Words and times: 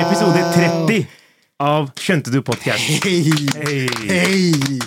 Episode 0.00 0.40
30 0.54 1.06
av 1.60 1.90
Skjønte 2.00 2.32
du 2.32 2.38
podcast. 2.40 2.80
Hei! 3.04 3.18
Hey. 3.60 3.88
Hey. 4.08 4.78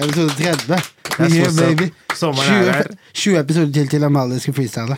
Episode 0.00 0.32
30. 0.38 0.80
Yeah, 1.20 1.44
er 1.44 1.52
baby. 1.58 1.90
Sommeren 2.16 2.48
er 2.48 2.62
20, 2.64 2.70
her. 2.78 2.88
20 3.12 3.36
episoder 3.42 3.74
til 3.74 3.90
til 3.92 4.06
Amalie 4.08 4.40
skal 4.40 4.56
freestyle. 4.56 4.96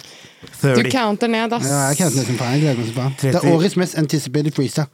Du 0.62 0.84
counter 0.92 1.26
ned, 1.26 1.56
ass. 1.58 1.66
Ja, 1.66 1.80
jeg 1.88 1.98
kan 1.98 2.12
ikke 2.12 2.26
som 2.28 2.38
faen. 2.38 2.54
Jeg 2.54 2.62
gleder 2.62 2.78
meg 2.78 2.86
som 2.92 3.00
faen. 3.00 3.18
Det 3.18 3.34
er 3.34 3.48
årets 3.50 3.76
mest 3.82 3.98
anticipated 3.98 4.54
freestyle. 4.54 4.86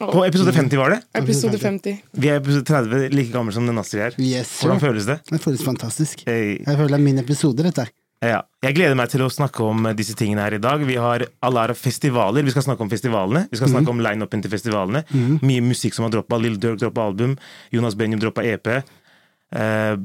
På 0.00 0.24
episode 0.24 0.56
50 0.56 0.80
var 0.80 0.96
det. 0.96 1.02
Episode 1.20 1.60
50. 1.60 2.00
Vi 2.16 2.32
er 2.32 2.40
episode 2.40 2.64
30, 2.72 3.12
like 3.12 3.28
gammel 3.36 3.52
som 3.52 3.68
den 3.68 3.84
Astrid 3.84 4.06
er. 4.08 4.16
Yes. 4.16 4.56
Hvordan 4.64 4.80
føles 4.80 5.04
det? 5.12 5.20
Det 5.28 5.44
føles 5.44 5.68
fantastisk. 5.68 6.24
Hey. 6.24 6.64
Jeg 6.64 6.80
føler 6.80 6.96
det 6.96 7.00
er 7.02 7.08
min 7.10 7.20
episode, 7.26 7.60
dette 7.60 7.84
her. 7.84 7.92
Ja. 8.24 8.40
Jeg 8.64 8.74
gleder 8.78 8.96
meg 8.98 9.10
til 9.12 9.22
å 9.22 9.28
snakke 9.30 9.62
om 9.66 9.84
disse 9.98 10.14
tingene 10.16 10.42
her 10.46 10.56
i 10.56 10.60
dag. 10.62 10.80
Vi 10.88 10.96
har 11.00 11.26
Alara 11.44 11.74
festivaler. 11.76 12.42
Vi 12.46 12.54
skal 12.54 12.64
snakke 12.64 12.82
om 12.86 12.90
festivalene. 12.90 13.44
Vi 13.50 13.58
skal 13.60 13.68
snakke 13.70 13.92
om 13.92 14.00
line-upen 14.02 14.42
til 14.42 14.50
festivalene. 14.50 15.04
Mye 15.44 15.64
musikk 15.64 15.94
som 15.94 16.06
har 16.08 16.14
droppa. 16.16 16.38
Lill 16.40 16.56
Durk 16.60 16.80
droppa 16.80 17.04
album. 17.10 17.36
Jonas 17.74 17.94
Benjum 17.98 18.22
droppa 18.22 18.44
EP. 18.48 18.66
Eh, 19.52 19.96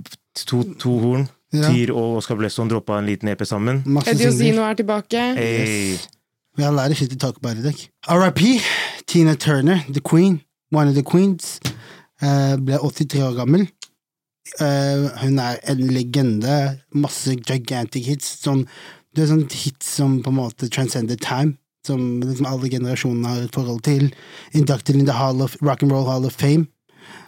to, 0.45 0.63
to 0.79 0.97
Horn, 1.01 1.29
Ja. 1.51 1.67
Tyr 1.67 1.89
og 1.91 2.19
Oskar 2.21 2.37
Blesson 2.39 2.69
droppa 2.71 2.95
en 3.01 3.07
liten 3.09 3.27
EP 3.27 3.41
sammen. 3.43 3.81
Osino 3.99 4.63
er 4.63 4.77
tilbake. 4.79 5.19
Hey. 5.35 5.97
We 6.57 6.63
have 6.63 6.73
a 6.73 6.77
lot 6.77 6.91
of 6.91 6.97
shit 6.97 7.09
to 7.11 7.17
talk 7.17 7.37
about 7.37 7.57
dag. 7.63 7.75
RIP, 8.07 8.61
Tina 9.05 9.35
Turner, 9.35 9.83
the 9.89 9.99
queen, 9.99 10.41
one 10.71 10.87
of 10.87 10.95
the 10.95 11.03
queens, 11.03 11.59
Uh, 12.21 12.53
ble 12.61 12.77
83 12.77 13.23
år 13.25 13.31
gammel. 13.33 13.63
Eh, 14.59 15.07
hun 15.23 15.39
er 15.39 15.61
en 15.71 15.85
legende. 15.93 16.57
Masse 16.91 17.35
gigantic 17.39 18.07
hits. 18.09 18.35
Som, 18.43 18.65
det 19.15 19.25
er 19.25 19.31
sånn 19.31 19.47
hits 19.47 19.95
som 19.97 20.19
på 20.23 20.33
en 20.33 20.39
måte 20.41 20.69
transcended 20.71 21.23
time. 21.23 21.55
Som 21.87 22.21
liksom 22.21 22.49
alle 22.49 22.69
generasjonene 22.69 23.31
har 23.31 23.47
et 23.47 23.57
forhold 23.57 23.81
til. 23.87 24.11
Inducted 24.57 24.99
in 24.99 25.07
the 25.07 25.17
Hall 25.17 25.41
of, 25.41 25.57
Rock 25.61 25.83
and 25.83 25.93
Roll 25.93 26.09
Hall 26.09 26.27
of 26.27 26.37
Fame. 26.37 26.67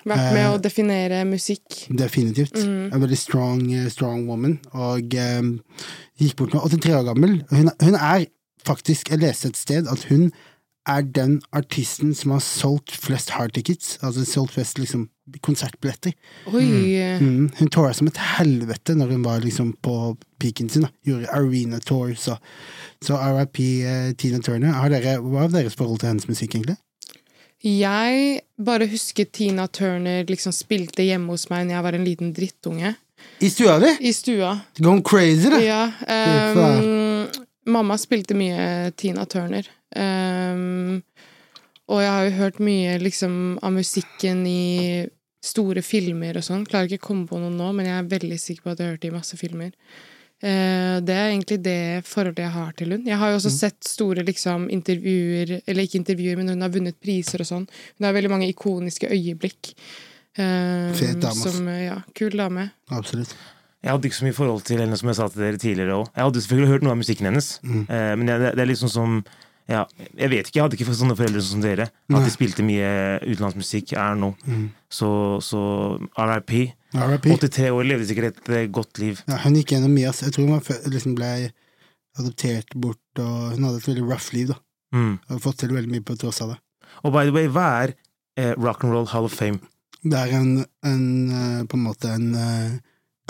Vært 0.03 0.33
med 0.35 0.45
uh, 0.45 0.53
å 0.53 0.61
definere 0.61 1.23
musikk. 1.27 1.85
Definitivt. 1.89 2.57
Mm. 2.59 2.91
En 2.91 3.03
veldig 3.03 3.19
strong, 3.19 3.61
eh, 3.73 3.89
strong 3.91 4.27
woman. 4.27 4.57
Og 4.75 5.15
um, 5.39 5.53
gikk 6.19 6.37
bort 6.39 6.55
med 6.55 6.75
83 6.75 6.97
år 6.99 7.05
gammel. 7.07 7.37
Hun, 7.53 7.71
hun 7.81 7.99
er 7.99 8.27
faktisk 8.63 9.09
Jeg 9.11 9.19
leste 9.19 9.49
et 9.51 9.57
sted 9.59 9.89
at 9.91 10.05
hun 10.07 10.29
er 10.89 11.03
den 11.15 11.37
artisten 11.55 12.13
som 12.17 12.33
har 12.35 12.41
solgt 12.43 12.91
flest 12.99 13.33
hardtickets. 13.37 13.97
Altså 14.03 14.25
solgt 14.27 14.55
flest 14.57 14.79
liksom, 14.81 15.07
konsertbilletter. 15.45 16.15
Oi. 16.51 16.65
Mm. 17.21 17.51
Hun 17.59 17.71
toura 17.71 17.93
som 17.95 18.09
et 18.11 18.19
helvete 18.37 18.95
når 18.99 19.13
hun 19.15 19.25
var 19.25 19.43
liksom 19.43 19.73
på 19.85 20.15
peaken 20.43 20.71
sin. 20.73 20.87
Da. 20.87 20.91
Gjorde 21.07 21.31
arena 21.31 21.79
tours 21.79 22.27
og 22.31 22.39
Så 23.03 23.17
RIP 23.19 23.59
eh, 23.83 24.11
Tina 24.15 24.39
Turner. 24.39 24.75
Har 24.79 24.91
dere, 24.91 25.17
hva 25.19 25.45
er 25.45 25.55
deres 25.55 25.75
forhold 25.75 25.99
til 25.99 26.13
hennes 26.13 26.27
musikk, 26.29 26.55
egentlig? 26.55 26.77
Jeg 27.63 28.41
bare 28.59 28.87
husker 28.91 29.27
Tina 29.31 29.69
Turner 29.71 30.25
liksom 30.27 30.51
spilte 30.55 31.03
hjemme 31.03 31.31
hos 31.31 31.49
meg 31.51 31.69
da 31.69 31.77
jeg 31.77 31.85
var 31.85 31.95
en 31.95 32.07
liten 32.07 32.33
drittunge. 32.35 32.95
I 33.39 33.49
stua 33.51 33.77
di? 33.79 33.91
I 34.03 34.11
stua. 34.15 34.57
Going 34.79 35.03
crazy, 35.03 35.47
da! 35.51 35.59
Ja. 35.63 35.83
Ehm, 36.07 37.29
mamma 37.71 37.95
spilte 37.99 38.35
mye 38.35 38.91
Tina 38.99 39.23
Turner. 39.25 39.67
Ehm, 39.99 41.01
og 41.91 42.01
jeg 42.01 42.13
har 42.13 42.25
jo 42.27 42.37
hørt 42.39 42.63
mye 42.63 42.95
liksom 43.01 43.35
av 43.63 43.75
musikken 43.75 44.45
i 44.47 45.05
store 45.43 45.83
filmer 45.83 46.39
og 46.39 46.45
sånn. 46.47 46.65
Klarer 46.69 46.87
ikke 46.87 47.03
å 47.03 47.07
komme 47.09 47.27
på 47.29 47.39
noen 47.41 47.57
nå, 47.59 47.69
men 47.75 47.89
jeg 47.89 47.99
er 47.99 48.11
veldig 48.15 48.39
sikker 48.39 48.65
på 48.65 48.73
at 48.73 48.81
jeg 48.81 48.87
har 48.87 48.95
hørt 48.95 49.03
det 49.03 49.11
i 49.11 49.15
masse 49.17 49.39
filmer. 49.39 49.73
Uh, 50.43 50.99
det 50.99 51.15
er 51.15 51.29
egentlig 51.29 51.57
det 51.63 52.03
forholdet 52.07 52.43
jeg 52.43 52.51
har 52.51 52.71
til 52.79 52.95
hun. 52.95 53.05
Jeg 53.07 53.19
har 53.19 53.31
jo 53.31 53.37
også 53.39 53.51
sett 53.53 53.77
store 53.87 54.25
liksom, 54.27 54.65
intervjuer, 54.75 55.59
eller 55.61 55.87
ikke 55.87 56.01
intervjuer, 56.01 56.39
men 56.39 56.51
hun 56.51 56.65
har 56.65 56.73
vunnet 56.73 56.99
priser 57.03 57.43
og 57.43 57.47
sånn. 57.47 57.67
Hun 57.99 58.07
har 58.07 58.15
veldig 58.15 58.31
mange 58.31 58.49
ikoniske 58.51 59.11
øyeblikk. 59.11 59.71
Uh, 60.35 60.91
Fet 60.97 61.19
dame. 61.23 61.37
Som, 61.39 61.67
ja, 61.71 61.99
kul 62.17 62.35
dame. 62.39 62.71
Absolutt. 62.91 63.35
Jeg 63.83 63.91
hadde 63.91 64.07
ikke 64.07 64.17
så 64.17 64.27
mye 64.27 64.35
forhold 64.35 64.61
til 64.67 64.79
henne 64.79 64.97
som 64.99 65.09
jeg 65.11 65.19
sa 65.19 65.25
til 65.31 65.43
dere 65.43 65.59
tidligere 65.59 65.95
òg. 65.99 66.11
Jeg 66.15 66.23
hadde 66.23 66.43
selvfølgelig 66.43 66.71
hørt 66.71 66.85
noe 66.85 66.93
av 66.93 66.99
musikken 67.01 67.27
hennes, 67.27 67.47
eh, 67.67 68.11
men 68.15 68.29
det, 68.29 68.37
det 68.55 68.63
er 68.63 68.69
liksom 68.69 68.91
som 68.91 69.17
ja, 69.69 69.83
Jeg 70.17 70.29
vet 70.29 70.47
ikke, 70.47 70.57
jeg 70.57 70.63
hadde 70.65 70.77
ikke 70.77 70.95
sånne 70.97 71.15
foreldre 71.17 71.41
som 71.45 71.61
dere. 71.63 71.89
At 72.11 72.25
de 72.25 72.31
spilte 72.33 72.65
mye 72.65 72.89
utenlandsmusikk 73.23 73.95
er 73.95 74.17
nå. 74.19 74.33
Så, 74.91 75.09
så 75.45 75.61
RIP. 76.17 76.53
RIP. 76.93 77.29
83 77.31 77.71
år 77.73 77.87
levde 77.87 78.07
sikkert 78.09 78.37
et 78.37 78.51
eh, 78.53 78.67
godt 78.69 78.99
liv. 79.01 79.23
Ja, 79.29 79.39
hun 79.45 79.55
gikk 79.57 79.73
gjennom 79.73 79.95
mye. 79.95 80.11
Jeg 80.11 80.35
tror 80.35 80.49
hun 80.51 80.93
liksom 80.93 81.15
ble 81.17 81.31
adoptert 82.19 82.75
bort, 82.77 83.01
og 83.17 83.55
hun 83.55 83.65
hadde 83.65 83.79
et 83.79 83.89
veldig 83.89 84.05
rough 84.05 84.29
liv. 84.35 84.51
da. 84.53 84.59
Mm. 84.93 85.17
Har 85.29 85.41
fått 85.41 85.63
til 85.63 85.73
veldig 85.73 85.89
mye 85.95 86.05
på 86.05 86.17
tross 86.21 86.43
av 86.45 86.53
det. 86.53 86.59
Og 87.01 87.13
by 87.15 87.25
the 87.25 87.33
way, 87.33 87.49
hva 87.49 87.67
er 87.83 87.95
eh, 88.37 88.53
Rock 88.59 88.85
and 88.85 88.93
Roll 88.93 89.09
Hall 89.09 89.29
of 89.29 89.33
Fame? 89.33 89.63
Det 90.03 90.19
er 90.19 90.35
en, 90.37 90.65
en 90.85 91.05
eh, 91.31 91.61
på 91.65 91.79
en 91.79 91.85
måte 91.87 92.11
en 92.13 92.33
eh, 92.37 92.75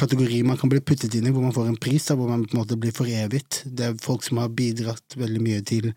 kategori 0.03 0.43
man 0.47 0.59
kan 0.59 0.71
bli 0.71 0.83
puttet 0.83 1.15
inn 1.17 1.29
i, 1.29 1.33
hvor 1.33 1.45
man 1.45 1.55
får 1.55 1.71
en 1.71 1.79
pris, 1.81 2.05
da, 2.09 2.17
hvor 2.19 2.29
man 2.31 2.45
på 2.45 2.55
en 2.57 2.61
måte 2.63 2.77
blir 2.79 2.93
foreviget. 2.95 3.63
Det 3.65 3.89
er 3.89 3.97
folk 4.03 4.23
som 4.27 4.43
har 4.43 4.53
bidratt 4.53 5.17
veldig 5.19 5.41
mye 5.43 5.63
til 5.67 5.91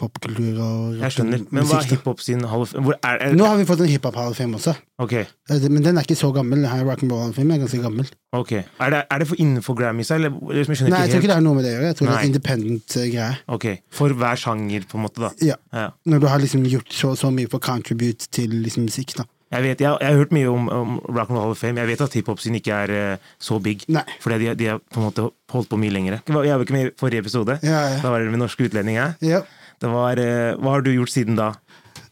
popkultur 0.00 0.58
og 0.64 1.00
Jeg 1.00 1.14
skjønner, 1.16 1.42
men 1.52 1.66
hva 1.68 1.80
er 1.82 1.88
hiphop 1.90 2.22
sin 2.24 2.44
Hall? 2.48 2.64
Hvor 2.70 2.96
er, 2.96 3.18
er, 3.20 3.34
Nå 3.36 3.46
har 3.48 3.58
vi 3.60 3.66
fått 3.68 3.82
en 3.84 3.90
hiphop 3.90 4.16
Hall 4.18 4.32
of 4.32 4.40
også, 4.40 4.74
Ok, 5.00 5.14
Eh, 5.50 5.64
men 5.68 5.82
den 5.82 5.98
er 5.98 6.06
ikke 6.06 6.16
så 6.18 6.30
gammel. 6.34 6.60
Den 6.62 6.70
her 6.70 6.84
Rock 6.86 7.02
and 7.02 7.12
Roll 7.12 7.22
Hall 7.24 7.32
of 7.32 7.38
Fame 7.38 7.54
er 7.54 7.62
ganske 7.64 7.80
gammel. 7.82 8.08
ok. 8.32 8.52
Er 8.52 8.90
det, 8.94 9.00
er 9.10 9.18
det 9.18 9.26
for 9.28 9.40
innenfor 9.42 9.74
Grammys, 9.78 10.10
eller? 10.14 10.30
eller 10.30 10.90
Nei, 10.90 11.00
jeg 11.00 11.10
tror 11.10 11.20
ikke 11.20 11.30
det 11.32 11.34
har 11.36 11.44
noe 11.44 11.58
med 11.58 11.64
det 11.66 11.72
å 11.72 11.76
gjøre. 11.78 11.88
Jeg 11.90 11.98
tror 11.98 12.06
det 12.06 12.14
Nei. 12.14 12.20
er 12.22 12.30
independent 12.30 12.96
eh, 12.96 13.08
greie. 13.10 13.38
Ok, 13.48 13.66
For 13.90 14.14
hver 14.20 14.40
sjanger, 14.40 14.86
på 14.88 14.98
en 15.00 15.04
måte, 15.06 15.24
da. 15.24 15.32
Ja. 15.44 15.58
Ja. 15.74 15.88
Når 16.06 16.22
du 16.22 16.28
har 16.30 16.44
liksom 16.44 16.64
gjort 16.70 16.94
så, 16.94 17.12
så 17.18 17.32
mye 17.34 17.50
for 17.50 17.62
contribute 17.64 18.30
til 18.30 18.54
liksom 18.64 18.86
musikk, 18.86 19.16
da. 19.18 19.26
Jeg 19.50 19.64
vet, 19.64 19.80
jeg, 19.82 19.90
jeg 19.98 20.12
har 20.12 20.18
hørt 20.20 20.34
mye 20.34 20.50
om, 20.50 20.68
om 20.70 20.98
Rock 21.10 21.30
and 21.30 21.36
Roll 21.36 21.42
Hall 21.48 21.54
of 21.56 21.58
Fame. 21.58 21.80
Jeg 21.82 21.90
vet 21.90 22.04
at 22.04 22.12
hiphop-syn 22.14 22.58
ikke 22.60 22.76
er 22.84 22.92
uh, 22.94 23.30
så 23.42 23.58
big. 23.62 23.82
Nei. 23.90 24.04
Fordi 24.22 24.38
de, 24.44 24.52
de 24.60 24.68
har 24.70 24.78
på 24.78 25.00
en 25.00 25.08
måte 25.08 25.24
holdt 25.50 25.70
på 25.72 25.78
mye 25.80 25.94
lenger. 25.94 26.20
Jeg 26.22 26.36
var 26.36 26.46
jo 26.46 26.66
ikke 26.68 26.76
med 26.76 26.86
i 26.86 26.92
forrige 27.00 27.24
episode. 27.26 27.58
Ja, 27.66 27.80
ja. 27.96 27.98
Da 28.04 28.12
var 28.14 28.22
det 28.22 28.30
med 28.30 28.44
norske 28.44 28.68
utlendinger. 28.68 29.16
Ja. 29.26 29.42
Det 29.82 29.90
var, 29.90 30.22
uh, 30.22 30.60
hva 30.60 30.76
har 30.76 30.86
du 30.86 30.92
gjort 30.94 31.14
siden 31.14 31.38
da? 31.40 31.54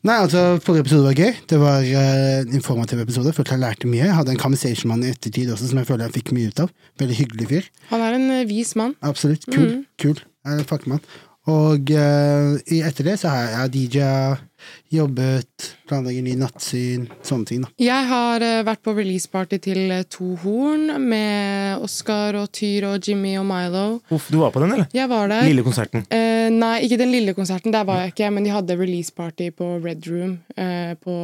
Nei, 0.06 0.14
altså, 0.14 0.42
Forrige 0.62 0.86
episode 0.86 1.06
var 1.08 1.18
gøy. 1.18 1.32
Det 1.50 1.58
var 1.58 1.86
eh, 1.86 2.40
en 2.44 2.54
informativ 2.54 3.00
episode. 3.02 3.32
Følte 3.34 3.56
jeg 3.56 3.62
lærte 3.64 3.90
mye. 3.90 4.04
Jeg 4.06 4.14
hadde 4.14 4.34
en 4.34 4.40
conversation 4.40 4.92
mann 4.92 5.02
i 5.02 5.10
ettertid 5.10 5.50
også, 5.50 5.72
som 5.72 5.80
jeg 5.80 5.88
føler 5.88 6.06
jeg 6.06 6.20
fikk 6.20 6.30
mye 6.36 6.52
ut 6.52 6.62
av. 6.62 6.70
Veldig 7.02 7.16
hyggelig 7.18 7.48
fyr. 7.50 7.70
Han 7.90 8.04
er 8.06 8.18
en 8.18 8.28
vis 8.48 8.76
mann. 8.78 8.94
Absolutt. 9.02 9.46
Kul. 9.50 9.80
Kul. 9.98 10.22
Fucker 10.70 10.86
med 10.88 11.00
han. 11.00 11.18
Og 11.48 11.90
eh, 11.96 12.58
etter 12.84 13.06
det 13.06 13.14
så 13.22 13.30
har 13.32 13.46
jeg 13.54 13.70
DJ-a, 13.72 14.36
jobbet, 14.92 15.68
planlegger 15.88 16.24
ny 16.26 16.34
nattsyn, 16.36 17.06
sånne 17.24 17.48
ting. 17.48 17.62
da. 17.64 17.70
Jeg 17.80 18.08
har 18.10 18.44
eh, 18.44 18.60
vært 18.66 18.82
på 18.84 18.92
releaseparty 18.96 19.60
til 19.64 19.80
eh, 19.94 20.04
To 20.12 20.34
Horn 20.42 20.90
med 21.08 21.84
Oscar 21.86 22.36
og 22.40 22.50
Tyr 22.52 22.88
og 22.90 23.00
Jimmy 23.00 23.36
og 23.40 23.46
Milo. 23.48 23.86
Uff, 24.12 24.28
du 24.32 24.40
var 24.42 24.52
på 24.52 24.60
den, 24.64 24.74
eller? 24.76 24.90
Jeg 24.92 25.08
var 25.08 25.32
der. 25.32 25.48
Lille 25.48 25.64
konserten. 25.64 26.04
Eh, 26.12 26.50
nei, 26.52 26.74
ikke 26.84 27.00
den 27.00 27.14
lille 27.16 27.32
konserten, 27.38 27.72
der 27.72 27.88
var 27.88 28.04
jeg 28.04 28.12
ikke, 28.12 28.30
men 28.34 28.44
de 28.44 28.52
hadde 28.52 28.76
releaseparty 28.80 29.48
på 29.56 29.70
Red 29.84 30.08
Room 30.10 30.38
eh, 30.56 30.92
på 31.00 31.16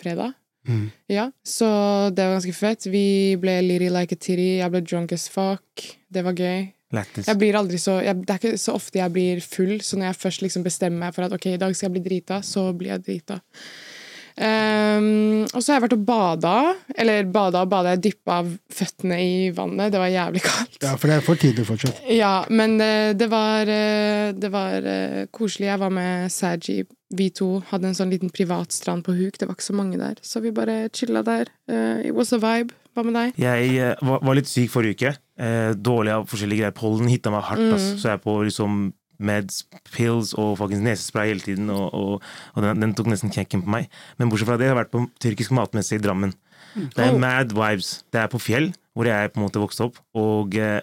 fredag. 0.00 0.32
Mm. 0.68 0.88
Ja, 1.12 1.30
så 1.44 1.68
det 2.12 2.24
var 2.24 2.38
ganske 2.38 2.56
fett. 2.56 2.88
Vi 2.92 3.36
ble 3.40 3.60
litty 3.64 3.88
like 3.92 4.16
a 4.16 4.20
titty, 4.20 4.58
jeg 4.62 4.72
ble 4.72 4.84
drunk 4.84 5.12
as 5.16 5.28
fuck. 5.32 5.88
Det 6.12 6.24
var 6.24 6.36
gøy. 6.36 6.68
Lættis. 6.96 7.28
Jeg 7.28 7.36
blir 7.36 7.56
aldri 7.58 7.76
så 7.80 7.98
jeg, 8.00 8.22
Det 8.24 8.32
er 8.32 8.40
ikke 8.40 8.60
så 8.60 8.72
ofte 8.78 9.00
jeg 9.02 9.12
blir 9.12 9.44
full, 9.44 9.76
så 9.84 9.98
når 9.98 10.10
jeg 10.10 10.20
først 10.22 10.44
liksom 10.46 10.64
bestemmer 10.64 11.06
meg 11.06 11.16
for 11.16 11.26
at 11.26 11.36
ok, 11.36 11.50
i 11.52 11.60
dag 11.60 11.76
skal 11.76 11.90
jeg 11.90 11.98
bli 11.98 12.04
drita, 12.06 12.40
så 12.46 12.70
blir 12.72 12.94
jeg 12.94 13.04
drita. 13.04 13.40
Um, 14.38 15.48
og 15.50 15.58
så 15.58 15.72
har 15.72 15.78
jeg 15.78 15.84
vært 15.88 15.96
og 15.96 16.04
bada. 16.06 16.54
Eller 16.94 17.26
bada 17.32 17.64
og 17.64 17.72
bada. 17.72 17.96
Jeg 17.96 18.04
dyppa 18.06 18.38
føttene 18.70 19.18
i 19.18 19.32
vannet. 19.54 19.90
Det 19.92 20.02
var 20.02 20.12
jævlig 20.12 20.44
kaldt. 20.46 20.78
Ja, 20.84 20.94
for 20.94 21.10
det 21.10 21.16
er 21.18 21.26
for 21.26 21.40
tidlig 21.40 21.66
fortsatt. 21.66 22.04
Ja, 22.14 22.34
men 22.48 22.78
eh, 22.84 23.10
det 23.18 23.28
var, 23.32 23.66
eh, 23.72 24.30
det 24.38 24.52
var 24.54 24.86
eh, 24.86 25.24
koselig. 25.34 25.72
Jeg 25.72 25.82
var 25.82 25.94
med 25.94 26.30
Saji. 26.32 26.84
Vi 27.18 27.30
to 27.34 27.48
hadde 27.70 27.90
en 27.90 27.96
sånn 27.96 28.12
liten 28.12 28.30
privat 28.30 28.74
strand 28.76 29.06
på 29.06 29.16
huk. 29.16 29.40
Det 29.40 29.48
var 29.48 29.56
ikke 29.56 29.70
så 29.70 29.76
mange 29.76 29.98
der, 29.98 30.20
så 30.22 30.42
vi 30.44 30.54
bare 30.54 30.84
chilla 30.94 31.24
der. 31.26 31.50
Uh, 31.70 32.04
it 32.04 32.12
was 32.14 32.34
a 32.36 32.38
vibe. 32.38 32.76
Hva 32.98 33.04
med 33.06 33.14
deg? 33.14 33.36
Jeg 33.38 33.74
uh, 33.78 34.06
var, 34.08 34.22
var 34.26 34.38
litt 34.38 34.50
syk 34.50 34.72
forrige 34.74 34.96
uke. 34.98 35.12
Uh, 35.38 35.70
dårlig 35.78 36.16
av 36.16 36.24
forskjellige 36.26 36.64
greier. 36.64 36.74
Pollen 36.74 37.10
hitta 37.12 37.30
meg 37.30 37.46
hardt. 37.46 37.68
ass. 37.76 37.92
Så 38.00 38.10
jeg 38.10 38.18
er 38.18 38.24
på 38.24 38.34
liksom 38.42 38.88
meds, 39.22 39.60
pills 39.94 40.32
og 40.38 40.56
faktisk 40.58 40.82
nesespray 40.82 41.30
hele 41.32 41.44
tiden. 41.44 41.70
Og, 41.74 41.86
og, 41.94 42.26
og 42.54 42.66
den, 42.66 42.82
den 42.82 42.96
tok 42.98 43.10
nesten 43.12 43.30
knekken 43.34 43.62
på 43.62 43.70
meg. 43.76 43.86
Men 44.18 44.32
bortsett 44.32 44.50
fra 44.50 44.58
det, 44.58 44.66
jeg 44.66 44.74
har 44.74 44.80
vært 44.82 44.94
på 44.94 45.04
tyrkisk 45.22 45.54
matmesse 45.58 45.98
i 45.98 46.02
Drammen. 46.02 46.34
Det 46.74 46.98
er 47.02 47.14
Oh. 47.14 47.18
mad 47.18 47.54
vibes. 47.54 48.02
Det 48.12 48.20
er 48.20 48.28
på 48.30 48.38
Fjell, 48.42 48.72
hvor 48.94 49.08
jeg 49.08 49.32
på 49.32 49.40
en 49.40 49.46
måte 49.46 49.62
vokste 49.62 49.86
opp. 49.88 50.02
Og 50.18 50.54
eh, 50.58 50.82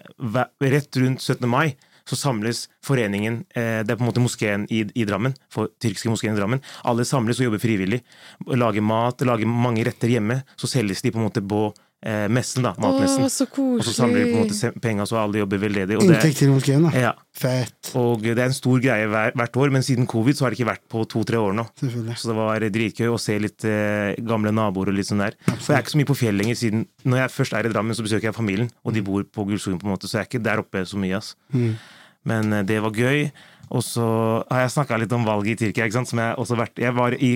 rett 0.64 1.04
rundt 1.04 1.22
17. 1.24 1.46
mai 1.52 1.76
så 2.06 2.18
samles 2.20 2.68
foreningen 2.86 3.40
eh, 3.58 3.82
Det 3.82 3.94
er 3.94 3.98
på 3.98 4.04
en 4.06 4.10
måte 4.12 4.22
moskeen 4.22 4.68
i, 4.70 4.84
i 4.94 5.06
Drammen. 5.10 5.34
For 5.50 5.72
tyrkiske 5.82 6.12
moskeen 6.12 6.36
i 6.36 6.40
Drammen. 6.40 6.62
Alle 6.86 7.06
samles 7.08 7.40
og 7.42 7.48
jobber 7.48 7.62
frivillig. 7.64 8.04
Lager 8.46 8.86
mat, 8.86 9.24
lager 9.26 9.50
mange 9.50 9.86
retter 9.88 10.12
hjemme. 10.14 10.44
Så 10.60 10.70
selges 10.70 11.02
de 11.02 11.14
på 11.14 11.22
en 11.22 11.26
måte 11.26 11.42
på 11.42 11.72
eh, 12.06 12.26
messen, 12.32 12.66
da. 12.66 12.72
Matmessen. 12.82 13.26
Å, 13.26 13.30
så 13.34 13.48
koselig. 13.50 13.82
og 13.82 13.88
så 13.88 13.94
samler 13.98 14.22
de 14.24 14.32
på 14.32 14.38
en 14.38 14.46
måte 14.46 14.72
penger, 14.84 15.10
så 15.10 15.20
alle 15.22 15.42
jobber 15.42 15.62
veldedig. 15.64 15.98
Inntekt 16.04 16.40
til 16.42 16.52
moskeen, 16.54 16.86
da. 16.88 16.92
ja, 17.08 17.14
Fett. 17.36 17.92
og 18.00 18.24
det 18.26 18.36
er 18.38 18.46
en 18.50 18.56
stor 18.56 18.80
greie 18.84 19.08
hvert 19.10 19.60
år, 19.62 19.74
men 19.76 19.86
siden 19.86 20.08
covid 20.10 20.38
så 20.38 20.46
har 20.46 20.54
det 20.54 20.60
ikke 20.60 20.70
vært 20.72 20.86
på 20.92 21.04
to-tre 21.12 21.42
år 21.42 21.56
nå. 21.58 21.66
Selvfølgelig. 21.82 22.18
Så 22.22 22.32
det 22.32 22.38
var 22.40 22.68
dritgøy 22.78 23.10
å 23.12 23.20
se 23.22 23.40
litt 23.42 23.68
eh, 23.70 24.14
gamle 24.28 24.54
naboer 24.56 24.94
og 24.94 25.00
litt 25.00 25.10
sånn 25.10 25.24
der. 25.26 25.36
For 25.50 25.74
jeg 25.74 25.80
er 25.80 25.84
ikke 25.86 25.96
så 25.96 26.02
mye 26.04 26.12
på 26.14 26.20
fjell 26.22 26.40
lenger, 26.42 26.62
siden 26.62 26.86
når 27.04 27.24
jeg 27.26 27.36
først 27.40 27.58
er 27.58 27.68
i 27.68 27.74
Drammen, 27.74 27.98
så 27.98 28.06
besøker 28.06 28.30
jeg 28.30 28.38
familien, 28.38 28.72
og 28.86 28.96
de 28.96 29.04
bor 29.06 29.26
på 29.26 29.48
Gullskogen, 29.50 29.82
på 29.82 29.90
en 29.90 29.96
måte, 29.96 30.08
så 30.12 30.20
jeg 30.22 30.28
er 30.28 30.32
ikke 30.32 30.46
der 30.46 30.64
oppe 30.64 30.86
så 30.88 31.02
mye, 31.02 31.20
ass. 31.20 31.36
Men 32.26 32.54
eh, 32.54 32.64
det 32.68 32.80
var 32.86 32.96
gøy. 32.96 33.28
Og 33.74 33.82
så 33.82 34.06
har 34.52 34.66
jeg 34.66 34.76
snakka 34.76 34.98
litt 35.02 35.14
om 35.16 35.26
valget 35.26 35.56
i 35.56 35.66
Tyrkia, 35.66 35.88
ikke 35.88 35.98
sant, 35.98 36.12
som 36.12 36.20
jeg 36.22 36.36
også 36.38 36.58
vært 36.60 36.78
Jeg 36.84 36.94
var 36.94 37.16
i 37.18 37.32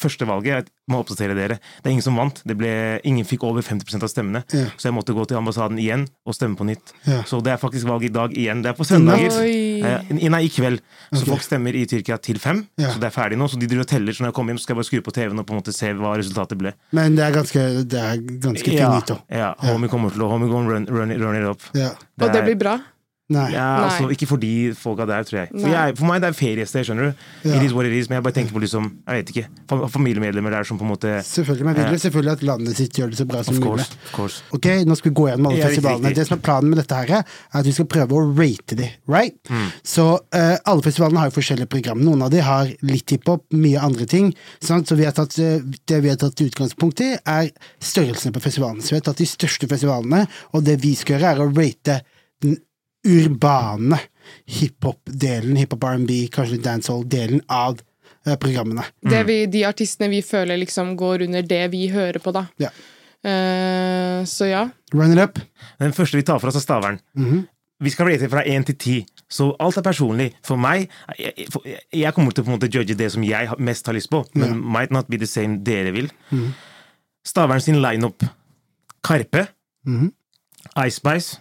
første 0.00 0.26
valget, 0.28 0.66
jeg 0.66 0.92
må 0.92 1.00
oppdatere 1.02 1.36
dere. 1.36 1.58
Det 1.80 1.90
er 1.90 1.94
ingen 1.94 2.04
som 2.04 2.18
vant. 2.18 2.40
Det 2.46 2.56
ble, 2.58 2.72
ingen 3.08 3.26
fikk 3.26 3.44
over 3.48 3.64
50% 3.64 4.06
av 4.06 4.12
stemmene. 4.12 4.42
Ja. 4.54 4.68
Så 4.76 4.88
jeg 4.90 4.96
måtte 4.96 5.14
gå 5.16 5.24
til 5.28 5.38
ambassaden 5.40 5.80
igjen 5.82 6.06
og 6.26 6.36
stemme 6.36 6.58
på 6.58 6.66
nytt. 6.68 6.94
Ja. 7.06 7.22
Så 7.28 7.40
det 7.44 7.54
er 7.54 7.60
faktisk 7.62 7.88
valg 7.88 8.06
i 8.06 8.12
dag 8.12 8.34
igjen. 8.36 8.62
Det 8.64 8.72
er 8.72 8.78
på 8.78 8.86
søndager. 8.88 9.38
Eh, 9.42 10.12
nei, 10.30 10.42
i 10.46 10.52
kveld. 10.52 10.82
Så 11.10 11.22
okay. 11.22 11.30
folk 11.32 11.46
stemmer 11.46 11.76
i 11.76 11.84
Tyrkia 11.90 12.18
til 12.22 12.40
fem. 12.42 12.64
Ja. 12.80 12.92
Så 12.94 13.02
det 13.02 13.10
er 13.10 13.14
ferdig 13.14 13.40
nå. 13.40 13.48
Så 13.50 13.60
de 13.60 13.68
driver 13.70 13.86
og 13.86 13.92
teller. 13.92 14.16
Så 14.16 14.24
når 14.24 14.32
jeg 14.32 14.38
kommer 14.38 14.54
hjem, 14.54 14.62
så 14.62 14.68
skal 14.68 14.76
jeg 14.76 14.82
bare 14.82 14.90
skru 14.90 15.04
på 15.06 15.16
TV-en 15.18 15.42
og 15.42 15.48
på 15.48 15.56
en 15.56 15.62
måte 15.62 15.76
se 15.76 15.92
hva 15.96 16.16
resultatet 16.20 16.60
ble. 16.60 16.74
Men 16.96 17.18
det 17.18 17.26
er 17.26 17.36
ganske, 17.36 17.64
det 17.84 18.02
er 18.02 18.20
ganske 18.48 18.76
Ja, 18.76 18.90
finito. 18.92 19.20
ja, 19.32 19.54
homie 19.70 19.90
kommer 19.92 20.14
til 20.14 20.26
å 20.26 20.30
homie 20.32 20.50
gonna 20.50 20.70
run, 20.70 20.90
run, 20.90 21.14
run 21.22 21.40
it 21.40 21.48
up. 21.48 21.64
Ja. 21.76 21.94
Og 22.20 22.32
det 22.32 22.44
blir 22.46 22.60
bra? 22.60 22.78
Nei. 23.26 23.48
Ja, 23.50 23.62
Nei. 23.80 23.86
altså, 23.88 24.06
ikke 24.14 24.26
for 24.30 24.38
de 24.38 24.70
folka 24.78 25.02
der, 25.08 25.24
tror 25.26 25.40
jeg. 25.40 25.48
For, 25.50 25.66
jeg, 25.72 25.94
for 25.98 26.06
meg 26.06 26.20
det 26.22 26.28
er 26.28 26.36
feriested, 26.38 26.84
skjønner 26.86 27.08
du. 27.08 27.24
Ja. 27.48 27.56
It 27.58 27.64
is 27.66 27.72
what 27.74 27.88
it 27.88 27.94
is, 27.96 28.06
Men 28.06 28.20
jeg 28.20 28.24
bare 28.28 28.36
tenker 28.36 28.54
på 28.54 28.60
liksom, 28.62 28.86
jeg 29.02 29.18
vet 29.18 29.32
ikke, 29.32 29.88
familiemedlemmer 29.90 30.54
der 30.54 30.68
som 30.68 30.78
på 30.78 30.86
en 30.86 30.92
måte 30.92 31.14
Selvfølgelig. 31.26 31.66
Men 31.66 31.80
vil 31.80 31.96
jo 31.96 32.02
selvfølgelig 32.04 32.32
at 32.36 32.44
landet 32.46 32.78
sitt 32.78 33.00
gjør 33.00 33.10
det 33.10 33.18
så 33.18 33.26
bra 33.26 33.40
som 33.42 33.56
Of 33.58 33.64
mulig. 33.64 33.86
Of 33.96 34.12
course. 34.14 34.44
Ok, 34.54 34.68
Nå 34.86 34.98
skal 35.00 35.10
vi 35.10 35.14
gå 35.18 35.26
gjennom 35.30 35.48
alle 35.50 35.58
Ja, 35.58 35.70
festivalene. 35.72 36.12
Det 36.14 36.26
som 36.28 36.36
er 36.36 36.44
Planen 36.46 36.70
med 36.70 36.78
dette 36.78 37.00
her 37.00 37.12
er 37.16 37.24
at 37.58 37.66
vi 37.66 37.74
skal 37.74 37.88
prøve 37.90 38.14
å 38.14 38.22
rate 38.36 38.78
de. 38.78 38.86
Right? 39.10 39.40
Mm. 39.50 39.66
Så 39.82 40.04
uh, 40.22 40.54
alle 40.54 40.86
festivalene 40.86 41.24
har 41.24 41.32
jo 41.32 41.36
forskjellige 41.40 41.72
program. 41.74 42.04
Noen 42.06 42.22
av 42.28 42.30
de 42.30 42.44
har 42.46 42.70
litt 42.86 43.10
hiphop, 43.16 43.42
mye 43.58 43.82
andre 43.82 44.06
ting. 44.06 44.30
Sant? 44.62 44.86
Så 44.86 44.94
vi 44.94 45.08
har 45.08 45.16
tatt, 45.16 45.34
eh, 45.42 45.58
det 45.90 45.98
vi 46.04 46.12
har 46.12 46.20
tatt 46.20 46.44
utgangspunkt 46.46 47.02
i, 47.02 47.16
er 47.18 47.50
størrelsene 47.82 48.36
på 48.36 48.44
festivalene. 48.44 48.86
Så 48.86 48.94
vi 48.94 49.00
har 49.00 49.08
tatt 49.10 49.18
de 49.18 49.26
største 49.26 49.66
festivalene, 49.70 50.28
og 50.54 50.62
det 50.68 50.78
vi 50.84 50.94
skal 50.94 51.18
gjøre, 51.18 51.34
er 51.34 51.42
å 51.42 51.50
rate 51.50 52.00
den 52.44 52.58
urbane 53.06 53.98
hiphop-delen, 54.46 55.56
hiphop 55.60 55.84
R&B, 55.84 56.26
kanskje 56.32 56.56
litt 56.56 56.66
dancehall-delen 56.66 57.42
av 57.52 57.80
eh, 58.26 58.36
programmene. 58.42 58.84
Det 59.00 59.22
vi, 59.28 59.38
de 59.50 59.64
artistene 59.68 60.10
vi 60.12 60.22
føler 60.26 60.60
liksom 60.62 60.94
går 60.98 61.26
under 61.28 61.46
det 61.46 61.64
vi 61.74 61.86
hører 61.92 62.22
på, 62.22 62.34
da. 62.34 62.46
Ja. 62.62 62.72
Eh, 63.26 64.22
så 64.28 64.50
ja. 64.50 64.64
Run 64.94 65.14
it 65.14 65.22
up. 65.22 65.38
Den 65.82 65.94
første 65.96 66.18
vi 66.18 66.26
tar 66.26 66.42
for 66.42 66.50
oss, 66.50 66.58
er 66.58 66.66
Stavern. 66.66 67.00
Vi 67.82 67.92
skal 67.92 68.08
rate 68.08 68.28
fra 68.32 68.40
én 68.48 68.64
til 68.64 68.76
ti, 68.80 68.94
så 69.28 69.50
alt 69.60 69.76
er 69.76 69.84
personlig. 69.84 70.30
For 70.46 70.56
meg 70.56 70.86
jeg, 71.18 71.48
for, 71.52 71.66
jeg 71.66 72.14
kommer 72.16 72.32
til 72.32 72.40
å 72.40 72.46
på 72.46 72.52
en 72.54 72.56
måte 72.56 72.70
judge 72.72 72.96
det 72.96 73.10
som 73.12 73.24
jeg 73.26 73.58
mest 73.60 73.90
har 73.90 73.96
lyst 73.96 74.08
på, 74.08 74.22
men 74.32 74.48
yeah. 74.48 74.62
might 74.78 74.94
not 74.94 75.10
be 75.12 75.20
the 75.20 75.28
same 75.28 75.58
dere 75.66 75.92
vil. 75.92 76.08
Stavern 77.26 77.60
sin 77.60 77.82
lineup. 77.82 78.24
Karpe. 79.04 79.44
Ice 80.86 80.96
Spice. 80.96 81.36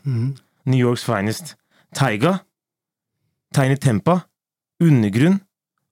New 0.66 0.80
Yorks 0.80 1.04
Finest. 1.04 1.56
Taiga. 1.96 2.40
Tiny 3.54 3.78
Tempa. 3.78 4.20
Undergrunn. 4.84 5.40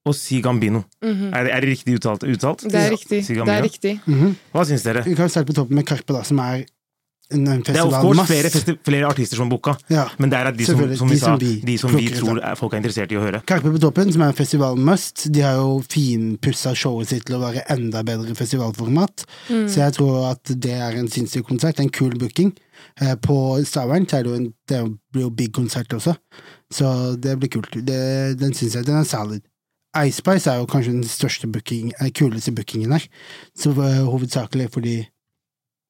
Og 0.05 0.15
Si 0.15 0.41
Gambino. 0.43 0.83
er, 1.01 1.43
det- 1.43 1.51
er 1.53 1.59
det 1.61 1.69
riktig 1.69 1.95
uttalt? 1.95 2.23
uttalt? 2.27 2.63
Det 2.67 2.75
er 2.75 2.89
riktig. 2.91 3.23
Si 3.25 3.33
Det 3.35 3.47
er 3.47 3.61
riktig. 3.63 4.01
Hva 4.51 4.65
syns 4.65 4.83
dere? 4.83 5.03
Vi 5.05 5.15
kan 5.15 5.29
starte 5.29 5.47
på 5.47 5.53
toppen 5.55 5.75
med 5.75 5.85
Karpe, 5.85 6.11
da, 6.13 6.21
som 6.23 6.39
er 6.39 6.65
Det 7.29 7.75
er 7.75 7.81
of 7.87 7.93
course 8.03 8.25
flere, 8.27 8.49
flere 8.85 9.07
artister 9.07 9.37
som 9.39 9.49
booka, 9.49 9.73
Ja. 9.89 10.03
men 10.19 10.29
det 10.29 10.37
er 10.37 10.51
de 10.51 10.65
som, 10.65 10.81
som 10.95 11.07
de 11.09 11.17
sa, 11.17 11.25
som 11.31 11.39
vi 11.39 11.53
de 11.65 11.77
som 11.77 11.91
vi 11.95 12.09
tror 12.13 12.37
er, 12.43 12.55
folk 12.59 12.73
er 12.73 12.81
interessert 12.83 13.11
i 13.11 13.17
å 13.17 13.23
høre. 13.23 13.39
Karpe 13.49 13.71
på 13.73 13.79
toppen, 13.81 14.11
som 14.13 14.21
er 14.21 14.27
en 14.33 14.37
festival 14.37 14.75
must, 14.77 15.23
de 15.33 15.41
har 15.41 15.55
jo 15.57 15.79
finpussa 15.89 16.75
showet 16.75 17.07
sitt 17.09 17.25
til 17.25 17.37
å 17.39 17.41
være 17.41 17.63
enda 17.73 18.03
bedre 18.05 18.35
festivalformat. 18.37 19.25
Så 19.49 19.79
jeg 19.81 19.93
tror 19.97 20.27
at 20.33 20.43
det 20.61 20.75
er 20.75 20.99
en 20.99 21.07
sinnssyk 21.09 21.47
konsert. 21.47 21.79
En 21.79 21.89
kul 21.89 22.13
booking. 22.19 22.51
Eh, 23.01 23.15
På 23.15 23.57
Stavern 23.65 24.05
er 24.11 24.23
det 24.23 24.29
jo 24.29 24.35
en, 24.35 24.53
det 24.69 24.81
blir 25.13 25.23
jo 25.25 25.29
big 25.31 25.53
konsert 25.55 25.89
også, 25.95 26.13
så 26.73 27.15
det 27.17 27.39
blir 27.39 27.49
kult. 27.49 27.71
Det, 27.85 28.37
den 28.37 28.53
syns 28.53 28.75
jeg 28.75 28.85
den 28.85 28.99
er 28.99 29.07
solid. 29.07 29.41
Ice 29.95 30.17
Spice 30.21 30.49
er 30.49 30.57
jo 30.57 30.65
kanskje 30.69 30.91
den 30.91 31.03
største 31.05 31.47
booking, 31.49 31.93
eh, 32.01 32.09
kuleste 32.11 32.51
bookingen 32.53 32.91
her, 32.91 33.03
så 33.57 33.69
eh, 33.77 34.03
hovedsakelig 34.09 34.69
fordi 34.73 34.95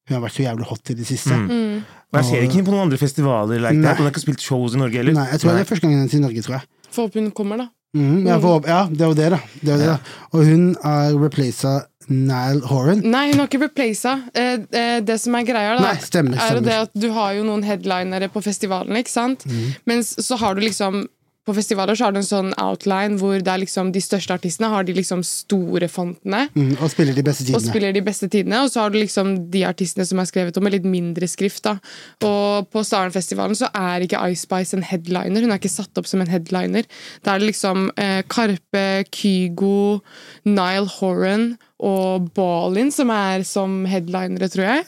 hun 0.03 0.17
har 0.17 0.23
vært 0.25 0.35
så 0.35 0.43
jævlig 0.43 0.65
hot 0.67 0.91
i 0.91 0.97
det 0.99 1.05
siste. 1.07 1.35
Mm. 1.37 1.77
Og 2.13 2.19
jeg 2.19 2.29
ser 2.29 2.43
ikke 2.45 2.57
henne 2.59 2.67
på 2.67 2.73
noen 2.73 2.85
andre 2.87 2.99
festivaler 2.99 3.61
like 3.63 3.79
Nei. 3.79 3.93
hun 3.95 4.05
har 4.05 4.11
ikke 4.11 4.25
spilt 4.25 4.43
shows 4.43 4.75
i 4.75 4.81
Norge 4.81 4.99
heller. 4.99 5.15
Nei, 5.17 5.29
jeg 5.31 5.41
tror 5.41 5.55
det 5.55 5.63
er 5.63 5.69
første 5.69 5.87
gangen 5.87 6.03
hennes 6.03 6.17
i 6.17 6.21
Norge, 6.21 6.43
tror 6.45 6.59
jeg. 6.59 6.69
Få 6.93 7.07
opp 7.07 7.15
hun 7.17 7.31
kommer, 7.33 7.63
da. 7.63 7.69
Mm, 7.93 8.25
ja, 8.25 8.39
for, 8.41 8.67
ja, 8.67 8.83
det 8.89 9.05
var 9.05 9.17
det, 9.17 9.29
da. 9.35 9.39
Det 9.61 9.71
var 9.71 9.81
det, 9.81 9.89
da. 9.91 10.13
Og 10.33 10.45
hun 10.49 10.63
har 10.83 11.17
replacet 11.21 11.89
Nile 12.09 12.67
Horan. 12.67 13.03
Nei, 13.05 13.27
hun 13.31 13.41
har 13.41 13.49
ikke 13.49 13.61
replaced. 13.63 14.29
Eh, 14.35 14.53
eh, 14.75 14.99
det 15.05 15.17
som 15.21 15.37
er 15.37 15.45
greia, 15.47 15.75
da, 15.77 15.91
Nei, 15.91 15.97
stemmer, 16.03 16.39
er 16.41 16.57
jo 16.57 16.63
det 16.65 16.77
at 16.87 16.95
du 16.97 17.09
har 17.15 17.35
jo 17.37 17.45
noen 17.47 17.63
headlinere 17.65 18.29
på 18.33 18.43
festivalen, 18.43 18.97
ikke 18.99 19.13
sant? 19.13 19.45
Mm. 19.47 19.75
Mens 19.89 20.13
så 20.25 20.39
har 20.41 20.57
du 20.57 20.65
liksom 20.65 21.05
på 21.43 21.55
festivaler 21.57 21.97
så 21.97 22.07
har 22.07 22.13
du 22.15 22.21
en 22.21 22.27
sånn 22.27 22.53
outline 22.61 23.17
hvor 23.19 23.41
det 23.43 23.51
er 23.51 23.61
liksom 23.65 23.91
de 23.95 24.01
største 24.03 24.35
artistene 24.37 24.69
har 24.71 24.85
de 24.87 24.95
liksom 24.95 25.23
store 25.27 25.89
fontene. 25.91 26.45
Mm, 26.55 26.77
og 26.77 26.91
spiller 26.93 27.17
de 27.17 27.25
beste 27.25 27.43
tidene. 27.43 27.59
Og 27.59 27.65
spiller 27.65 27.95
de 27.95 28.03
beste 28.05 28.29
tidene, 28.31 28.61
og 28.63 28.71
så 28.71 28.83
har 28.83 28.93
du 28.93 28.99
liksom 29.01 29.33
de 29.51 29.65
artistene 29.67 30.07
som 30.07 30.21
er 30.23 30.29
skrevet 30.29 30.59
om 30.59 30.63
med 30.63 30.77
litt 30.77 30.87
mindre 30.87 31.27
skrift. 31.27 31.65
da. 31.67 31.75
Og 32.23 32.69
på 32.71 32.85
Starenfestivalen 32.87 33.59
så 33.59 33.67
er 33.75 34.05
ikke 34.05 34.21
Ice 34.31 34.45
Spice 34.47 34.77
en 34.77 34.87
headliner. 34.87 35.43
Hun 35.43 35.51
er 35.51 35.59
ikke 35.59 35.73
satt 35.73 35.99
opp 35.99 36.07
som 36.07 36.23
en 36.23 36.31
headliner. 36.31 36.87
Da 37.23 37.35
er 37.35 37.43
det 37.43 37.51
liksom 37.51 37.89
eh, 37.99 38.23
Karpe, 38.31 39.03
Kygo, 39.11 39.99
Nile 40.47 40.87
Horan 40.99 41.53
og 41.83 42.29
Ballin 42.37 42.91
som 42.95 43.09
er 43.11 43.41
som 43.43 43.81
headlinere, 43.91 44.47
tror 44.53 44.63
jeg. 44.63 44.85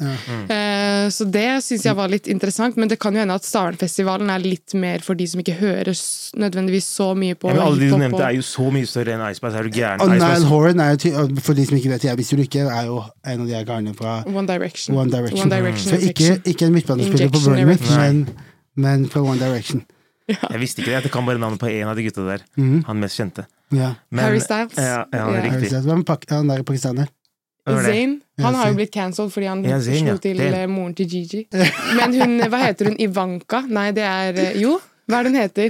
Eh, 0.48 1.08
så 1.12 1.26
det 1.28 1.44
syns 1.66 1.84
jeg 1.90 1.96
var 1.98 2.08
litt 2.12 2.30
interessant, 2.32 2.78
men 2.80 2.88
det 2.92 2.98
kan 3.04 3.14
jo 3.18 3.20
hende 3.20 3.36
at 3.36 3.44
Stavernfestivalen 3.44 4.30
er 4.32 4.40
litt 4.44 4.74
mer 4.80 5.04
for 5.04 5.18
de 5.20 5.28
som 5.28 5.42
ikke 5.44 5.58
hører 5.60 5.92
nødvendigvis 6.40 6.88
så 6.96 7.10
mye 7.20 7.36
på 7.36 7.50
Ja, 7.52 7.58
men 7.58 7.64
alle 7.66 7.82
de 7.84 7.90
du 7.92 7.98
nevnte, 8.00 8.22
er 8.24 8.38
jo 8.38 8.46
så 8.48 8.70
mye 8.72 8.88
større 8.88 9.16
enn 9.18 9.26
Iceberg, 9.28 9.52
Spice. 9.56 9.60
Er 9.60 9.68
du 9.68 9.76
gæren? 9.76 10.02
Og 10.06 10.14
Nile 10.16 10.50
Horan 10.52 10.80
er 10.86 10.94
jo, 10.96 11.02
ty- 11.04 11.42
for 11.42 11.54
de 11.60 11.66
som 11.68 11.78
ikke 11.82 11.90
vet, 11.96 12.08
jeg 12.08 12.18
visste 12.22 12.38
jo 12.38 12.46
ikke, 12.48 12.64
er 12.72 12.86
jo 12.88 13.02
en 13.26 13.42
av 13.42 13.48
de 13.52 13.64
karene 13.66 13.96
fra 13.98 14.16
One 14.32 14.48
Direction. 14.48 14.96
One 14.98 15.12
Direction. 15.12 15.42
One 15.42 15.52
Direction 15.56 15.92
Så 15.92 16.00
ikke, 16.10 16.40
ikke 16.54 16.66
en 16.70 16.74
midtbanespiller 16.80 17.30
på 17.36 17.44
Bournemouth, 17.44 17.92
men, 17.98 18.24
men 18.76 19.10
fra 19.12 19.22
One 19.26 19.40
Direction. 19.40 19.84
Jeg 20.30 20.60
visste 20.60 20.82
ikke 20.82 20.90
det. 20.96 21.04
Jeg 21.04 21.12
kan 21.14 21.26
bare 21.28 21.38
navnet 21.38 21.60
på 21.62 21.68
en 21.70 21.88
av 21.92 21.96
de 22.00 22.04
gutta 22.08 22.24
der. 22.26 22.42
Han 22.88 22.98
mest 23.04 23.20
kjente. 23.20 23.46
Ja. 23.72 23.96
Men- 24.12 24.24
Harry 24.26 24.40
Styles. 24.40 24.74
Ja, 24.78 25.06
ja, 25.12 25.32
Ja. 25.32 25.42
riktig. 25.42 25.70
Hvem 25.84 26.04
er 26.06 26.36
han 26.36 26.48
der 26.48 26.64
pakistaner? 26.64 27.08
Er 27.68 27.82
det? 27.82 28.20
Ja, 28.38 28.44
Han 28.46 28.54
har 28.56 28.68
jo 28.70 28.74
blitt 28.76 28.92
cancelled 28.94 29.32
fordi 29.34 29.48
han 29.48 29.64
Ja, 29.66 29.80
Zayn, 29.80 30.00
slo 30.06 30.12
ja. 30.12 30.18
til 30.18 30.38
Damn. 30.38 30.54
eh, 30.54 30.68
moren 30.68 30.94
til 30.94 31.08
Gigi. 31.10 31.48
Men 31.98 32.14
hun, 32.14 32.40
hva 32.52 32.58
heter 32.68 32.86
hun? 32.92 32.98
Ivanka? 33.00 33.62
Nei, 33.68 33.92
det 33.92 34.04
er 34.04 34.34
eh, 34.38 34.54
Jo, 34.62 34.80
hva 35.10 35.20
er 35.20 35.24
det 35.24 35.32
hun 35.32 35.42
heter? 35.42 35.70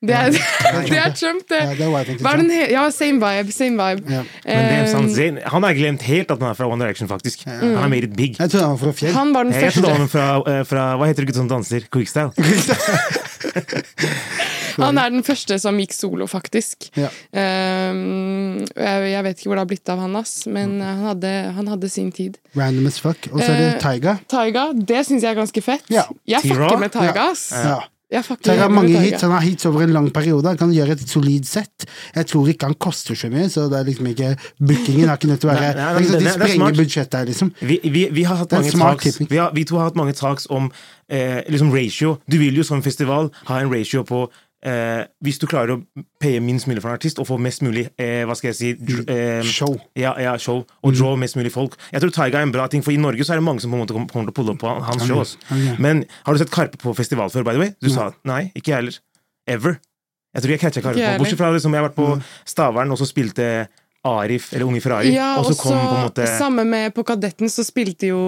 Det 0.00 0.14
er, 0.14 0.30
det 0.88 0.96
er 0.96 1.10
Trump, 1.12 1.42
det. 1.50 1.58
Det 1.76 1.82
er 1.82 1.90
Hva 2.22 2.32
er 2.32 2.36
den 2.38 2.50
he 2.54 2.68
ja, 2.70 2.84
same 2.94 3.18
vibe. 3.18 3.50
Same 3.52 3.74
vibe. 3.76 4.06
Ja. 4.08 4.22
Men 4.46 4.68
det 4.70 4.78
er 4.78 4.86
sant, 4.86 5.10
Eh, 5.10 5.14
Zayn, 5.16 5.38
han 5.44 5.62
har 5.66 5.74
glemt 5.74 6.02
helt 6.06 6.30
at 6.30 6.38
han 6.38 6.50
er 6.50 6.54
fra 6.54 6.66
One 6.70 6.78
Direction, 6.84 7.08
faktisk. 7.10 7.42
Han 7.44 7.74
har 7.76 7.88
made 7.88 8.04
it 8.06 8.14
big. 8.16 8.36
Jeg 8.38 8.48
trodde 8.50 8.62
han 8.64 8.70
var 8.78 8.86
fra 8.86 8.92
Fjell. 8.92 9.12
han 9.12 9.32
var 9.34 9.42
den 9.44 9.52
Jeg 9.52 9.72
trodde 9.74 9.88
han 9.90 10.08
første. 10.08 10.18
var 10.18 10.42
fra, 10.46 10.58
eh, 10.60 10.64
fra 10.64 10.96
Hva 10.96 11.06
heter 11.10 11.24
det 11.26 11.34
gutten 11.34 11.42
som 11.42 11.48
danser? 11.50 11.80
Quickstyle? 11.90 12.32
Han 14.82 15.00
er 15.00 15.12
den 15.14 15.24
første 15.26 15.58
som 15.62 15.78
gikk 15.80 15.94
solo, 15.96 16.28
faktisk. 16.30 16.88
Ja. 16.98 17.10
Um, 17.32 18.64
jeg, 18.74 19.10
jeg 19.12 19.26
vet 19.26 19.40
ikke 19.40 19.52
hvor 19.52 19.60
det 19.60 19.64
har 19.66 19.72
blitt 19.72 19.92
av 19.94 20.02
han, 20.04 20.16
ass, 20.18 20.34
men 20.50 20.78
eh, 20.80 20.88
han 20.88 21.12
hadde, 21.12 21.34
han 21.58 21.70
hadde 21.74 21.92
sin 21.92 22.10
tid. 22.14 22.38
Random 22.58 22.88
as 22.90 22.98
fuck. 23.02 23.30
Og 23.32 23.42
så 23.42 23.50
er 23.52 23.60
det 23.62 23.68
Eh, 23.68 23.78
Taiga. 23.82 24.18
Taiga, 24.30 24.72
det 24.72 25.04
syns 25.06 25.22
jeg 25.22 25.34
er 25.34 25.38
ganske 25.38 25.62
fett. 25.64 25.86
Ja. 25.92 26.08
Jeg 26.28 26.46
fucker 26.46 26.80
med 26.80 26.92
Taiga, 26.94 27.30
ass. 27.32 27.50
Ja. 27.52 27.78
Jeg 28.08 28.24
Taiga 28.24 28.62
har 28.62 28.70
mange 28.72 28.96
hits, 29.02 29.20
han 29.20 29.34
har 29.34 29.42
hits 29.44 29.66
over 29.68 29.82
en 29.84 29.90
lang 29.92 30.06
periode. 30.16 30.48
Han 30.48 30.56
kan 30.56 30.70
gjøre 30.72 30.94
et 30.96 31.10
solid 31.10 31.44
sett. 31.44 31.84
Jeg 32.14 32.24
tror 32.30 32.48
ikke 32.48 32.70
han 32.70 32.76
koster 32.80 33.18
så 33.18 33.28
mye, 33.28 33.50
så 33.52 33.66
det 33.68 33.82
er 33.82 33.84
liksom 33.90 34.08
ikke 34.08 34.30
Bookingen 34.64 35.10
har 35.10 35.20
ikke 35.20 35.28
nødt 35.28 35.42
til 35.44 35.50
å 35.50 35.52
være 35.52 35.66
Nei, 35.66 35.74
nei, 35.76 35.90
nei, 35.92 36.06
sånn 36.08 36.24
De 36.24 36.30
er 36.30 36.38
sprenger 36.38 36.78
budsjettet 36.78 37.18
her, 37.18 37.28
liksom. 37.28 37.52
Vi, 37.60 37.76
vi, 37.84 38.06
vi 38.16 38.24
har 38.24 38.40
hatt 38.40 38.54
mange 38.56 38.72
talks 38.72 39.20
vi, 39.20 39.36
har, 39.36 39.52
vi 39.52 39.66
to 39.68 39.76
har 39.76 39.90
hatt 39.90 40.00
mange 40.00 40.16
talks 40.16 40.48
om 40.48 40.70
eh, 41.12 41.42
liksom 41.52 41.68
ratio. 41.74 42.16
Du 42.24 42.38
vil 42.40 42.56
jo 42.56 42.64
som 42.64 42.80
festival 42.84 43.28
ha 43.50 43.60
en 43.60 43.68
ratio 43.74 44.06
på 44.08 44.24
eh, 44.66 45.04
Hvis 45.24 45.38
du 45.38 45.46
klarer 45.50 45.76
å 45.76 46.04
paye 46.22 46.40
minst 46.44 46.68
mulig 46.70 46.82
for 46.82 46.90
en 46.90 46.98
artist 46.98 47.20
og 47.22 47.28
få 47.28 47.38
mest 47.42 47.62
mulig 47.66 47.88
eh, 48.00 48.24
hva 48.28 48.36
skal 48.38 48.50
jeg 48.52 48.58
si 48.58 48.98
eh, 49.04 49.42
Show. 49.46 49.76
Ja, 49.98 50.14
ja, 50.22 50.36
show. 50.40 50.64
Og 50.82 50.96
draw 50.96 51.18
mest 51.20 51.38
mulig 51.38 51.52
folk. 51.54 51.76
Jeg 51.92 52.04
tror 52.04 52.14
Taiga 52.14 52.40
er 52.40 52.48
en 52.48 52.54
bra 52.54 52.68
ting, 52.70 52.84
for 52.84 52.94
i 52.94 53.00
Norge 53.00 53.26
så 53.26 53.36
er 53.36 53.42
det 53.42 53.46
mange 53.48 53.64
som 53.64 53.74
på 53.74 53.78
en 53.78 53.84
måte 53.84 53.96
kommer 53.96 54.30
til 54.30 54.34
å 54.34 54.38
pulle 54.38 54.54
opp 54.54 54.62
på 54.62 54.76
hans 54.88 55.06
show. 55.08 55.22
Ok. 55.22 55.78
Men 55.82 56.04
har 56.24 56.34
du 56.34 56.42
sett 56.42 56.54
Karpe 56.54 56.80
på 56.80 56.94
festival 56.98 57.30
før, 57.34 57.46
by 57.48 57.56
the 57.56 57.64
way? 57.66 57.74
Du 57.82 57.90
sa 57.92 58.10
nei, 58.28 58.48
ikke 58.54 58.74
jeg 58.74 58.80
heller. 58.82 58.98
Ever. 59.48 59.78
Jeg 60.36 60.44
tror 60.44 60.52
jeg 60.52 60.60
catcha 60.60 60.84
Karpe. 60.84 61.12
Bortsett 61.18 61.40
fra 61.40 61.52
liksom, 61.54 61.74
jeg 61.74 61.82
har 61.82 61.88
vært 61.88 61.96
på 61.98 62.08
Stavern, 62.48 62.92
og 62.92 63.00
så 63.00 63.08
spilte 63.08 63.46
Arif, 64.04 64.52
eller 64.54 64.64
Unge 64.68 64.80
Ferrari, 64.80 65.10
Ja, 65.12 65.36
og 65.40 65.46
så 65.50 65.56
kom 65.58 65.72
på 65.74 65.94
en 65.96 66.04
måte 66.06 66.26
samme 66.38 66.64
med 66.64 66.94
på 66.94 67.02
Kadetten, 67.04 67.48
så 67.50 67.64
spilte 67.66 68.06
jo 68.12 68.20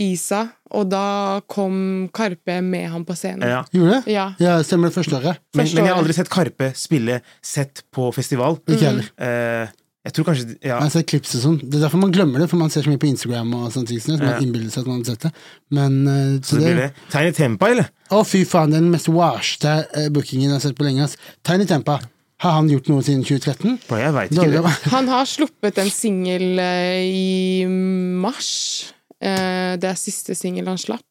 Isa, 0.00 0.48
og 0.70 0.88
da 0.90 1.40
kom 1.46 2.08
Karpe 2.12 2.60
med 2.64 2.88
han 2.90 3.04
på 3.04 3.14
scenen. 3.14 3.44
ja. 3.48 3.64
Gjorde 3.72 3.98
det? 4.04 4.12
Ja. 4.14 4.30
Ja, 4.40 4.56
stemmer 4.62 4.88
det 4.88 4.96
første 4.96 5.16
året. 5.20 5.38
Men, 5.54 5.66
men 5.66 5.84
jeg 5.84 5.92
har 5.92 6.00
aldri 6.00 6.16
sett 6.16 6.30
Karpe 6.32 6.72
spille 6.74 7.20
sett 7.42 7.84
på 7.92 8.08
festival. 8.16 8.58
Ikke 8.66 8.88
heller. 8.88 9.10
Eh, 9.20 9.68
jeg 10.08 10.14
tror 10.16 10.24
kanskje 10.30 10.44
ja. 10.64 10.78
Jeg 10.78 10.80
har 10.80 10.90
sett 10.94 11.06
klips 11.10 11.34
og 11.36 11.40
sånn. 11.42 11.56
Det 11.60 11.76
er 11.76 11.82
derfor 11.84 12.00
man 12.00 12.12
glemmer 12.14 12.40
det, 12.40 12.48
for 12.48 12.56
man 12.56 12.70
ser 12.72 12.82
så 12.86 12.88
mye 12.88 12.98
på 13.02 13.10
Instagram 13.10 13.52
og 13.58 13.70
sånt. 13.74 13.88
Så 13.92 14.16
man 14.16 14.22
Ja. 14.30 14.38
innbiller 14.40 14.70
seg 14.72 14.86
at 14.86 14.86
man 14.88 15.02
har 15.02 15.04
sett 15.12 15.20
det. 15.28 15.32
Men 15.70 16.06
eh, 16.08 16.38
Så 16.40 16.56
det 16.56 16.64
blir 16.64 16.76
det. 16.88 16.92
Tiny 17.12 17.32
Tempa, 17.36 17.68
eller? 17.70 17.90
Å, 18.10 18.24
fy 18.24 18.44
faen, 18.48 18.70
den 18.72 18.90
mest 18.90 19.08
washte 19.12 19.84
eh, 19.94 20.08
bookingen 20.08 20.48
jeg 20.48 20.52
har 20.56 20.60
sett 20.64 20.76
på 20.78 20.84
lenge. 20.88 21.04
ass. 21.04 21.16
Tiny 21.44 21.66
Tempa. 21.68 22.00
Har 22.38 22.52
han 22.60 22.68
gjort 22.70 22.86
noe 22.92 23.02
siden 23.02 23.24
2013? 23.26 23.78
Bro, 23.88 23.96
jeg 23.98 24.14
veit 24.14 24.30
ikke. 24.30 24.62
Det. 24.62 24.74
Han 24.92 25.08
har 25.10 25.26
sluppet 25.26 25.78
en 25.82 25.90
singel 25.90 26.58
eh, 26.62 27.02
i 27.10 27.64
mars. 27.66 28.92
Eh, 29.18 29.74
det 29.80 29.88
er 29.90 29.98
siste 29.98 30.36
singel 30.38 30.68
han 30.70 30.78
slapp. 30.78 31.02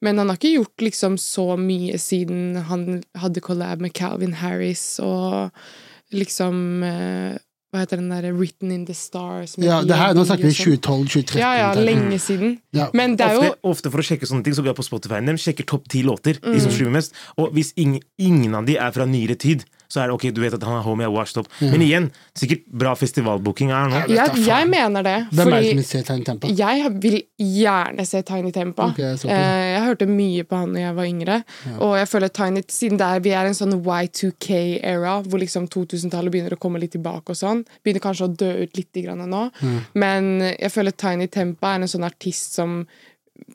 Men 0.00 0.16
han 0.22 0.30
har 0.30 0.38
ikke 0.38 0.54
gjort 0.54 0.80
liksom 0.86 1.18
så 1.20 1.58
mye 1.60 1.98
siden 2.00 2.54
han 2.70 3.02
hadde 3.20 3.42
collab 3.44 3.82
med 3.84 3.92
Calvin 3.98 4.32
Harris 4.40 4.84
og 5.04 5.50
liksom 6.16 6.82
eh, 6.86 7.34
Hva 7.70 7.82
heter 7.84 8.00
den 8.00 8.08
derre 8.10 8.30
Written 8.34 8.70
in 8.74 8.86
the 8.88 8.94
Stars? 8.96 9.52
Ja, 9.60 9.82
det 9.86 9.94
her, 9.98 10.14
nå 10.16 10.24
snakker 10.26 10.48
vi 10.48 10.54
sånn. 10.56 10.78
2012-2013. 10.80 11.36
Ja, 11.38 11.50
ja, 11.58 11.68
lenge 11.78 12.16
siden. 12.22 12.56
Ja. 12.74 12.88
Men 12.98 13.14
det 13.18 13.26
er 13.28 13.36
jo 13.36 13.44
Ofte, 13.44 13.60
ofte 13.74 13.92
for 13.92 14.02
å 14.02 14.06
sjekke 14.08 14.26
sånne 14.30 14.46
ting, 14.46 14.56
så 14.56 14.64
går 14.64 14.72
jeg 14.72 14.78
på 14.80 14.86
Spotify. 14.88 15.20
De 15.26 15.36
sjekker 15.38 15.68
topp 15.70 15.86
ti 15.92 16.00
låter. 16.06 16.40
De 16.42 16.54
Mm. 16.56 16.62
som 16.64 16.72
streamer 16.74 16.96
mest. 16.98 17.14
Og 17.38 17.52
hvis 17.54 17.70
ingen, 17.78 18.00
ingen 18.18 18.54
av 18.58 18.66
de 18.66 18.74
er 18.78 18.90
fra 18.96 19.06
nyere 19.06 19.36
tid, 19.38 19.62
så 19.90 20.00
er 20.04 20.06
det 20.10 20.14
ok, 20.14 20.24
du 20.36 20.40
vet 20.44 20.54
at 20.54 20.62
han 20.64 20.78
er 20.78 20.84
homie, 20.86 21.04
er 21.08 21.10
washed 21.12 21.40
up. 21.42 21.48
Men 21.60 21.82
igjen, 21.82 22.06
sikkert 22.38 22.62
bra 22.70 22.92
festivalbooking 22.94 23.72
er 23.74 23.90
nå. 23.90 24.02
vet 24.06 24.36
jeg, 24.36 24.44
jeg 24.46 24.68
mener 24.70 25.02
det. 25.06 25.16
Hvem 25.34 25.50
er 25.50 25.60
det 25.60 25.70
som 25.72 25.80
vil 25.82 25.88
se 25.90 26.02
Tiny 26.06 26.24
Tempa? 26.28 26.52
jeg 26.60 26.92
vil 27.02 27.16
gjerne 27.36 28.06
se 28.06 28.22
Tiny 28.30 28.52
Tempa. 28.54 28.86
Okay, 28.94 29.08
jeg 29.10 29.18
det. 29.24 29.34
Eh, 29.34 29.66
jeg 29.74 29.82
hørte 29.88 30.06
mye 30.10 30.44
på 30.46 30.60
han 30.62 30.72
da 30.78 30.84
jeg 30.86 30.94
var 31.00 31.10
yngre. 31.10 31.40
Og 31.80 31.96
jeg 31.98 32.08
føler 32.12 32.32
Tiny, 32.40 32.62
siden 32.70 33.00
det 33.02 33.08
er, 33.10 33.20
vi 33.26 33.34
er 33.34 33.50
en 33.50 33.58
sånn 33.58 33.76
Y2K-era, 33.82 35.16
hvor 35.26 35.40
liksom 35.42 35.66
2000-tallet 35.72 36.32
begynner 36.32 36.54
å 36.56 36.60
komme 36.60 36.80
litt 36.82 36.94
tilbake 36.96 37.34
og 37.34 37.38
sånn, 37.38 37.64
begynner 37.84 38.04
kanskje 38.04 38.28
å 38.28 38.34
dø 38.44 38.50
ut 38.64 38.76
litt 38.80 39.00
grann 39.04 39.20
nå, 39.30 39.50
Mm. 39.60 39.78
men 39.94 40.28
jeg 40.58 40.70
føler 40.72 40.92
Tiny 40.96 41.26
Tempa 41.28 41.74
er 41.74 41.80
en 41.82 41.88
sånn 41.90 42.04
artist 42.06 42.54
som 42.54 42.86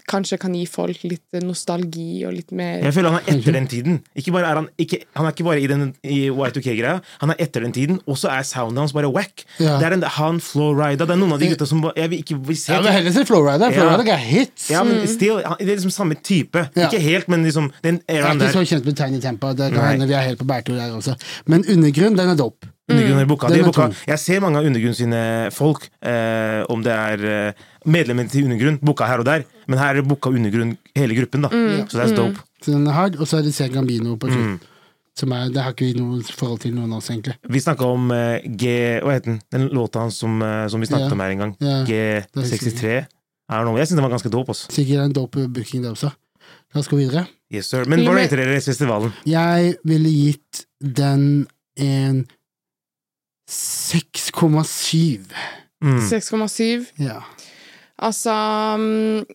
kanskje 0.09 0.37
kan 0.41 0.53
gi 0.55 0.65
folk 0.69 1.03
litt 1.03 1.37
nostalgi 1.43 2.23
og 2.27 2.33
litt 2.35 2.51
mer 2.55 2.83
Jeg 2.83 2.93
føler 2.95 3.15
han 3.15 3.21
er 3.23 3.33
etter 3.35 3.55
den 3.57 3.67
tiden. 3.71 3.99
Ikke 4.15 4.33
bare 4.35 4.49
er 4.51 4.59
han, 4.61 4.67
ikke, 4.81 4.99
han 5.15 5.25
er 5.25 5.33
ikke 5.35 5.47
bare 5.47 5.61
i, 5.63 5.67
den, 5.71 5.85
i 6.03 6.19
Y2K-greia, 6.29 6.99
han 7.21 7.33
er 7.33 7.41
etter 7.45 7.65
den 7.65 7.73
tiden, 7.75 7.99
og 8.05 8.19
så 8.21 8.29
er 8.33 8.45
soundet 8.47 8.83
hans 8.83 8.93
bare 8.95 9.09
wack. 9.11 9.45
Ja. 9.59 9.77
Det 9.79 9.87
er 9.89 9.95
den, 9.95 10.03
han 10.17 10.39
Flowrida, 10.43 11.05
det 11.05 11.15
er 11.15 11.21
noen 11.21 11.35
av 11.37 11.41
de 11.41 11.49
gutta 11.53 11.67
som 11.69 11.83
jeg 11.95 12.11
vil 12.13 12.21
ikke 12.25 12.37
vil 12.51 12.59
se 12.59 12.73
Jeg 12.75 12.83
vil 12.85 12.95
heller 12.97 13.15
si 13.17 13.25
Flowrida. 13.25 13.71
Flowrida 13.73 14.05
ja. 14.11 14.19
er 14.19 14.25
hits. 14.29 14.69
Ja, 14.73 14.83
men 14.87 15.05
still, 15.07 15.41
han- 15.45 15.57
det 15.59 15.69
er 15.69 15.75
liksom 15.79 15.95
samme 15.95 16.15
type. 16.21 16.67
Ja. 16.75 16.89
Ikke 16.89 17.01
helt, 17.01 17.27
men 17.31 17.43
liksom 17.47 17.71
den 17.83 18.01
Jeg 18.07 18.21
er 18.21 18.31
ikke 18.31 18.45
der. 18.45 18.55
så 18.59 18.65
kjent 18.65 18.85
med 18.85 18.95
Tiny 18.97 19.19
Tempa. 19.21 19.53
Det 19.53 19.71
kan 19.73 19.91
hende 19.95 20.07
vi 20.07 20.13
er 20.13 20.25
helt 20.29 20.39
på 20.39 20.45
bærtur 20.45 20.75
der 20.75 20.93
også. 20.95 21.15
Men 21.45 21.65
Undergrunn, 21.69 22.17
den 22.17 22.29
er 22.29 22.35
dope. 22.35 22.67
Undergrunn 22.89 23.19
er 23.23 23.25
boka. 23.25 23.47
boka. 23.65 23.85
Er 24.05 24.11
Jeg 24.13 24.19
ser 24.19 24.39
mange 24.41 24.57
av 24.59 24.65
Undergrunn 24.69 24.93
sine 24.93 25.21
folk, 25.51 25.87
eh, 26.05 26.61
om 26.69 26.83
det 26.85 26.91
er 26.93 27.23
eh, 27.25 27.53
medlemmene 27.85 28.29
til 28.29 28.45
Undergrunn, 28.45 28.77
boka 28.85 29.07
her 29.09 29.19
og 29.19 29.25
der, 29.25 29.43
men 29.67 29.79
her 29.79 29.95
er 29.95 30.01
det 30.01 30.07
boka 30.07 30.29
Undergrunn 30.29 30.77
hele 30.95 31.15
gruppen, 31.17 31.41
da. 31.41 31.49
Så 31.49 31.97
det 31.97 32.11
er 32.11 32.15
dope. 32.15 32.43
Så 32.61 32.71
den 32.75 32.85
er 32.87 32.93
hard. 32.93 33.15
Og 33.19 33.25
så 33.27 33.39
er 33.39 33.43
det 33.47 33.53
C. 33.55 33.67
Gambino 33.69 34.15
på 34.17 34.27
Mm. 34.29 34.33
slutt. 34.59 34.71
Som 35.17 35.31
er, 35.31 35.47
det 35.49 35.61
har 35.63 35.71
ikke 35.71 35.85
vi 35.85 35.93
noe 35.95 36.21
forhold 36.27 36.59
til 36.59 36.73
noen 36.75 36.91
av 36.91 36.97
oss, 36.97 37.07
egentlig. 37.09 37.35
Vi 37.47 37.59
snakka 37.63 37.85
om 37.87 38.11
eh, 38.11 38.41
G... 38.45 38.99
Hva 39.01 39.13
heter 39.15 39.31
den? 39.31 39.41
Den 39.49 39.69
låta 39.69 39.99
hans 40.03 40.17
som, 40.19 40.41
eh, 40.43 40.67
som 40.67 40.81
vi 40.81 40.85
snakket 40.89 41.07
Ja. 41.07 41.13
om 41.13 41.19
her 41.21 41.29
en 41.31 41.37
gang. 41.39 41.55
Ja, 41.61 41.85
G63. 41.87 43.05
I 43.47 43.53
don't 43.53 43.63
know. 43.63 43.77
Jeg 43.77 43.87
syns 43.87 43.95
den 43.95 44.03
var 44.03 44.11
ganske 44.11 44.29
dope. 44.29 44.51
Også. 44.51 44.69
Sikkert 44.73 45.05
en 45.05 45.13
dope 45.13 45.47
booking, 45.47 45.81
det 45.83 45.91
også. 45.91 46.11
La 46.73 46.79
oss 46.81 46.87
gå 46.91 46.97
videre. 46.97 47.27
Yes, 47.53 47.67
sir. 47.71 47.85
Men 47.87 47.99
hva 48.03 48.15
rater 48.17 48.37
dere 48.41 48.59
festivalen? 48.59 49.13
Jeg 49.25 49.75
ville 49.85 50.09
gitt 50.11 50.65
den 50.81 51.47
en 51.77 52.25
6,7. 53.49 55.25
Mm. 55.83 55.99
6,7. 56.09 56.85
Ja. 57.03 57.19
Altså 57.99 58.31
mm, 58.79 59.25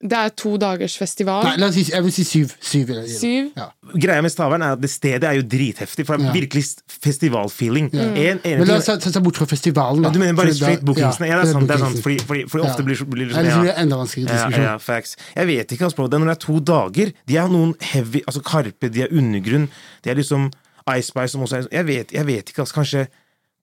Det 0.00 0.16
er 0.16 0.28
to 0.36 0.54
dagers 0.56 0.94
festival. 0.98 1.44
Nei, 1.44 1.58
la 1.60 1.66
oss 1.68 1.74
si, 1.76 1.82
jeg 1.92 2.02
vil 2.06 2.12
si 2.14 2.24
7. 2.24 2.48
7 2.56 2.78
vil 2.88 2.96
jeg 3.02 3.06
gi 3.06 3.12
det. 3.12 3.18
Syv. 3.20 3.50
Ja. 3.60 3.66
Greia 4.00 4.22
med 4.24 4.32
Stavern 4.32 4.62
er 4.64 4.72
at 4.78 4.80
det 4.80 4.88
stedet 4.90 5.26
er 5.28 5.34
jo 5.36 5.42
dritheftig, 5.44 6.06
for 6.08 6.16
det 6.16 6.24
er 6.24 6.30
Ja. 6.30 6.32
virkelig 6.40 6.62
festivalfeeling. 7.04 7.90
Ja. 7.92 8.06
En, 8.08 8.40
en, 8.44 8.58
Men 8.62 8.66
la 8.70 8.78
oss 8.80 8.88
ta 8.88 9.20
bort 9.20 9.36
fra 9.36 9.44
festivalen, 9.50 10.00
da. 10.02 10.08
ja, 10.08 10.12
du 10.14 10.18
mener 10.22 10.32
bare 10.38 10.54
straight 10.56 10.80
bookingsene? 10.88 11.28
Ja, 11.28 11.36
det 11.42 11.48
er 11.50 11.52
sant. 11.52 11.68
Det 11.68 11.76
er 11.76 11.84
sant 11.84 12.00
fordi, 12.02 12.18
fordi, 12.24 12.46
fordi 12.48 12.64
ofte 12.64 12.80
Ja. 12.80 12.86
blir, 12.88 13.04
blir 13.12 13.28
det 13.28 13.36
sånn 13.36 13.44
ja. 13.52 13.60
det 13.68 13.76
enda 13.84 13.96
vanskeligere 14.00 14.32
Ja, 14.32 14.48
diskusjon. 14.48 14.64
ja, 14.70 14.76
facts. 14.78 15.16
Jeg 15.36 15.46
vet 15.52 15.72
ikke, 15.76 15.84
altså. 15.90 16.08
Det 16.08 16.14
er 16.16 16.24
når 16.24 16.32
det 16.32 16.36
er 16.38 16.44
to 16.46 16.58
dager. 16.72 17.12
De 17.28 17.36
er 17.36 17.48
noen 17.48 17.74
heavy 17.92 18.22
Altså 18.26 18.40
Karpe, 18.42 18.88
de 18.88 19.02
er 19.04 19.12
undergrunn. 19.12 19.68
De 20.02 20.10
er 20.10 20.14
liksom 20.16 20.50
Ice 20.96 21.06
Spice 21.12 21.28
som 21.36 21.42
også 21.44 21.56
er 21.60 21.68
Jeg 21.72 21.86
vet, 21.86 22.12
jeg 22.12 22.26
vet 22.26 22.48
ikke, 22.48 22.62
altså. 22.64 22.74
Kanskje, 22.80 23.06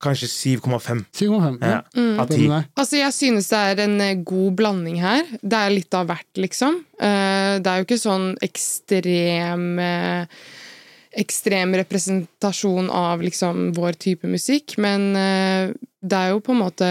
kanskje 0.04 0.27
7,5 0.30 1.06
7,5. 1.13 1.58
ja, 1.62 1.82
Ja. 1.96 2.22
av 2.22 2.27
10. 2.30 2.63
Altså, 2.77 2.98
jeg 3.00 3.13
synes 3.13 3.50
det 3.50 3.58
er 3.58 3.84
en 3.84 4.01
eh, 4.01 4.16
god 4.24 4.56
blanding 4.60 5.00
her. 5.01 5.24
Det 5.42 5.58
er 5.58 5.70
litt 5.74 5.94
av 5.98 6.08
hvert, 6.08 6.30
liksom. 6.38 6.84
Eh, 7.00 7.60
Det 7.60 7.68
er 7.68 7.77
jo 7.82 7.86
ikke 7.88 8.01
sånn 8.01 8.38
ekstrem 8.42 9.80
eh, 9.80 10.25
Ekstrem 11.18 11.72
representasjon 11.74 12.92
av 12.94 13.22
liksom 13.25 13.72
vår 13.74 13.96
type 13.98 14.27
musikk, 14.30 14.75
men 14.77 15.13
det 15.16 16.13
er 16.13 16.30
jo 16.30 16.42
på 16.46 16.51
en 16.54 16.60
måte 16.62 16.89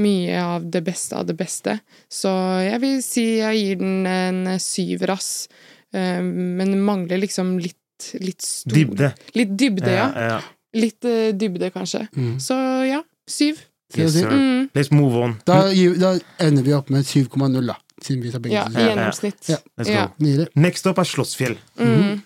mye 0.00 0.38
av 0.40 0.64
det 0.72 0.80
beste 0.86 1.18
av 1.18 1.26
det 1.28 1.34
beste. 1.36 1.74
Så 2.08 2.30
jeg 2.64 2.80
vil 2.80 3.02
si 3.04 3.24
jeg 3.42 3.58
gir 3.58 3.76
den 3.82 4.06
en 4.08 4.58
syver, 4.62 5.10
ass. 5.18 5.48
Men 5.92 6.64
det 6.72 6.80
mangler 6.80 7.20
liksom 7.20 7.58
litt 7.60 7.76
litt 8.24 8.40
stor 8.40 8.72
Dybde. 8.72 9.12
Litt 9.36 9.52
dybde, 9.58 9.90
ja. 9.92 10.08
Ja, 10.16 10.24
ja. 10.30 10.40
Litt 10.74 11.04
uh, 11.04 11.30
dybde, 11.36 11.70
kanskje. 11.74 12.06
Mm. 12.16 12.38
Så 12.40 12.56
ja, 12.88 13.02
syv. 13.28 13.60
Yes, 13.96 14.14
sir. 14.16 14.28
Mm. 14.30 14.70
Let's 14.74 14.88
move 14.94 15.18
on. 15.20 15.34
Da, 15.46 15.66
da 16.00 16.12
ender 16.40 16.62
vi 16.64 16.72
opp 16.72 16.88
med 16.90 17.04
7,0, 17.04 17.66
da. 17.66 17.74
Siden 18.02 18.22
vi 18.24 18.30
tar 18.32 18.40
begge 18.42 18.54
Ja, 18.56 18.64
i 18.72 18.86
gjennomsnitt. 18.88 19.48
Ja. 19.52 19.58
Ja. 19.84 20.06
Ja. 20.18 20.46
Next 20.56 20.86
up 20.88 20.98
er 20.98 21.04
Slottsfjell. 21.04 21.58
Mm. 21.78 22.22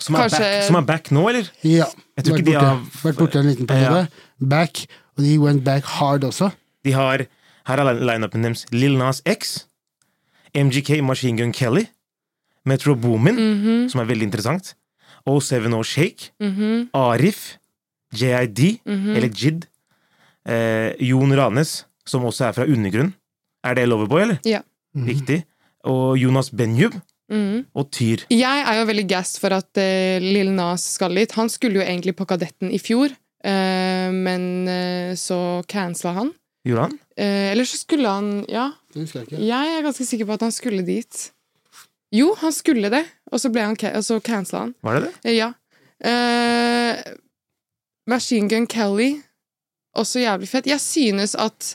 Som 0.00 0.14
er, 0.16 0.24
Kanskje- 0.24 0.40
back, 0.40 0.64
som 0.66 0.76
er 0.80 0.86
back 0.88 1.10
nå, 1.12 1.26
eller? 1.28 1.50
Ja. 1.62 1.86
Jeg 2.16 2.24
tror 2.24 2.38
Vært 2.38 2.40
ikke 2.46 2.50
de 2.50 2.64
har- 2.64 2.80
vært 3.04 3.18
borte 3.20 3.38
en 3.38 3.46
liten 3.50 3.66
periode. 3.68 4.08
Back. 4.40 4.86
Og 5.18 5.24
de 5.24 5.38
went 5.38 5.62
back 5.64 5.84
hard 5.84 6.24
også. 6.24 6.50
De 6.84 6.92
har 6.92 7.26
Her 7.66 7.76
er 7.84 7.92
lineupen 8.00 8.42
deres. 8.42 8.64
Lil 8.72 8.96
Nas 8.98 9.20
X, 9.28 9.66
MGK 10.54 11.02
Machine 11.04 11.36
Gun 11.38 11.52
Kelly, 11.52 11.84
Metro 12.64 12.94
Boomin, 12.94 13.36
Mhm, 13.36 13.88
som 13.90 14.00
er 14.00 14.06
veldig 14.06 14.22
interessant, 14.22 14.74
O7O 15.28 15.82
Shake, 15.84 16.30
-hmm. 16.40 16.88
Arif, 16.94 17.58
JID, 18.16 18.80
mhm. 18.86 19.14
eller 19.16 19.28
JID, 19.28 19.66
eh, 20.48 20.96
Jon 21.10 21.36
Ranes, 21.36 21.84
som 22.06 22.24
også 22.26 22.48
er 22.48 22.56
fra 22.56 22.66
Undergrunn. 22.66 23.14
Er 23.64 23.76
det 23.76 23.88
Loverboy, 23.88 24.22
eller? 24.22 24.38
Ja. 24.44 24.62
Riktig. 24.96 25.44
Og 25.84 26.18
Jonas 26.18 26.50
Benjub 26.50 26.96
Mm. 27.30 27.62
og 27.78 27.90
Tyr. 27.94 28.24
Jeg 28.34 28.62
er 28.66 28.78
jo 28.80 28.86
veldig 28.88 29.06
gassed 29.06 29.38
for 29.38 29.54
at 29.54 29.78
uh, 29.78 30.18
Lill 30.18 30.50
Nas 30.50 30.82
skal 30.96 31.14
dit. 31.14 31.30
Han 31.38 31.48
skulle 31.52 31.78
jo 31.78 31.84
egentlig 31.86 32.16
på 32.18 32.26
Kadetten 32.26 32.72
i 32.74 32.80
fjor, 32.82 33.12
uh, 33.46 34.10
men 34.10 34.66
uh, 34.66 35.12
så 35.14 35.62
cancela 35.70 36.16
han. 36.16 36.32
Gjorde 36.66 36.88
han? 36.88 36.96
Uh, 37.14 37.46
eller 37.52 37.68
så 37.70 37.78
skulle 37.78 38.10
han 38.10 38.32
Ja, 38.50 38.72
jeg 38.96 39.38
jeg 39.38 39.76
er 39.76 39.86
ganske 39.86 40.08
sikker 40.08 40.26
på 40.26 40.34
at 40.34 40.42
han 40.48 40.52
skulle 40.52 40.82
dit. 40.82 41.30
Jo, 42.10 42.34
han 42.40 42.52
skulle 42.52 42.90
det, 42.90 43.04
og 43.30 43.38
så, 43.38 43.50
ble 43.54 43.62
han, 43.62 43.78
og 43.94 44.02
så 44.02 44.18
cancela 44.18 44.66
han. 44.66 44.74
Var 44.82 44.98
det 44.98 45.02
det? 45.06 45.14
Eh, 45.30 45.36
Ja. 45.38 45.52
Eh, 46.00 46.98
Machine 48.08 48.48
Gun 48.48 48.66
Kelly, 48.70 49.16
også 49.98 50.22
jævlig 50.22 50.48
fett. 50.48 50.70
Jeg 50.70 50.80
synes 50.80 51.34
at 51.34 51.74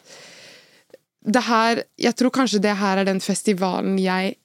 det 1.26 1.42
her 1.42 1.84
Jeg 1.98 2.16
tror 2.16 2.30
kanskje 2.30 2.62
det 2.62 2.76
her 2.78 2.98
er 3.02 3.06
den 3.06 3.22
festivalen 3.22 3.98
jeg 4.00 4.36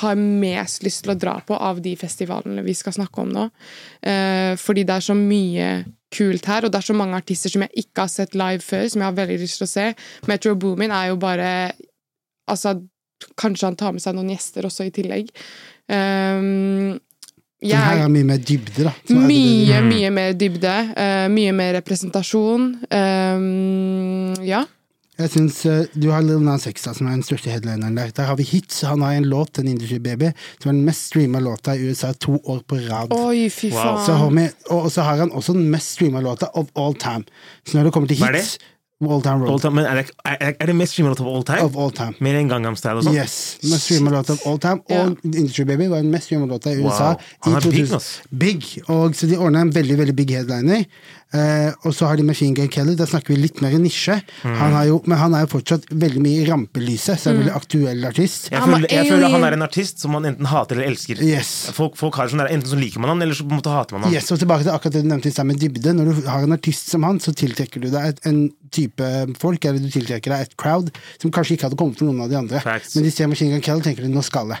har 0.00 0.14
mest 0.16 0.84
lyst 0.84 1.02
til 1.04 1.12
å 1.12 1.18
dra 1.18 1.34
på 1.44 1.56
av 1.60 1.82
de 1.84 1.92
festivalene 1.98 2.62
vi 2.64 2.72
skal 2.76 2.94
snakke 2.96 3.20
om 3.20 3.32
nå. 3.34 3.44
Eh, 4.00 4.54
fordi 4.56 4.84
det 4.88 4.94
er 4.96 5.04
så 5.04 5.16
mye 5.18 5.68
kult 6.14 6.48
her, 6.48 6.64
og 6.64 6.72
det 6.72 6.80
er 6.80 6.88
så 6.88 6.96
mange 6.96 7.18
artister 7.18 7.52
som 7.52 7.66
jeg 7.66 7.84
ikke 7.84 8.06
har 8.06 8.12
sett 8.12 8.38
live 8.38 8.64
før, 8.64 8.86
som 8.88 9.02
jeg 9.02 9.10
har 9.10 9.18
veldig 9.18 9.38
lyst 9.42 9.60
til 9.60 9.66
å 9.66 9.72
se. 9.74 9.86
Metro 10.30 10.54
Boomin 10.56 10.94
er 10.94 11.12
jo 11.12 11.20
bare 11.20 11.50
Altså, 12.44 12.74
kanskje 13.40 13.70
han 13.70 13.76
tar 13.80 13.94
med 13.96 14.02
seg 14.04 14.12
noen 14.12 14.34
gjester 14.34 14.66
også 14.68 14.84
i 14.84 14.90
tillegg. 14.92 15.30
Um, 15.88 16.98
Den 17.72 17.80
her 17.80 18.04
er 18.04 18.12
mye 18.12 18.26
mer 18.28 18.40
dybde, 18.44 18.84
da. 18.84 18.92
Så 19.08 19.16
mye, 19.16 19.80
mye 19.88 20.10
mer 20.12 20.32
dybde. 20.36 20.72
Uh, 20.92 21.26
mye 21.32 21.52
mer 21.56 21.72
representasjon. 21.78 22.66
Um, 22.92 24.34
ja. 24.44 24.64
Jeg 25.14 25.30
syns 25.30 25.60
uh, 25.70 25.84
du 25.94 26.08
har 26.10 26.24
Lil 26.26 26.42
Nas 26.42 26.66
X, 26.66 26.82
da, 26.88 26.92
som 26.96 27.06
er 27.06 27.14
den 27.14 27.22
største 27.22 27.52
headlineren 27.52 27.94
der. 27.96 28.10
Der 28.16 28.26
har 28.26 28.36
vi 28.40 28.42
hits. 28.48 28.80
Han 28.88 29.02
har 29.06 29.14
en 29.14 29.28
låt, 29.30 29.58
en 29.62 29.68
Industry 29.70 30.00
Baby, 30.02 30.32
som 30.58 30.72
er 30.72 30.74
den 30.74 30.84
mest 30.88 31.06
streama 31.12 31.40
låta 31.40 31.76
i 31.78 31.86
USA 31.86 32.12
to 32.12 32.40
år 32.42 32.64
på 32.66 32.80
rad. 32.88 33.14
Oi, 33.14 33.48
fy 33.48 33.70
Wow. 33.70 33.78
faen. 33.80 34.04
Så 34.06 34.18
har 34.18 34.30
vi, 34.34 34.48
og, 34.70 34.78
og 34.88 34.92
så 34.92 35.06
har 35.06 35.22
han 35.22 35.32
også 35.32 35.54
den 35.54 35.70
mest 35.70 35.94
streama 35.96 36.20
låta 36.20 36.50
of 36.54 36.66
all 36.74 36.94
time. 36.98 37.24
Så 37.64 37.78
når 37.78 37.84
det 37.88 37.92
kommer 37.94 38.10
til 38.10 38.18
Hva 38.20 38.32
er 38.34 38.40
hits 38.42 38.58
All 39.10 39.22
Time 39.24 39.42
Road. 39.42 39.50
All 39.52 39.60
time, 39.62 39.74
men 39.80 39.88
er 39.88 40.00
det, 40.00 40.14
er, 40.24 40.54
er 40.60 40.70
det 40.70 40.76
mest 40.76 40.96
streamet 40.96 41.20
av 41.20 41.28
all 41.30 41.44
time? 41.46 41.66
Of 41.66 41.76
all 41.80 41.92
time. 41.94 42.14
Mer 42.24 42.38
enn 42.40 42.50
Gangnam 42.50 42.76
Style 42.78 43.00
og 43.00 43.08
sånn? 43.08 43.16
Yes. 43.16 43.36
Mest 43.66 43.88
streamet 43.88 44.16
av 44.18 44.46
all 44.48 44.60
time. 44.62 44.84
Og 44.94 45.24
Industry 45.28 45.66
Baby 45.68 45.88
var 45.92 46.04
den 46.04 46.12
mest 46.14 46.30
streamet 46.30 46.52
låta 46.52 46.72
i 46.72 46.80
USA. 46.80 47.14
Wow. 47.14 47.34
Han 47.46 47.56
i 47.56 47.60
er 47.60 47.68
big, 47.68 47.88
2000. 47.90 47.98
ass. 47.98 48.10
Big. 48.44 48.70
Og, 48.86 49.16
så 49.18 49.30
de 49.30 49.40
ordna 49.40 49.64
en 49.66 49.74
veldig 49.74 49.98
veldig 50.02 50.16
big 50.16 50.34
headliner. 50.36 50.86
Eh, 51.34 51.72
og 51.82 51.94
så 51.96 52.06
har 52.06 52.18
de 52.18 52.24
Machine 52.26 52.54
Gun 52.54 52.68
Kelly. 52.70 52.94
der 52.94 53.08
snakker 53.10 53.34
vi 53.34 53.40
litt 53.40 53.60
mer 53.64 53.74
nisje. 53.82 54.20
Mm. 54.44 54.54
Han 54.60 54.76
har 54.76 54.84
jo, 54.86 55.00
men 55.10 55.18
han 55.18 55.34
er 55.34 55.46
jo 55.46 55.50
fortsatt 55.56 55.88
veldig 55.90 56.22
mye 56.22 56.42
i 56.44 56.46
rampelyset, 56.46 57.18
så 57.18 57.30
er 57.30 57.34
en 57.34 57.40
veldig 57.42 57.54
aktuell 57.58 58.06
artist. 58.06 58.50
Jeg, 58.52 58.62
føler, 58.62 58.86
jeg 58.92 59.08
føler 59.10 59.34
han 59.34 59.46
er 59.48 59.56
en 59.56 59.66
artist 59.66 60.04
som 60.04 60.14
man 60.14 60.28
enten 60.30 60.46
hater 60.50 60.78
eller 60.78 60.92
elsker. 60.92 61.22
Yes. 61.26 61.52
Folk, 61.74 61.96
folk 61.98 62.20
har 62.20 62.30
sånn 62.30 62.44
der, 62.44 62.52
Enten 62.54 62.70
så 62.70 62.78
liker 62.78 63.02
man 63.02 63.14
han, 63.14 63.24
eller 63.26 63.34
så 63.34 63.46
på 63.46 63.50
en 63.50 63.58
måte 63.62 63.74
hater 63.74 63.96
man 63.98 64.06
han. 64.06 64.14
Yes, 64.14 64.30
og 64.30 64.38
tilbake 64.42 64.66
til 64.66 64.74
akkurat 64.74 64.94
det 64.94 65.02
du 65.02 65.10
nevnte 65.10 65.32
i 65.32 65.34
stad 65.34 65.48
med 65.48 65.58
dybde. 65.62 65.96
Når 65.98 66.10
du 66.10 66.28
har 66.30 66.46
en 66.46 66.54
artist 66.54 66.92
som 66.94 67.06
han, 67.08 67.18
så 67.22 67.34
tiltrekker 67.34 67.82
du 67.82 67.88
deg 67.90 68.12
et, 68.12 68.20
en 68.30 68.44
type 68.74 69.08
folk, 69.42 69.66
eller 69.66 69.82
du 69.82 69.90
tiltrekker 69.90 70.34
deg 70.34 70.46
et 70.46 70.54
crowd, 70.60 70.92
som 71.18 71.34
kanskje 71.34 71.58
ikke 71.58 71.70
hadde 71.70 71.80
kommet 71.80 71.98
for 71.98 72.10
noen 72.10 72.22
av 72.26 72.30
de 72.30 72.38
andre. 72.38 72.62
Facts. 72.62 72.94
Men 72.94 73.08
de 73.08 73.14
ser 73.14 73.30
Machine 73.32 73.56
Gun 73.56 73.66
Kelly, 73.66 73.86
tenker 73.88 74.06
de 74.06 74.12
nå 74.14 74.22
skal 74.26 74.54
det. 74.54 74.60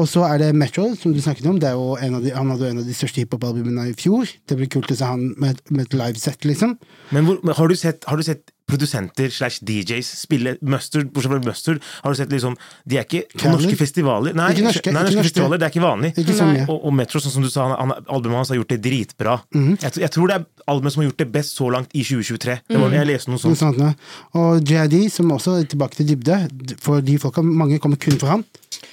Og 0.00 0.06
så 0.08 0.22
er 0.24 0.38
det 0.40 0.54
Metro, 0.56 0.86
som 0.96 1.12
du 1.12 1.20
snakket 1.20 1.44
om. 1.50 1.58
Det 1.60 1.68
er 1.68 1.76
jo 1.76 1.98
en 2.00 2.14
av 2.16 2.22
de, 2.24 2.30
han 2.32 2.48
hadde 2.48 2.64
jo 2.64 2.70
en 2.72 2.80
av 2.80 2.86
de 2.88 2.94
største 2.96 3.20
hiphop-albumene 3.20 3.90
i 3.90 3.92
fjor. 3.98 4.30
Det 4.48 4.56
blir 4.56 4.70
kult 4.72 4.88
å 4.88 4.96
se 4.96 5.04
han 5.04 5.34
med, 5.36 5.58
med 5.68 5.84
et 5.84 5.96
livesett, 6.00 6.46
liksom. 6.48 6.78
Men, 7.12 7.26
hvor, 7.28 7.42
men 7.44 7.52
har, 7.58 7.68
du 7.68 7.76
sett, 7.76 8.06
har 8.08 8.16
du 8.16 8.24
sett 8.24 8.54
produsenter 8.72 9.28
slash 9.28 9.60
DJs 9.68 10.08
spille 10.22 10.54
Mustard? 10.64 11.10
Bortsett 11.12 11.34
fra 11.34 11.42
Mustard, 11.44 11.82
har 12.06 12.14
du 12.14 12.16
sett 12.22 12.32
liksom 12.32 12.56
De 12.88 12.96
er 12.96 13.04
ikke 13.04 13.26
på 13.36 13.52
norske 13.52 13.76
festivaler. 13.82 14.32
Nei, 14.38 14.46
Ikke 14.54 14.64
norske, 14.70 14.80
nei, 14.88 15.02
ikke 15.02 15.02
norske 15.02 15.18
norske. 15.18 15.28
festivaler, 15.28 15.60
det 15.60 15.68
er 15.68 15.74
ikke 15.74 15.84
vanlig. 15.84 16.12
Ikke 16.24 16.38
sånn, 16.40 16.54
ja. 16.62 16.64
Og, 16.72 16.80
og 16.88 16.96
Metro, 17.02 17.20
sånn 17.26 17.36
som 17.36 17.44
du 17.44 17.50
sa, 17.52 17.68
han, 17.74 17.92
han, 17.92 18.08
albumet 18.16 18.40
hans 18.40 18.54
har 18.54 18.62
gjort 18.62 18.72
det 18.72 18.80
dritbra. 18.88 19.36
Mm. 19.52 19.74
jeg, 19.76 19.92
jeg 20.06 20.12
tror 20.16 20.32
det 20.32 20.40
er 20.40 20.48
albumet 20.72 20.96
som 20.96 21.04
har 21.04 21.10
gjort 21.10 21.20
det 21.26 21.28
best 21.36 21.60
så 21.60 21.68
langt 21.76 21.92
i 21.92 22.06
2023. 22.08 22.58
Det 22.72 22.80
var, 22.80 22.96
Jeg 22.96 23.10
leste 23.12 23.28
noe 23.34 23.36
Noe 23.36 23.44
sånt. 23.44 23.60
sånt, 23.60 23.84
ja. 23.84 23.92
Og 24.40 24.64
JID, 24.72 24.98
som 25.12 25.36
også 25.36 25.58
er 25.60 25.68
tilbake 25.76 26.00
til 26.00 26.14
dybde, 26.14 26.40
for 26.80 27.04
de 27.04 27.20
folka, 27.20 27.44
mange 27.44 27.76
kommer 27.82 28.00
kun 28.00 28.16
for 28.16 28.32
han. 28.38 28.48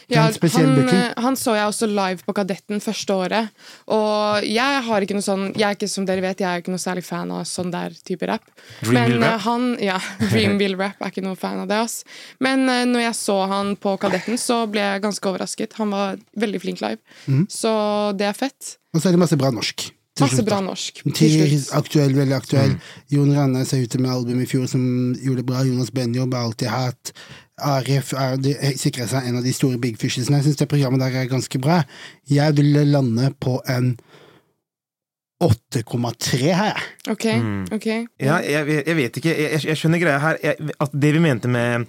Ja, 0.09 0.23
han, 0.25 0.87
eh, 0.89 1.11
han 1.21 1.35
så 1.37 1.53
jeg 1.53 1.69
også 1.69 1.87
live 1.89 2.25
på 2.25 2.33
Kadetten 2.37 2.81
første 2.81 3.13
året. 3.13 3.51
Og 3.93 4.47
jeg 4.47 4.81
har 4.87 5.05
ikke 5.05 5.17
noe 5.17 5.25
sånn 5.25 5.43
Jeg 5.53 5.65
er 5.67 5.77
ikke 5.77 5.89
som 5.91 6.07
dere 6.07 6.23
vet, 6.23 6.41
jeg 6.41 6.49
er 6.49 6.63
ikke 6.63 6.73
noe 6.73 6.81
særlig 6.81 7.05
fan 7.05 7.29
av 7.33 7.45
sånn 7.49 7.69
der 7.73 7.93
type 8.07 8.25
rap. 8.29 8.47
Dreamville 8.81 9.19
Men 9.19 9.23
eh, 9.23 9.35
rap? 9.35 9.45
han 9.45 9.67
Ja, 9.85 9.99
Dreamville 10.31 10.79
rap 10.79 11.05
er 11.05 11.13
ikke 11.13 11.25
noe 11.25 11.37
fan 11.39 11.61
av 11.61 11.69
det, 11.69 11.77
ass. 11.85 12.01
Men 12.41 12.65
uh, 12.69 12.81
når 12.89 13.05
jeg 13.09 13.19
så 13.21 13.37
han 13.53 13.75
på 13.79 13.95
Kadetten, 14.01 14.41
så 14.41 14.63
ble 14.71 14.81
jeg 14.85 15.05
ganske 15.05 15.31
overrasket. 15.31 15.77
Han 15.81 15.93
var 15.93 16.19
veldig 16.39 16.63
flink 16.65 16.83
live. 16.85 16.99
Mm. 17.29 17.45
Så 17.53 17.71
det 18.17 18.31
er 18.31 18.37
fett. 18.37 18.75
Og 18.95 19.01
så 19.01 19.09
er 19.09 19.17
det 19.17 19.21
masse 19.21 19.37
bra 19.39 19.53
norsk. 19.53 19.91
Masse 20.19 20.43
bra 20.43 20.59
norsk. 20.63 21.01
Til 21.15 21.53
aktuell, 21.77 22.13
veldig 22.17 22.35
aktuell. 22.35 22.75
Jon 23.13 23.31
Rannes 23.35 23.71
er 23.75 23.85
ute 23.85 24.01
med 24.01 24.11
album 24.11 24.41
i 24.43 24.47
fjor 24.49 24.65
som 24.71 24.81
gjorde 25.15 25.43
det 25.43 25.47
bra. 25.47 25.63
Jonas 25.67 25.93
Benjob 25.95 26.35
har 26.35 26.49
alltid 26.49 26.71
hatt. 26.73 27.13
Arif 27.65 28.13
er, 28.13 28.37
de, 28.41 28.55
sikrer 28.79 29.09
seg 29.09 29.27
en 29.29 29.39
av 29.39 29.45
de 29.45 29.53
store 29.55 29.79
big 29.81 29.99
fishesene. 30.01 30.39
Jeg 30.39 30.49
syns 30.49 30.61
det 30.61 30.69
programmet 30.71 31.03
der 31.03 31.21
er 31.21 31.31
ganske 31.31 31.61
bra. 31.61 31.81
Jeg 32.29 32.57
ville 32.57 32.85
lande 32.87 33.31
på 33.41 33.59
en 33.69 33.93
8,3 35.39 36.37
her, 36.51 36.73
jeg. 36.73 36.87
Ok, 37.13 37.25
ok. 37.71 37.85
Ja, 38.19 38.39
jeg, 38.43 38.65
jeg, 38.67 38.83
jeg 38.87 38.95
vet 38.97 39.19
ikke. 39.21 39.35
Jeg, 39.39 39.61
jeg 39.69 39.79
skjønner 39.79 40.01
greia 40.01 40.19
her. 40.19 40.39
Jeg, 40.43 40.71
at 40.83 40.95
det 41.05 41.13
vi 41.15 41.21
mente 41.23 41.51
med, 41.51 41.85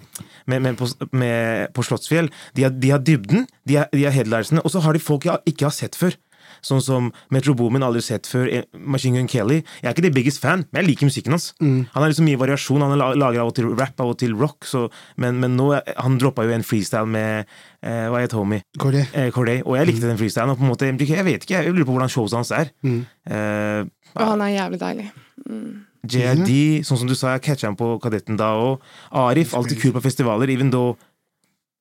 med, 0.47 0.61
med, 0.61 0.77
på, 0.79 0.87
med 1.13 1.73
på 1.75 1.83
Slottsfjell 1.83 2.31
De 2.57 2.63
har, 2.63 2.71
de 2.71 2.93
har 2.95 3.03
dybden, 3.03 3.49
de 3.67 3.81
har, 3.81 3.91
de 3.91 4.05
har 4.07 4.15
headlinesene, 4.15 4.63
og 4.63 4.71
så 4.71 4.83
har 4.85 4.95
de 4.95 5.03
folk 5.03 5.27
jeg 5.27 5.51
ikke 5.51 5.67
har 5.67 5.75
sett 5.75 5.99
før. 5.99 6.15
Sånn 6.63 6.81
som 6.83 7.13
Metro 7.31 7.55
Boomin 7.55 7.83
aldri 7.83 8.03
sett 8.03 8.27
før. 8.27 8.47
eh, 8.53 8.63
Machine 8.79 9.17
Gun 9.19 9.27
Kelly. 9.29 9.63
Jeg 9.83 9.89
er 9.89 9.95
ikke 9.95 10.03
the 10.03 10.11
biggest 10.11 10.41
fan, 10.41 10.67
men 10.73 10.83
jeg 10.85 10.91
liker 10.91 11.07
musikken 11.11 11.33
hans. 11.33 11.53
Han 11.61 11.87
har 11.95 12.09
liksom 12.11 12.25
mye 12.29 12.39
variasjon. 12.39 12.81
Han 12.81 12.99
la- 12.99 13.15
lager 13.15 13.41
av 13.41 13.49
og 13.49 13.55
til 13.55 13.67
rap, 13.75 13.99
av 14.01 14.09
og 14.15 14.19
til 14.19 14.35
rock. 14.35 14.65
Så, 14.65 14.91
men, 15.17 15.41
men 15.41 15.57
nå 15.57 15.73
er- 15.77 15.95
Han 15.99 16.19
droppa 16.19 16.45
jo 16.45 16.51
en 16.51 16.63
freestyle 16.63 17.07
med 17.09 17.47
eh, 17.83 18.09
Hva 18.09 18.21
het 18.21 18.33
homie? 18.33 18.63
Corday. 18.79 19.07
Eh, 19.15 19.31
Corday. 19.31 19.63
Og 19.65 19.77
jeg 19.77 19.87
likte 19.87 20.07
den 20.09 20.19
freestylen. 20.19 20.51
Og 20.51 20.59
på 20.59 20.63
en 20.63 20.71
måte, 20.73 20.87
jeg 20.87 21.25
vet 21.25 21.43
ikke, 21.47 21.63
jeg 21.65 21.73
lurer 21.73 21.85
på 21.87 21.93
hvordan 21.97 22.09
showet 22.13 22.33
hans 22.33 22.51
er. 22.53 22.71
Eh, 22.85 23.85
Og 24.17 24.27
han 24.27 24.41
er 24.43 24.57
jævlig 24.59 24.81
deilig. 24.81 25.11
JID, 26.11 26.83
sånn 26.89 26.99
som 27.03 27.07
du 27.11 27.15
sa, 27.15 27.35
jeg 27.37 27.43
catcha 27.45 27.69
han 27.69 27.77
på 27.77 27.99
Kadetten 28.01 28.39
da 28.41 28.55
òg. 28.57 28.81
Arif, 29.13 29.53
alltid 29.55 29.81
kul 29.83 29.93
på 29.93 30.03
festivaler, 30.03 30.49
even 30.51 30.71
though 30.73 30.97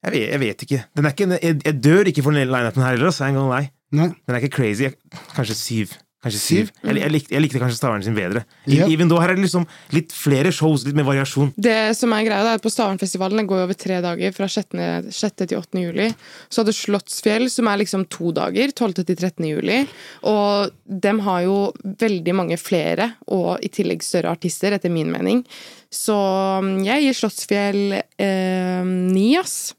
jeg 0.03 0.11
vet, 0.13 0.29
jeg 0.31 0.39
vet 0.39 0.63
ikke. 0.65 0.79
Den 0.95 1.05
er 1.07 1.11
ikke 1.15 1.27
jeg, 1.41 1.61
jeg 1.65 1.81
dør 1.81 2.07
ikke 2.11 2.23
for 2.23 2.31
den 2.35 2.47
lineupen 2.51 2.83
her 2.83 2.95
heller, 2.95 3.11
så 3.11 3.25
jeg 3.25 3.33
er 3.33 3.35
en 3.35 3.39
gang 3.39 3.49
lei. 3.51 3.71
Nei. 3.95 4.12
Den 4.25 4.36
er 4.38 4.43
ikke 4.43 4.58
crazy. 4.60 4.93
Kanskje 5.36 5.58
syv. 5.58 5.97
Kanskje 6.19 6.39
syv. 6.43 6.71
Jeg, 6.84 6.97
jeg, 6.99 7.12
likte, 7.13 7.32
jeg 7.32 7.41
likte 7.45 7.60
kanskje 7.62 7.78
Stavern 7.78 8.04
sin 8.04 8.15
bedre. 8.17 8.41
Yep. 8.67 8.89
Even 8.91 9.08
though 9.08 9.21
her 9.23 9.32
er 9.32 9.38
det 9.38 9.45
liksom 9.45 9.63
litt 9.95 10.12
flere 10.12 10.52
shows, 10.52 10.84
litt 10.84 10.97
mer 10.97 11.08
variasjon. 11.08 11.54
Det 11.56 11.95
som 11.95 12.12
er 12.12 12.25
greia, 12.28 12.43
er 12.43 12.60
at 12.60 12.65
på 12.65 12.71
Stavernfestivalen 12.73 13.47
går 13.47 13.63
over 13.63 13.78
tre 13.80 14.02
dager, 14.04 14.34
fra 14.36 14.49
6. 14.52 14.75
6. 15.15 15.38
til 15.45 15.56
8. 15.62 15.80
juli. 15.80 16.10
Så 16.52 16.65
hadde 16.65 16.75
Slottsfjell, 16.75 17.47
som 17.54 17.71
er 17.71 17.80
liksom 17.80 18.04
to 18.12 18.34
dager, 18.36 18.75
12. 18.75 18.99
til 18.99 19.15
13. 19.15 19.47
juli. 19.47 19.80
Og 20.28 20.75
dem 21.08 21.23
har 21.23 21.45
jo 21.47 21.58
veldig 22.04 22.36
mange 22.36 22.60
flere, 22.60 23.13
og 23.32 23.63
i 23.63 23.71
tillegg 23.71 24.04
større 24.04 24.36
artister, 24.36 24.75
etter 24.75 24.91
min 24.91 25.15
mening. 25.15 25.45
Så 25.88 26.19
mm, 26.60 26.82
jeg 26.84 27.08
gir 27.08 27.21
Slottsfjell 27.23 27.84
eh, 27.95 28.84
ni, 28.84 29.30
ass. 29.39 29.71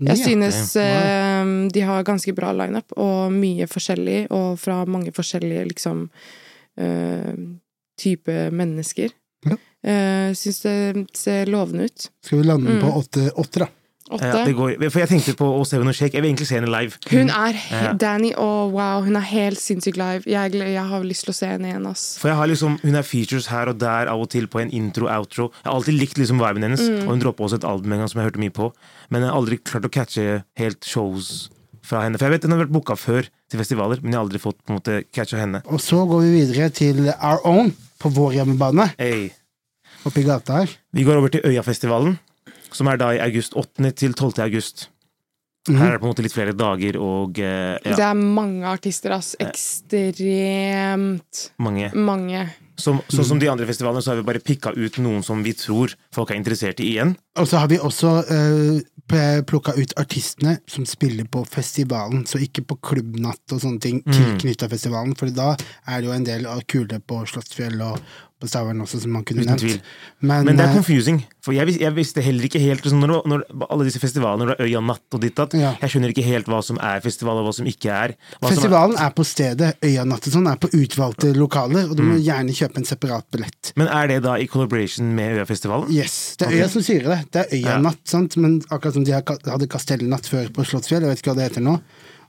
Jeg 0.00 0.18
synes 0.18 0.76
uh, 0.76 1.68
de 1.74 1.80
har 1.80 2.04
ganske 2.06 2.34
bra 2.36 2.52
lineup, 2.54 2.92
og 2.96 3.32
mye 3.34 3.66
forskjellig, 3.66 4.26
og 4.30 4.58
fra 4.62 4.84
mange 4.86 5.10
forskjellige 5.12 5.64
liksom 5.72 6.04
uh, 6.80 7.32
type 7.98 8.36
mennesker. 8.54 9.10
Ja. 9.48 9.56
Uh, 9.88 10.28
synes 10.34 10.60
det 10.62 10.76
ser 11.18 11.50
lovende 11.50 11.84
ut. 11.90 12.10
Skal 12.24 12.38
vi 12.38 12.44
lande 12.46 12.76
Mm. 12.78 12.80
på 12.82 12.92
åtte, 12.98 13.30
åtte 13.34 13.64
da? 13.64 13.68
Åtte. 14.10 14.24
Ja, 14.26 14.88
for 14.88 15.00
jeg 15.02 15.08
tenkte 15.10 15.34
på 15.36 15.46
å 15.58 15.64
se 15.68 15.76
henne 15.76 15.92
shake. 15.92 16.14
Jeg 16.16 16.22
vil 16.22 16.30
egentlig 16.32 16.46
se 16.48 16.54
henne 16.56 16.70
live. 16.72 16.96
Hun 17.10 17.28
er 17.30 17.58
Ja. 17.70 17.92
Danny, 17.92 18.32
oh, 18.36 18.70
wow, 18.72 19.02
hun 19.04 19.16
er 19.16 19.26
helt 19.28 19.58
sinnssykt 19.60 19.96
live. 20.00 20.22
Jeg, 20.26 20.52
jeg 20.54 20.84
har 20.88 21.04
lyst 21.04 21.24
til 21.26 21.32
å 21.34 21.36
se 21.36 21.46
henne 21.46 21.68
igjen, 21.68 21.86
ass. 21.90 22.16
For 22.18 22.28
jeg 22.32 22.36
har 22.36 22.46
liksom, 22.48 22.78
Hun 22.82 22.94
er 22.96 23.02
features 23.02 23.46
her 23.52 23.68
og 23.68 23.78
der 23.78 24.08
av 24.08 24.20
og 24.20 24.30
til 24.30 24.46
på 24.48 24.60
en 24.62 24.70
intro-outro. 24.70 25.50
Jeg 25.64 25.68
har 25.70 25.74
alltid 25.76 25.98
likt 26.00 26.16
liksom 26.18 26.38
viben 26.40 26.62
hennes, 26.62 26.80
Mm. 26.88 27.02
og 27.04 27.12
hun 27.12 27.20
droppa 27.20 27.44
også 27.44 27.54
et 27.60 27.64
album 27.68 27.92
en 27.92 27.98
gang 27.98 28.08
som 28.08 28.20
jeg 28.22 28.30
hørte 28.30 28.40
mye 28.40 28.50
på. 28.54 28.72
Men 29.10 29.22
jeg 29.22 29.30
har 29.30 29.36
aldri 29.36 29.58
klart 29.58 29.84
å 29.84 29.90
catche 29.92 30.42
helt 30.56 30.84
shows 30.84 31.48
fra 31.82 32.02
henne. 32.04 32.16
For 32.18 32.28
jeg 32.28 32.40
vet 32.40 32.42
Hun 32.48 32.52
har 32.58 32.64
vært 32.66 32.72
booka 32.72 32.96
før 32.96 33.28
til 33.50 33.60
festivaler, 33.60 34.00
men 34.02 34.12
jeg 34.12 34.18
har 34.18 34.24
aldri 34.26 34.38
fått 34.40 34.58
på 34.64 34.72
en 34.72 34.78
måte 34.80 35.04
catcha 35.12 35.36
henne. 35.38 35.62
Og 35.66 35.80
så 35.80 36.00
går 36.08 36.20
vi 36.22 36.32
videre 36.44 36.70
til 36.72 37.08
Our 37.22 37.40
Own 37.44 37.74
på 38.00 38.10
vår 38.12 38.32
hjemmebane, 38.40 38.92
Hey. 38.98 39.30
oppi 40.06 40.22
gata 40.24 40.52
her. 40.62 40.68
Vi 40.94 41.04
går 41.04 41.16
over 41.16 41.28
til 41.28 41.40
Øyafestivalen, 41.44 42.18
som 42.74 42.90
er 42.90 43.00
da 43.00 43.10
i 43.16 43.20
august. 43.24 43.56
8. 43.58 43.90
til 43.98 44.14
12. 44.14 44.38
august. 44.44 44.88
Her 45.68 45.88
er 45.88 45.96
det 45.96 46.00
på 46.00 46.08
en 46.08 46.12
måte 46.14 46.24
litt 46.24 46.32
flere 46.32 46.54
dager 46.56 46.96
og 47.02 47.38
ja. 47.40 47.76
Det 47.82 48.00
er 48.00 48.14
mange 48.16 48.64
artister, 48.68 49.12
ass. 49.18 49.34
Ekstremt 49.42 51.50
mange. 51.60 51.90
mange. 51.92 52.46
Som, 52.78 53.00
sånn 53.10 53.26
som 53.26 53.40
de 53.42 53.48
andre 53.50 53.66
festivalene, 53.66 53.98
så 54.04 54.12
har 54.12 54.20
vi 54.20 54.28
bare 54.28 54.42
pikka 54.44 54.70
ut 54.76 55.00
noen 55.02 55.24
som 55.26 55.40
vi 55.42 55.50
tror 55.58 55.90
folk 56.14 56.30
er 56.30 56.38
interessert 56.38 56.78
i 56.80 56.92
igjen. 56.92 57.16
Og 57.38 57.48
så 57.50 57.58
har 57.58 57.68
vi 57.72 57.78
også 57.82 58.10
uh, 58.30 58.78
plukka 59.48 59.72
ut 59.74 59.96
artistene 59.98 60.60
som 60.70 60.86
spiller 60.86 61.26
på 61.26 61.42
festivalen, 61.50 62.22
så 62.30 62.38
ikke 62.44 62.62
på 62.70 62.78
klubbnatt 62.90 63.54
og 63.54 63.58
sånne 63.64 63.82
ting 63.82 63.98
tilknytta 64.06 64.70
festivalen, 64.70 65.14
for 65.18 65.26
da 65.34 65.56
er 65.88 65.96
det 65.98 66.06
jo 66.06 66.14
en 66.14 66.28
del 66.28 66.46
av 66.50 66.62
kule 66.70 66.98
på 67.02 67.16
Slottsfjell 67.26 67.82
og 67.82 67.98
på 68.40 68.48
Stavern 68.48 68.80
også, 68.84 69.00
som 69.02 69.10
man 69.12 69.24
kunne 69.26 69.42
Uten 69.42 69.56
nevnt. 69.56 69.82
Men, 70.20 70.44
Men 70.46 70.56
det 70.56 70.64
er 70.64 70.70
eh, 70.70 70.74
confusing. 70.78 71.18
For 71.42 71.52
jeg, 71.56 71.74
jeg 71.80 71.94
visste 71.96 72.22
heller 72.22 72.44
ikke 72.46 72.60
helt 72.62 72.84
liksom, 72.84 73.00
når, 73.02 73.22
når 73.26 73.42
Alle 73.70 73.84
disse 73.88 73.98
festivalene, 74.02 74.44
når 74.46 74.52
er 74.54 74.64
Øya 74.68 74.80
Natt 74.84 75.16
og 75.16 75.20
ditt 75.24 75.34
datt, 75.38 75.54
Ja. 75.58 75.72
jeg 75.80 75.90
skjønner 75.90 76.12
ikke 76.14 76.24
helt 76.26 76.46
hva 76.46 76.60
som 76.62 76.78
er 76.78 77.00
festival, 77.00 77.38
og 77.40 77.48
hva 77.48 77.54
som 77.58 77.66
ikke 77.66 77.90
er. 77.90 78.14
Hva 78.38 78.38
som 78.38 78.48
er 78.48 78.54
Festivalen 78.54 78.96
er 78.98 79.10
på 79.18 79.24
stedet. 79.26 79.70
Øya 79.82 80.04
Natt 80.06 80.26
og 80.30 80.32
sånn 80.36 80.46
er 80.52 80.56
på 80.62 80.70
utvalgte 80.78 81.32
lokaler, 81.36 81.90
og 81.90 81.96
du 81.96 82.02
Mm. 82.02 82.10
må 82.14 82.18
gjerne 82.22 82.54
kjøpe 82.54 82.76
en 82.78 82.84
separat 82.84 83.26
billett. 83.32 83.72
men 83.76 83.88
er 83.88 84.06
det 84.08 84.22
da 84.22 84.34
i 84.38 84.46
collaboration 84.46 85.14
med 85.14 85.38
Øyafestivalen? 85.38 85.90
Yes, 85.90 86.36
Det 86.38 86.46
er 86.48 86.52
Øya 86.62 86.68
som 86.70 86.82
sier 86.82 87.02
det. 87.02 87.18
Det 87.32 87.40
er 87.46 87.56
Øya 87.56 87.74
Ja. 87.74 87.78
Natt, 87.78 87.98
sant? 88.04 88.36
men 88.36 88.60
akkurat 88.70 88.92
som 88.94 89.04
de 89.04 89.12
hadde 89.12 89.66
Kastellnatt 89.68 90.26
før 90.28 90.48
på 90.52 90.64
Slottsfjell, 90.64 91.02
jeg 91.02 91.10
vet 91.10 91.18
ikke 91.22 91.34
hva 91.34 91.36
det 91.36 91.50
heter 91.52 91.62
nå, 91.62 91.80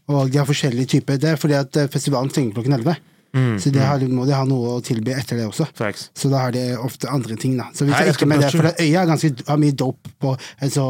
og 0.09 0.31
de 0.31 0.37
har 0.39 0.45
forskjellige 0.45 0.87
typer. 0.99 1.19
Det 1.19 1.29
er 1.29 1.35
fordi 1.37 1.53
at 1.59 1.77
eh, 1.77 1.87
festivalen 1.87 2.29
stenger 2.31 2.53
klokken 2.55 2.73
11, 2.79 2.97
Mm, 3.33 3.59
så 3.61 3.71
det 3.73 3.83
har, 3.85 4.05
må 4.09 4.25
de 4.25 4.33
ha 4.33 4.45
noe 4.49 4.77
å 4.77 4.79
tilby 4.85 5.13
etter 5.13 5.37
det 5.37 5.49
også. 5.49 5.67
Facts. 5.77 6.09
Så 6.17 6.31
da 6.31 6.45
har 6.45 6.55
de 6.55 6.63
ofte 6.79 7.09
andre 7.11 7.37
ting, 7.39 7.57
da. 7.59 7.69
Så 7.73 7.85
vi 7.85 7.93
Nei, 7.93 8.05
jeg 8.07 8.17
ikke 8.17 8.29
med 8.29 8.41
det, 8.41 8.53
for 8.55 8.71
Øya 8.71 9.03
er 9.03 9.11
ganske, 9.11 9.33
har 9.47 9.61
mye 9.61 9.75
dope 9.77 10.15
på 10.21 10.33
altså, 10.61 10.87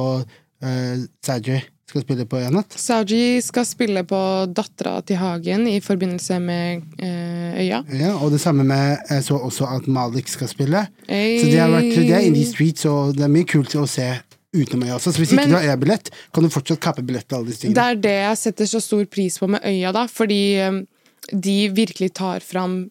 uh, 0.64 0.96
Saji 1.26 1.60
skal 1.90 2.04
spille 2.06 2.26
på 2.30 2.38
Øya 2.38 2.52
Natt. 2.54 2.78
Saji 2.78 3.42
skal 3.42 3.66
spille 3.66 4.04
på 4.08 4.22
Dattera 4.54 5.00
til 5.02 5.18
Hagen 5.20 5.66
i 5.68 5.80
forbindelse 5.84 6.40
med 6.44 6.88
uh, 7.02 7.60
Øya. 7.60 7.84
Ja, 8.00 8.16
og 8.20 8.32
det 8.32 8.42
samme 8.42 8.64
med 8.64 8.98
Jeg 9.10 9.24
så 9.26 9.38
også 9.38 9.68
at 9.76 9.88
Malik 9.88 10.30
skal 10.30 10.48
spille. 10.52 10.86
Ey. 11.10 11.40
Så 11.42 11.50
det 11.50 11.60
har 11.60 11.74
vært, 11.74 11.96
det 11.98 12.16
er 12.16 12.28
in 12.30 12.38
the 12.38 12.46
streets, 12.46 12.86
og 12.86 13.16
det 13.18 13.26
er 13.26 13.34
mye 13.34 13.48
kult 13.50 13.76
å 13.76 13.88
se 13.90 14.12
utenom 14.56 14.88
øya 14.88 14.96
også. 14.98 15.12
Så 15.14 15.22
hvis 15.22 15.34
ikke 15.34 15.44
Men- 15.44 15.50
du 15.50 15.56
har 15.56 15.64
øyabillett, 15.64 16.10
kan 16.34 16.44
du 16.44 16.50
fortsatt 16.50 16.80
kappe 16.80 17.04
billett 17.06 17.28
til 17.28 17.38
alle 17.38 17.48
disse 17.48 17.68
Det 17.68 17.78
er 17.78 17.96
det 17.96 18.18
jeg 18.22 18.38
setter 18.38 18.66
så 18.66 18.82
stor 18.82 19.06
pris 19.06 19.38
på 19.38 19.48
med 19.48 19.60
Øya, 19.64 19.92
da, 19.92 20.08
fordi 20.08 20.56
eh, 20.58 20.72
de 21.34 21.70
virkelig 21.76 22.14
tar 22.14 22.40
fram 22.46 22.90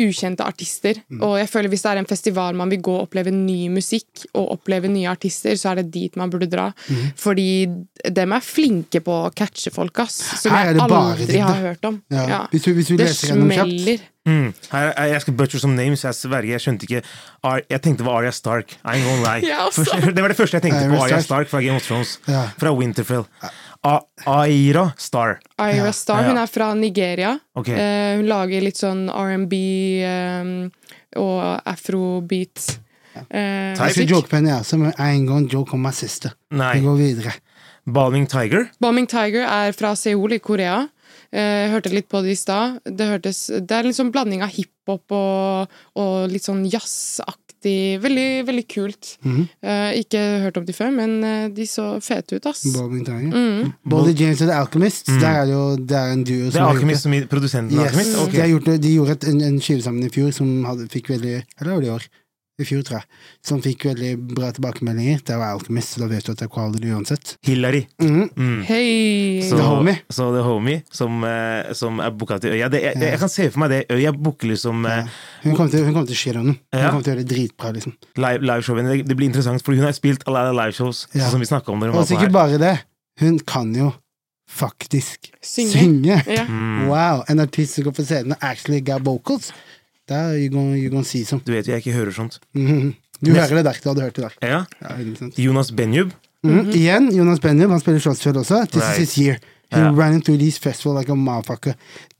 ukjente 0.00 0.42
artister. 0.42 0.96
Mm. 1.06 1.20
Og 1.22 1.36
jeg 1.38 1.48
føler 1.52 1.70
hvis 1.70 1.84
det 1.84 1.90
er 1.92 1.98
en 2.00 2.08
festival 2.10 2.56
man 2.58 2.70
vil 2.72 2.80
gå 2.82 2.94
og 2.96 3.04
oppleve 3.06 3.30
ny 3.30 3.68
musikk 3.70 4.24
og 4.34 4.48
oppleve 4.56 4.88
nye 4.90 5.06
artister, 5.06 5.54
så 5.54 5.70
er 5.70 5.82
det 5.82 5.92
dit 5.94 6.16
man 6.18 6.32
burde 6.32 6.48
dra. 6.50 6.64
Mm. 6.90 7.04
Fordi 7.16 7.46
dem 8.10 8.34
er 8.34 8.42
flinke 8.42 9.00
på 9.06 9.20
å 9.28 9.30
catche 9.38 9.70
folk, 9.70 10.00
ass. 10.02 10.16
Som 10.42 10.50
jeg 10.56 10.74
aldri 10.82 11.38
har 11.38 11.60
hørt 11.68 11.84
om. 11.86 12.02
Ja. 12.10 12.40
Hvis 12.50 12.64
du- 12.66 12.74
hvis 12.74 12.88
du 12.90 12.96
det 12.96 13.06
leser 13.06 13.28
gjennom 13.36 13.54
kjapt. 13.54 14.10
Mm. 14.24 14.54
Her, 14.72 14.86
jeg 15.10 15.20
skal 15.20 15.34
butcher 15.36 15.60
some 15.60 15.76
names, 15.76 16.00
jeg 16.04 16.16
sverger. 16.16 16.48
Jeg 16.54 16.62
skjønte 16.64 16.86
ikke 16.88 17.02
Ar 17.44 17.60
Jeg 17.68 17.82
tenkte 17.84 18.00
det 18.00 18.06
var 18.08 18.22
Arya 18.22 18.30
Stark. 18.32 18.72
I'm 18.84 19.02
gonna 19.04 19.20
lie. 19.36 19.48
ja, 19.52 19.66
det 20.16 20.22
var 20.24 20.32
det 20.32 20.38
første 20.38 20.56
jeg 20.56 20.64
tenkte 20.64 20.86
på. 20.88 21.02
Arya 21.04 21.20
Stark. 21.20 21.50
Fra 21.50 21.60
Game 21.60 21.76
of 21.76 21.84
Thrones. 21.84 22.14
Ja. 22.28 22.46
Fra 22.58 22.72
Winterfell. 22.72 23.26
A 23.84 23.98
Aira 24.24 24.86
Star. 24.96 25.40
Aira 25.60 25.92
Star, 25.92 26.22
Ja. 26.22 26.30
hun 26.30 26.38
er 26.40 26.46
fra 26.48 26.70
Nigeria. 26.74 27.34
Okay. 27.54 27.76
Uh, 27.76 28.22
hun 28.22 28.30
lager 28.32 28.64
litt 28.64 28.80
sånn 28.80 29.10
R&B 29.12 29.58
um, 30.08 30.54
og 31.20 31.60
afrobeat. 31.68 32.78
Uh, 33.28 33.76
Jeg 33.76 33.92
skal 33.92 34.08
joke 34.10 34.26
på 34.32 34.40
henne, 34.40 34.56
jeg 34.56 34.64
Som 34.66 34.88
en 34.88 35.26
gang 35.28 35.44
joke 35.52 35.76
om 35.76 35.84
my 35.84 35.92
sister. 35.94 36.32
Nei. 36.50 36.78
Vi 36.80 36.86
går 36.88 36.96
videre. 37.02 37.34
Balming 37.84 38.24
Tiger. 38.26 38.70
Bombing 38.80 39.06
Tiger 39.06 39.44
er 39.44 39.76
fra 39.76 39.92
Seoul 40.00 40.32
i 40.32 40.40
Korea. 40.40 40.86
Eh, 41.34 41.66
hørte 41.72 41.90
litt 41.90 42.06
på 42.08 42.20
det 42.22 42.30
i 42.36 42.38
stad. 42.38 42.76
Det, 42.86 43.08
hørtes- 43.10 43.48
det 43.66 43.74
er 43.74 43.88
en 43.88 43.96
sånn 43.96 44.12
blanding 44.14 44.44
av 44.46 44.52
hiphop 44.54 45.10
og, 45.16 45.72
og 45.98 46.30
litt 46.30 46.46
sånn 46.46 46.62
jazzaktig. 46.70 47.98
Veldig, 48.04 48.44
veldig 48.46 48.64
kult. 48.68 49.14
Mhm. 49.24 49.48
Eh, 49.64 49.92
ikke 50.02 50.20
hørt 50.44 50.58
om 50.60 50.66
de 50.68 50.74
før, 50.76 50.92
men 50.94 51.14
eh, 51.24 51.48
de 51.48 51.64
så 51.66 51.86
fete 52.04 52.36
ut, 52.36 52.46
ass. 52.46 52.62
Mm. 53.32 53.72
Både 53.88 54.12
James 54.14 54.42
og 54.44 54.50
The 54.52 54.58
Alchemist, 54.60 55.06
der 55.20 55.40
er 55.42 55.46
jo 55.50 55.62
det 55.80 55.96
er 55.96 56.12
en 56.12 56.24
duo 56.28 56.44
Det 56.44 56.52
som 56.52 56.60
har 56.60 56.68
gjort 56.68 56.76
Alchemist 56.76 57.02
som 57.08 57.14
er 57.18 57.26
produsenten 57.26 57.72
Yes. 57.78 57.86
Alchemist? 57.88 58.18
Okay. 58.22 58.32
De, 58.36 58.40
har 58.44 58.52
gjort, 58.52 58.70
de 58.84 58.94
gjorde 58.94 59.16
et, 59.16 59.24
en, 59.32 59.40
en 59.48 59.58
skive 59.64 59.82
sammen 59.82 60.04
i 60.06 60.12
fjor 60.12 60.30
som 60.36 60.52
hadde, 60.68 60.86
fikk 60.92 61.08
veldig 61.16 61.34
Eller 61.60 61.72
var 61.72 61.80
det 61.80 61.88
i 61.88 61.94
år? 61.96 62.06
I 62.54 62.62
fjor, 62.62 62.84
tror 62.86 63.00
jeg. 63.00 63.06
Som 63.42 63.58
fikk 63.64 63.82
veldig 63.88 64.10
bra 64.30 64.52
tilbakemeldinger. 64.54 65.24
Det 65.26 65.34
var 65.40 65.56
Alchemist, 65.56 65.96
så 65.96 66.04
da 66.04 66.06
vet 66.12 66.22
du 66.22 66.30
at 66.30 66.38
det 66.38 66.46
er 66.46 66.52
quality 66.54 66.92
uansett. 66.94 67.32
Hillary. 67.42 67.80
Mm. 67.98 68.28
Mm. 68.38 68.60
Hey. 68.68 69.40
Så, 69.48 69.56
The 69.58 69.64
Homie. 69.66 69.96
Så 70.14 70.28
The 70.36 70.42
Homie, 70.46 70.82
som, 70.94 71.24
eh, 71.26 71.72
som 71.74 71.98
er 72.04 72.12
booka 72.14 72.38
til 72.38 72.54
Øya. 72.54 72.68
Det, 72.70 72.82
jeg, 72.84 73.00
jeg 73.02 73.18
kan 73.24 73.32
se 73.32 73.48
for 73.50 73.64
meg 73.64 73.70
det. 73.74 73.80
Øya 73.90 74.12
booker 74.14 74.52
liksom 74.52 74.86
eh, 74.86 75.10
Hun 75.42 75.56
kommer 75.58 75.70
til, 75.74 75.82
hun 75.88 75.96
kommer 75.96 76.06
til 76.06 76.14
å 76.14 76.20
skje 76.22 76.36
on 76.38 76.52
den. 76.52 76.58
Hun 76.70 76.80
Ja. 76.84 76.90
kommer 76.94 77.02
til 77.02 77.10
å 77.10 77.16
gjøre 77.16 77.24
det 77.26 77.34
dritbra, 77.34 77.72
liksom. 77.74 77.96
live, 78.22 78.46
liveshowene. 78.46 78.88
Det, 78.94 79.08
det 79.10 79.16
blir 79.18 79.26
interessant, 79.32 79.66
for 79.66 79.74
hun 79.74 79.82
har 79.88 79.98
spilt 79.98 80.22
alle 80.30 80.46
liveshows 80.54 81.08
Ja. 81.18 81.28
som 81.34 81.40
vi 81.42 81.50
snakka 81.50 81.72
om. 81.74 81.80
når 81.82 81.90
hun 81.90 81.96
Og 81.98 82.02
var 82.04 82.06
på 82.06 82.14
ikke 82.20 82.30
her. 82.30 82.34
bare 82.38 82.58
det. 82.62 82.74
Hun 83.18 83.38
kan 83.40 83.74
jo 83.74 83.90
faktisk 84.50 85.30
Synge. 85.42 85.72
synge. 85.74 86.22
Ja. 86.30 86.44
Mm. 86.46 86.86
Wow! 86.88 87.24
En 87.28 87.40
artist 87.40 87.74
som 87.74 87.84
går 87.84 87.92
på 87.98 88.04
scenen 88.06 88.32
og 88.32 88.38
actually 88.46 88.80
got 88.80 89.02
vocals. 89.04 89.50
Da 90.08 90.34
you 90.36 90.50
gonna, 90.50 90.76
you 90.76 90.90
gonna 90.90 91.04
see 91.04 91.24
some. 91.24 91.40
Du 91.46 91.52
vet 91.52 91.66
jo 91.66 91.72
jeg 91.72 91.84
ikke 91.86 91.96
hører 91.96 92.12
sånt. 92.12 92.38
Mhm. 92.54 92.94
Du 93.24 93.30
Nest- 93.32 93.50
hører 93.50 93.62
det 93.62 93.64
der. 93.64 93.80
Du 93.82 93.88
hadde 93.88 94.02
hørt 94.02 94.16
det 94.16 94.24
der. 94.24 94.34
Ja. 94.42 94.64
Ja, 94.82 94.96
100%. 94.98 95.38
Jonas 95.38 95.70
Benjub. 95.72 96.12
-hmm. 96.44 96.74
Igjen, 96.76 97.14
Jonas 97.16 97.40
Benjub, 97.40 97.70
han 97.70 97.80
spiller 97.80 98.00
Slottsfjell 98.00 98.36
også. 98.36 98.66
This 98.70 98.82
Right. 98.82 98.98
is 99.00 99.14
his 99.14 99.24
year. 99.24 99.36
He 99.72 99.80
Ja. 99.80 99.90
ran 99.90 100.12
into 100.14 100.36
these 100.36 100.60
festival 100.60 100.98
like 100.98 101.10
a 101.12 101.14
motherfucker. 101.14 101.72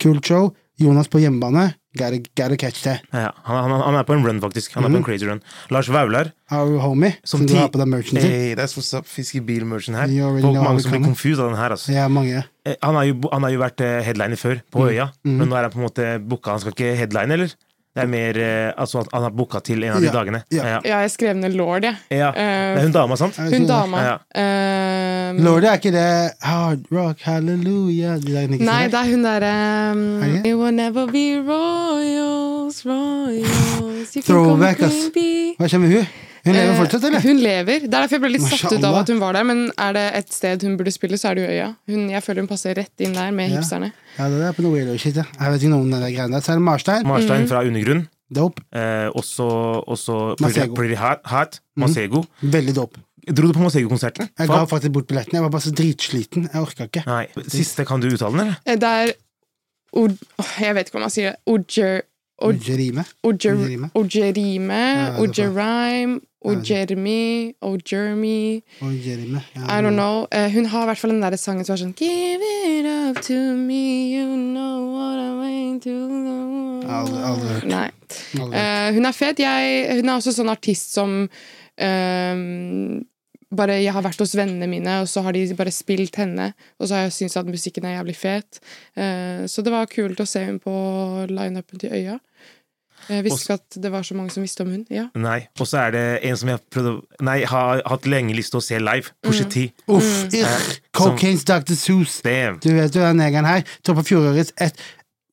Kult 0.03 0.27
show. 0.27 0.55
Jonas 0.81 1.09
på 1.09 1.19
hjemmebane. 1.19 1.75
Gotta, 1.99 2.19
gotta 2.37 2.57
catch 2.57 2.83
that. 2.83 3.01
Ja, 3.13 3.29
han, 3.45 3.71
han, 3.71 3.81
han 3.81 3.95
er 3.95 4.03
på 4.03 4.13
en 4.15 4.27
run, 4.27 4.41
faktisk. 4.41 4.73
Han 4.75 4.85
er 4.85 4.89
på 4.89 4.97
en 4.97 5.05
crazy 5.05 5.25
run. 5.27 5.41
Lars 5.71 5.89
Vaular. 5.89 6.33
Our 6.51 6.79
homie, 6.79 7.13
som, 7.25 7.47
du 7.47 7.55
har 7.55 7.69
på 7.69 7.79
deg 7.79 7.87
merchen 7.87 8.21
sin. 8.21 8.31
Hey, 8.31 8.55
that's 8.57 8.75
what's 8.77 8.93
up, 8.99 9.07
Fiskebil-merchen 9.07 9.95
her. 9.95 10.09
Folk, 10.41 10.57
mange 10.57 10.81
som 10.83 10.91
blir 10.91 11.05
confused 11.05 11.39
av 11.45 11.51
den 11.51 11.57
her. 11.59 11.71
Altså. 11.71 11.93
Ja, 11.93 12.09
mange. 12.09 12.43
Eh, 12.67 12.75
Han, 12.83 12.95
har 12.95 13.05
jo, 13.05 13.15
han 13.33 13.43
har 13.43 13.51
jo 13.51 13.59
vært 13.61 13.81
eh, 13.81 14.03
headliner 14.03 14.37
før, 14.37 14.61
på 14.73 14.89
Øya. 14.91 15.09
Men 15.25 15.49
nå 15.49 15.55
er 15.55 15.63
han 15.63 15.71
på 15.71 15.79
en 15.79 15.87
måte 15.87 16.29
booka. 16.29 16.51
Han 16.51 16.61
skal 16.61 16.73
ikke 16.73 16.97
headline, 16.97 17.31
eller? 17.33 17.55
Det 17.95 18.03
er 18.03 18.09
mer 18.11 18.37
eh, 18.43 18.73
altså 18.77 19.05
at 19.05 19.09
han 19.15 19.23
har 19.23 19.31
booka 19.31 19.61
til 19.63 19.85
en 19.87 19.93
av 19.95 20.01
de 20.03 20.09
Ja, 20.09 20.13
dagene. 20.13 20.41
ja. 20.51 20.65
Ja. 20.67 20.79
Ja, 20.85 20.97
jeg 21.05 21.11
skrev 21.15 21.37
ned 21.39 21.55
Lord, 21.55 21.85
jeg. 21.87 21.95
Ja. 22.11 22.29
Eh, 22.35 22.75
Det 22.75 22.81
er 22.81 22.83
hun 22.89 22.93
dama, 22.97 23.17
sant? 23.17 23.37
Hun 23.39 23.67
dama. 23.71 24.01
Ja. 24.03 24.17
Eh, 24.35 25.39
Lordy, 25.39 25.67
er 25.71 25.79
ikke 25.79 25.93
det 25.95 26.33
Hard 26.43 26.89
Rock 26.91 27.23
Hallelujah? 27.23 28.17
De 28.19 28.35
der 28.35 28.49
Nei, 28.49 28.83
det 28.91 28.99
er 28.99 29.11
hun 29.13 29.23
derre 29.23 29.93
um? 29.93 30.23
It 30.45 30.55
will 30.59 30.75
never 30.75 31.07
be 31.07 31.39
royals, 31.39 32.85
royals 32.85 34.15
You 34.17 34.23
can 34.23 34.35
Throwback, 34.35 34.79
come 34.79 34.91
ass. 34.91 35.11
Hva 35.59 35.69
skjer 35.71 35.79
med 35.85 35.95
hun? 35.95 36.07
Hun 36.45 36.53
lever 36.55 36.73
Eh, 36.75 36.79
fortsatt, 36.81 37.05
eller? 37.09 37.21
Hun 37.25 37.39
lever. 37.41 37.79
Det 37.81 37.89
er 37.89 38.03
derfor 38.05 38.17
jeg 38.19 38.21
ble 38.21 38.31
litt 38.35 38.43
satt 38.45 38.73
ut 38.77 38.85
av 38.85 38.95
at 39.01 39.09
hun 39.09 39.19
var 39.21 39.33
der. 39.33 39.45
Men 39.49 39.71
er 39.79 39.93
det 39.97 40.05
et 40.21 40.33
sted 40.33 40.63
hun 40.63 40.77
burde 40.77 40.93
spille, 40.93 41.17
så 41.17 41.31
er 41.31 41.35
det 41.39 41.45
jo 41.47 41.53
Øya. 41.55 41.69
Hun, 41.89 42.09
jeg 42.11 42.23
føler 42.23 42.41
hun 42.45 42.49
passer 42.51 42.75
rett 42.77 43.01
inn 43.01 43.15
der 43.17 43.31
med 43.33 43.51
Ja. 43.51 43.57
hipsterne. 43.61 43.93
Ja, 44.19 44.29
det 44.29 44.43
er 44.43 44.53
på 44.53 44.63
noe 44.63 44.73
weirdo 44.77 44.99
shit, 44.99 45.17
ja. 45.17 45.25
Jeg 45.41 45.53
vet 45.53 45.63
ikke 45.63 45.71
noe 45.73 45.81
om 45.81 45.91
den 45.91 46.01
greiene 46.05 46.31
der. 46.37 46.41
Så 46.45 46.53
er 46.53 46.61
det 46.61 46.67
Marstein. 46.69 47.07
Marstein 47.09 47.49
fra 47.49 47.63
Undergrunn. 47.65 48.07
Dope. 48.33 48.63
Eh, 48.73 49.09
også 49.15 49.47
også 49.89 50.37
Masego. 50.41 50.75
Pretty 50.75 50.95
Hot. 50.97 51.21
hot 51.25 51.61
Masego. 51.77 52.25
Veldig 52.43 52.75
dope. 52.75 53.01
Dro 53.27 53.47
du 53.49 53.53
på 53.57 53.63
Masego-konserten? 53.65 54.29
Jeg 54.39 54.49
ga 54.49 54.65
faktisk 54.67 54.93
bort 54.93 55.07
billetten. 55.09 55.33
Jeg 55.33 55.43
var 55.43 55.49
bare 55.49 55.63
så 55.65 55.73
dritsliten. 55.73 56.51
Jeg 56.53 56.61
orka 56.61 56.85
ikke. 56.85 57.05
Nei. 57.07 57.27
Siste, 57.49 57.87
kan 57.87 58.01
du 58.01 58.09
uttale 58.13 58.33
den, 58.37 58.41
eller? 58.41 58.57
Eh, 58.67 58.77
Det 58.77 58.83
er 58.85 59.13
Od... 59.97 60.19
Jeg 60.61 60.75
vet 60.75 60.89
ikke 60.91 60.99
hva 60.99 61.01
man 61.07 61.11
sier. 61.11 61.37
Jerime. 61.47 63.05
Ojer- 63.25 63.55
Ojerime. 63.55 63.91
Ojerime, 63.95 64.81
Ja, 65.19 66.19
det 66.45 66.69
Jeremy 66.69 67.55
og 67.65 67.79
Ojermi 67.79 68.63
Og 68.85 68.93
Jeremy, 69.07 69.41
Ja, 69.57 69.65
I 69.65 69.81
don't 69.83 69.97
know. 69.97 70.27
Uh, 70.29 70.49
hun 70.53 70.67
har 70.67 70.83
i 70.83 70.89
hvert 70.91 70.99
fall 71.01 71.11
den 71.15 71.23
der 71.25 71.37
sangen 71.41 71.65
som 71.65 71.75
er 71.75 71.81
sånn 71.83 71.95
Give 71.97 72.51
it 72.69 72.85
up 72.87 73.23
to 73.25 73.39
me, 73.57 74.13
you 74.13 74.27
know 74.37 74.93
what 74.93 75.19
I'm 75.25 75.41
waiting 75.41 75.81
to 75.87 75.95
Aldri- 76.85 77.25
aldri 77.25 77.49
hørt. 77.55 77.65
Nei. 77.71 77.89
Aldri. 78.37 78.61
Uh, 78.61 78.91
hun 78.99 79.09
er 79.09 79.17
fet. 79.17 79.41
Jeg, 79.41 79.87
hun 80.03 80.09
er 80.13 80.19
også 80.21 80.35
sånn 80.37 80.53
artist 80.53 80.93
som 80.95 81.15
eh, 81.81 82.45
bare 83.55 83.77
Jeg 83.83 83.93
har 83.95 84.03
vært 84.05 84.19
hos 84.23 84.35
vennene 84.37 84.67
mine, 84.71 84.97
og 85.05 85.09
så 85.11 85.23
har 85.25 85.33
de 85.37 85.45
bare 85.57 85.73
spilt 85.75 86.17
henne. 86.21 86.51
Og 86.81 86.89
så 86.91 86.97
har 86.99 87.07
jeg 87.07 87.15
syntes 87.19 87.37
at 87.41 87.47
musikken 87.51 87.87
er 87.87 87.97
jævlig 88.01 88.17
fet. 88.19 88.61
Eh, 88.99 89.45
så 89.51 89.63
det 89.65 89.73
var 89.75 89.87
kult 89.93 90.21
å 90.21 90.27
se 90.29 90.43
henne 90.49 90.63
på 90.63 90.75
lineupen 91.31 91.81
til 91.83 91.95
Øya. 91.95 92.19
Jeg 93.09 93.25
visste 93.27 93.45
ikke 93.45 93.59
at 93.61 93.79
det 93.83 93.93
var 93.93 94.07
så 94.07 94.17
mange 94.19 94.35
som 94.35 94.45
visste 94.45 94.65
om 94.65 94.73
hun. 94.75 94.87
Ja. 94.93 95.07
Nei. 95.19 95.41
Og 95.61 95.69
så 95.69 95.85
er 95.87 95.95
det 95.95 96.05
en 96.29 96.41
som 96.41 96.51
jeg 96.51 96.59
har 96.59 96.65
prøvd 96.75 96.91
å 96.91 96.97
Nei, 97.25 97.39
har 97.49 97.83
hatt 97.89 98.09
lenge 98.11 98.35
lyst 98.37 98.55
til 98.55 98.61
å 98.61 98.65
se 98.65 98.81
live. 98.83 99.15
Pusha 99.25 99.47
T. 99.51 99.69
Uff. 99.87 100.11
Mm. 100.25 100.37
irr. 100.41 100.67
Cocaine's 100.97 101.47
Dr. 101.49 101.77
Seuss. 101.79 102.21
Du 102.65 102.71
vet 102.75 102.93
du 102.95 103.01
er 103.03 103.17
negeren 103.17 103.49
her. 103.49 103.65
Topper 103.87 104.07
fjorårets 104.07 104.55
et, 104.63 104.81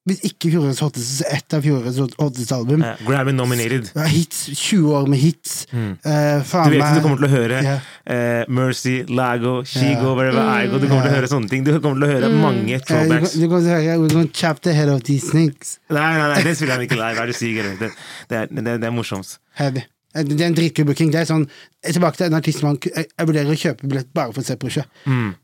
Hvis 0.09 0.23
ikke 0.25 0.49
fjorårets 0.49 0.79
hotteste, 0.81 1.13
så 1.19 1.25
ett 1.29 1.53
av 1.53 1.61
fjorårets 1.61 1.99
hotteste 2.17 2.55
album. 2.57 2.81
Uh, 2.81 3.03
Grammy 3.05 3.35
nominated. 3.37 3.91
Ja, 3.93 4.07
hits. 4.09 4.47
20 4.57 4.95
år 4.97 5.05
med 5.13 5.19
hits. 5.21 5.67
Mm. 5.69 5.91
Uh, 6.01 6.41
Du 6.41 6.73
vet 6.73 6.81
at 6.87 6.95
du 6.97 7.03
kommer 7.05 7.21
til 7.21 7.27
å 7.27 7.29
høre 7.35 7.59
yeah. 7.61 7.85
uh, 8.09 8.49
Mercy, 8.49 8.95
Lago, 9.05 9.59
Shigo, 9.61 10.07
yeah. 10.09 10.15
wherever 10.17 10.41
I 10.41 10.65
go. 10.71 10.79
Du 10.81 10.87
kommer 10.89 11.05
til 11.05 11.13
å 11.13 11.19
høre 11.19 11.29
sånne 11.29 11.53
ting. 11.53 11.63
Du 11.67 11.75
kommer 11.77 12.01
til 12.01 12.07
å 12.09 12.11
høre 12.15 12.33
mange 12.33 12.73
Eh, 12.73 12.81
du, 12.81 12.89
throwbacks. 12.89 13.37
du 13.37 13.45
kommer 13.45 13.61
til 13.61 13.69
å 13.69 13.77
høre 13.77 14.01
We're 14.01 14.13
gonna 14.17 14.33
chop 14.33 14.61
the 14.65 14.73
head 14.73 14.89
of 14.89 15.03
these 15.05 15.29
snakes. 15.29 15.77
Nei, 15.93 16.01
nei, 16.17 16.27
nei, 16.33 16.41
det 16.49 16.57
spiller 16.57 16.79
han 16.79 16.85
ikke 16.89 16.97
live. 16.97 17.21
Er 17.21 17.29
du 17.29 17.37
syk, 17.37 17.57
eller? 17.61 17.77
Det, 17.83 17.91
det, 18.33 18.37
er, 18.41 18.53
det, 18.57 18.77
det 18.81 18.89
er 18.89 18.95
morsomt. 18.97 19.35
Heavy. 19.61 19.85
Eh, 20.17 20.25
Det 20.27 20.41
er 20.41 20.47
en 20.49 20.57
dritkul 20.57 20.89
booking. 20.89 21.13
Det 21.13 21.21
er 21.21 21.29
sånn, 21.29 21.45
er 21.85 21.93
tilbake 21.95 22.17
til 22.19 22.25
en 22.31 22.39
artist 22.41 22.65
man 22.65 22.81
Jeg 22.89 23.05
jeg 23.05 23.29
vurderer 23.29 23.53
å 23.53 23.59
kjøpe 23.67 23.85
billett 23.93 24.09
bare 24.17 24.33
for 24.33 24.41
å 24.41 24.49
se 24.49 24.57
Pusha. 24.59 24.83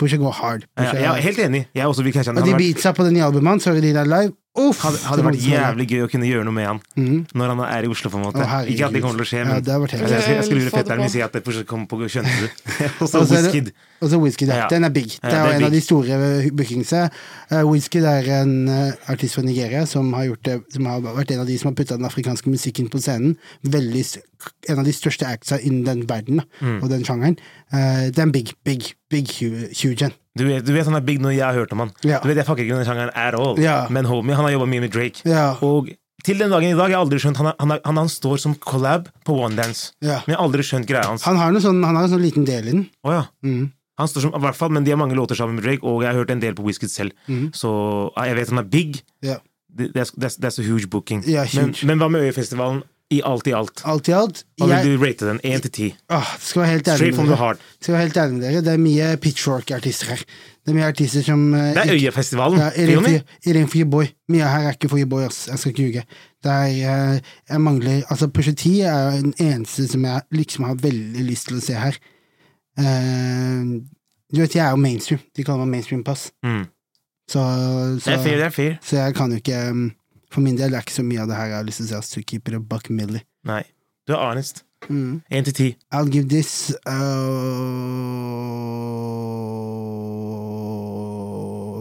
Pusha 0.02 0.18
går 0.20 0.34
hard. 0.42 0.66
Ja, 0.82 0.90
jeg 0.98 1.08
er 1.14 1.24
helt 1.30 1.46
enig. 1.46 1.64
Jeg 1.78 1.86
også 1.94 2.04
vil 2.10 2.18
catche 2.18 2.34
han. 2.34 2.42
og 2.42 2.50
de 2.50 2.58
beatsa 2.58 2.92
på 2.98 3.06
det 3.06 3.14
nye 3.16 3.30
albumet 3.30 3.54
hans, 3.54 3.70
hører 3.70 3.86
de 3.86 3.94
der 4.02 4.10
live. 4.10 4.34
Uff, 4.58 4.80
Hadde, 4.82 4.98
hadde 5.06 5.22
det 5.22 5.26
vært 5.28 5.44
jævlig 5.46 5.86
gøy 5.92 6.02
å 6.06 6.10
kunne 6.10 6.26
gjøre 6.30 6.44
noe 6.48 6.54
med 6.58 6.66
han 6.66 6.80
når 7.38 7.52
han 7.54 7.60
er 7.68 7.86
i 7.86 7.90
Oslo. 7.94 8.10
på 8.10 8.18
en 8.18 8.24
måte 8.26 8.42
Å. 8.42 8.62
Ikke 8.66 8.88
at 8.88 8.94
det 8.96 9.02
kommer 9.04 9.22
til 9.22 9.26
å 9.26 9.30
skje, 9.30 9.44
men 9.46 9.62
ja, 9.62 9.76
Altså, 9.78 9.98
jeg, 10.16 10.36
jeg 10.38 10.46
skulle 10.48 10.62
Få 10.62 10.66
lure 10.66 10.76
fetteren 10.80 11.02
min 11.04 11.12
si 11.14 11.22
at 11.22 11.34
det 11.38 11.44
plutselig 11.46 11.68
kom 11.70 11.86
på 11.88 12.00
skjønte. 12.10 12.50
Og 13.02 13.10
så 13.12 13.22
så 14.10 14.20
Wizkid, 14.22 14.50
ja. 14.50 14.58
Ja. 14.64 14.68
Den 14.70 14.84
er 14.86 14.90
big. 14.94 15.14
Det 15.22 15.30
Ja, 15.32 15.44
er 15.44 15.46
det 15.48 15.54
er 15.54 15.60
en 15.60 15.68
av 15.70 15.72
de 15.74 15.82
store 15.82 16.18
bookingsene. 16.54 17.10
Uh, 17.52 17.64
Wizkid 17.72 18.06
er 18.06 18.28
en 18.42 18.54
uh, 18.70 18.92
artist 19.10 19.38
fra 19.38 19.44
Nigeria 19.46 19.86
som 19.90 20.12
har, 20.14 20.28
gjort 20.30 20.44
det, 20.46 20.58
som 20.74 20.86
har 20.90 21.02
vært 21.06 21.32
en 21.34 21.42
av 21.42 21.48
de 21.50 21.58
som 21.58 21.72
har 21.72 21.78
putta 21.80 21.98
den 21.98 22.06
afrikanske 22.10 22.50
musikken 22.54 22.90
på 22.94 23.02
scenen. 23.02 23.38
Veldig, 23.66 24.04
en 24.70 24.82
av 24.82 24.86
de 24.86 24.94
største 24.94 25.26
actsa 25.30 25.60
innen 25.62 25.84
den 25.88 26.06
verden 26.10 26.42
Mm. 26.62 26.80
og 26.84 26.90
den 26.90 27.04
sjangeren. 27.06 27.38
Uh, 27.74 28.10
det 28.14 28.18
er 28.22 28.26
en 28.28 28.32
big, 28.34 28.54
big, 28.66 28.94
big 29.10 29.30
hu- 29.40 29.68
huge 29.74 30.06
en. 30.10 30.14
Du 30.38 30.44
vet, 30.48 30.66
du 30.66 30.74
vet 30.76 30.86
han 30.88 30.96
er 31.00 31.06
big 31.06 31.22
når 31.24 31.34
jeg 31.36 31.46
har 31.46 31.58
hørt 31.58 31.72
om 31.76 31.82
han. 31.86 31.92
Ja. 32.08 32.20
Du 32.24 32.28
vet, 32.30 32.38
Jeg 32.40 32.46
fucker 32.48 32.64
ikke 32.66 32.76
med 32.78 32.86
den 32.86 32.90
sjangeren 32.92 33.12
at 33.14 33.38
all. 33.38 33.58
Ja. 33.62 33.78
Men 33.94 34.06
homie, 34.10 34.36
han 34.38 34.46
har 34.48 34.54
jobba 34.56 34.68
mye 34.70 34.84
med 34.86 34.94
Drake. 34.94 35.24
Ja. 35.28 35.56
Og 35.66 35.90
til 36.26 36.40
den 36.42 36.52
dagen 36.52 36.70
i 36.74 36.76
dag 36.78 36.90
jeg 36.92 36.98
har 36.98 37.04
aldri 37.06 37.20
skjønt 37.22 37.38
Han, 37.40 37.52
han, 37.60 37.74
han, 37.86 37.98
han 38.02 38.10
står 38.12 38.40
som 38.42 38.56
collab 38.60 39.08
på 39.28 39.36
One 39.46 39.56
Dance. 39.60 39.94
Men 40.02 40.34
jeg 40.34 40.36
har 40.36 40.44
aldri 40.44 40.66
skjønt 40.66 40.88
greia 40.90 41.06
hans. 41.08 41.24
Han 41.28 41.38
har, 41.40 41.52
noe 41.56 41.64
sånn, 41.64 41.84
har 41.86 41.96
en 41.96 42.10
sånn 42.14 42.24
liten 42.24 42.46
del 42.48 42.68
i 42.68 42.74
den. 42.76 42.88
Oh, 43.04 43.14
ja. 43.14 43.26
Mm. 43.46 43.68
Han 43.98 44.10
står 44.12 44.28
som, 44.28 44.34
i 44.38 44.42
hvert 44.44 44.58
fall, 44.58 44.70
Men 44.70 44.84
de 44.86 44.92
har 44.94 45.00
mange 45.02 45.16
låter 45.18 45.36
sammen 45.40 45.56
med 45.58 45.64
Drake, 45.66 45.82
og 45.88 46.04
jeg 46.04 46.12
har 46.12 46.20
hørt 46.20 46.30
en 46.34 46.42
del 46.44 46.54
på 46.58 46.66
Whisket 46.66 46.92
selv. 46.94 47.16
Mm. 47.28 47.48
Så 47.58 47.70
jeg 48.18 48.36
vet 48.38 48.50
han 48.54 48.62
er 48.62 48.68
big. 48.70 49.00
That's, 49.78 50.12
that's, 50.18 50.38
that's 50.42 50.60
a 50.60 50.66
huge 50.66 50.90
booking. 50.90 51.24
Ja, 51.30 51.46
Men, 51.54 51.72
huge. 51.74 51.86
men 51.86 52.00
hva 52.02 52.08
med 52.10 52.26
Øyafestivalen 52.28 52.84
i 53.14 53.22
alt 53.24 53.48
i 53.48 53.54
alt? 53.56 53.82
Alt 53.88 54.10
i 54.10 54.14
alt. 54.16 54.44
Hva 54.60 54.68
Jeg, 54.68 54.86
vil 54.86 54.98
du 54.98 55.04
rate 55.06 55.28
den? 55.30 55.40
Én 55.48 55.62
til 55.64 55.72
ti? 55.72 55.88
åh, 56.12 56.32
skal 56.44 56.62
være 56.62 56.72
helt 56.72 56.88
ærlig 56.88 57.16
med 57.16 57.30
dere. 57.32 57.56
Skal 57.82 57.94
være 57.94 58.02
helt 58.02 58.18
ærlig 58.18 58.34
med 58.36 58.44
dere. 58.44 58.62
Det 58.66 58.74
er 58.74 58.82
mye 58.84 59.18
pitchfork-artister 59.24 60.12
her. 60.12 60.24
Det 60.66 60.74
er 60.74 60.76
mye 60.76 60.88
artister 60.92 61.24
som 61.24 61.46
uh, 61.54 61.60
Det 61.60 61.84
er 61.86 61.94
Øyafestivalen. 61.94 62.60
Ja, 62.60 62.86
Jonny. 62.94 63.20
Irene 63.48 63.86
boy. 63.92 64.10
Mye 64.30 64.44
her 64.44 64.68
er 64.68 64.76
ikke 64.76 65.06
boy, 65.08 65.24
ass. 65.24 65.48
Jeg 65.48 65.60
skal 65.60 65.72
ikke 65.72 65.84
ljuge. 65.84 66.04
Eh, 66.46 67.22
Jeg 67.50 67.62
mangler 67.62 68.04
Altså, 68.10 68.28
Pusha 68.28 68.52
T 68.52 68.66
er 68.80 69.12
den 69.12 69.34
eneste 69.40 69.88
som 69.88 70.04
jeg 70.06 70.22
liksom 70.32 70.64
har 70.66 70.76
veldig 70.76 71.24
lyst 71.24 71.48
til 71.48 71.58
å 71.58 71.62
se 71.64 71.74
her. 71.74 71.96
Uh, 72.80 73.80
du 74.34 74.42
vet, 74.42 74.56
jeg 74.56 74.66
er 74.66 74.70
jo 74.70 74.76
mainstream. 74.76 75.20
De 75.36 75.44
kaller 75.44 75.66
meg 75.66 75.78
mainstream-pass. 75.78 76.32
Mm. 76.44 76.66
Så, 77.30 77.40
så, 78.04 78.10
Det 78.12 78.20
er 78.20 78.24
fair, 78.24 78.36
det 78.38 78.46
er 78.46 78.50
fair. 78.50 78.76
så 78.84 78.96
jeg 78.96 79.16
kan 79.16 79.32
jo 79.32 79.40
ikke 79.42 79.70
um, 79.72 79.92
For 80.38 80.44
min 80.46 80.54
del 80.58 80.76
er 80.78 80.84
ikke 80.86 80.94
så 80.94 81.02
mye 81.02 81.24
av 81.24 81.32
det 81.32 81.38
her 81.40 81.48
jeg 81.50 81.56
har 81.58 81.64
lyst 81.66 81.80
til 81.82 81.88
å 81.88 81.90
se. 81.90 81.98
ass, 81.98 82.12
To 82.14 82.22
keep 82.22 82.46
it 82.48 82.54
a 82.54 82.60
buck 82.62 82.92
milli. 82.94 83.24
Nei. 83.50 83.64
Du 84.06 84.14
er 84.14 84.20
honest. 84.22 84.62
Mm. 84.86 85.24
Én 85.34 85.48
til 85.48 85.56
ti. 85.58 85.70
I'll 85.90 86.06
give 86.14 86.30
this 86.30 86.70
uh, 86.86 86.94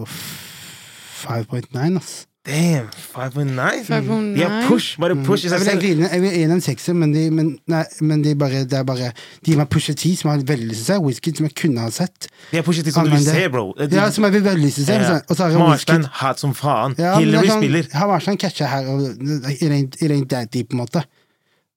5.9, 0.07 1.99
ass. 2.01 2.15
Damn, 2.47 2.87
5.9? 3.15 3.85
5.9? 3.89 4.35
De 4.37 4.43
har 4.45 4.69
push. 4.69 4.97
Bare 5.03 5.17
push 5.27 5.45
i 5.45 5.49
Mm. 5.49 5.53
Jeg 5.53 5.61
seg 5.67 5.81
vil 5.83 5.97
selv. 5.99 6.13
jeg 6.13 6.21
vil 6.23 6.45
en 6.45 6.53
en 6.57 6.61
sekser, 6.61 6.95
men, 6.95 7.13
de, 7.13 7.25
men, 7.31 7.59
nei, 7.67 7.83
men 8.01 8.23
de, 8.23 8.35
bare, 8.39 8.63
det 8.65 8.79
er 8.79 8.85
bare 8.87 9.11
De 9.43 9.51
gir 9.51 9.57
meg 9.59 9.69
Pusha 9.69 9.95
T, 9.95 10.15
som 10.17 10.31
har 10.31 10.39
veldig 10.39 10.69
lyst 10.71 10.85
til 10.85 10.95
seg 10.95 11.01
se. 11.01 11.03
Whisky, 11.03 11.35
som 11.35 11.47
jeg 11.49 11.55
kunne 11.59 11.81
ha 11.81 11.91
sett. 11.91 12.29
De 12.53 12.59
er 12.61 12.63
Pusha 12.63 12.83
T 12.87 12.95
som 12.95 13.05
du 13.05 13.11
vil 13.11 13.25
se, 13.27 13.49
bro. 13.49 13.73
bro. 13.75 13.89
Ja, 13.91 14.11
som 14.15 14.25
jeg 14.29 14.37
vil 14.39 14.47
veldig 14.47 14.63
lyst 14.65 14.79
til 14.81 14.85
å 14.85 14.87
se. 14.87 14.95
Ja. 15.03 15.21
Og 15.29 15.37
så 15.37 15.43
har 15.43 15.51
jeg 15.51 15.59
Marstein 15.59 16.07
hat 16.23 16.39
som 16.39 16.55
faen. 16.55 16.95
Ja, 16.99 17.19
Hillary 17.19 17.51
kan, 17.51 17.63
spiller. 17.63 17.91
Han 17.99 18.09
var 18.15 18.21
sånn 18.21 18.39
catcha 18.39 18.71
her, 18.71 18.87
og 18.95 19.51
i 19.51 19.71
rent 20.13 20.31
deep, 20.53 20.71
på 20.71 20.79
en 20.79 20.85
måte. 20.85 21.03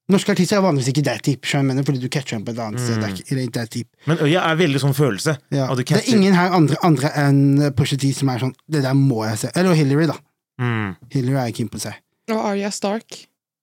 Norske 0.10 0.34
artister 0.34 0.58
er 0.58 0.64
vanligvis 0.66 0.90
ikke 0.90 1.04
that 1.06 1.26
deep, 1.26 1.46
mener, 1.66 1.84
fordi 1.86 2.00
du 2.02 2.10
catcher 2.10 2.38
dem 2.38 2.46
på 2.46 2.54
et 2.56 2.62
annet 2.64 2.82
sted. 2.82 2.98
Det 2.98 3.10
er 3.10 3.44
ikke, 3.44 3.52
that 3.54 3.70
deep. 3.74 3.88
Men 4.10 4.18
Øya 4.26 4.42
er 4.42 4.56
veldig 4.58 4.82
sånn 4.82 4.96
følelse. 4.98 5.36
Ja. 5.54 5.68
Og 5.70 5.78
du 5.78 5.84
Det 5.84 6.00
er 6.02 6.16
ingen 6.16 6.34
her 6.34 6.50
andre, 6.50 6.78
andre 6.84 7.12
enn 7.16 7.74
Pusha 7.78 7.98
T 7.98 8.14
som 8.14 8.30
er 8.30 8.40
sånn 8.42 8.56
Det 8.70 8.82
der 8.82 8.94
må 8.98 9.26
jeg 9.28 9.38
se. 9.38 9.52
Eller 9.56 9.74
Hillary, 9.78 10.08
da. 10.10 10.18
Mm. 10.60 10.96
Hillary 11.14 11.40
er 11.48 11.52
keen 11.56 11.70
på 11.72 11.80
å 11.80 11.84
se. 11.88 11.94
Og 12.30 12.40
Arya 12.52 12.70
Stark. 12.76 13.22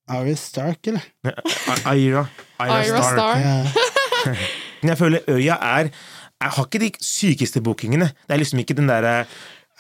Arya 0.09 0.37
Stark, 0.39 0.87
eller? 0.91 1.05
Aira. 1.85 2.27
Aira 2.63 3.03
Stark. 3.03 3.13
Stark. 3.13 3.43
Star. 3.43 3.93
Star. 4.23 4.47
Men 4.83 4.93
jeg 4.93 4.99
føler 4.99 5.29
Øya 5.31 5.57
er 5.63 5.91
Jeg 6.43 6.51
har 6.57 6.65
ikke 6.67 6.81
de 6.83 6.91
sykeste 7.05 7.61
bookingene. 7.65 8.11
Det 8.27 8.35
er 8.37 8.41
liksom 8.43 8.61
ikke 8.61 8.75
den 8.77 8.89
derre 8.91 9.15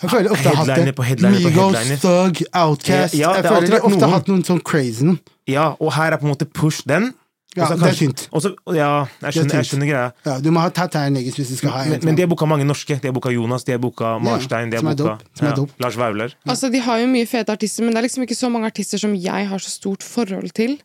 Jeg 0.02 0.10
føler 0.12 0.30
ofte 0.32 0.48
jeg 0.48 0.56
har 0.56 0.64
hatt 0.64 0.96
på 0.96 1.02
det. 1.02 1.08
headliner 1.08 1.40
på 1.40 1.50
Migos, 1.50 1.76
headliner. 1.76 2.00
Thug, 2.04 2.42
Outcast. 2.52 3.14
Ja, 3.16 3.30
ja, 3.30 3.34
jeg 3.40 3.52
føler 3.52 3.86
ofte 3.88 4.04
har 4.04 4.14
hatt 4.18 4.28
noen 4.30 4.44
sånn 4.44 4.60
crazy. 4.60 5.16
Ja, 5.48 5.70
og 5.80 5.92
her 5.96 6.12
er 6.12 6.20
på 6.20 6.28
en 6.28 6.32
måte 6.34 6.48
push 6.48 6.84
den. 6.88 7.14
Ja, 7.56 7.68
det 7.72 7.88
er 7.88 7.96
tynt. 7.96 8.26
og 8.32 8.74
ja, 8.76 9.06
jeg 9.22 9.32
skjønner, 9.36 9.54
er 9.54 9.62
jeg 9.62 9.68
skjønner 9.70 9.88
greia. 9.88 10.06
Ja, 10.26 10.34
du 10.44 10.50
må 10.52 10.60
ha 10.60 10.68
tatt 10.76 10.94
Negis 11.12 11.38
hvis 11.38 11.50
du 11.54 11.56
skal 11.56 11.72
ha 11.72 11.82
en. 11.84 11.90
Men, 11.94 12.04
men 12.04 12.18
de 12.18 12.24
har 12.26 12.28
booka 12.28 12.48
mange 12.48 12.66
norske. 12.68 12.98
De 13.00 13.08
har 13.08 13.14
booka 13.16 13.32
Jonas, 13.32 13.64
de 13.64 13.72
har 13.72 13.80
booka 13.82 14.18
Marstein, 14.22 14.70
de 14.70 14.76
har 14.80 14.84
booka. 14.84 15.66
Lars 15.80 15.96
Vaular. 15.96 16.34
Altså, 16.46 16.70
De 16.72 16.80
har 16.84 17.00
jo 17.00 17.06
mye 17.10 17.26
fete 17.26 17.52
artister, 17.56 17.84
men 17.86 17.94
det 17.96 18.02
er 18.02 18.08
liksom 18.08 18.26
ikke 18.26 18.36
så 18.38 18.50
mange 18.52 18.68
artister 18.70 19.00
som 19.00 19.14
jeg 19.16 19.48
har 19.48 19.58
så 19.64 19.72
stort 19.72 20.04
forhold 20.04 20.52
til. 20.56 20.76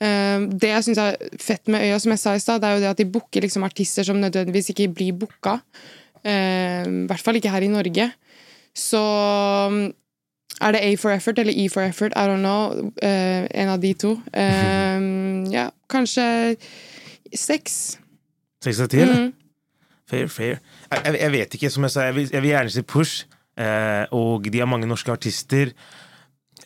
Eh, 0.00 0.44
det 0.52 0.68
jeg 0.74 0.84
syns 0.90 1.00
er 1.02 1.16
fett 1.40 1.66
med 1.72 1.82
Øya, 1.86 1.98
som 1.98 2.12
jeg 2.14 2.22
sa 2.22 2.34
i 2.36 2.42
stad, 2.44 2.60
det 2.62 2.68
er 2.68 2.76
jo 2.76 2.84
det 2.84 2.90
at 2.92 3.00
de 3.00 3.08
booker 3.18 3.42
liksom 3.46 3.64
artister 3.66 4.04
som 4.06 4.20
nødvendigvis 4.20 4.70
ikke 4.74 4.90
blir 4.94 5.16
booka. 5.18 5.58
Eh, 6.24 6.84
I 6.84 7.06
hvert 7.08 7.24
fall 7.24 7.40
ikke 7.40 7.50
her 7.50 7.64
i 7.64 7.72
Norge. 7.72 8.10
Så 8.78 9.00
er 10.60 10.74
det 10.74 10.80
A 10.82 10.94
for 10.98 11.14
effort 11.14 11.38
eller 11.38 11.54
E 11.56 11.68
for 11.68 11.82
effort? 11.82 12.12
I 12.16 12.26
don't 12.26 12.42
know. 12.42 12.90
Uh, 13.02 13.46
en 13.50 13.68
av 13.68 13.80
de 13.80 13.92
to. 13.94 14.16
Eh, 14.34 15.00
ja, 15.52 15.68
kanskje 15.90 16.56
seks. 17.34 17.98
Seks 18.64 18.80
av 18.80 18.88
ti, 18.88 19.00
eller? 19.00 19.28
Mm. 19.28 19.32
Fair, 20.08 20.26
fair. 20.26 20.58
Jeg, 20.90 21.00
jeg, 21.04 21.20
jeg 21.20 21.32
vet 21.32 21.54
ikke, 21.54 21.70
som 21.70 21.86
jeg 21.86 21.94
sa, 21.94 22.08
jeg 22.08 22.14
vil, 22.16 22.28
jeg 22.32 22.42
vil 22.42 22.50
gjerne 22.50 22.74
si 22.74 22.82
push. 22.82 23.24
Uh, 23.58 24.04
og 24.14 24.46
de 24.46 24.58
har 24.58 24.70
mange 24.70 24.86
norske 24.86 25.12
artister. 25.12 25.74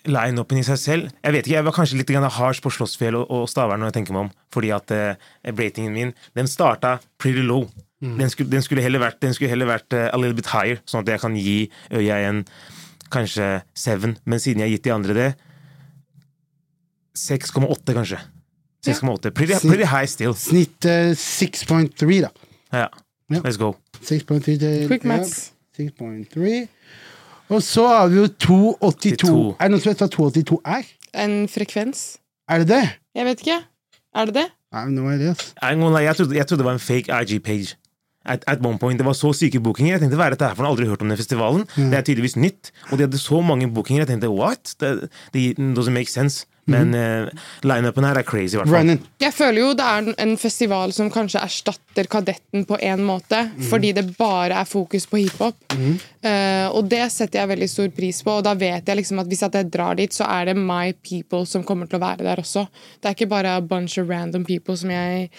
Line-upen 0.02 0.58
i 0.58 0.64
seg 0.66 0.78
selv 0.80 1.10
Jeg 1.22 1.30
vet 1.30 1.46
ikke, 1.46 1.54
jeg 1.54 1.64
var 1.64 1.74
kanskje 1.76 1.98
litt 2.00 2.10
hard 2.10 2.58
på 2.58 2.70
Slåssfjell 2.74 3.14
og, 3.14 3.28
og 3.30 3.44
Stavern 3.46 3.78
når 3.78 3.92
jeg 3.92 3.96
tenker 4.00 4.16
meg 4.16 4.24
om. 4.26 4.30
Fordi 4.52 4.72
at 4.74 4.90
uh, 4.90 5.14
ratingen 5.46 5.92
min 5.94 6.14
Den 6.34 6.50
starta 6.50 6.98
pretty 7.18 7.44
low. 7.44 7.68
Den, 8.02 8.30
skulle, 8.30 8.50
den 8.50 8.62
skulle 8.62 8.82
heller 8.82 8.98
vært, 8.98 9.20
den 9.22 9.34
skulle 9.34 9.52
heller 9.52 9.68
vært 9.68 9.94
uh, 9.94 10.08
a 10.10 10.18
little 10.18 10.34
bit 10.34 10.48
higher, 10.50 10.80
sånn 10.90 11.04
at 11.04 11.12
jeg 11.12 11.22
kan 11.22 11.36
gi 11.38 11.70
Øya 11.94 12.16
en 12.26 12.40
kanskje 13.12 13.48
seven. 13.76 14.16
Men 14.24 14.42
siden 14.42 14.62
jeg 14.62 14.70
har 14.70 14.76
gitt 14.76 14.86
de 14.88 14.94
andre 14.94 15.16
det 15.18 15.30
6,8, 17.18 17.92
kanskje. 17.92 18.18
6,8. 18.86 19.30
Pretty, 19.30 19.54
pretty 19.62 19.86
high 19.86 20.08
still. 20.08 20.34
Snitt 20.34 20.88
uh, 20.88 21.12
6.3, 21.14 22.20
da. 22.24 22.32
Ja. 22.72 22.88
Ja. 23.32 23.40
Let's 23.40 23.58
go. 23.60 23.74
6.3 24.02 24.86
Quick 24.88 24.88
Quick 24.88 25.04
ja, 25.04 25.22
6.3. 25.78 26.66
Og 27.52 27.62
så 27.62 27.86
har 27.88 28.08
vi 28.08 28.16
jo 28.16 28.26
282. 28.26 29.28
82. 29.28 29.56
Er 29.60 29.68
det 29.68 29.74
noen 29.74 29.84
som 29.84 29.92
vet 29.92 30.02
hva 30.02 30.08
282 30.16 30.58
er? 30.64 30.90
En 31.24 31.36
frekvens. 31.52 32.02
Er 32.48 32.64
det 32.64 32.68
det? 32.72 32.82
Jeg 33.16 33.28
vet 33.28 33.44
ikke. 33.44 33.60
Er 34.16 34.28
det 34.28 34.34
det? 34.40 34.48
Nei, 34.72 34.84
nå 34.88 35.04
er 35.12 35.18
det, 35.20 35.28
altså. 35.34 35.52
Jeg, 35.60 35.78
jeg, 36.04 36.16
trodde, 36.16 36.36
jeg 36.36 36.46
trodde 36.48 36.62
det 36.62 36.68
var 36.68 36.78
en 36.78 36.82
fake 36.82 37.20
IG-page. 37.22 37.76
At, 38.24 38.44
at 38.46 38.62
one 38.64 38.78
point, 38.78 38.98
Det 38.98 39.06
var 39.06 39.18
så 39.18 39.32
syke 39.34 39.60
bookinger. 39.60 39.96
Jeg 39.96 40.04
tenkte, 40.04 40.20
hva 40.20 40.30
er 40.30 40.36
dette 40.36 40.46
her 40.46 40.54
for 40.54 40.62
noe? 40.62 40.72
Jeg 40.72 40.76
har 40.76 40.78
aldri 40.78 40.90
hørt 40.92 41.02
om 41.02 41.10
den 41.12 41.20
festivalen. 41.20 41.66
Det 41.76 41.98
er 41.98 42.06
tydeligvis 42.06 42.38
nytt. 42.38 42.72
Og 42.90 42.98
de 42.98 43.08
hadde 43.08 43.18
så 43.18 43.42
mange 43.42 43.68
bookinger. 43.72 44.04
Jeg 44.06 44.14
tenkte, 44.14 44.30
what? 44.30 44.74
Det, 44.80 45.10
det 45.34 45.46
doesn't 45.58 45.96
make 45.96 46.10
sense. 46.10 46.46
Men 46.70 46.92
uh, 46.94 47.26
lineupen 47.66 48.04
her 48.06 48.20
er 48.20 48.26
crazy, 48.26 48.54
i 48.54 48.60
hvert 48.60 48.70
fall. 48.70 48.92
Jeg 49.22 49.34
føler 49.34 49.58
jo 49.64 49.70
det 49.74 49.86
er 49.86 50.10
en 50.22 50.34
festival 50.38 50.92
som 50.94 51.08
kanskje 51.10 51.42
erstatter 51.42 52.06
Kadetten 52.10 52.62
på 52.68 52.78
en 52.78 53.02
måte, 53.02 53.40
fordi 53.66 53.90
det 53.96 54.04
bare 54.18 54.60
er 54.60 54.68
fokus 54.68 55.08
på 55.10 55.24
hiphop. 55.24 55.58
Eh, 55.74 56.68
og 56.70 56.86
det 56.86 57.02
setter 57.10 57.40
jeg 57.42 57.50
veldig 57.50 57.68
stor 57.68 57.90
pris 57.96 58.22
på, 58.22 58.36
og 58.38 58.46
da 58.46 58.54
vet 58.54 58.86
jeg 58.86 59.00
liksom 59.00 59.24
at 59.24 59.32
hvis 59.32 59.42
jeg 59.42 59.72
drar 59.74 59.98
dit, 59.98 60.14
så 60.14 60.28
er 60.30 60.52
det 60.52 60.56
my 60.60 60.94
people 61.02 61.42
som 61.50 61.66
kommer 61.66 61.90
til 61.90 61.98
å 61.98 62.04
være 62.04 62.28
der 62.28 62.44
også. 62.44 62.68
Det 63.02 63.10
er 63.10 63.18
ikke 63.18 63.32
bare 63.34 63.56
a 63.58 63.60
bunch 63.60 63.98
of 63.98 64.06
random 64.08 64.46
people 64.46 64.78
som 64.78 64.94
jeg 64.94 65.32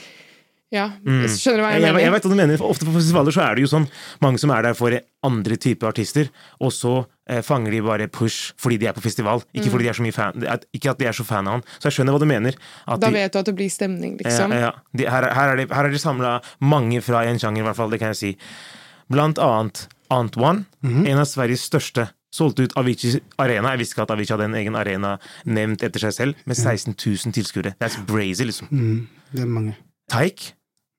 Ja, 0.73 0.87
skjønner 1.05 1.59
du 1.59 1.63
hva 1.63 1.71
Jeg, 1.75 1.81
mener? 1.83 1.99
jeg, 1.99 2.05
jeg 2.07 2.13
vet 2.15 2.23
hva 2.25 2.29
du 2.33 2.35
mener, 2.39 2.57
for 2.57 2.73
Ofte 2.73 2.87
på 2.87 2.93
festivaler 2.95 3.35
så 3.35 3.43
er 3.45 3.55
det 3.59 3.61
jo 3.67 3.69
sånn 3.69 3.83
mange 4.25 4.39
som 4.41 4.49
er 4.55 4.63
der 4.65 4.73
for 4.79 4.95
andre 5.23 5.57
typer 5.61 5.91
artister, 5.91 6.31
og 6.59 6.71
så 6.73 6.93
eh, 7.29 7.43
fanger 7.45 7.71
de 7.75 7.81
bare 7.85 8.07
push 8.09 8.53
fordi 8.57 8.79
de 8.81 8.87
er 8.89 8.95
på 8.97 9.03
festival. 9.05 9.43
Ikke 9.53 9.69
fordi 9.69 9.85
de 9.85 9.91
er 9.93 9.97
så 9.99 10.05
mye 10.07 10.15
fan 10.17 10.43
at- 10.49 10.65
Ikke 10.73 10.89
at 10.95 10.97
de 10.99 11.05
er 11.11 11.13
så 11.13 11.23
fan 11.27 11.47
av 11.47 11.59
han. 11.59 11.63
Så 11.77 11.91
jeg 11.91 11.99
skjønner 11.99 12.17
hva 12.17 12.19
du 12.23 12.25
mener. 12.25 12.57
At 12.87 12.99
Da 12.99 13.07
de, 13.07 13.13
vet 13.21 13.31
du 13.31 13.39
at 13.39 13.45
det 13.45 13.55
blir 13.55 13.69
stemning, 13.69 14.17
liksom. 14.17 14.51
Ja, 14.51 14.59
ja. 14.67 14.71
De, 14.97 15.05
her, 15.05 15.23
er- 15.29 15.33
her, 15.37 15.53
er 15.53 15.55
de, 15.61 15.67
her 15.73 15.85
er 15.85 15.91
de 15.93 16.01
samla 16.01 16.33
mange 16.59 17.01
fra 17.05 17.21
en 17.29 17.37
sjanger, 17.39 17.61
i 17.61 17.67
hvert 17.69 17.75
fall. 17.77 17.89
Det 17.93 17.99
kan 18.01 18.11
jeg 18.15 18.17
si. 18.17 18.33
Blant 19.13 19.37
annet 19.37 19.87
Antoine, 20.11 20.65
en 20.83 21.17
av 21.21 21.25
Sveriges 21.29 21.63
største. 21.69 22.09
Solgte 22.33 22.63
ut 22.65 22.73
Avicii 22.81 23.19
Arena. 23.37 23.75
Jeg 23.75 23.83
visste 23.83 23.93
ikke 23.93 24.05
at 24.07 24.11
Avicii 24.17 24.33
hadde 24.33 24.45
en 24.49 24.55
egen 24.57 24.75
arena 24.75 25.19
nevnt 25.45 25.83
etter 25.85 26.01
seg 26.01 26.13
selv, 26.17 26.35
med 26.49 26.57
16 26.57 26.95
000 26.97 27.31
tilskuere. 27.35 27.75
That's 27.79 27.99
brazy, 28.09 28.43
liksom. 28.49 28.69
Mm, 28.73 29.07
det 29.35 29.41
er 29.45 29.45
mange. 29.53 29.75
Taik. 30.09 30.53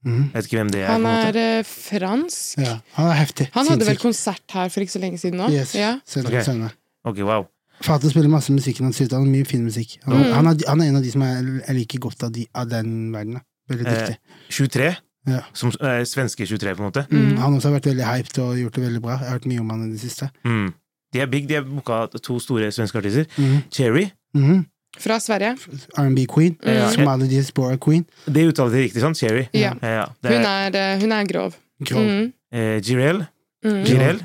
Mhm. 0.05 0.23
Jeg 0.31 0.35
vet 0.35 0.45
ikke 0.51 0.59
hvem 0.61 0.71
det 0.75 0.81
er. 0.83 0.87
Han 0.93 1.07
er 1.09 1.37
eh, 1.41 1.65
fransk. 1.65 2.59
Ja, 2.61 2.77
han 2.99 3.07
er 3.11 3.19
heftig. 3.19 3.49
Han 3.55 3.67
hadde 3.73 3.87
vel 3.89 3.97
konsert 4.03 4.43
her 4.53 4.69
for 4.69 4.81
ikke 4.85 4.93
så 4.99 5.01
lenge 5.03 5.19
siden 5.19 5.39
nå? 5.41 5.49
Yes. 5.51 5.75
Ja. 5.75 5.95
Okay. 6.05 6.39
Ok. 6.41 6.45
senere. 6.45 6.71
Wow. 7.05 7.47
Fatet 7.83 8.11
spiller 8.13 8.29
masse 8.31 8.53
musikk. 8.53 8.79
Han 8.81 8.93
ut, 8.93 9.01
han 9.13 9.25
har 9.25 9.31
mye 9.31 9.45
fin 9.49 9.65
musikk. 9.65 9.99
Han, 10.05 10.15
Mm. 10.15 10.33
han, 10.33 10.47
er, 10.47 10.69
han 10.69 10.81
er 10.81 10.85
en 10.93 10.97
av 10.97 11.03
de 11.03 11.11
som 11.11 11.23
jeg, 11.25 11.63
jeg 11.67 11.77
liker 11.77 11.99
godt 11.99 12.23
av, 12.23 12.33
de, 12.33 12.47
av 12.55 12.69
den 12.69 13.13
verdenen. 13.13 13.41
Veldig 13.69 13.85
dyktig. 13.89 14.15
Eh, 14.15 14.55
23. 14.61 14.95
Ja. 15.27 15.41
Som 15.57 15.73
eh, 15.81 16.05
svenske 16.05 16.47
23, 16.47 16.75
på 16.77 16.85
en 16.85 16.91
måte. 16.91 17.07
Mm. 17.11 17.37
Han 17.41 17.55
også 17.57 17.71
har 17.71 17.79
vært 17.81 17.89
veldig 17.91 18.05
hyped 18.05 18.39
og 18.45 18.59
gjort 18.61 18.75
det 18.79 18.85
veldig 18.85 19.03
bra. 19.03 19.11
Jeg 19.17 19.19
har 19.25 19.39
hørt 19.39 19.47
mye 19.51 19.61
om 19.65 19.71
han 19.71 19.87
i 19.89 19.93
det 19.93 20.01
siste. 20.05 20.29
Mm. 20.45 20.73
De 21.15 21.21
er 21.21 21.27
big, 21.33 21.49
de 21.49 21.55
har 21.55 21.65
booka 21.65 22.07
to 22.21 22.39
store 22.43 22.69
svenske 22.75 22.99
artister. 23.01 23.25
Cherry. 23.73 24.11
Mhm. 24.35 24.67
Fra 24.99 25.19
Sverige. 25.21 25.57
R&B 25.99 26.27
queen. 26.31 26.57
Mm. 26.65 26.91
Somali 26.95 27.27
diaspora 27.29 27.77
queen. 27.79 28.05
Det 28.27 28.47
uttaler 28.53 28.71
de 28.77 28.85
riktig, 28.87 29.01
sant? 29.03 29.17
Sherry. 29.19 29.49
Ja. 29.53 29.75
Ja, 29.83 29.89
ja. 30.01 30.05
Hun 30.23 30.45
er, 30.45 30.71
er, 30.71 30.79
eh, 30.95 31.01
hun 31.03 31.13
er 31.13 31.25
grov. 31.27 31.57
Grov. 31.85 32.05
Mm. 32.07 32.33
eh, 32.55 32.79
Jirel. 32.81 33.27
Mm. 33.65 33.83
Jirel. 33.89 34.23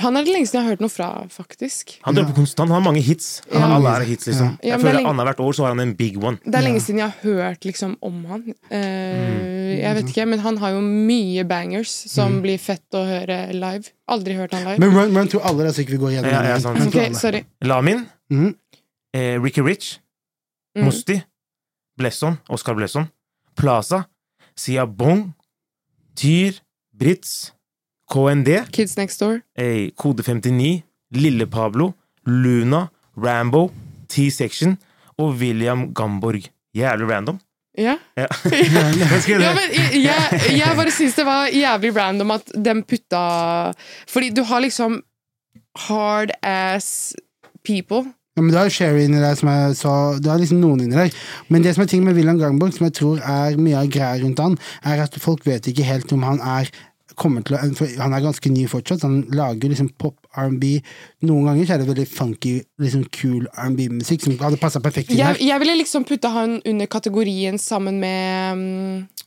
Han 0.00 0.16
er 0.16 0.24
det 0.24 0.32
lengste 0.32 0.56
jeg 0.56 0.64
har 0.64 0.70
hørt 0.72 0.80
noe 0.80 0.92
fra, 0.92 1.06
faktisk. 1.32 1.96
Han 2.06 2.14
dropper 2.16 2.34
konstant, 2.36 2.68
han 2.70 2.78
har 2.78 2.84
mange 2.84 3.00
hits. 3.04 3.42
Ja. 3.52 3.66
Alle 3.76 3.90
er 3.98 4.04
hits, 4.08 4.26
liksom. 4.28 4.54
Ja, 4.62 4.68
Jeg 4.70 4.72
er 4.76 4.78
føler 4.84 4.98
lenge- 5.00 5.10
Annethvert 5.10 5.40
år 5.44 5.52
så 5.56 5.62
har 5.66 5.74
han 5.74 5.80
en 5.80 5.94
big 5.96 6.16
one. 6.22 6.38
Det 6.44 6.54
er 6.54 6.64
lenge 6.64 6.80
siden 6.80 7.00
jeg 7.02 7.10
har 7.10 7.18
hørt 7.22 7.64
liksom, 7.68 7.96
om 8.02 8.24
han. 8.30 8.42
Eh, 8.70 9.80
Jeg 9.82 9.94
vet 9.98 10.08
ikke, 10.12 10.26
men 10.28 10.38
han 10.40 10.56
har 10.62 10.70
jo 10.76 10.80
mye 10.80 11.44
bangers 11.48 11.90
som 12.10 12.40
blir 12.42 12.58
fett 12.58 12.84
å 12.96 13.04
høre 13.04 13.52
live. 13.52 13.90
Aldri 14.08 14.34
hørt 14.38 14.52
han 14.56 14.64
live. 14.64 14.78
Men 14.80 14.94
run, 14.96 15.14
run 15.16 15.28
through 15.28 15.44
alle, 15.48 15.68
så 15.72 15.82
ikke 15.84 15.96
vi 15.96 16.02
går 16.04 16.14
gjennom 16.16 16.30
Ja, 16.32 16.42
ja, 16.42 16.52
den. 16.54 16.60
sant. 16.64 16.78
Run 16.80 16.90
through 16.90 17.02
Ok, 17.04 17.08
alle. 17.10 17.20
sorry. 17.20 17.44
Lamin. 17.62 18.06
Mhm. 18.32 18.54
Eh, 19.16 19.38
Ricky 19.42 19.62
Rich. 19.64 20.00
Mm. 20.76 20.84
Musti. 20.84 21.16
Blesson. 21.96 22.36
Oscar 22.52 22.74
Blesson. 22.76 23.08
Plaza. 23.56 24.02
Sia 24.54 24.84
Bong. 24.86 25.32
Tyr. 26.16 26.60
Brits. 26.92 27.52
KND. 28.12 28.48
Kids 28.72 28.96
Next 28.96 29.20
Door. 29.20 29.40
eh, 29.58 29.90
Kode 29.96 30.22
59, 30.22 30.82
Lille 31.10 31.46
Pablo, 31.46 31.92
Luna, 32.24 32.86
Rambo, 33.16 33.70
T-Section 34.08 34.76
og 35.18 35.34
William 35.40 35.92
Gamborg. 35.94 36.46
Jævlig 36.76 37.08
random. 37.10 37.40
Ja. 37.78 37.96
Ja. 38.16 38.26
Ja, 39.42 39.52
men 39.56 39.74
jeg, 40.02 40.40
jeg 40.56 40.76
bare 40.76 40.90
syns 40.94 41.16
det 41.18 41.26
var 41.26 41.50
jævlig 41.52 41.90
random 41.96 42.30
at 42.30 42.52
de 42.54 42.74
putta 42.88 43.72
Fordi 44.08 44.30
du 44.30 44.42
har 44.48 44.60
liksom 44.64 45.02
hard 45.88 46.30
ass 46.42 47.12
people. 47.64 48.12
Ja, 48.36 48.42
men 48.42 48.52
Du 48.52 48.58
har 48.58 48.68
Sherry 48.68 49.06
inni 49.06 49.20
der, 49.22 49.34
som 49.34 49.48
jeg 49.48 49.76
sa. 49.78 49.92
Du 50.20 50.28
har 50.28 50.40
liksom 50.40 50.60
noen 50.60 50.82
inni 50.84 50.98
der. 50.98 51.14
Men 51.48 51.64
det 51.64 51.72
som 51.74 51.86
er 51.86 51.88
ting 51.88 52.04
med 52.04 52.18
William 52.18 52.38
Gangborg, 52.38 52.74
som 52.76 52.84
jeg 52.84 52.98
tror 52.98 53.22
er 53.24 53.56
mye 53.56 53.78
av 53.80 53.88
greia 53.88 54.20
rundt 54.20 54.42
han, 54.42 54.58
er 54.84 55.06
at 55.06 55.16
folk 55.22 55.46
vet 55.48 55.70
ikke 55.72 55.86
helt 55.88 56.12
om 56.12 56.26
han 56.26 56.42
er 56.44 56.68
kommer 57.16 57.40
til 57.46 57.56
å, 57.56 57.62
for 57.76 57.88
Han 58.02 58.12
er 58.12 58.24
ganske 58.24 58.50
ny 58.52 58.66
fortsatt. 58.68 59.04
Han 59.06 59.22
lager 59.32 59.72
liksom 59.72 59.88
pop 59.96 60.18
R&B. 60.36 60.76
Noen 61.24 61.48
ganger 61.48 61.64
så 61.68 61.76
er 61.76 61.82
det 61.82 61.88
veldig 61.88 62.06
funky, 62.10 62.54
liksom 62.82 63.06
cool 63.16 63.46
R&B-musikk 63.54 64.26
som 64.26 64.36
hadde 64.42 64.60
passa 64.60 64.82
perfekt 64.84 65.14
inn 65.14 65.22
her. 65.24 65.40
jeg 65.40 65.62
ville 65.62 65.78
liksom 65.80 66.04
putta 66.04 66.32
han 66.34 66.58
under 66.68 66.90
kategorien 66.92 67.56
sammen 67.62 68.00
med 68.04 68.60
um, 68.60 69.26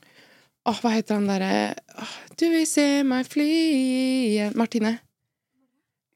Åh, 0.70 0.76
hva 0.84 0.90
heter 0.92 1.16
han 1.16 1.26
derre 1.26 1.52
Åh, 1.98 2.16
Du 2.38 2.46
vil 2.52 2.66
se 2.68 2.84
meg 3.02 3.26
fly 3.26 3.48
igjen 3.50 4.54
Martine. 4.60 4.98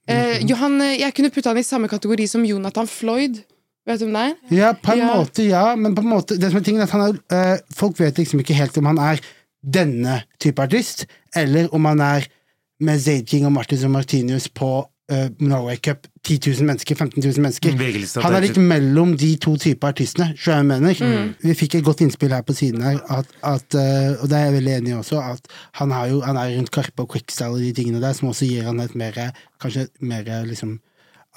Eh, 0.09 0.41
Mhm. 0.41 0.49
jo, 0.49 0.57
han, 0.57 0.81
eh, 0.81 0.99
jeg 1.01 1.15
kunne 1.15 1.31
putta 1.31 1.49
han 1.51 1.59
i 1.59 1.63
samme 1.63 1.89
kategori 1.89 2.27
som 2.29 2.45
Jonathan 2.45 2.87
Floyd. 2.87 3.43
Vet 3.87 3.99
du 4.01 4.07
hvem 4.07 4.13
det 4.15 4.25
er? 4.51 4.57
Ja, 4.57 4.73
på 4.73 4.93
en 4.93 4.99
Ja. 4.99 5.15
måte, 5.17 5.43
ja. 5.49 5.75
Men 5.77 5.95
på 5.95 6.01
en 6.03 6.09
måte, 6.09 6.39
det 6.39 6.51
som 6.51 6.57
er 6.57 6.65
tingen 6.65 6.81
er 6.81 6.85
at 6.85 6.91
han 6.91 7.01
er, 7.31 7.55
eh, 7.55 7.59
folk 7.75 7.99
vet 7.99 8.15
liksom 8.17 8.41
ikke 8.41 8.55
helt 8.55 8.77
om 8.79 8.85
han 8.87 8.99
er 8.99 9.21
denne 9.65 10.23
type 10.41 10.59
artist, 10.63 11.07
eller 11.35 11.69
om 11.73 11.85
han 11.85 12.01
er 12.01 12.27
med 12.81 12.99
Zaid 13.01 13.27
King 13.27 13.47
og 13.47 13.53
Martin 13.53 13.85
og 13.85 13.91
Martinius 13.91 14.49
på 14.49 14.87
eh, 15.13 15.29
Norway 15.41 15.77
Cup. 15.77 16.07
10 16.25 16.39
000 16.47 16.65
mennesker, 16.65 16.97
15 16.97 17.21
000 17.21 17.43
mennesker. 17.45 18.23
Han 18.25 18.35
er 18.35 18.47
litt 18.47 18.57
mellom 18.57 19.11
de 19.21 19.35
to 19.37 19.59
typer 19.61 19.91
artistene. 19.93 20.31
jeg 20.57 20.65
mener. 20.65 20.97
Vi 21.43 21.57
fikk 21.59 21.77
et 21.77 21.85
godt 21.85 22.01
innspill 22.01 22.33
her 22.33 22.41
på 22.41 22.57
siden 22.57 22.81
her, 22.81 22.97
at, 23.13 23.29
at, 23.45 23.77
eh, 23.77 24.17
og 24.23 24.31
det 24.33 24.39
er 24.39 24.49
jeg 24.49 24.55
veldig 24.55 24.73
enig 24.79 24.95
i 24.95 24.97
også, 24.97 25.21
at 25.21 25.53
han, 25.81 25.93
har 25.93 26.09
jo, 26.09 26.23
han 26.25 26.41
er 26.41 26.57
rundt 26.57 26.73
Karpe 26.73 27.05
og 27.05 27.13
Quickstyle 27.13 27.53
og 27.53 27.61
de 27.61 27.75
tingene 27.77 28.01
der, 28.01 28.17
som 28.17 28.33
også 28.33 28.49
gir 28.49 28.65
han 28.65 28.81
et 28.81 28.97
mer, 28.97 29.21
kanskje 29.61 29.91
mer 30.01 30.33
liksom 30.49 30.79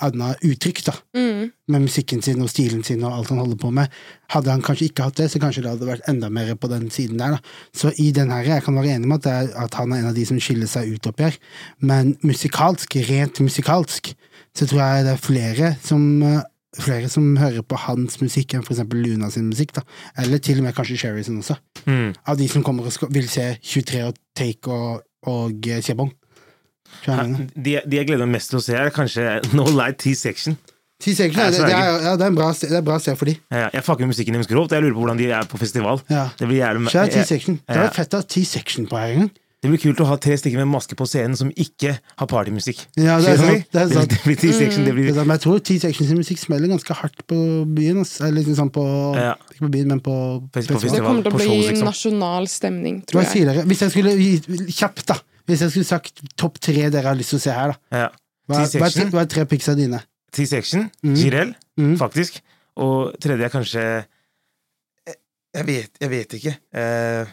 annet 0.01 0.43
uttrykk, 0.45 0.83
da 0.85 0.93
Mm. 1.15 1.51
med 1.67 1.81
musikken 1.81 2.21
sin 2.23 2.41
og 2.41 2.49
stilen 2.49 2.83
sin 2.85 3.03
og 3.03 3.13
alt 3.13 3.29
han 3.29 3.39
holder 3.39 3.57
på 3.57 3.71
med. 3.73 3.89
Hadde 4.29 4.51
han 4.51 4.61
kanskje 4.61 4.89
ikke 4.89 5.03
hatt 5.03 5.15
det, 5.15 5.29
så 5.31 5.39
kanskje 5.39 5.63
det 5.63 5.71
hadde 5.71 5.87
vært 5.89 6.07
enda 6.07 6.29
mer 6.29 6.53
på 6.55 6.69
den 6.69 6.89
siden 6.89 7.17
der. 7.17 7.31
da. 7.31 7.39
Så 7.73 7.91
i 7.97 8.11
den 8.11 8.29
her, 8.29 8.43
jeg 8.43 8.63
kan 8.63 8.75
være 8.75 8.95
enig 8.95 9.07
med 9.07 9.17
at, 9.19 9.23
det 9.23 9.33
er, 9.55 9.63
at 9.65 9.73
han 9.73 9.91
er 9.91 9.97
en 9.97 10.07
av 10.11 10.15
de 10.15 10.25
som 10.25 10.39
skiller 10.39 10.67
seg 10.67 10.93
ut 10.93 11.07
opp 11.07 11.19
her. 11.19 11.37
Men 11.79 12.15
musikalsk, 12.23 12.95
rent 13.09 13.39
musikalsk, 13.39 14.13
så 14.55 14.67
tror 14.67 14.79
jeg 14.81 15.05
det 15.05 15.13
er 15.13 15.25
flere 15.25 15.77
som 15.83 16.21
eh, 16.23 16.41
Flere 16.77 17.07
som 17.09 17.31
hører 17.39 17.63
på 17.65 17.75
hans 17.79 18.19
musikk 18.21 18.53
enn 18.53 18.61
for 18.61 18.75
eksempel 18.75 18.99
Luna 19.01 19.31
sin 19.33 19.47
musikk, 19.49 19.71
da. 19.73 19.81
Eller 20.21 20.37
til 20.37 20.59
og 20.59 20.63
med 20.67 20.75
kanskje 20.75 20.97
Sherry 20.99 21.23
sin 21.23 21.39
også. 21.39 21.55
Mm. 21.87 22.13
Av 22.27 22.37
de 22.37 22.47
som 22.51 22.61
kommer 22.61 22.85
og 22.85 22.93
skal, 22.93 23.09
vil 23.09 23.25
se 23.31 23.57
23 23.63 24.03
og 24.05 24.19
Take 24.37 24.69
og, 24.69 25.01
og 25.25 25.65
Chebong. 25.81 26.11
De, 27.05 27.77
de 27.85 27.99
jeg 28.01 28.07
gleder 28.09 28.25
meg 28.25 28.39
mest 28.39 28.49
til 28.53 28.59
å 28.59 28.63
se, 28.63 28.75
er 28.75 28.89
kanskje 28.95 29.37
No 29.53 29.67
Light 29.69 29.99
T-Section. 30.03 30.57
T-Section, 30.97 31.37
ja, 31.37 31.51
det, 31.53 31.59
det, 31.61 31.73
er, 31.77 31.97
ja, 32.07 32.13
det 32.17 32.25
er 32.25 32.31
en 32.31 32.37
bra, 32.39 32.47
se- 32.57 32.69
det 32.71 32.79
bra 32.85 32.95
sted 32.97 33.17
for 33.19 33.29
de. 33.29 33.35
Ja, 33.53 33.67
Jeg 33.73 33.83
fucker 33.85 34.07
med 34.07 34.15
musikken 34.15 34.33
deres 34.33 34.47
grovt. 34.49 34.71
Jeg 34.73 34.81
lurer 34.81 34.95
på 34.97 35.03
hvordan 35.03 35.19
de 35.19 35.27
er 35.29 35.49
på 35.49 35.59
festival. 35.61 36.01
Ja. 36.09 36.29
Det 36.39 36.47
blir 36.49 36.57
jævlig 36.63 36.89
Kjære 36.93 37.11
T-section. 37.13 37.59
Det 37.67 37.83
var 37.83 37.91
fett 37.93 38.15
å 38.17 38.23
ha 38.23 38.25
T-section 38.33 38.89
på 38.89 38.97
her 38.97 39.13
en 39.13 39.27
gang. 39.27 39.35
Det 39.57 39.71
blir 39.71 39.81
kult 39.81 40.01
å 40.03 40.05
ha 40.05 40.15
tre 40.21 40.35
stykker 40.37 40.59
med 40.61 40.69
maske 40.69 40.93
på 40.97 41.05
scenen 41.09 41.33
som 41.37 41.49
ikke 41.57 41.95
har 41.97 42.27
partymusikk. 42.29 42.83
Ja, 42.97 43.15
det 43.21 43.31
er 43.33 43.39
sant, 43.41 43.63
det 43.73 43.81
er 43.81 43.93
sant. 43.93 44.11
Det 44.13 44.19
blir 44.25 44.37
T-section, 44.37 44.85
blir 44.85 45.09
er 45.09 45.17
Men 45.25 45.33
jeg 45.33 45.43
tror 45.47 45.63
T-section 45.69 46.09
sin 46.09 46.19
musikk 46.19 46.41
smeller 46.41 46.69
ganske 46.69 46.97
hardt 46.97 47.23
på 47.29 47.39
byen. 47.77 48.03
Eller 48.21 48.37
liksom 48.41 48.57
sånn 48.59 48.73
på, 48.73 48.83
Ja. 49.17 49.33
Ikke 49.53 49.65
på 49.65 49.71
byen, 49.73 49.89
men 49.95 50.01
på, 50.05 50.13
på 50.53 50.61
festival. 50.61 50.85
Det 50.93 51.01
kommer 51.05 51.25
til 51.25 51.33
å 51.33 51.39
bli 51.41 51.47
shows, 51.49 51.71
liksom. 51.71 51.89
nasjonal 51.89 52.49
stemning, 52.53 52.99
tror 53.09 53.25
jeg. 53.25 53.65
Hvis 53.69 53.81
jeg 53.85 53.93
skulle 53.95 54.13
Kjapt, 54.77 55.07
da. 55.09 55.17
Hvis 55.47 55.63
jeg 55.63 55.73
skulle 55.73 55.87
sagt 55.87 56.23
topp 56.39 56.59
tre 56.59 56.89
dere 56.91 57.07
har 57.07 57.17
lyst 57.17 57.31
til 57.35 57.39
å 57.39 57.45
se 57.45 57.55
her, 57.55 57.73
da. 57.73 58.03
Ja. 58.03 58.07
Hva, 58.47 58.63
hva, 58.63 58.87
er, 58.87 59.09
hva 59.11 59.23
er 59.23 59.31
tre 59.31 59.43
piksa 59.47 59.75
dine? 59.75 59.99
T-section, 60.35 60.87
mm. 61.03 61.15
Jireel, 61.19 61.53
mm. 61.79 61.97
faktisk. 61.99 62.41
Og 62.77 63.15
tredje 63.23 63.47
er 63.47 63.51
kanskje 63.51 63.83
eh, 65.07 65.19
Jeg 65.57 65.67
vet, 65.67 66.01
jeg 66.03 66.11
vet 66.11 66.35
ikke. 66.37 66.53
Uh, 66.77 67.31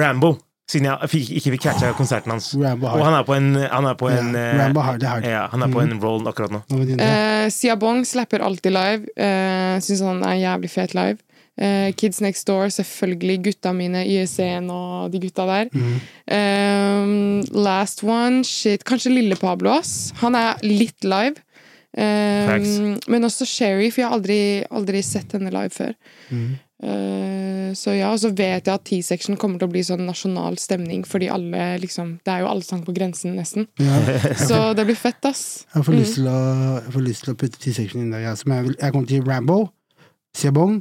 Rambo, 0.00 0.34
siden 0.70 0.88
jeg 0.90 1.10
fikk, 1.12 1.30
ikke 1.38 1.54
fikk 1.54 1.64
catcha 1.68 1.92
konserten 1.98 2.34
hans. 2.34 2.50
Rambo 2.58 2.90
Og 2.90 3.04
han 3.06 3.16
er 3.20 3.26
på 3.28 3.36
en, 3.36 3.48
han 3.60 3.88
er 3.92 3.96
på 4.00 4.10
en 4.10 4.32
Ja, 4.34 4.44
uh, 4.50 4.60
Rambo 4.64 4.84
Hard, 4.86 5.00
det 5.02 5.10
hard. 5.12 5.28
Ja, 5.28 5.46
han 5.52 5.66
er 5.66 5.72
på 5.72 5.84
en 5.84 5.96
roll 6.02 6.28
akkurat 6.30 6.54
nå. 6.56 6.62
Uh? 6.72 6.94
Eh, 6.96 7.46
Siabong 7.54 8.02
slapper 8.08 8.44
alltid 8.46 8.74
live. 8.74 9.14
Uh, 9.14 9.76
Syns 9.84 10.04
han 10.06 10.24
er 10.26 10.40
jævlig 10.42 10.72
fet 10.74 10.96
live. 10.98 11.20
Eh, 11.60 11.90
Kids 11.92 12.20
Next 12.24 12.46
Door, 12.48 12.70
selvfølgelig. 12.72 13.34
Gutta 13.44 13.72
mine, 13.76 14.00
YSN 14.08 14.70
og 14.72 15.10
de 15.12 15.20
gutta 15.20 15.44
der. 15.50 15.68
Mm. 15.74 15.98
Eh, 16.36 17.50
last 17.60 18.02
one, 18.04 18.42
shit. 18.48 18.84
Kanskje 18.88 19.12
Lille 19.12 19.36
Pablo, 19.36 19.74
ass. 19.76 20.12
Han 20.22 20.34
er 20.38 20.56
litt 20.64 21.04
live. 21.04 21.36
Eh, 21.92 22.56
men 23.10 23.26
også 23.26 23.44
Sherry, 23.48 23.90
for 23.90 24.00
jeg 24.02 24.08
har 24.08 24.16
aldri, 24.16 24.40
aldri 24.70 25.02
sett 25.04 25.32
henne 25.36 25.52
live 25.52 25.72
før. 25.74 25.92
Mm. 26.30 26.50
Eh, 26.80 27.72
så 27.76 27.92
ja, 27.92 28.08
og 28.14 28.18
så 28.22 28.30
vet 28.32 28.64
jeg 28.64 28.72
at 28.72 28.84
T-section 28.88 29.36
kommer 29.36 29.60
til 29.60 29.68
å 29.68 29.72
bli 29.74 29.82
sånn 29.84 30.06
nasjonal 30.08 30.56
stemning, 30.58 31.02
fordi 31.06 31.28
alle 31.30 31.74
liksom 31.82 32.14
Det 32.24 32.32
er 32.32 32.40
jo 32.40 32.48
alle 32.54 32.64
sang 32.64 32.80
på 32.86 32.94
grensen, 32.96 33.34
nesten. 33.36 33.66
Ja. 33.78 33.98
Så 34.48 34.60
det 34.78 34.86
blir 34.88 34.96
fett, 34.96 35.20
ass. 35.28 35.66
Jeg 35.74 35.84
får, 35.84 35.92
Mm. 35.92 36.00
lyst 36.00 36.14
til 36.16 36.30
å, 36.30 36.38
jeg 36.80 36.94
får 36.96 37.04
lyst 37.04 37.24
til 37.26 37.34
å 37.34 37.36
putte 37.36 37.60
T-section 37.60 38.00
inn 38.00 38.10
der. 38.14 38.24
Ja. 38.24 38.34
Som 38.34 38.52
jeg, 38.56 38.72
jeg 38.80 38.92
kommer 38.96 39.06
til 39.12 39.22
Rambo, 39.28 39.58
Siabong 40.34 40.80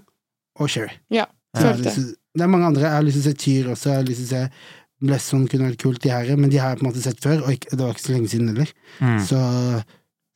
og 0.60 0.70
Sherry. 0.70 0.92
Ja, 1.10 1.26
til- 1.58 2.16
Det 2.36 2.44
er 2.46 2.48
mange 2.48 2.66
andre. 2.68 2.82
Jeg 2.86 2.92
har 2.92 3.02
lyst 3.04 3.22
til 3.22 3.24
å 3.24 3.30
se 3.32 3.34
Tyr 3.42 3.70
også. 3.74 3.90
Jeg 3.90 3.96
har 3.98 4.04
lyst 4.04 4.20
til 4.22 4.28
å 4.28 4.34
se 4.36 4.50
Blesson 5.02 5.48
kunne 5.48 5.70
vært 5.72 5.80
kult, 5.82 6.02
de 6.04 6.10
her, 6.12 6.36
men 6.38 6.50
de 6.52 6.58
har 6.60 6.70
jeg 6.76 6.80
på 6.80 6.86
en 6.86 6.92
måte 6.92 7.02
sett 7.02 7.20
før, 7.24 7.42
og 7.46 7.54
ikke, 7.56 7.70
det 7.72 7.80
var 7.80 7.94
ikke 7.96 8.04
så 8.04 8.12
lenge 8.14 8.30
siden 8.30 8.50
heller. 8.52 8.68
Mm. 9.00 9.20
Så, 9.24 9.40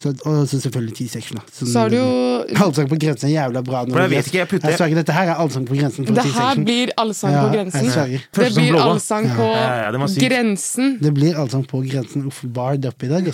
så, 0.02 0.10
og 0.26 0.48
så 0.48 0.60
selvfølgelig 0.64 0.96
T-section, 0.98 1.36
da. 1.40 1.44
Så, 1.52 1.68
Så 1.68 1.80
har 1.84 1.90
du 1.92 1.98
jo 1.98 2.08
Allsang 2.64 2.88
på 2.92 2.98
grensen 3.00 3.28
er 3.30 3.34
jævla 3.38 3.62
bra. 3.64 3.84
For 3.92 4.00
jeg 4.04 4.10
vet 4.14 4.28
ikke, 4.32 4.40
jeg 4.40 4.48
putter 4.52 4.70
Jeg 4.72 4.80
sverger, 4.80 4.96
dette 5.02 5.14
her 5.16 5.30
er 5.32 5.36
allsang 5.44 5.66
på 5.68 5.76
grensen 5.80 6.06
Det 6.08 6.24
her 6.34 6.56
blir 6.64 6.92
allsang 6.98 7.32
Ja, 7.36 7.44
på 7.46 7.54
grensen. 7.54 7.92
jeg. 7.92 8.22
Det 8.36 8.50
blir 8.56 8.80
allsang 8.80 9.28
på 9.36 9.48
Ja, 9.52 9.76
ja, 9.84 9.92
det 9.92 10.18
grensen. 10.24 10.98
Det 11.04 11.14
blir 11.14 11.36
allsang 11.40 11.64
på 11.68 11.84
grensen. 11.88 12.26
Uff, 12.28 12.42
bard 12.44 12.86
up 12.86 13.04
i 13.04 13.08
dag. 13.08 13.32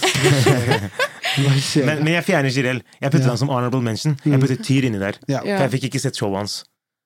Men, 1.40 2.04
men 2.04 2.14
jeg 2.16 2.24
fjerner 2.26 2.50
Jireel. 2.52 2.80
Jeg 3.00 3.12
putter 3.14 3.24
Ja. 3.28 3.30
han 3.30 3.38
som 3.38 3.50
honorable 3.54 3.82
mention. 3.86 4.18
Jeg 4.26 4.40
putter 4.42 4.58
Tyr 4.66 4.88
inni 4.90 5.00
der. 5.00 5.14
ja. 5.30 5.42
Ja. 5.46 5.58
For 5.60 5.68
jeg 5.68 5.72
fikk 5.78 5.84
ikke 5.94 6.02
sett 6.02 6.18
showet 6.18 6.38
hans. 6.42 6.64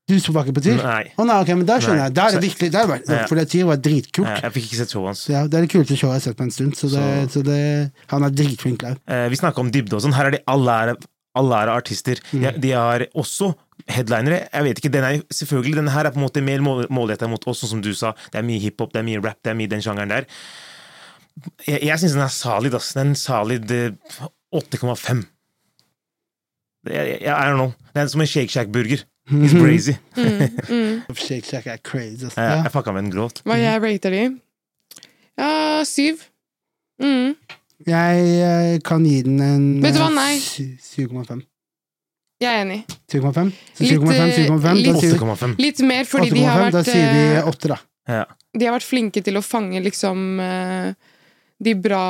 Du 0.09 0.17
så 0.19 0.33
ikke 0.35 0.51
på 0.57 0.63
Tyr? 0.65 0.81
Å 0.81 0.83
Nei. 0.83 1.03
nei, 1.15 1.35
ok, 1.39 1.49
men 1.55 1.67
da 1.67 1.77
skjønner 1.79 2.01
Nei. 2.01 2.07
jeg. 2.09 2.15
Da 2.17 2.23
er 2.27 2.35
det 2.35 2.41
virkelig, 2.43 2.69
der 2.73 2.87
var, 2.89 2.99
Ja. 3.07 3.19
For 3.29 3.39
det 3.39 3.45
Tyr 3.53 3.65
var 3.69 3.77
dritkult. 3.79 4.27
Eh, 4.27 4.41
Jeg 4.43 4.51
fikk 4.51 4.65
ikke 4.67 4.79
sett 4.81 4.91
showet 4.91 5.07
hans. 5.13 5.21
Ja, 5.31 5.43
det 5.47 5.55
er 5.57 5.61
det 5.63 5.71
kuleste 5.71 5.95
showet 5.95 6.11
jeg 6.11 6.19
har 6.19 6.25
sett 6.27 6.37
på 6.37 6.43
en 6.43 6.51
stund. 6.51 6.75
Så 6.75 6.89
det, 6.91 7.05
så 7.31 7.43
det, 7.47 7.91
han 8.11 8.23
er 8.27 8.29
dritflink 8.35 8.83
der. 8.83 8.97
Eh, 9.07 9.29
vi 9.31 9.39
snakker 9.39 9.63
om 9.63 9.71
dybde 9.71 9.95
og 9.95 10.03
sånn. 10.03 10.15
Her 10.17 10.27
er 10.27 10.35
de 10.35 10.41
alle 10.51 10.75
er, 10.83 10.95
alle 11.39 11.61
er 11.63 11.71
artister. 11.71 12.19
De, 12.33 12.51
de 12.59 12.71
har 12.75 13.05
også 13.15 13.53
headlinere. 13.87 14.49
Jeg 14.51 14.67
vet 14.67 14.81
ikke, 14.83 14.91
den 14.91 15.07
er, 15.07 15.21
selvfølgelig, 15.31 15.75
Denne 15.79 15.95
her 15.95 16.05
er 16.05 16.11
på 16.11 16.19
en 16.19 16.27
måte 16.27 16.43
mer 16.43 16.59
mål, 16.59 16.83
målretta 16.91 17.29
mot 17.31 17.47
oss, 17.47 17.63
sånn 17.63 17.77
som 17.77 17.81
du 17.85 17.93
sa. 17.95 18.11
Det 18.31 18.41
er 18.43 18.47
mye 18.47 18.59
hiphop, 18.59 18.91
det 18.91 18.99
er 18.99 19.07
mye 19.07 19.23
rap, 19.23 19.39
det 19.39 19.55
er 19.55 19.55
mye 19.55 19.71
den 19.71 19.81
sjangeren 19.83 20.11
der. 20.11 20.27
Jeg, 21.65 21.79
jeg 21.79 21.99
syns 22.03 22.17
den 22.19 22.27
er 22.27 22.33
solid, 22.35 22.75
ass. 22.75 22.91
Den 22.93 23.15
er 23.15 23.23
salid 23.23 23.71
solid 23.71 23.95
eh, 23.95 24.27
8,5. 24.59 25.23
Jeg, 26.91 27.21
jeg, 27.23 27.31
I 27.31 27.47
don't 27.47 27.55
know. 27.55 27.71
Det 27.95 28.03
er 28.03 28.11
som 28.11 28.21
en 28.21 28.27
Shake 28.27 28.51
Shack-burger. 28.51 29.07
It's 29.31 29.53
crazy. 29.55 29.95
Shake 31.15 31.45
Shack 31.45 31.67
er 31.67 31.77
crazy. 31.83 32.25
ass. 32.25 32.35
Jeg, 32.35 32.43
Ja. 32.43 32.63
jeg 32.63 32.71
fucka 32.73 32.91
med 32.91 33.03
den 33.05 33.11
grovt. 33.13 33.41
Hva 33.47 33.55
jeg 33.59 33.81
rater 33.83 34.09
de? 34.11 34.23
Ja, 35.39 35.83
syv. 35.87 36.19
Mm. 37.01 37.35
Jeg 37.87 38.27
jeg 38.27 38.83
kan 38.83 39.03
gi 39.07 39.21
den 39.23 39.39
en 39.41 39.65
Vet 39.83 39.95
du 39.95 39.99
hva, 40.03 40.09
eh, 40.11 40.15
nei. 40.15 40.35
7,5. 40.39 41.41
Jeg 42.43 42.51
er 42.51 42.65
enig. 42.65 42.81
7,5? 43.07 43.53
Litt, 43.79 43.93
7,5, 43.93 44.11
eh, 44.11 44.35
7,5. 44.35 44.61
Da 44.61 44.73
litt- 44.73 45.19
8,5. 45.19 45.55
Litt 45.59 45.79
mer 45.87 46.03
fordi 46.03 46.29
de 46.33 46.43
har 46.43 46.65
8,5, 46.67 46.71
da 46.75 46.83
sier 46.83 47.13
vi 47.13 47.23
eh, 47.37 47.47
8, 47.47 47.67
da. 47.71 47.77
Ja. 48.07 48.25
De 48.53 48.65
har 48.67 48.75
vært 48.75 48.85
flinke 48.89 49.23
til 49.23 49.39
å 49.39 49.41
fange 49.43 49.79
liksom 49.81 50.39
eh, 50.43 50.93
de 51.63 51.73
bra 51.79 52.03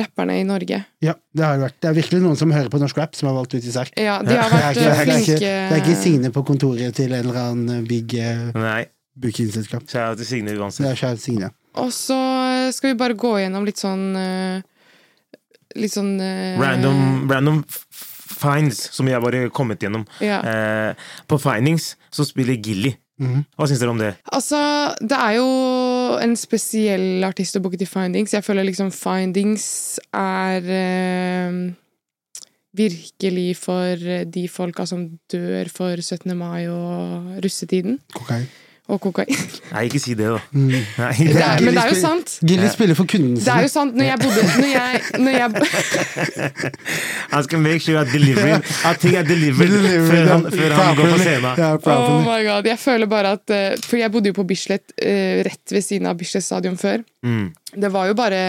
rapperne 0.00 0.38
i 0.40 0.44
Norge. 0.46 0.80
Ja, 1.04 1.14
det 1.36 1.44
har 1.44 1.60
vært. 1.60 1.76
Det 1.82 1.90
er 1.90 1.98
virkelig 1.98 2.22
noen 2.24 2.38
som 2.38 2.52
hører 2.54 2.70
på 2.72 2.80
norsk 2.82 2.98
rap, 2.98 3.14
som 3.18 3.30
har 3.30 3.36
valgt 3.36 3.54
ut 3.54 3.66
Isak. 3.66 3.92
Ja, 4.00 4.18
de 4.24 4.38
har 4.38 4.50
vært 4.50 4.80
det 4.80 4.86
eh, 4.86 4.88
er 4.88 5.04
ikke, 5.04 5.12
flinke 5.12 5.38
det 5.42 5.76
er 5.76 5.84
ikke 5.84 6.00
Signe 6.00 6.32
på 6.34 6.44
kontoret 6.48 6.96
til 6.96 7.12
en 7.12 7.20
eller 7.20 7.40
annen 7.44 7.86
big 7.88 8.16
uh, 8.18 8.82
bookingselskap. 9.20 9.86
Kjære 9.90 10.20
til 10.20 10.30
Signe 10.32 10.56
uansett. 10.58 10.88
er 10.90 10.98
kjære 10.98 11.22
Signe. 11.22 11.52
Og 11.78 11.92
så 11.94 12.18
eh, 12.18 12.72
skal 12.74 12.92
vi 12.92 12.98
bare 12.98 13.18
gå 13.18 13.36
gjennom 13.42 13.66
litt 13.68 13.80
sånn 13.80 14.10
eh, 14.18 14.66
Litt 15.78 15.94
sånn 15.94 16.16
eh, 16.18 16.58
Random, 16.58 17.60
finds 18.40 18.88
som 18.90 19.06
jeg 19.06 19.20
bare 19.22 19.44
kommet 19.54 19.82
gjennom. 19.84 20.02
Ja. 20.24 20.40
Uh, 20.40 21.10
på 21.28 21.36
findings 21.38 21.92
så 22.10 22.24
spiller 22.26 22.56
Gilly. 22.56 22.94
Mhm. 23.20 23.44
Hva 23.52 23.68
syns 23.68 23.82
dere 23.82 23.92
om 23.92 24.00
det? 24.00 24.14
Altså, 24.32 24.58
det 25.04 25.18
er 25.18 25.34
jo 25.36 25.48
en 26.18 26.34
spesiell 26.38 27.22
artist 27.26 27.58
å 27.58 27.62
booke 27.62 27.78
til 27.80 27.88
Findings. 27.90 28.34
Jeg 28.34 28.46
føler 28.46 28.66
liksom 28.66 28.90
Findings 28.94 30.00
er 30.16 30.66
eh, 30.74 31.60
virkelig 32.76 33.48
for 33.60 34.08
de 34.34 34.46
folka 34.50 34.86
som 34.88 35.06
dør 35.32 35.70
for 35.72 36.00
17. 36.00 36.34
mai 36.38 36.66
og 36.70 37.38
russetiden. 37.44 38.00
Kokain. 38.16 38.48
Og 38.90 38.98
kokain. 39.02 39.30
Nei, 39.70 39.84
ikke 39.86 40.00
si 40.02 40.14
det, 40.18 40.26
da. 40.26 40.38
Mm. 40.50 40.70
Nei. 40.74 41.10
Det 41.30 41.42
er, 41.44 41.62
men 41.62 41.76
det 41.76 41.82
er 41.84 41.92
jo 41.92 41.98
sant. 42.00 42.32
Gilly 42.42 42.70
spiller 42.72 42.98
for 42.98 43.08
kundene 43.10 43.38
Det 43.38 43.52
er 43.54 43.66
jo 43.66 43.70
sant. 43.70 43.94
Når 43.94 44.08
jeg 44.08 44.20
bodde 44.24 44.46
Når 44.62 44.72
jeg, 44.72 45.02
når 45.22 45.36
jeg 45.36 45.50
Han 47.34 47.46
skal 47.46 47.62
make 47.62 47.84
sure 47.84 48.02
at 48.02 48.10
At 48.90 49.00
ting 49.02 49.14
er 49.18 49.28
delivered 49.28 49.76
før 50.10 50.32
han, 50.32 50.48
før 50.50 50.74
han 50.74 50.98
går 50.98 51.12
på 51.14 51.20
scenen. 51.22 51.62
Oh 51.86 52.18
my 52.26 52.40
god, 52.46 52.66
jeg 52.72 52.78
føler 52.82 53.10
bare 53.10 53.34
at 53.38 53.54
eh, 53.54 53.76
For 53.84 54.00
jeg 54.00 54.12
bodde 54.12 54.32
jo 54.32 54.38
på 54.40 54.46
Bislett, 54.48 54.92
eh, 54.98 55.44
rett 55.46 55.74
ved 55.74 55.86
siden 55.86 56.10
av 56.10 56.18
Bislett 56.18 56.44
stadion 56.44 56.78
før. 56.80 57.04
Mm. 57.26 57.50
Det 57.84 57.92
var 57.92 58.10
jo 58.10 58.16
bare 58.18 58.40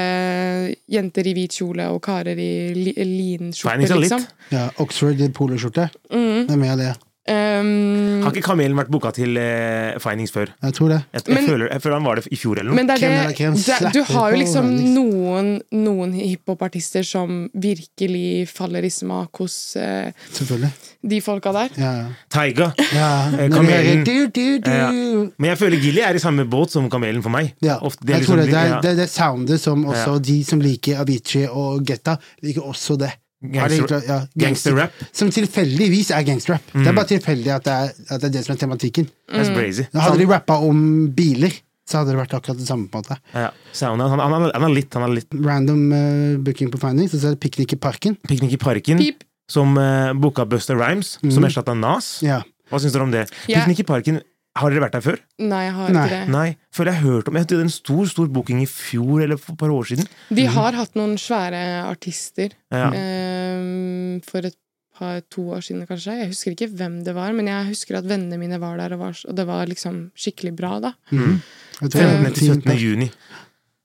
jenter 0.90 1.28
i 1.30 1.36
hvit 1.38 1.60
kjole 1.62 1.86
og 1.94 2.02
karer 2.06 2.40
i 2.40 2.52
linskjorte, 2.74 4.02
liksom. 4.02 4.26
Ja, 4.54 4.70
Oxford 4.82 5.22
i 5.22 5.30
poloskjorte. 5.36 5.92
Mm. 6.10 6.48
Det 6.48 6.58
er 6.58 6.62
mer 6.66 6.78
det. 6.80 6.92
Um, 7.30 8.24
Har 8.24 8.32
ikke 8.34 8.42
Kamelen 8.48 8.74
vært 8.80 8.88
booka 8.90 9.12
til 9.14 9.36
uh, 9.38 9.94
Findings 10.02 10.32
før? 10.34 10.50
Jeg 10.66 10.74
tror 10.74 10.90
det. 10.90 10.98
Jeg, 11.14 11.22
jeg, 11.28 11.36
Men- 11.36 11.46
føler, 11.52 11.68
jeg 11.70 11.82
føler 11.84 11.96
han 12.00 12.08
var 12.08 12.16
det 12.18 12.24
i 12.34 12.40
fjor 12.42 12.58
eller 12.58 12.72
noe. 12.72 12.76
men 12.80 12.88
det 12.90 12.96
er 12.98 13.28
det 13.30 13.52
det, 13.62 13.92
Du 13.94 14.02
har 14.16 14.32
jo 14.34 14.40
liksom 14.42 14.72
noen, 14.96 15.52
noen 15.72 16.16
hiphopartister 16.18 17.06
som 17.06 17.44
virkelig 17.54 18.48
faller 18.50 18.88
i 18.88 18.90
smak 18.90 19.38
hos 19.44 19.76
uh, 19.78 20.10
Selvfølgelig. 20.34 20.72
de 21.14 21.22
folka 21.22 21.54
der. 21.60 21.70
Ja, 21.78 21.92
ja. 22.00 22.08
Taiga. 22.34 22.72
ja. 22.90 23.12
Eh, 23.38 23.50
Kamelen. 23.54 24.04
du, 24.04 24.28
du, 24.34 24.46
du. 24.66 24.72
Ja. 24.74 24.90
Men 25.38 25.52
jeg 25.54 25.62
føler 25.62 25.78
Gilly 25.86 26.02
er 26.02 26.18
i 26.18 26.24
samme 26.26 26.48
båt 26.50 26.74
som 26.74 26.90
Kamelen 26.90 27.22
for 27.22 27.30
meg. 27.38 27.54
Ja, 27.62 27.78
Ofte- 27.86 28.02
det 28.02 28.16
er 28.16 28.24
jeg 28.24 28.32
tror 28.32 28.42
det, 28.42 28.50
liksom- 28.50 28.66
det, 28.66 28.78
er, 28.78 28.82
det 28.82 28.92
er 28.96 29.02
det 29.06 29.10
soundet 29.14 29.62
som 29.62 29.86
også 29.86 30.18
Ja. 30.18 30.20
de 30.32 30.44
som 30.44 30.60
liker 30.60 30.98
Avicii 31.06 31.46
og 31.54 31.86
Getta, 31.86 32.18
liker 32.42 32.66
også 32.66 32.98
det. 32.98 33.14
Har 33.42 33.74
Ja, 33.74 34.20
Gangster, 34.38 34.76
gangster. 34.76 35.08
Som 35.18 35.32
tilfeldigvis 35.34 36.12
er 36.14 36.22
gangsterrap. 36.28 36.62
Det 36.76 36.86
er 36.86 36.94
bare 36.94 37.10
tilfeldig 37.10 37.50
at 37.56 37.66
det 37.66 37.74
er, 37.74 37.96
at 38.14 38.22
det 38.22 38.30
er 38.30 38.34
det 38.36 38.44
som 38.46 38.54
er 38.54 38.60
tematikken. 38.62 39.08
Mm. 39.34 39.98
Hadde 39.98 40.20
de 40.20 40.28
rappa 40.30 40.60
om 40.62 41.10
biler, 41.18 41.56
så 41.90 42.02
hadde 42.02 42.14
det 42.14 42.20
vært 42.22 42.36
akkurat 42.38 42.60
det 42.62 42.68
samme. 42.70 42.86
på 42.92 43.02
en 43.02 43.08
måte 43.08 43.18
Ja, 43.34 43.50
han, 43.82 44.04
han, 44.14 44.22
han, 44.22 44.68
er 44.68 44.76
litt, 44.76 44.94
han 44.94 45.08
er 45.08 45.16
litt 45.18 45.34
Random 45.34 45.82
uh, 45.90 46.38
booking 46.46 46.70
på 46.70 46.80
Findings, 46.82 47.16
og 47.18 47.24
så 47.24 47.32
er 47.32 47.36
det 47.36 47.42
Piknik 47.42 47.74
i 47.74 47.82
parken. 47.82 48.18
Piknik 48.30 48.54
i 48.54 48.62
parken, 48.62 49.02
Pip. 49.02 49.26
som 49.50 49.74
uh, 49.74 50.14
booka 50.14 50.46
Buster 50.46 50.78
Rhymes, 50.78 51.18
som 51.26 51.50
erstatta 51.50 51.74
Nas. 51.74 52.20
Ja. 52.26 52.44
Hva 52.70 52.80
syns 52.80 52.94
dere 52.94 53.10
om 53.10 53.12
det? 53.12 53.26
Piknik 53.50 53.82
i 53.82 53.88
parken, 53.88 54.22
har 54.60 54.70
dere 54.74 54.82
vært 54.84 54.96
der 54.98 55.04
før? 55.06 55.20
Nei, 55.40 55.62
jeg 55.64 55.74
har 55.78 55.90
Nei. 55.96 56.02
ikke 56.06 56.16
det. 56.18 56.30
Nei. 56.34 56.48
Føler 56.76 56.92
jeg 56.92 57.02
har 57.02 57.12
hørt 57.14 57.28
om 57.30 57.38
Jeg 57.40 57.46
hadde 57.46 57.60
en 57.64 57.70
stor 57.72 58.06
stor 58.12 58.28
booking 58.28 58.62
i 58.62 58.66
fjor 58.68 59.22
eller 59.24 59.38
for 59.40 59.54
et 59.54 59.60
par 59.62 59.70
år 59.72 59.86
siden. 59.92 60.10
De 60.30 60.46
har 60.46 60.76
hatt 60.76 60.96
noen 61.00 61.14
svære 61.22 61.62
artister 61.88 62.52
Ja. 62.72 62.90
eh, 62.92 64.20
for 64.28 64.40
et 64.50 64.58
par, 64.98 65.22
to 65.34 65.42
år 65.56 65.64
siden, 65.66 65.86
kanskje. 65.88 66.18
Jeg 66.20 66.28
husker 66.34 66.52
ikke 66.54 66.68
hvem 66.78 67.00
det 67.04 67.16
var, 67.16 67.32
men 67.34 67.48
jeg 67.48 67.70
husker 67.72 67.98
at 67.98 68.06
vennene 68.06 68.38
mine 68.38 68.60
var 68.62 68.78
der, 68.78 68.94
og, 68.94 69.00
var, 69.00 69.16
og 69.28 69.36
det 69.40 69.48
var 69.48 69.66
liksom 69.72 70.12
skikkelig 70.20 70.52
bra, 70.60 70.76
da. 70.84 70.92
Jeg 71.12 71.90
tror 71.90 72.02
det 72.02 72.04
er 72.06 72.22
15. 72.22 72.34
til 72.34 72.52
17. 72.62 72.76
juni. 72.78 73.08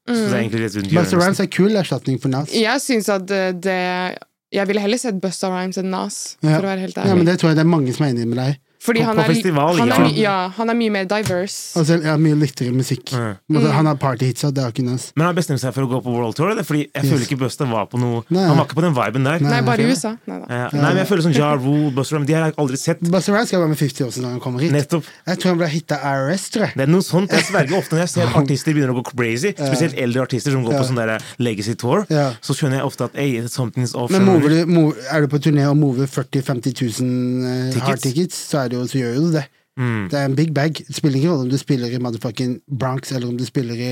Så 0.07 0.15
det 0.29 0.35
er 0.35 0.41
egentlig 0.43 0.61
rett 0.67 0.77
rundt 0.77 0.91
Buster 0.93 1.17
hjørnet. 1.17 1.23
Rhymes 1.25 1.41
er 1.41 1.47
kul 1.51 1.79
erstatning 1.81 2.19
for 2.23 2.29
Nas. 2.31 2.53
Jeg 2.55 2.83
syns 2.85 3.09
at 3.11 3.25
det, 3.27 3.61
det 3.65 4.19
Jeg 4.55 4.69
ville 4.69 4.81
heller 4.81 4.99
sett 5.03 5.17
Busta 5.21 5.49
Rhymes 5.51 5.79
enn 5.81 5.89
Nas, 5.91 6.37
Ja. 6.43 6.59
for 6.59 6.67
å 6.67 6.71
være 6.71 6.85
helt 6.85 6.95
ærlig. 7.01 7.09
Ja, 7.11 7.15
men 7.19 7.25
det 7.27 7.39
tror 7.41 7.51
jeg 7.51 7.57
det 7.59 7.65
er 7.65 7.71
mange 7.73 7.95
som 7.97 8.05
er 8.07 8.11
enig 8.13 8.27
med 8.31 8.39
deg. 8.39 8.61
Fordi 8.87 9.01
på- 9.03 9.07
han 9.11 9.17
på 9.19 9.23
er, 9.25 9.31
festival, 9.35 9.79
han 9.81 9.91
er, 9.93 10.05
ja. 10.15 10.23
ja, 10.23 10.49
han 10.57 10.71
er 10.71 10.75
mye 10.79 10.93
mer 10.95 11.05
diverse. 11.11 11.75
Altså, 11.81 11.99
har 12.05 12.19
mye 12.23 12.37
littere 12.39 12.71
musikk. 12.73 13.11
Mm. 13.13 13.57
Altså, 13.57 13.73
Han 13.77 13.87
har 13.91 13.97
partyhitsa, 14.01 14.51
det 14.55 14.63
har 14.63 14.71
ikke 14.73 14.85
Nas. 14.87 15.09
Men 15.17 15.27
han 15.27 15.35
har 15.35 15.39
bestemt 15.43 15.61
seg 15.61 15.75
for 15.75 15.83
å 15.87 15.91
gå 15.91 16.01
på 16.05 16.13
World 16.15 16.37
Tour? 16.39 16.51
Eller? 16.55 16.63
Fordi 16.63 16.85
jeg 16.87 17.03
Yes. 17.05 17.11
føler 17.13 17.25
ikke 17.27 17.39
Busta 17.43 17.67
var 17.71 17.87
på 17.91 17.99
noe 17.99 18.23
Nei. 18.31 18.45
Han 18.47 18.57
var 18.57 18.67
ikke 18.67 18.79
på 18.79 18.85
den 18.87 18.95
viben 18.95 19.25
der. 19.27 19.41
Nei, 19.41 19.61
bare 19.67 19.83
i. 19.83 19.91
USA. 19.91 20.17
Nei 20.27 20.39
da. 20.39 20.47
Ja. 20.55 20.69
Nei, 20.73 20.95
men 20.95 20.97
jeg 21.03 21.09
føler 21.11 21.23
sånn 21.27 21.35
Ja 21.37 21.51
Rule, 21.57 21.91
Busta 21.93 22.15
Rhymes 22.17 22.27
De 22.27 22.33
har 22.35 22.45
jeg 22.47 22.55
aldri 22.63 22.77
sett. 22.79 23.01
Buster 23.03 23.33
Rhymes 23.35 23.49
skal 23.49 23.61
være 23.61 23.69
med 23.75 23.79
50 23.79 24.05
år 24.07 24.13
når 24.23 24.31
han 24.31 24.41
kommer 24.41 24.61
hit. 24.61 24.73
Nettopp. 24.73 25.05
Jeg 25.27 25.39
tror 25.43 25.49
han 25.51 25.59
ble 25.59 25.69
hitta 25.69 25.97
IRS, 25.99 26.45
tror 26.55 26.63
jeg. 26.67 26.73
Det 26.77 26.83
er 26.87 26.93
noe 26.93 27.03
sånt. 27.03 27.31
Jeg 27.31 27.45
sverger 27.51 27.77
ofte 27.79 27.93
når 27.97 28.03
jeg 28.07 28.09
ser 28.15 28.27
artister 28.43 28.73
begynner 28.77 28.95
å 28.95 29.03
gå 29.03 29.05
crazy, 29.17 29.53
spesielt 29.57 29.95
eldre 29.99 30.23
artister 30.23 30.51
som 30.53 30.65
går 30.65 30.73
Ja. 30.73 30.79
på 30.81 30.87
sånn 30.87 30.97
der 31.03 31.19
Legacy 31.39 31.75
Tour, 31.75 32.07
Ja. 32.11 32.31
så 32.41 32.55
skjønner 32.55 32.79
jeg 32.81 32.87
ofte 32.87 33.05
at 33.11 33.17
hey, 33.17 33.41
something's 33.51 33.95
off. 33.95 34.11
Men 34.11 34.25
mover 34.25 34.49
du? 34.49 34.67
mover, 34.67 34.95
er 35.11 35.21
du 35.27 35.29
på 35.29 35.39
turné 35.43 35.67
og 35.69 35.77
mover 35.77 36.07
40 36.07 36.43
000-50 36.43 37.01
000 37.01 37.47
uh, 37.47 37.81
hard 37.81 37.99
Tickets? 37.99 38.03
tickets, 38.03 38.37
så, 38.51 38.65
er 38.65 38.69
det 38.69 38.76
jo, 38.77 38.87
så 38.91 38.99
gjør 39.03 39.15
jo 39.19 39.25
du 39.29 39.33
det. 39.39 39.47
Mm. 39.77 40.05
Det 40.09 40.17
er 40.21 40.25
en 40.31 40.37
big 40.39 40.53
bag. 40.57 40.79
Det 40.87 40.95
spiller 40.97 41.19
ingen 41.21 41.31
rolle 41.35 41.45
om 41.49 41.51
du 41.53 41.59
spiller 41.61 41.93
i 41.93 41.99
motherfucking 42.01 42.61
Bronx 42.81 43.13
eller 43.13 43.29
om 43.29 43.37
du 43.37 43.45
spiller 43.45 43.75
i 43.77 43.91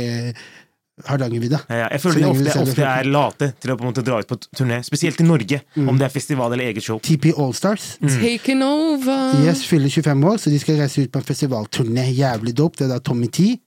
Hardangervidda. 1.09 1.59
Ja, 1.69 1.77
ja. 1.83 1.87
Jeg 1.91 2.01
føler 2.05 2.21
de 2.21 2.23
lenge 2.23 2.47
ofte, 2.55 2.61
ofte 2.71 2.85
er 2.87 3.09
late 3.11 3.49
til 3.61 3.73
å 3.73 3.77
på 3.77 3.83
en 3.83 3.91
måte 3.91 4.05
dra 4.07 4.21
ut 4.23 4.29
på 4.31 4.37
turné, 4.55 4.79
spesielt 4.87 5.19
i 5.21 5.27
Norge, 5.27 5.59
Mm. 5.75 5.89
om 5.91 5.99
det 5.99 6.07
er 6.07 6.13
festival 6.15 6.53
eller 6.55 6.71
eget 6.71 6.85
show. 6.87 7.01
TP 7.03 7.33
Allstars 7.37 7.99
Taken 7.99 8.63
over. 8.63 9.35
yes, 9.45 9.65
fyller 9.67 9.89
25 9.91 10.25
år, 10.25 10.37
så 10.39 10.51
de 10.51 10.59
skal 10.63 10.79
reise 10.79 11.03
ut 11.03 11.11
på 11.11 11.19
en 11.19 11.25
festivalturné. 11.27 12.07
Jævlig 12.15 12.55
dope. 12.55 12.77
Det 12.79 12.85
er 12.87 12.95
da 12.95 12.99
Tommy 13.01 13.27
T 13.27 13.59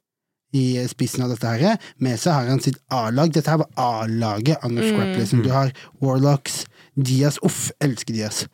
i 0.56 0.88
spissen 0.88 1.22
av 1.26 1.30
dette 1.36 1.46
her. 1.60 1.78
Med 2.00 2.18
seg 2.18 2.32
har 2.34 2.48
han 2.48 2.62
sitt 2.64 2.78
A-lag. 2.90 3.30
Dette 3.34 3.50
her 3.52 3.58
var 3.58 3.68
A-laget 3.76 4.64
av 4.64 4.72
norsk 4.72 4.96
rap. 4.98 5.18
Liksom. 5.20 5.44
Du 5.44 5.50
har 5.52 5.74
Warlocks, 6.02 6.66
Diaz 6.96 7.38
Uff, 7.44 7.72
elsker 7.84 8.14
Diaz. 8.16 8.46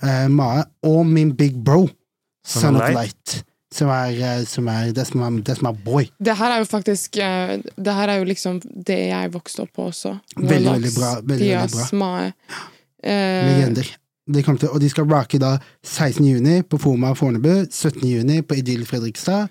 Uh, 0.00 0.28
Mae 0.28 0.62
og 0.86 1.04
min 1.04 1.32
big 1.36 1.58
bro, 1.64 1.88
Son 2.44 2.76
of 2.76 2.90
Light. 2.94 3.40
Som 3.70 3.86
er, 3.94 4.10
det 4.10 4.48
som 4.50 4.66
er 5.22 5.36
det 5.46 5.54
som 5.60 5.68
er 5.70 5.76
boy. 5.84 6.08
Det 6.18 6.34
her 6.34 6.56
er 6.56 6.58
jo 6.58 6.66
faktisk 6.66 7.20
eh, 7.22 7.52
Det 7.62 7.92
her 7.94 8.10
er 8.10 8.18
jo 8.18 8.26
liksom 8.26 8.58
det 8.66 8.98
jeg 9.12 9.30
vokste 9.30 9.62
opp 9.62 9.70
på 9.76 9.84
også. 9.92 10.16
Veldig, 10.36 10.72
veldig 10.72 10.90
bra, 10.96 11.10
veldig, 11.22 11.50
veldig 11.54 12.00
bra. 12.00 12.32
Eh, 13.02 13.46
Legender. 13.46 13.92
De 14.30 14.42
til, 14.42 14.68
og 14.68 14.80
de 14.82 14.88
skal 14.90 15.06
rocke 15.10 15.38
da 15.42 15.56
16. 15.86 16.26
juni 16.26 16.60
på 16.62 16.78
Foma 16.78 17.14
Fornebu, 17.18 17.66
17. 17.70 18.02
juni 18.06 18.42
på 18.42 18.58
Idyll 18.58 18.84
Fredrikstad, 18.86 19.48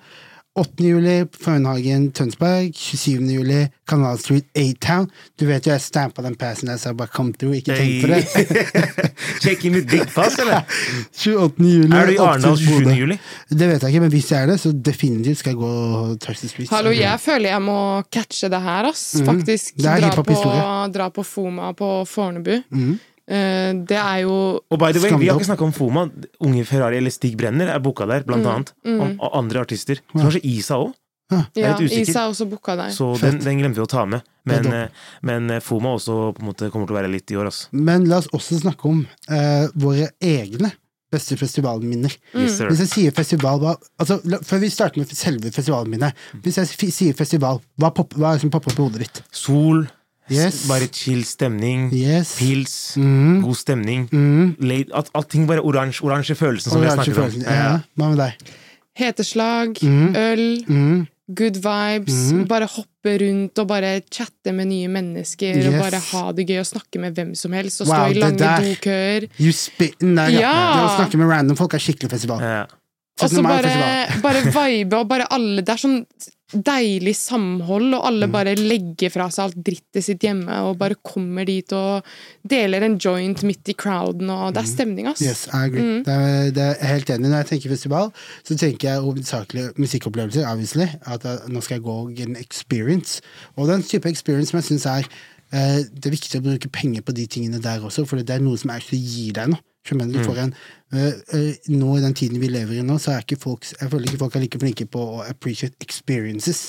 8. 0.58 0.84
juli 0.84 1.24
Fønhagen, 1.40 2.08
Tønsberg, 2.12 2.74
27. 2.76 3.22
juli 3.32 3.60
Canal 3.88 4.18
Street 4.20 4.48
A-Town. 4.58 5.06
Du 5.40 5.46
vet 5.48 5.68
jo 5.68 5.72
jeg 5.72 5.84
stampa 5.84 6.24
den 6.26 6.36
passen 6.40 6.72
der, 6.72 6.80
så 6.82 6.90
jeg 6.90 6.98
bare 7.00 7.14
come 7.14 7.34
through, 7.38 7.56
ikke 7.60 7.76
tenk 7.78 8.02
på 8.02 8.10
det. 8.10 9.12
Check 9.44 9.64
in 9.70 9.78
with 9.78 9.88
big 9.92 10.08
pass, 10.16 10.40
eller? 10.42 10.66
28. 11.14 11.70
juli 11.70 11.96
Er 11.96 12.10
du 12.10 12.16
i 12.16 12.20
Arendal 12.24 12.58
27. 12.60 12.96
Juli? 12.98 13.20
Det 13.54 13.70
vet 13.70 13.86
jeg 13.86 13.94
ikke, 13.94 14.04
men 14.08 14.14
hvis 14.16 14.32
jeg 14.34 14.42
er 14.42 14.52
det, 14.52 14.58
så 14.64 14.74
definitivt 14.74 15.44
skal 15.44 15.54
jeg 15.54 15.62
gå 15.62 15.74
the 16.26 16.36
streets. 16.36 16.74
Hallo, 16.74 16.92
jeg 16.98 17.20
føler 17.24 17.54
jeg 17.54 17.64
må 17.70 17.78
catche 18.12 18.50
det 18.52 18.64
her, 18.66 18.90
ass. 18.90 19.06
Faktisk. 19.26 19.76
Mhm. 19.78 19.84
Det 19.86 19.94
er 19.94 20.10
Dra 20.10 20.24
på, 20.24 20.42
dra 20.98 21.10
på 21.14 21.24
Foma 21.24 21.72
på 21.78 21.94
Fornebu. 22.10 22.58
Mhm. 22.70 23.00
Eh, 23.30 23.74
det 23.86 23.98
er 24.00 24.24
jo 24.26 24.36
Og 24.58 24.80
by 24.82 24.92
the 24.96 25.04
way, 25.04 25.14
vi 25.22 25.28
har 25.30 25.38
ikke 25.38 25.50
snakka 25.52 25.68
om 25.68 25.74
Foma. 25.76 26.08
Unge 26.42 26.64
Ferrari 26.66 26.98
eller 26.98 27.14
Stig 27.14 27.36
Brenner 27.38 27.70
er 27.70 27.80
booka 27.84 28.08
der, 28.10 28.24
blant 28.26 28.42
Mm, 28.46 28.50
annet. 28.56 28.74
Og, 28.90 29.06
og 29.20 29.38
andre 29.38 29.62
artister. 29.68 30.02
Ja. 30.16 30.24
kanskje 30.24 30.42
Isa 30.50 30.80
òg. 30.82 30.96
Ja, 31.30 31.76
litt. 31.78 31.94
Isa 31.94 32.24
er 32.24 32.32
også 32.32 32.48
booka 32.50 32.74
der. 32.76 32.90
Så 32.90 33.12
den, 33.22 33.38
den 33.46 33.60
glemte 33.62 33.78
vi 33.78 33.86
å 33.86 33.90
ta 33.90 34.06
med. 34.10 34.26
Men, 34.50 34.66
eh, 34.74 34.88
men 35.22 35.50
eh, 35.54 35.60
Foma 35.62 35.92
også 35.94 36.34
på 36.34 36.42
en 36.42 36.48
måte 36.50 36.72
kommer 36.74 36.90
til 36.90 36.96
å 36.96 37.00
være 37.04 37.12
litt 37.14 37.30
i 37.30 37.38
år, 37.38 37.52
altså. 37.52 37.68
Men 37.72 38.08
la 38.10 38.18
oss 38.24 38.30
også 38.34 38.58
snakke 38.64 38.90
om 38.90 39.04
uh, 39.30 39.68
våre 39.78 40.10
egne 40.26 40.72
beste 41.14 41.38
festivalminner. 41.38 42.14
Yes. 42.38 42.60
Hvis 42.66 42.82
jeg 42.86 42.90
sier 42.94 43.14
festival, 43.18 43.62
hva 43.62 43.76
altså, 44.02 44.20
Før 44.46 44.60
vi 44.62 44.70
starter 44.74 45.02
med 45.02 45.14
selve 45.18 45.50
festivalminnet. 45.54 46.18
Hvis 46.46 46.58
jeg 46.62 46.92
sier 46.94 47.14
festival, 47.18 47.62
hva, 47.82 47.90
pop, 47.94 48.14
hva 48.18 48.34
er 48.34 48.38
det 48.38 48.44
som 48.48 48.52
popper 48.54 48.74
opp 48.74 48.80
i 48.82 48.84
hodet 48.88 49.06
ditt? 49.06 49.22
Sol, 49.34 49.88
Yes. 50.32 50.68
bare 50.68 50.88
chill 50.92 51.24
stemning, 51.26 51.90
Yes. 51.94 52.36
pils, 52.38 52.96
Mm. 52.98 53.42
god 53.44 53.56
stemning. 53.58 54.08
Mm. 54.12 54.56
Late, 54.60 54.92
at 54.94 55.10
allting 55.14 55.48
bare 55.48 55.62
oransje, 55.62 56.02
oransje 56.04 56.36
følelsen 56.36 56.72
som 56.72 56.82
vi 56.82 56.88
Oransje 56.88 57.14
snakker 57.14 57.24
om. 57.24 57.32
følelsen. 57.32 57.44
Ja. 57.44 57.80
Hva 57.98 58.10
med 58.10 58.18
deg? 58.18 58.34
Heteslag, 59.00 59.78
mm. 59.82 60.16
øl, 60.16 61.08
good 61.34 61.60
vibes. 61.64 62.48
Bare 62.50 62.68
hoppe 62.68 63.14
rundt 63.22 63.60
og 63.62 63.68
bare 63.70 64.02
chatte 64.12 64.52
med 64.54 64.68
nye 64.68 64.88
mennesker. 64.92 65.60
Og 65.70 65.78
bare 65.80 66.00
ha 66.12 66.24
det 66.36 66.48
gøy 66.50 66.60
og 66.60 66.68
snakke 66.68 67.00
med 67.00 67.16
hvem 67.16 67.36
som 67.38 67.54
helst. 67.56 67.82
Og 67.82 67.88
Wow, 67.88 67.96
stå 67.96 68.10
i 68.10 68.14
det 68.14 68.24
lange 68.24 68.74
dokøer. 68.76 69.30
You 69.40 69.52
spit 69.56 69.96
der, 70.02 70.30
ja. 70.36 70.42
Ja. 70.42 70.56
Det 70.76 70.84
å 70.90 70.98
snakke 70.98 71.18
med 71.22 71.30
random 71.32 71.56
folk 71.60 71.74
er 71.78 71.80
skikkelig 71.86 72.10
festival. 72.12 72.42
Ja. 72.44 72.66
Og 73.22 73.30
så 73.30 73.44
bare, 73.44 73.72
bare 74.24 74.42
vibe, 74.48 74.94
og 74.96 75.08
bare 75.10 75.26
alle 75.30 75.62
Det 75.62 75.74
er 75.74 75.80
sånn 75.82 76.06
deilig 76.54 77.16
samhold, 77.16 77.94
og 77.94 78.02
Mm. 78.04 78.08
alle 78.10 78.28
bare 78.28 78.56
legger 78.56 79.12
fra 79.14 79.28
seg 79.30 79.44
alt 79.46 79.64
drittet 79.64 80.04
sitt 80.04 80.20
hjemme 80.26 80.50
og 80.66 80.78
bare 80.80 80.96
kommer 81.04 81.46
dit 81.46 81.72
og 81.74 82.04
deler 82.48 82.84
en 82.84 82.98
joint 82.98 83.44
midt 83.44 83.70
i 83.70 83.74
crowden, 83.74 84.30
og 84.30 84.54
det 84.54 84.64
er 84.64 84.68
stemning, 84.68 85.08
ass. 85.08 85.22
Mm. 85.22 85.28
Yes, 85.28 85.48
I 85.54 85.66
agree. 85.68 85.82
Mm. 85.82 86.04
Det, 86.04 86.14
er, 86.14 86.52
det 86.52 86.66
er 86.82 86.94
helt 86.94 87.10
enig. 87.10 87.30
Når 87.30 87.38
jeg 87.44 87.50
tenker 87.54 87.70
festival, 87.76 88.12
så 88.44 88.58
tenker 88.58 88.90
jeg 88.90 89.06
hovedsakelig 89.06 89.68
musikkopplevelser, 89.78 90.48
obviously. 90.50 90.88
At 91.06 91.24
jeg, 91.24 91.40
nå 91.50 91.62
skal 91.62 91.76
jeg 91.78 91.84
gå 91.84 91.98
og 92.02 92.14
get 92.16 92.28
an 92.28 92.36
experience. 92.42 93.22
Og 93.56 93.68
det 93.68 93.74
er 93.74 93.78
en 93.84 93.90
type 93.94 94.10
experience 94.10 94.50
som 94.50 94.58
jeg 94.60 94.70
syns 94.72 94.86
er 94.90 95.06
eh, 95.54 95.86
Det 95.94 96.06
er 96.10 96.18
viktig 96.18 96.40
å 96.42 96.46
bruke 96.46 96.70
penger 96.70 97.02
på 97.02 97.14
de 97.14 97.26
tingene 97.28 97.62
der 97.62 97.80
også, 97.86 98.06
for 98.10 98.18
det 98.18 98.30
er 98.30 98.40
noe 98.44 98.58
som 98.58 98.72
gir 98.90 99.34
deg 99.34 99.54
noe. 99.54 99.62
Skjønner 99.88 100.10
du? 100.12 100.18
Du 100.20 100.26
får 100.28 100.38
en, 100.44 100.54
eh, 100.94 101.14
eh, 101.38 101.70
nå 101.72 101.94
i 101.98 102.02
den 102.04 102.14
tiden 102.14 102.40
vi 102.42 102.50
lever 102.52 102.80
i 102.80 102.84
nå, 102.84 102.98
så 103.00 103.14
er 103.16 103.24
ikke 103.24 103.38
folk 103.40 103.64
Jeg 103.80 103.90
føler 103.90 104.10
ikke 104.10 104.20
folk 104.20 104.36
er 104.36 104.44
like 104.44 104.60
flinke 104.60 104.86
på 104.92 105.00
å 105.00 105.22
appreciate 105.30 105.80
experiences. 105.86 106.66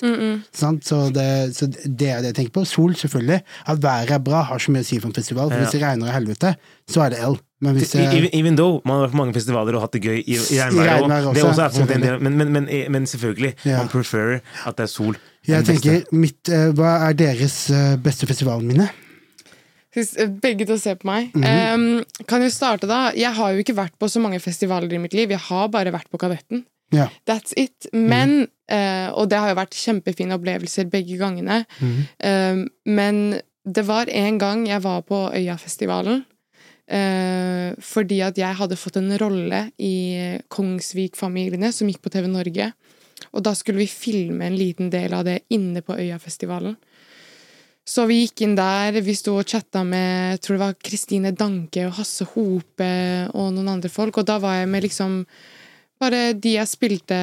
Sant? 0.55 0.85
Så, 0.87 1.01
det, 1.15 1.27
så 1.57 1.67
det 1.71 2.09
er 2.09 2.23
det 2.23 2.31
jeg 2.31 2.37
tenker 2.39 2.55
på. 2.61 2.65
Sol, 2.71 2.95
selvfølgelig. 2.95 3.41
At 3.67 3.83
været 3.83 4.11
er 4.15 4.23
bra, 4.25 4.43
har 4.47 4.59
så 4.63 4.71
mye 4.73 4.87
å 4.87 4.89
si 4.89 5.01
for 5.03 5.11
en 5.11 5.17
festival. 5.19 5.51
For 5.51 5.59
Ja. 5.59 5.65
hvis 5.67 5.75
det 5.75 5.83
regner 5.83 6.07
i 6.13 6.15
helvete, 6.15 6.55
så 6.89 7.03
er 7.07 7.11
det 7.17 7.19
L. 7.27 7.37
Men 7.61 7.75
hvis 7.77 7.91
det, 7.93 8.07
Even, 8.15 8.31
even 8.33 8.57
though 8.57 8.81
man 8.87 9.01
har 9.01 9.09
vært 9.09 9.13
på 9.13 9.21
mange 9.21 9.35
festivaler 9.37 9.75
og 9.77 9.83
hatt 9.83 9.93
det 9.93 10.01
gøy 10.07 10.23
i, 10.23 10.39
i 10.39 10.57
regnvær 10.63 11.03
òg. 11.03 12.21
men, 12.23 12.39
men, 12.39 12.53
men, 12.53 12.69
men 12.95 13.07
selvfølgelig, 13.11 13.55
Ja. 13.67 13.83
man 13.83 13.89
preferer 13.93 14.41
at 14.67 14.77
det 14.79 14.85
er 14.87 14.93
sol. 14.95 15.19
Jeg 15.47 15.65
tenker, 15.67 16.05
mitt, 16.13 16.49
eh, 16.49 16.71
Hva 16.73 17.09
er 17.11 17.13
deres 17.15 17.71
eh, 17.71 17.97
beste 17.97 18.27
festivalminne? 18.31 18.89
Eh, 19.97 20.31
Begge 20.43 20.67
til 20.67 20.77
å 20.77 20.81
se 20.81 20.95
på 20.95 21.09
meg. 21.09 21.31
Mm 21.35 21.43
-hmm. 21.43 21.75
um, 21.75 22.25
kan 22.27 22.43
jo 22.43 22.51
starte, 22.51 22.87
da. 22.87 23.13
Jeg 23.15 23.33
har 23.35 23.53
jo 23.53 23.59
ikke 23.59 23.77
vært 23.77 23.99
på 23.99 24.09
så 24.09 24.21
mange 24.21 24.41
festivaler 24.41 24.93
i 24.93 24.99
mitt 24.99 25.15
liv. 25.15 25.31
Jeg 25.31 25.39
har 25.39 25.69
bare 25.69 25.93
vært 25.93 26.11
på 26.11 26.19
Kadetten. 26.19 26.65
Yeah. 26.95 27.09
That's 27.27 27.53
it. 27.57 27.87
Men 27.93 28.49
eh, 28.69 29.09
Og 29.13 29.29
det 29.31 29.39
har 29.39 29.49
jo 29.49 29.55
vært 29.55 29.75
kjempefine 29.75 30.35
opplevelser 30.35 30.91
begge 30.91 31.19
gangene. 31.19 31.65
Mhm. 31.81 32.07
Um, 32.25 32.69
men 32.85 33.41
det 33.65 33.87
var 33.87 34.07
en 34.09 34.39
gang 34.39 34.67
jeg 34.67 34.83
var 34.83 35.03
på 35.03 35.31
Øyafestivalen. 35.35 36.25
Uh, 36.91 37.75
fordi 37.79 38.21
at 38.21 38.39
jeg 38.39 38.55
hadde 38.55 38.77
fått 38.77 38.97
en 38.97 39.19
rolle 39.19 39.71
i 39.79 40.41
Kongsvik-familiene, 40.49 41.73
som 41.73 41.87
gikk 41.89 42.03
på 42.03 42.11
TV 42.11 42.27
Norge. 42.27 42.73
Og 43.33 43.43
da 43.43 43.55
skulle 43.55 43.79
vi 43.79 43.87
filme 43.87 44.47
en 44.47 44.57
liten 44.57 44.91
del 44.91 45.15
av 45.15 45.25
det 45.25 45.43
inne 45.51 45.83
på 45.83 45.95
Øyafestivalen. 45.95 46.77
Så 47.91 48.05
vi 48.07 48.21
gikk 48.23 48.45
inn 48.47 48.53
der, 48.59 48.95
vi 49.03 49.15
sto 49.19 49.33
og 49.41 49.49
chatta 49.51 49.81
med 49.87 50.37
jeg 50.37 50.41
tror 50.45 50.57
det 50.57 50.63
var 50.63 50.77
Kristine 50.87 51.33
Danke 51.35 51.89
og 51.89 51.97
Hasse 51.99 52.27
Hope 52.37 52.91
og 53.35 53.49
noen 53.57 53.73
andre 53.73 53.91
folk, 53.91 54.21
og 54.23 54.29
da 54.29 54.37
var 54.43 54.61
jeg 54.61 54.69
med 54.71 54.85
liksom 54.87 55.25
bare 56.01 56.21
de 56.39 56.53
jeg 56.55 56.69
spilte, 56.71 57.17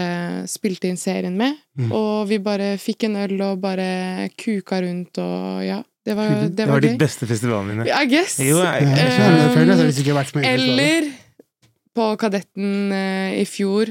spilte 0.52 0.90
inn 0.92 1.00
serien 1.02 1.38
med. 1.40 1.56
Mm. 1.80 1.92
Og 1.98 2.28
vi 2.30 2.38
bare 2.44 2.74
fikk 2.78 3.08
en 3.08 3.16
øl 3.24 3.40
og 3.48 3.62
bare 3.64 4.28
kuka 4.38 4.82
rundt 4.84 5.18
og 5.24 5.64
ja. 5.66 5.80
Det 6.08 6.16
var, 6.16 6.30
det 6.46 6.52
Det 6.56 6.68
var, 6.70 6.80
ditt 6.84 7.00
beste 7.02 7.28
festivalminne. 7.28 7.84
I 7.88 8.06
guess. 8.08 8.38
Jo, 8.40 8.60
jeg- 8.64 8.84
jeg- 8.84 8.92
ikke 8.92 10.14
jeg 10.14 10.26
festivaler. 10.28 10.54
Eller 10.54 11.10
på 11.98 12.06
Kadetten 12.22 12.92
uh, 12.94 13.32
i 13.42 13.44
fjor, 13.50 13.90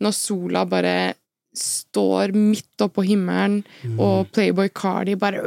når 0.00 0.12
sola 0.12 0.64
bare 0.66 1.14
står 1.54 2.32
midt 2.34 2.80
oppå 2.82 3.02
himmelen, 3.06 3.64
Mm. 3.84 4.00
og 4.00 4.26
Playboy 4.32 4.68
Cardi 4.68 5.14
bare 5.14 5.40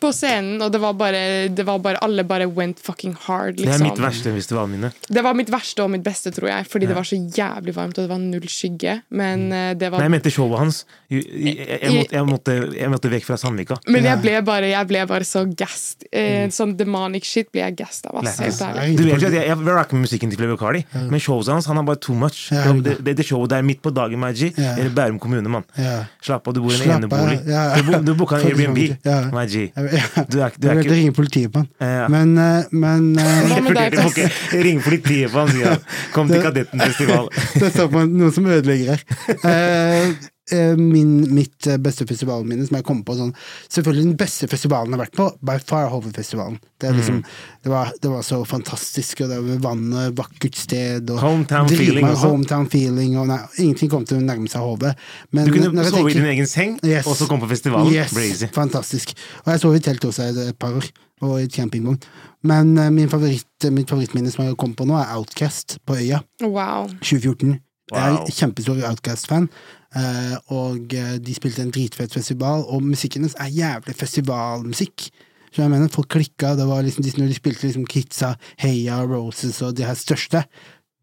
på 0.00 0.10
scenen, 0.12 0.60
og 0.62 0.72
det 0.74 0.80
var 0.82 0.92
bare, 0.98 1.48
det 1.48 1.64
var 1.66 1.78
bare 1.82 2.00
Alle 2.04 2.24
bare 2.26 2.46
went 2.46 2.80
fucking 2.82 3.14
hard, 3.26 3.56
Det 3.56 3.64
er 3.66 3.72
liksom. 3.72 3.86
mitt 3.88 4.00
verste 4.02 4.32
hvis 4.34 4.48
Det 4.48 5.22
var 5.24 5.34
mitt 5.34 5.50
verste 5.52 5.82
og 5.84 5.90
mitt 5.90 6.04
beste, 6.04 6.30
tror 6.34 6.48
jeg, 6.50 6.66
fordi 6.70 6.86
det 6.90 6.96
var 6.96 7.06
så 7.08 7.16
jævlig 7.16 7.74
varmt, 7.76 7.98
og 7.98 8.04
det 8.06 8.10
var 8.10 8.18
null 8.22 8.48
skygge. 8.50 9.00
Men 9.10 9.46
eh, 9.52 9.74
det 9.78 9.90
var 9.92 9.98
Nei, 10.02 10.08
jeg 10.08 10.14
mente 10.16 10.32
showet 10.34 10.58
hans. 10.60 10.82
Jeg, 11.10 11.22
jeg, 11.30 11.56
jeg, 11.56 11.78
jeg, 11.80 11.92
måtte, 11.96 12.24
måtte, 12.30 12.56
jeg 12.76 12.92
måtte 12.92 13.12
vekk 13.12 13.26
fra 13.28 13.38
Sandvika. 13.40 13.78
Men 13.88 14.04
jeg 14.08 14.20
ble 14.24 14.36
bare, 14.46 14.70
jeg 14.72 14.90
ble 14.90 15.04
bare 15.08 15.26
så 15.28 15.44
gassed. 15.48 16.06
Mm. 16.10 16.18
Eh, 16.20 16.48
sånn 16.54 16.76
demonic 16.78 17.24
shit 17.28 17.50
ble 17.54 17.62
jeg 17.64 17.76
gassed 17.80 18.08
av, 18.10 18.20
ass. 18.22 18.40
Helt 18.42 18.62
ærlig. 18.68 18.96
Du 18.98 19.04
vet 19.06 19.16
ikke 19.16 19.30
at 19.32 19.36
Jeg, 19.36 19.48
jeg 19.52 19.76
rocker 19.76 20.00
musikken 20.00 20.30
til 20.32 20.40
Playboy 20.40 20.58
Cardi, 20.60 20.84
men 21.10 21.22
showet 21.22 21.48
hans 21.52 21.66
han 21.70 21.78
har 21.80 21.86
bare 21.86 22.00
too 22.02 22.14
much. 22.18 22.46
Ja, 22.54 22.72
det, 22.72 22.98
det, 23.06 23.16
det 23.20 23.26
showet 23.28 23.50
der 23.52 23.62
midt 23.66 23.82
på 23.84 23.92
dagen, 23.94 24.20
Maji, 24.20 24.52
Ja. 24.56 24.74
eller 24.78 24.90
Bærum 24.96 25.18
kommune, 25.20 25.48
mann. 25.48 25.64
Ja. 25.78 26.04
Slapp 26.24 26.48
av, 26.48 26.54
du 26.56 26.60
bor 26.64 26.72
i 26.72 26.80
en 26.82 26.96
enebolig. 26.98 27.40
ja. 27.46 27.64
Du, 27.86 27.92
du 28.02 28.14
booka 28.18 28.38
en 28.40 28.46
Airbnb, 28.50 28.78
ja. 29.04 29.18
Maji. 29.34 29.68
Ja. 29.76 30.24
Du 30.32 30.38
er, 30.40 30.54
du 30.56 30.68
er 30.72 30.78
ikke 30.80 30.94
ringe 30.94 31.12
politiet 31.12 31.52
på 31.52 31.60
han. 31.60 31.68
Ja. 31.80 32.06
Men, 32.08 32.32
eh, 32.40 32.70
men 32.72 33.10
eh, 33.20 33.56
må 33.60 33.74
ikke 34.08 34.30
ringe 34.64 34.84
politiet 34.84 35.32
på 35.34 35.42
han, 35.42 35.52
sier 35.52 35.74
han. 35.74 35.84
Kom 36.14 36.32
til 36.32 36.40
Kadettenfestival. 36.44 37.28
Det 37.60 37.74
står 37.74 37.92
på 37.92 38.06
noe 38.08 38.32
som 38.32 38.48
ødelegger 38.56 38.96
her. 38.96 40.16
Eh, 40.52 40.58
eh, 40.70 40.76
min, 40.78 41.34
mitt 41.34 41.66
eh, 41.66 41.76
beste 41.82 42.06
festivalminne 42.06 42.66
som 42.68 42.76
jeg 42.78 42.84
kom 42.86 43.00
på 43.06 43.16
sånn 43.18 43.32
Selvfølgelig 43.72 44.04
den 44.06 44.16
beste 44.20 44.46
festivalen 44.50 44.92
jeg 44.92 44.98
har 44.98 45.04
vært 45.06 45.16
på, 45.18 45.26
by 45.42 45.56
far 45.66 45.88
Hovedfestivalen. 45.90 46.58
Det, 46.78 46.92
liksom, 46.94 47.16
Mm. 47.16 47.22
liksom, 47.24 47.62
det, 47.64 47.70
var, 47.72 47.90
det 48.02 48.10
var 48.12 48.22
så 48.22 48.38
fantastisk, 48.46 49.20
og 49.24 49.30
det 49.32 49.38
var 49.42 49.58
vannet, 49.64 50.14
vakkert 50.18 50.54
sted 50.60 51.10
og 51.10 51.18
Hometown 51.24 51.66
driver, 51.66 51.82
feeling 51.84 52.06
også. 52.10 52.28
Hometown 52.30 52.68
feeling 52.70 53.16
og 53.18 53.26
nei, 53.30 53.40
Ingenting 53.58 53.90
kom 53.90 54.04
til 54.06 54.18
å 54.20 54.22
nærme 54.26 54.48
seg 54.52 54.60
Hove. 54.62 54.94
Men 55.32 55.46
Du 55.48 55.52
kunne 55.56 55.72
sove 55.72 55.90
tenker, 55.96 56.10
i 56.10 56.20
din 56.20 56.30
egen 56.34 56.46
seng, 56.46 56.78
Yes. 56.84 57.06
og 57.06 57.16
så 57.16 57.26
komme 57.26 57.42
på 57.46 57.50
festivalen. 57.54 57.90
Yes, 57.92 58.14
Brazy. 58.14 58.46
fantastisk. 58.54 59.16
Og 59.46 59.52
jeg 59.52 59.60
sov 59.64 59.74
i 59.74 59.80
telt 59.80 60.04
også 60.04 60.30
et, 60.30 60.58
par 60.58 60.76
år, 60.78 60.86
og 61.22 61.40
i 61.40 61.44
et 61.48 61.52
campingvogn. 61.52 61.98
Men 62.46 62.76
uh, 62.78 62.90
min 62.94 63.08
favoritt, 63.10 63.46
mitt 63.72 63.88
favorittminne 63.90 64.30
som 64.30 64.44
jeg 64.44 64.56
kom 64.60 64.74
på 64.76 64.86
nå, 64.86 64.94
er 65.00 65.16
Outcast 65.16 65.78
på 65.86 65.96
Øya. 65.98 66.20
Wow. 66.44 66.86
2014. 67.00 67.56
Jeg 67.92 68.02
er 68.02 68.16
Wow. 68.18 68.26
kjempestor 68.26 68.80
Outcast-fan, 68.88 69.48
eh, 69.96 70.36
og 70.50 70.92
eh, 70.94 71.18
de 71.18 71.34
spilte 71.34 71.62
en 71.62 71.70
dritfett 71.70 72.12
festival, 72.12 72.64
og 72.68 72.82
musikken 72.82 73.22
hennes 73.22 73.36
er 73.38 73.52
jævlig 73.54 73.94
festivalmusikk. 73.96 75.10
Så 75.52 75.62
jeg 75.62 75.70
mener, 75.70 75.88
Folk 75.88 76.08
klikka, 76.08 76.54
det 76.56 76.66
var 76.68 76.82
liksom, 76.82 77.02
de- 77.04 77.14
når 77.16 77.28
de 77.28 77.34
spilte 77.34 77.62
liksom 77.66 77.86
Kitsa, 77.86 78.34
Heia, 78.58 78.98
Roses 79.06 79.62
og 79.62 79.76
de 79.76 79.84
her 79.84 79.94
største. 79.94 80.44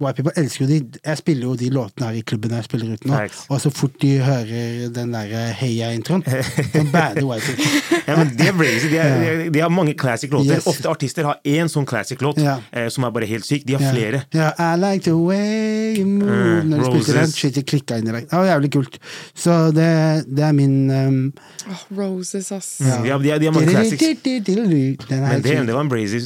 White 0.04 0.16
people 0.20 0.34
elsker 0.44 0.66
jo 0.66 0.70
de. 0.70 1.00
Jeg 1.06 1.18
spiller 1.18 1.44
jo 1.48 1.56
de 1.56 1.70
låtene 1.74 2.08
her 2.10 2.20
i 2.20 2.22
klubben 2.28 2.52
jeg 2.58 2.64
spiller 2.68 2.94
ut 2.94 3.06
nå, 3.10 3.20
og 3.50 3.62
så 3.64 3.72
fort 3.74 3.96
de 4.02 4.12
hører 4.24 4.90
den 4.94 5.12
der 5.16 5.54
Heia-introen, 5.60 6.24
så 6.26 6.84
bader 6.94 7.26
white 7.28 7.46
people. 7.48 7.82
Ja, 8.08 8.18
men 8.20 8.34
De 8.38 8.48
er 8.50 8.54
crazy. 8.58 8.90
De, 8.92 8.98
er, 9.00 9.38
de, 9.44 9.50
de 9.56 9.60
har 9.64 9.70
mange 9.72 9.94
classic 9.98 10.30
låter. 10.34 10.58
Yes. 10.58 10.66
Ofte 10.68 10.90
artister 10.92 11.24
har 11.24 11.38
én 11.48 11.70
sånn 11.72 11.86
classic 11.88 12.20
låt 12.22 12.38
Ja. 12.44 12.58
eh, 12.72 12.90
som 12.92 13.06
er 13.08 13.12
bare 13.16 13.26
helt 13.30 13.46
syk. 13.48 13.64
De 13.66 13.74
har 13.78 13.82
Ja. 13.86 13.92
flere. 13.96 14.24
Ja, 14.36 14.52
I 14.60 14.76
like 14.82 15.04
the 15.06 15.16
way 15.16 15.96
you 15.98 16.06
move 16.06 16.32
Mm, 16.34 16.70
Når 16.70 16.78
Roses. 16.80 16.94
spilte 16.94 17.14
den, 17.14 17.22
Roses. 17.24 17.36
shit, 17.36 17.56
det 17.56 17.64
klikka 17.70 17.98
inn 17.98 18.08
i 18.08 18.12
deg. 18.12 18.28
Det 18.30 18.38
var 18.38 18.46
jævlig 18.46 18.72
kult. 18.74 18.98
Så 19.36 19.72
det, 19.74 19.88
det 20.36 20.44
er 20.44 20.52
min 20.54 20.90
um, 20.92 21.34
oh, 21.70 21.84
Roses, 21.98 22.52
ass. 22.52 22.78
De, 22.80 22.86
har, 22.90 23.20
de, 23.20 23.30
har, 23.30 23.40
de 23.40 23.46
har 23.46 23.54
mange 23.54 23.70
classics. 23.72 24.02
Men 24.04 25.42
det, 25.42 25.54
det 25.68 25.74
var 25.74 25.82
en 25.82 25.90
brazy. 25.90 26.20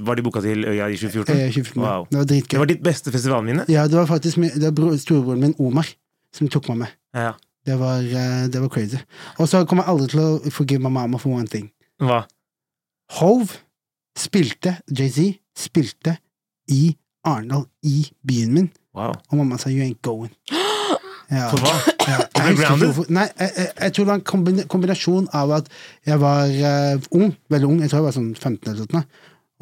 Var 0.00 0.14
de 0.16 0.22
boka 0.22 0.40
til 0.44 0.64
Øya 0.64 0.86
i 0.88 0.96
2014? 0.96 1.36
Eh, 1.36 1.50
2014. 1.52 1.82
Wow. 1.82 2.06
Det 2.10 2.18
var 2.18 2.24
dritgøy. 2.24 2.50
Det 2.56 2.58
var 2.62 2.66
ditt 2.70 2.82
beste 2.84 3.01
festivalminne? 3.10 3.64
Ja, 3.68 3.86
det 3.88 3.96
var 3.98 4.06
faktisk 4.06 4.36
min, 4.38 4.50
det 4.54 4.70
var 4.78 4.96
storebroren 4.96 5.40
min, 5.40 5.54
Omar, 5.58 5.88
som 6.34 6.48
tok 6.48 6.68
meg 6.68 6.78
med. 6.84 6.88
Ja. 7.14 7.32
Det 7.66 7.76
var, 7.78 7.98
eh, 8.02 8.48
det 8.50 8.60
var 8.60 8.68
crazy. 8.68 8.98
Og 9.38 9.48
så 9.48 9.64
kommer 9.66 9.84
jeg 9.84 9.92
aldri 9.94 10.08
til 10.08 10.20
å 10.20 10.50
forgive 10.50 10.82
my 10.82 10.90
mama 10.90 11.18
for 11.18 11.30
one 11.34 11.46
thing. 11.46 11.70
Hva? 12.02 12.24
Hove 13.18 13.58
spilte, 14.18 14.76
Jay-Z 14.90 15.38
spilte 15.56 16.16
i 16.70 16.96
Arendal, 17.24 17.66
i 17.82 18.06
byen 18.26 18.52
min, 18.54 18.70
Wow. 18.94 19.14
og 19.30 19.38
mamma 19.38 19.56
sa 19.58 19.70
'you 19.70 19.82
ain't 19.82 20.00
going'. 20.02 20.34
Ja. 21.32 21.48
For 21.48 21.56
hva? 21.56 21.72
Ja, 22.08 22.18
jeg 22.44 22.56
hvorfor. 22.82 23.06
Nei, 23.08 23.28
jeg, 23.38 23.50
jeg, 23.56 23.68
jeg 23.80 23.92
tror 23.92 24.04
det 24.04 24.10
var 24.10 24.20
en 24.20 24.66
kombinasjon 24.68 25.28
av 25.32 25.52
at 25.52 25.68
jeg 26.06 26.20
var 26.20 26.44
uh, 26.44 27.00
ung, 27.10 27.32
veldig 27.48 27.68
ung, 27.68 27.80
jeg 27.80 27.88
tror 27.90 27.98
jeg 28.02 28.04
var 28.04 28.12
sånn 28.12 28.34
15 28.34 28.68
eller 28.68 28.82
sånt, 28.82 29.06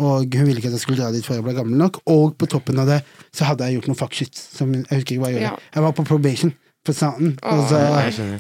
og 0.01 0.25
hun 0.25 0.49
ville 0.49 0.59
ikke 0.63 0.71
at 0.73 0.77
jeg 0.79 0.83
skulle 0.83 1.01
dra 1.03 1.11
dit 1.15 1.27
før 1.27 1.39
jeg 1.39 1.47
ble 1.47 1.55
gammel 1.59 1.77
nok, 1.81 2.01
og 2.11 2.35
på 2.41 2.49
toppen 2.51 2.81
av 2.81 2.89
det 2.89 3.01
så 3.37 3.51
hadde 3.51 3.69
jeg 3.69 3.79
gjort 3.79 3.93
noe 3.93 4.01
fuck 4.01 4.17
shit, 4.17 4.35
som 4.41 4.73
jeg 4.75 4.87
husker 4.89 5.17
ikke 5.17 5.23
hva 5.25 5.33
jeg 5.33 5.43
gjorde. 5.43 5.53
Ja. 5.53 5.71
Jeg 5.77 5.87
var 5.87 5.97
på 5.99 6.07
probation 6.09 6.55
for 6.87 6.97
staten, 6.97 7.35
og 7.45 7.75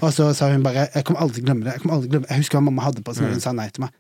og 0.00 0.12
så 0.16 0.30
sa 0.36 0.48
hun 0.52 0.64
bare, 0.64 0.88
jeg 0.94 1.04
kommer 1.04 1.20
aldri 1.26 1.42
til 1.42 1.44
å 1.44 1.50
glemme 1.50 1.66
det, 1.68 1.76
jeg 1.76 1.92
aldri 1.92 2.12
glemme. 2.14 2.30
Jeg 2.30 2.44
husker 2.44 2.58
hva 2.58 2.64
mamma 2.70 2.86
hadde 2.88 3.04
på 3.04 3.12
seg 3.16 3.26
når 3.26 3.36
hun 3.36 3.44
sa 3.44 3.52
nei 3.56 3.68
til 3.68 3.84
meg. 3.84 3.92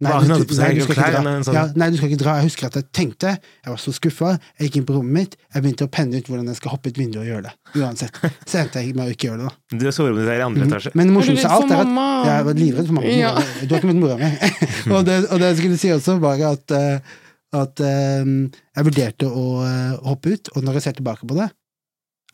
Nei, 0.00 0.12
du- 0.22 0.28
nei, 0.30 0.38
du 0.38 0.82
skal 0.84 0.94
ikke 0.94 1.10
dra. 1.10 1.30
sånn- 1.42 1.54
Ja, 1.54 1.62
nei, 1.74 1.90
du 1.90 1.96
skal 1.98 2.08
ikke 2.08 2.18
dra. 2.22 2.34
Jeg 2.38 2.44
husker 2.46 2.66
at 2.68 2.74
jeg 2.78 2.84
tenkte, 2.94 3.30
jeg 3.64 3.66
var 3.72 3.76
så 3.82 3.90
skuffa, 3.96 4.38
jeg 4.60 4.68
gikk 4.70 4.76
inn 4.78 4.84
på 4.86 4.94
rommet 4.94 5.12
mitt, 5.12 5.36
jeg 5.54 5.62
begynte 5.64 5.88
å 5.88 5.90
penne 5.90 6.14
ut 6.20 6.24
hvordan 6.30 6.46
jeg 6.46 6.56
skal 6.60 6.70
hoppe 6.70 6.86
ut 6.92 6.98
vinduet 7.00 7.24
og 7.24 7.26
gjøre 7.26 7.42
det. 7.48 7.54
Uansett. 7.82 8.14
Så 8.46 8.60
endte 8.62 8.78
jeg 8.78 8.94
med 8.94 9.08
å 9.08 9.10
ikke 9.10 9.26
gjøre 9.32 9.38
det, 9.42 9.48
da. 9.50 9.78
Du 9.78 9.84
har 9.88 9.92
soverommet 9.96 10.22
ditt 10.22 10.30
er 10.30 10.38
i 10.38 10.46
andre 10.46 10.66
etasje. 10.68 10.94
Men 10.94 11.06
det 11.10 11.14
morsomste 11.18 11.50
av 11.50 11.62
alt 11.62 11.70
er 11.72 11.82
at 11.82 12.26
jeg 12.30 12.44
var 12.46 12.54
livredd 12.54 12.86
for 12.86 12.92
mamma. 13.00 13.16
Ja. 13.18 13.34
Du 13.66 13.74
har 13.74 13.80
ikke 13.82 13.90
møtt 13.90 14.02
mora 14.04 14.16
mi. 14.22 14.30
og, 14.94 15.04
det, 15.04 15.18
og 15.32 15.38
det 15.42 15.46
jeg 15.50 15.56
skulle 15.64 15.78
si 15.82 15.88
også, 15.98 16.18
var 16.22 16.46
at, 16.52 16.70
eh, 16.70 16.98
at 17.58 17.80
eh, 17.80 18.24
jeg 18.78 18.84
vurderte 18.92 19.26
å 19.26 19.46
eh, 19.66 19.96
hoppe 20.06 20.30
ut, 20.38 20.48
og 20.54 20.62
når 20.62 20.78
jeg 20.78 20.82
ser 20.82 20.92
tilbake 21.02 21.26
på 21.26 21.34
det, 21.42 21.50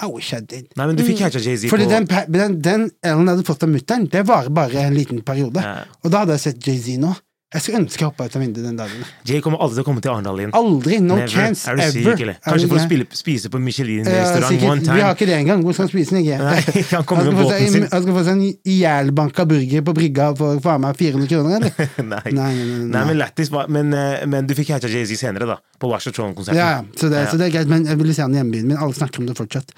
I 0.02 0.06
wish 0.10 0.32
I 0.34 0.40
did. 0.42 0.66
Nei, 0.76 0.86
men 0.90 0.96
du 0.98 1.04
fikk 1.06 1.20
catcha 1.22 1.38
Jay-Z 1.38 1.68
på 1.70 1.76
Fordi 1.78 1.86
den, 1.86 2.04
den, 2.34 2.56
den 2.60 2.90
Ellen 3.00 3.28
hadde 3.30 3.44
fått 3.46 3.62
av 3.62 3.68
mutter'n, 3.70 4.08
det 4.10 4.24
varer 4.26 4.50
bare 4.50 4.74
en 4.88 4.92
liten 4.96 5.22
periode. 5.22 5.62
Ja. 5.62 5.84
Og 6.02 6.10
da 6.10 6.24
hadde 6.24 6.34
jeg 6.34 6.40
sett 6.48 6.66
Jay-Z 6.66 6.98
nå. 6.98 7.12
Jeg 7.54 7.62
skulle 7.62 7.78
ønske 7.84 8.02
jeg 8.02 8.08
hoppa 8.10 8.26
ut 8.26 8.34
av 8.36 8.42
vinduet 8.42 8.64
den 8.66 8.78
dagen. 8.80 9.04
Jay 9.28 9.40
kommer 9.44 9.60
aldri 9.62 9.78
til 9.78 9.84
å 9.84 9.86
komme 9.86 10.02
til 10.02 10.10
Arendal 10.10 10.40
igjen. 10.42 10.54
Aldri! 10.58 10.98
No 11.04 11.14
Never. 11.20 11.30
chance 11.30 11.68
Er 11.70 11.78
du 11.78 11.82
syk, 11.86 12.00
ever. 12.02 12.16
eller? 12.24 12.38
Er 12.40 12.50
Kanskje 12.50 12.70
for 12.72 12.80
å 12.80 12.84
spille, 12.84 13.06
spise 13.14 13.50
på 13.52 13.60
Michelin-restaurant 13.62 14.58
uh, 14.58 14.70
one 14.72 14.96
Vi 14.98 15.04
har 15.04 15.14
ikke 15.14 15.28
det 15.30 15.36
engang. 15.38 15.62
Hvor 15.62 15.76
skal 15.76 15.86
han 15.86 15.92
spise 15.92 16.16
den? 16.16 16.24
ikke? 16.24 16.38
Nei, 16.42 16.84
han 16.98 17.06
kommer 17.08 17.28
med 17.30 17.38
båten 17.38 17.70
sin. 17.70 17.86
Han 17.92 18.02
skal 18.04 18.18
få 18.18 18.24
seg 18.26 18.34
en 18.34 18.44
ihjelbanka 18.74 19.46
burger 19.54 19.86
på 19.86 19.94
brygga 20.00 20.30
for 20.38 20.58
faen 20.64 20.82
meg 20.84 20.98
400 20.98 21.30
kroner, 21.30 21.56
eller? 21.60 21.92
Nei. 22.14 22.22
Nei, 22.34 22.50
nei, 22.58 22.88
nei, 22.90 23.04
men 23.12 23.18
lættis 23.20 23.52
men, 23.70 23.94
eh, 23.94 24.26
men 24.30 24.48
du 24.50 24.54
fikk 24.58 24.74
hatcha 24.74 24.90
Jay-Z 24.90 25.14
senere, 25.20 25.46
da. 25.54 25.58
På 25.78 25.90
the 25.94 26.10
Throne-konserten. 26.10 26.58
Ja, 26.58 26.68
ja, 26.78 26.82
så 26.98 27.08
det, 27.12 27.22
så 27.30 27.38
det 27.38 27.48
er 27.48 27.54
greit, 27.58 27.68
men 27.70 27.84
jeg 27.86 27.98
ville 28.00 28.14
se 28.16 28.22
han 28.24 28.34
i 28.34 28.38
hjembyen 28.40 28.68
min. 28.70 28.78
Alle 28.80 28.94
snakker 28.96 29.22
om 29.22 29.26
det 29.30 29.36
fortsatt. 29.38 29.72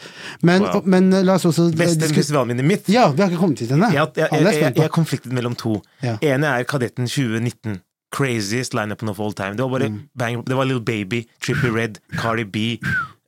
Men, 0.46 0.62
Wow. 0.66 0.82
men 0.88 1.12
eh, 1.12 1.22
la 1.26 1.34
oss 1.36 1.44
også 1.48 1.68
Beste 1.76 2.00
disku- 2.06 2.20
festivalminnet 2.20 2.64
mitt. 2.66 2.88
Ja, 2.92 3.08
vi 3.12 3.22
har 3.22 3.30
ikke 3.30 3.40
kommet 3.42 3.60
hit 3.62 3.72
ennå. 3.74 3.90
Jeg, 3.92 4.08
jeg, 4.16 4.28
jeg, 4.32 4.72
jeg, 4.76 4.84
er 4.86 4.92
konfliktet 4.92 5.34
mellom 5.36 5.54
to. 5.58 5.76
Ja. 6.04 6.16
ene 6.24 6.52
er 6.58 6.66
Kadetten 6.68 7.08
2019. 7.10 7.65
Craziest 8.14 8.74
lineupen 8.74 9.08
of 9.08 9.20
all 9.20 9.32
time. 9.32 9.56
Det 9.56 9.62
var 9.62 9.70
bare 9.78 9.88
Mm. 9.90 10.08
bang, 10.16 10.44
Det 10.44 10.54
var 10.56 10.64
Little 10.64 10.84
Baby, 10.84 11.26
Trippie 11.42 11.70
Red, 11.70 11.98
Cardi 12.20 12.44
B. 12.44 12.78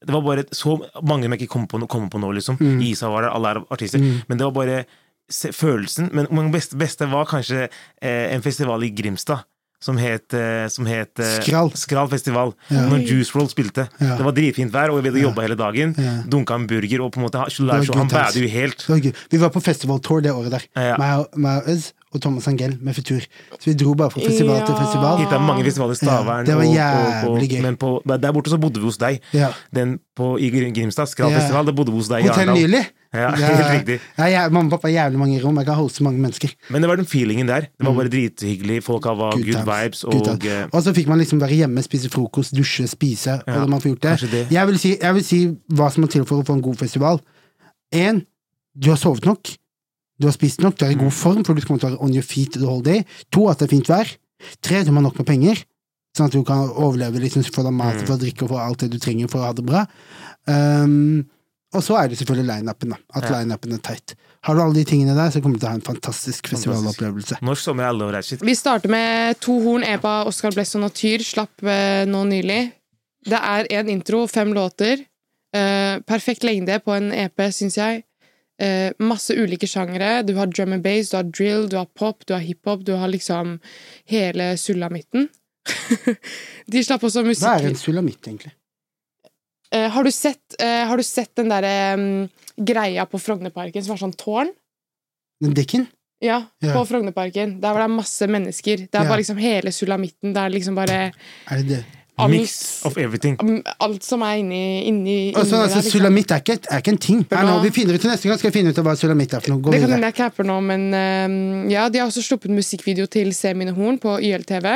Det 0.06 0.12
var 0.12 0.22
bare 0.22 0.44
så 0.52 0.78
mange 1.02 1.28
jeg 1.28 1.40
ikke 1.40 1.48
kommer 1.52 1.66
på, 1.66 1.88
kom 1.88 2.08
på 2.10 2.18
nå, 2.20 2.32
liksom. 2.32 2.56
Mm. 2.60 2.80
Isa 2.82 3.08
var 3.08 3.22
der, 3.22 3.30
alle 3.30 3.48
er 3.48 3.64
artister. 3.70 3.98
Men 4.28 4.38
det 4.38 4.44
var 4.44 4.52
bare 4.52 4.84
se, 5.28 5.48
følelsen. 5.52 6.10
Men 6.12 6.26
det 6.52 6.78
beste, 6.78 7.06
var 7.10 7.26
kanskje 7.26 7.68
eh, 8.00 8.34
en 8.34 8.42
festival 8.42 8.82
i 8.84 8.90
Grimstad. 8.90 9.44
Som 9.80 9.96
het, 9.96 10.34
eh, 10.34 10.66
som 10.66 10.86
het 10.86 11.20
eh, 11.20 11.36
Skrall. 11.40 11.70
Skrall 11.78 12.08
festival. 12.08 12.52
Ja. 12.68 12.88
Når 12.88 13.04
Juice 13.06 13.30
WRLD 13.30 13.50
spilte. 13.52 13.84
Ja. 14.00 14.16
Det 14.18 14.24
var 14.26 14.32
dritfint 14.34 14.72
vær, 14.72 14.90
og 14.90 15.04
vi 15.04 15.10
hadde 15.12 15.22
jobba 15.22 15.42
hele 15.42 15.54
dagen. 15.54 15.94
Ja. 15.98 16.22
Dunka 16.26 16.56
en 16.58 16.66
burger, 16.66 17.04
og 17.04 17.12
på 17.14 17.20
en 17.20 17.28
måte 17.28 17.38
han, 17.38 18.08
bada 18.10 18.32
jo 18.34 18.48
helt. 18.48 18.82
Vi 19.30 19.38
var 19.38 19.50
på 19.54 19.62
festivaltour 19.62 20.20
det 20.22 20.32
året 20.34 20.50
der. 20.50 20.66
Ja. 20.74 20.96
Meg 20.98 21.62
og 21.62 21.68
Øz 21.70 21.92
og 22.14 22.22
Thomas 22.24 22.48
Angell 22.48 22.76
med 22.80 22.94
Futur. 22.96 23.24
Så 23.58 23.70
vi 23.70 23.74
dro 23.76 23.94
bare 23.98 24.10
fra 24.10 24.22
festival 24.24 24.62
til 24.66 24.76
festival. 24.78 25.18
Hit 25.22 25.32
er 25.32 25.42
mange 25.44 25.64
festivaler, 25.66 25.98
Stavern 25.98 26.46
det 26.46 26.54
var 26.56 26.64
og, 26.64 26.70
og, 26.70 26.76
jævlig 26.78 27.50
gøy. 27.50 27.62
Men 27.66 27.76
på, 27.80 27.90
der 28.08 28.32
borte 28.32 28.52
så 28.52 28.58
bodde 28.60 28.80
vi 28.80 28.88
hos 28.88 29.00
deg. 29.00 29.18
Ja. 29.36 29.50
Den 29.74 29.98
på, 30.16 30.36
i 30.40 30.48
Grimstad, 30.50 31.06
Skralfestival, 31.06 31.64
Ja. 31.64 31.70
der 31.70 31.76
bodde 31.76 31.92
vi 31.92 32.00
hos 32.00 32.08
deg 32.08 32.24
i 32.24 32.28
Hotell 32.28 32.48
Arendal. 32.48 32.70
Nylig. 32.70 32.84
Ja, 33.14 33.28
helt 33.40 33.70
riktig. 33.72 34.00
Ja, 34.18 34.48
mamma 34.48 34.68
og 34.68 34.74
pappa 34.76 34.88
har 34.88 34.94
jævlig 34.94 35.18
mange 35.18 35.42
rom. 35.44 35.60
Jeg 35.60 35.68
kan 35.68 35.78
hoste 35.78 36.04
mange 36.04 36.20
mennesker. 36.20 36.52
Men 36.70 36.82
det 36.82 36.90
var 36.90 37.00
den 37.00 37.06
feelingen 37.08 37.48
der. 37.48 37.68
Det 37.72 37.86
var 37.86 37.94
bare 37.96 38.12
drithyggelig. 38.12 38.82
Folk 38.84 39.04
var 39.04 39.36
Good 39.36 39.44
good 39.44 39.64
vibes. 39.68 40.02
Good 40.04 40.28
Og 40.28 40.46
eh, 40.46 40.66
Og 40.72 40.82
så 40.82 40.92
fikk 40.96 41.08
man 41.08 41.18
liksom 41.18 41.40
være 41.40 41.60
hjemme, 41.62 41.82
spise 41.82 42.10
frokost, 42.12 42.56
dusje, 42.56 42.88
spise. 42.88 43.38
Ja, 43.46 43.62
og 43.62 43.70
man 43.70 43.80
får 43.80 43.94
gjort 43.94 44.02
det. 44.02 44.30
det. 44.32 44.46
Jeg, 44.52 44.66
vil 44.66 44.78
si, 44.78 44.96
jeg 45.00 45.14
vil 45.14 45.24
si 45.24 45.40
hva 45.72 45.88
som 45.92 46.04
må 46.04 46.10
til 46.12 46.24
for 46.28 46.40
å 46.42 46.48
få 46.48 46.58
en 46.58 46.64
god 46.64 46.76
festival. 46.80 47.22
En, 47.96 48.20
du 48.76 48.90
har 48.92 49.00
sovet 49.00 49.24
nok. 49.24 49.56
Du 50.20 50.26
har 50.26 50.34
spist 50.34 50.60
nok, 50.60 50.76
du 50.78 50.84
er 50.84 50.90
i 50.90 50.94
Mm. 50.96 51.04
god 51.04 51.12
form, 51.12 51.44
for 51.44 51.54
du 51.54 51.60
kommer 51.62 51.80
til 51.80 51.88
å 51.90 51.92
være 51.96 52.02
on 52.02 52.14
your 52.14 52.22
feet 52.26 52.52
the 52.52 52.66
whole 52.66 52.82
day. 52.82 53.04
To, 53.32 53.48
at 53.48 53.58
det 53.58 53.68
er 53.70 53.76
fint 53.76 53.86
vær. 53.88 54.16
Tre, 54.62 54.82
du 54.84 54.90
må 54.90 55.00
ha 55.00 55.08
nok 55.08 55.18
med 55.18 55.26
penger, 55.26 55.64
sånn 56.16 56.26
at 56.26 56.32
du 56.32 56.42
kan 56.44 56.68
overleve, 56.70 57.20
liksom, 57.20 57.42
få 57.44 57.62
deg 57.62 57.72
mat, 57.72 58.00
for 58.02 58.16
få 58.16 58.18
drikke 58.18 58.42
og 58.42 58.50
få 58.50 58.58
alt 58.58 58.78
det 58.78 58.90
du 58.90 58.98
trenger 58.98 59.28
for 59.30 59.38
å 59.40 59.46
ha 59.46 59.52
det 59.52 59.64
bra. 59.66 59.86
Um, 60.46 61.26
og 61.74 61.82
så 61.84 61.98
er 62.02 62.08
det 62.08 62.18
selvfølgelig 62.18 62.48
line-upen, 62.48 62.88
da. 62.90 62.96
At 63.14 63.24
Ja. 63.24 63.38
line-upen 63.38 63.74
er 63.74 63.78
tight. 63.78 64.14
Har 64.42 64.54
du 64.54 64.60
alle 64.62 64.74
de 64.74 64.84
tingene 64.84 65.14
der, 65.14 65.30
så 65.30 65.42
kommer 65.42 65.58
du 65.58 65.60
til 65.60 65.68
å 65.68 65.72
ha 65.72 65.74
en 65.74 65.80
fantastisk 65.82 66.48
festivalopplevelse. 66.48 67.40
norsk 67.42 67.62
sommer 67.62 67.84
er 67.84 68.12
that 68.12 68.24
shit. 68.24 68.40
Vi 68.40 68.54
starter 68.54 68.88
med 68.88 69.38
to 69.40 69.60
horn 69.60 69.82
EPA 69.82 70.24
Oscar 70.26 70.50
Bless 70.50 70.74
og 70.74 70.82
Natyr. 70.82 71.18
Slapp 71.20 71.62
eh, 71.62 72.06
nå 72.06 72.24
nylig. 72.24 72.72
Det 73.24 73.38
er 73.38 73.66
en 73.70 73.88
intro, 73.88 74.26
fem 74.26 74.52
låter. 74.54 75.04
Uh, 75.54 75.98
perfekt 76.06 76.44
lengde 76.44 76.78
på 76.84 76.92
en 76.94 77.10
EP, 77.12 77.36
syns 77.52 77.74
jeg. 77.76 78.04
Eh, 78.60 78.90
masse 78.98 79.34
ulike 79.38 79.68
sjangere. 79.70 80.24
Du 80.26 80.34
har 80.34 80.46
drum 80.50 80.72
and 80.74 80.82
bass, 80.82 81.10
du 81.12 81.16
har 81.16 81.24
drill, 81.30 81.68
du 81.70 81.76
har 81.78 81.86
pop, 81.94 82.24
du 82.26 82.32
har 82.34 82.40
hiphop. 82.42 82.84
Du 82.84 82.92
har 82.98 83.08
liksom 83.08 83.58
hele 84.10 84.56
sulamitten. 84.58 85.28
De 86.72 86.80
slapp 86.84 87.02
også 87.04 87.22
musikk 87.26 87.44
Hva 87.46 87.58
er 87.60 87.68
en 87.70 87.76
sulamitt, 87.78 88.22
egentlig? 88.26 88.54
Eh, 89.70 89.84
har, 89.92 90.04
du 90.06 90.10
sett, 90.10 90.56
eh, 90.64 90.86
har 90.88 90.96
du 90.96 91.04
sett 91.04 91.34
den 91.36 91.50
derre 91.52 91.74
mm, 92.00 92.28
greia 92.64 93.04
på 93.06 93.20
Frognerparken 93.20 93.84
som 93.84 93.94
er 93.94 94.00
sånn 94.00 94.14
tårn? 94.16 94.50
Den 95.44 95.52
dikken? 95.54 95.84
Ja, 96.24 96.40
Ja. 96.64 96.72
på 96.74 96.86
Frognerparken. 96.88 97.60
Der 97.60 97.76
var 97.76 97.84
det 97.84 97.92
masse 97.94 98.26
mennesker. 98.26 98.86
Det 98.88 98.94
er 98.96 99.04
Ja. 99.04 99.08
bare 99.12 99.20
liksom 99.20 99.38
hele 99.38 99.70
sulamitten. 99.70 100.32
Det 100.34 100.40
er 100.42 100.50
liksom 100.50 100.74
bare 100.74 101.12
Er 101.12 101.56
det 101.62 101.68
det? 101.68 101.84
Alt, 102.18 102.30
Mix 102.34 102.84
of 102.88 102.96
everything. 102.98 103.36
alt 103.80 104.02
som 104.04 104.22
er 104.26 104.36
inni, 104.42 104.60
inni, 104.88 105.16
inni 105.30 105.34
altså, 105.38 105.60
der, 105.62 105.72
liksom. 105.76 105.90
Sulamitt 105.94 106.30
er 106.34 106.42
ikke, 106.42 106.58
er 106.70 106.82
ikke 106.82 106.94
en 106.94 106.98
ting. 107.08 107.22
Bra. 107.30 107.42
Nå, 107.46 107.56
vi 107.62 107.70
finner 107.70 107.94
ut 107.94 108.02
til 108.04 108.10
neste 108.10 108.28
gang 108.28 108.38
skal 108.40 108.50
jeg 108.50 108.56
finne 108.58 108.72
ut 108.74 108.82
hva 108.84 108.96
sulamitt 108.98 109.34
er 109.38 109.40
for 109.44 109.54
noe. 109.54 109.62
Gå 109.62 109.70
Det 109.70 109.78
kan 109.80 109.86
videre. 109.86 109.96
hende 109.98 110.10
jeg 110.12 110.18
capper 110.18 110.48
nå, 110.50 110.58
men 110.68 110.88
uh, 110.92 111.72
ja, 111.72 111.88
de 111.88 112.02
har 112.02 112.10
også 112.10 112.24
sluppet 112.26 112.50
musikkvideo 112.54 113.06
til 113.10 113.30
Se 113.38 113.54
mine 113.54 113.72
horn 113.76 113.98
på 114.02 114.18
YLTV. 114.18 114.68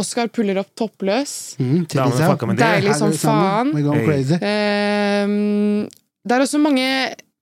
Oscar 0.00 0.28
puller 0.30 0.60
opp 0.62 0.70
toppløs. 0.78 1.56
Mm. 1.58 1.80
Deilig 1.90 2.94
som 2.94 3.10
faen. 3.18 3.72
Ehm, 4.40 5.88
det 6.24 6.36
er 6.36 6.44
også 6.44 6.60
mange, 6.62 6.86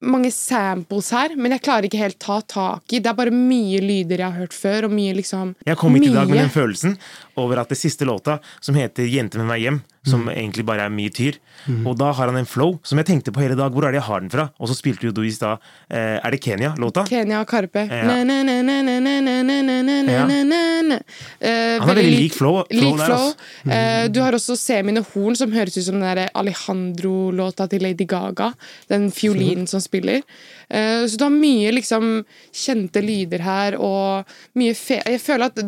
mange 0.01 0.31
samples 0.33 1.09
her, 1.13 1.35
men 1.37 1.53
jeg 1.55 1.63
klarer 1.65 1.87
ikke 1.89 1.99
helt 2.01 2.19
ta 2.21 2.39
tak 2.41 2.95
i. 2.95 3.01
Det 3.03 3.11
er 3.11 3.17
bare 3.17 3.33
mye 3.35 3.81
lyder 3.83 4.23
jeg 4.23 4.25
har 4.31 4.39
hørt 4.45 4.55
før, 4.55 4.87
og 4.89 4.95
mye 4.95 5.13
liksom 5.19 5.53
Jeg 5.67 5.77
kom 5.79 5.95
hit 5.97 6.09
i 6.09 6.13
dag 6.15 6.29
med 6.29 6.41
den 6.45 6.53
følelsen 6.53 6.97
over 7.39 7.63
at 7.63 7.71
det 7.71 7.79
siste 7.79 8.07
låta, 8.07 8.39
som 8.59 8.75
heter 8.75 9.07
'Jente 9.07 9.39
med 9.41 9.49
meg 9.49 9.63
hjem', 9.63 9.81
som 10.07 10.21
mm. 10.23 10.31
egentlig 10.31 10.63
bare 10.65 10.85
er 10.87 10.91
mye 10.93 11.11
tyr, 11.11 11.35
mm. 11.67 11.83
og 11.87 11.97
da 11.99 12.11
har 12.15 12.27
han 12.31 12.37
en 12.39 12.47
flow 12.47 12.77
som 12.87 12.97
jeg 13.01 13.07
tenkte 13.09 13.33
på 13.35 13.41
hele 13.43 13.57
dag. 13.59 13.73
Hvor 13.73 13.83
er 13.85 13.91
det 13.91 13.99
jeg 13.99 14.07
har 14.07 14.19
den 14.23 14.31
fra? 14.31 14.45
Og 14.59 14.65
så 14.71 14.75
spilte 14.77 15.05
jo 15.09 15.13
du 15.15 15.21
i 15.27 15.31
stad 15.33 15.59
eh, 15.91 16.17
Er 16.23 16.31
det 16.31 16.39
Kenya-låta? 16.43 17.03
Kenya 17.09 17.41
og 17.43 17.47
Karpe. 17.49 17.83
Han 17.89 18.19
er 21.89 21.99
veldig 21.99 22.15
lik 22.15 22.33
flow. 22.37 22.63
flow, 22.69 22.79
lik 22.79 23.03
flow. 23.03 23.25
Mm. 23.65 23.71
Uh, 23.73 24.05
du 24.13 24.19
har 24.23 24.33
også 24.37 24.55
Se 24.59 24.79
mine 24.85 25.03
horn, 25.13 25.35
som 25.39 25.53
høres 25.53 25.77
ut 25.77 25.85
som 25.85 25.99
den 26.01 26.25
Alejandro-låta 26.37 27.67
til 27.71 27.83
Lady 27.83 28.05
Gaga. 28.09 28.47
Den 28.91 29.03
fiolinen 29.13 29.67
som 29.69 29.81
spiller. 29.83 30.19
Uh, 30.71 31.03
så 31.07 31.17
du 31.17 31.23
har 31.25 31.35
mye 31.35 31.71
liksom 31.75 32.23
kjente 32.55 33.03
lyder 33.03 33.41
her, 33.45 33.79
og 33.79 34.25
mye 34.59 34.73
fe... 34.77 35.01
Jeg 35.05 35.21
føler 35.23 35.45
at 35.51 35.59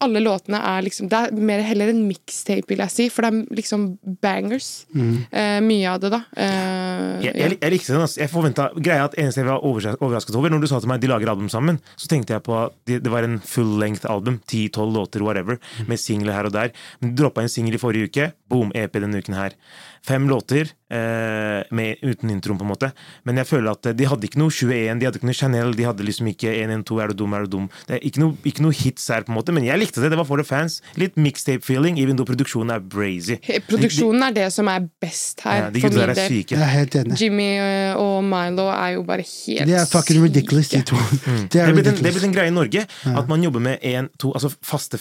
alle 0.00 0.20
låtene 0.22 0.58
er 0.62 0.84
liksom 0.86 1.08
Det 1.10 1.18
er 1.18 1.32
mer 1.42 1.62
heller 1.66 1.90
en 1.90 2.04
mixtape, 2.06 2.68
vil 2.70 2.78
jeg 2.84 2.92
si, 2.94 3.06
for 3.10 3.26
det 3.26 3.30
er 3.32 3.56
liksom 3.58 3.86
bangers. 4.22 4.68
Eh, 4.94 5.58
mye 5.64 5.88
av 5.90 6.00
det, 6.04 6.10
da. 6.14 6.20
Eh, 6.38 7.24
Jeg, 7.24 7.34
jeg, 7.34 7.58
jeg 7.60 7.72
likte 7.74 7.92
den. 7.96 8.04
Altså. 8.04 8.20
Jeg 8.22 8.30
forventa 8.30 8.68
greia 8.78 9.08
at 9.08 9.16
Eneste 9.18 9.42
jeg 9.42 9.48
var 9.50 9.64
overrasket 9.66 10.38
over, 10.38 10.54
når 10.54 10.62
du 10.62 10.68
sa 10.70 10.78
til 10.80 10.92
meg 10.92 11.02
de 11.02 11.10
lager 11.10 11.32
album 11.32 11.50
sammen, 11.50 11.80
så 11.98 12.10
tenkte 12.10 12.36
jeg 12.36 12.44
på 12.46 12.54
at 12.60 12.76
det, 12.86 13.00
det 13.02 13.10
var 13.12 13.26
en 13.26 13.40
full 13.42 13.74
length 13.82 14.06
album. 14.10 14.38
10-12 14.46 14.94
låter, 14.94 15.24
whatever, 15.26 15.58
med 15.90 15.98
singler 15.98 16.36
her 16.38 16.46
og 16.50 16.54
der. 16.54 16.70
Men 17.00 17.14
Du 17.14 17.24
droppa 17.24 17.42
en 17.42 17.50
singel 17.52 17.74
i 17.74 17.82
forrige 17.82 18.10
uke. 18.12 18.30
Boom, 18.48 18.70
EP 18.78 18.92
denne 19.02 19.18
uken 19.18 19.34
her. 19.34 19.58
Fem 20.06 20.28
låter 20.30 20.70
med, 20.90 22.00
uten 22.02 22.30
introen, 22.32 22.58
på 22.58 22.64
en 22.64 22.70
måte. 22.72 22.90
Men 23.28 23.40
jeg 23.42 23.48
føler 23.50 23.74
at 23.74 23.90
de 23.98 24.06
hadde 24.08 24.28
ikke 24.28 24.40
noe 24.40 24.52
21, 24.52 25.00
de 25.00 25.08
hadde 25.08 25.20
ikke 25.20 25.28
noe 25.28 25.36
Chanel, 25.36 25.74
de 25.76 25.86
hadde 25.86 26.06
liksom 26.06 26.30
ikke 26.32 26.52
112, 26.54 27.02
er 27.04 27.12
du 27.12 27.18
dum, 27.22 27.34
er 27.36 27.44
du 27.44 27.52
dum. 27.56 27.66
Det 27.88 27.98
er 27.98 28.06
ikke 28.08 28.22
noe, 28.22 28.36
ikke 28.48 28.64
noe 28.64 28.76
hits 28.76 29.08
her, 29.12 29.26
på 29.26 29.32
en 29.34 29.38
måte, 29.38 29.54
men 29.56 29.66
jeg 29.68 29.80
likte 29.82 30.02
det. 30.02 30.10
Det 30.14 30.20
var 30.20 30.28
for 30.28 30.40
the 30.40 30.46
fans. 30.48 30.80
Litt 31.00 31.18
mixtape-feeling, 31.20 31.98
even 32.00 32.16
though 32.16 32.28
produksjonen 32.28 32.72
er 32.74 32.80
brazy. 32.80 33.38
Produksjonen 33.68 34.28
er 34.30 34.36
det 34.36 34.48
som 34.54 34.70
er 34.72 34.86
best 35.02 35.44
her, 35.44 35.66
Ja, 35.66 35.70
de 35.74 35.82
for 35.82 35.92
gutta 35.92 36.06
der 36.06 36.14
er 36.14 36.32
syke. 36.32 36.56
Jeg 36.56 36.64
er 36.64 36.72
helt 36.72 36.98
enig. 37.02 37.18
Jimmy 37.20 37.48
øh, 37.58 38.00
og 38.00 38.24
Milo 38.24 38.68
er 38.72 38.94
jo 38.96 39.02
bare 39.08 39.24
helt 39.26 39.66
De 39.68 39.76
er 39.76 39.86
fucking 39.90 40.22
ridiculous, 40.24 40.72
de 40.74 40.82
to. 40.82 40.96
Det 40.96 41.18
Mm. 41.28 41.48
Det 41.52 41.60
er 41.60 41.72
blitt 41.74 41.88
en, 41.90 41.96
det 41.98 42.08
er 42.08 42.14
blitt 42.14 42.24
en 42.28 42.32
greie 42.32 42.50
i 42.50 42.54
Norge 42.54 42.84
at 43.18 43.28
man 43.28 43.42
jobber 43.42 43.60
med 43.60 43.78
en, 43.82 44.08
to 44.20 44.30
altså 44.36 44.50
faste 44.64 44.98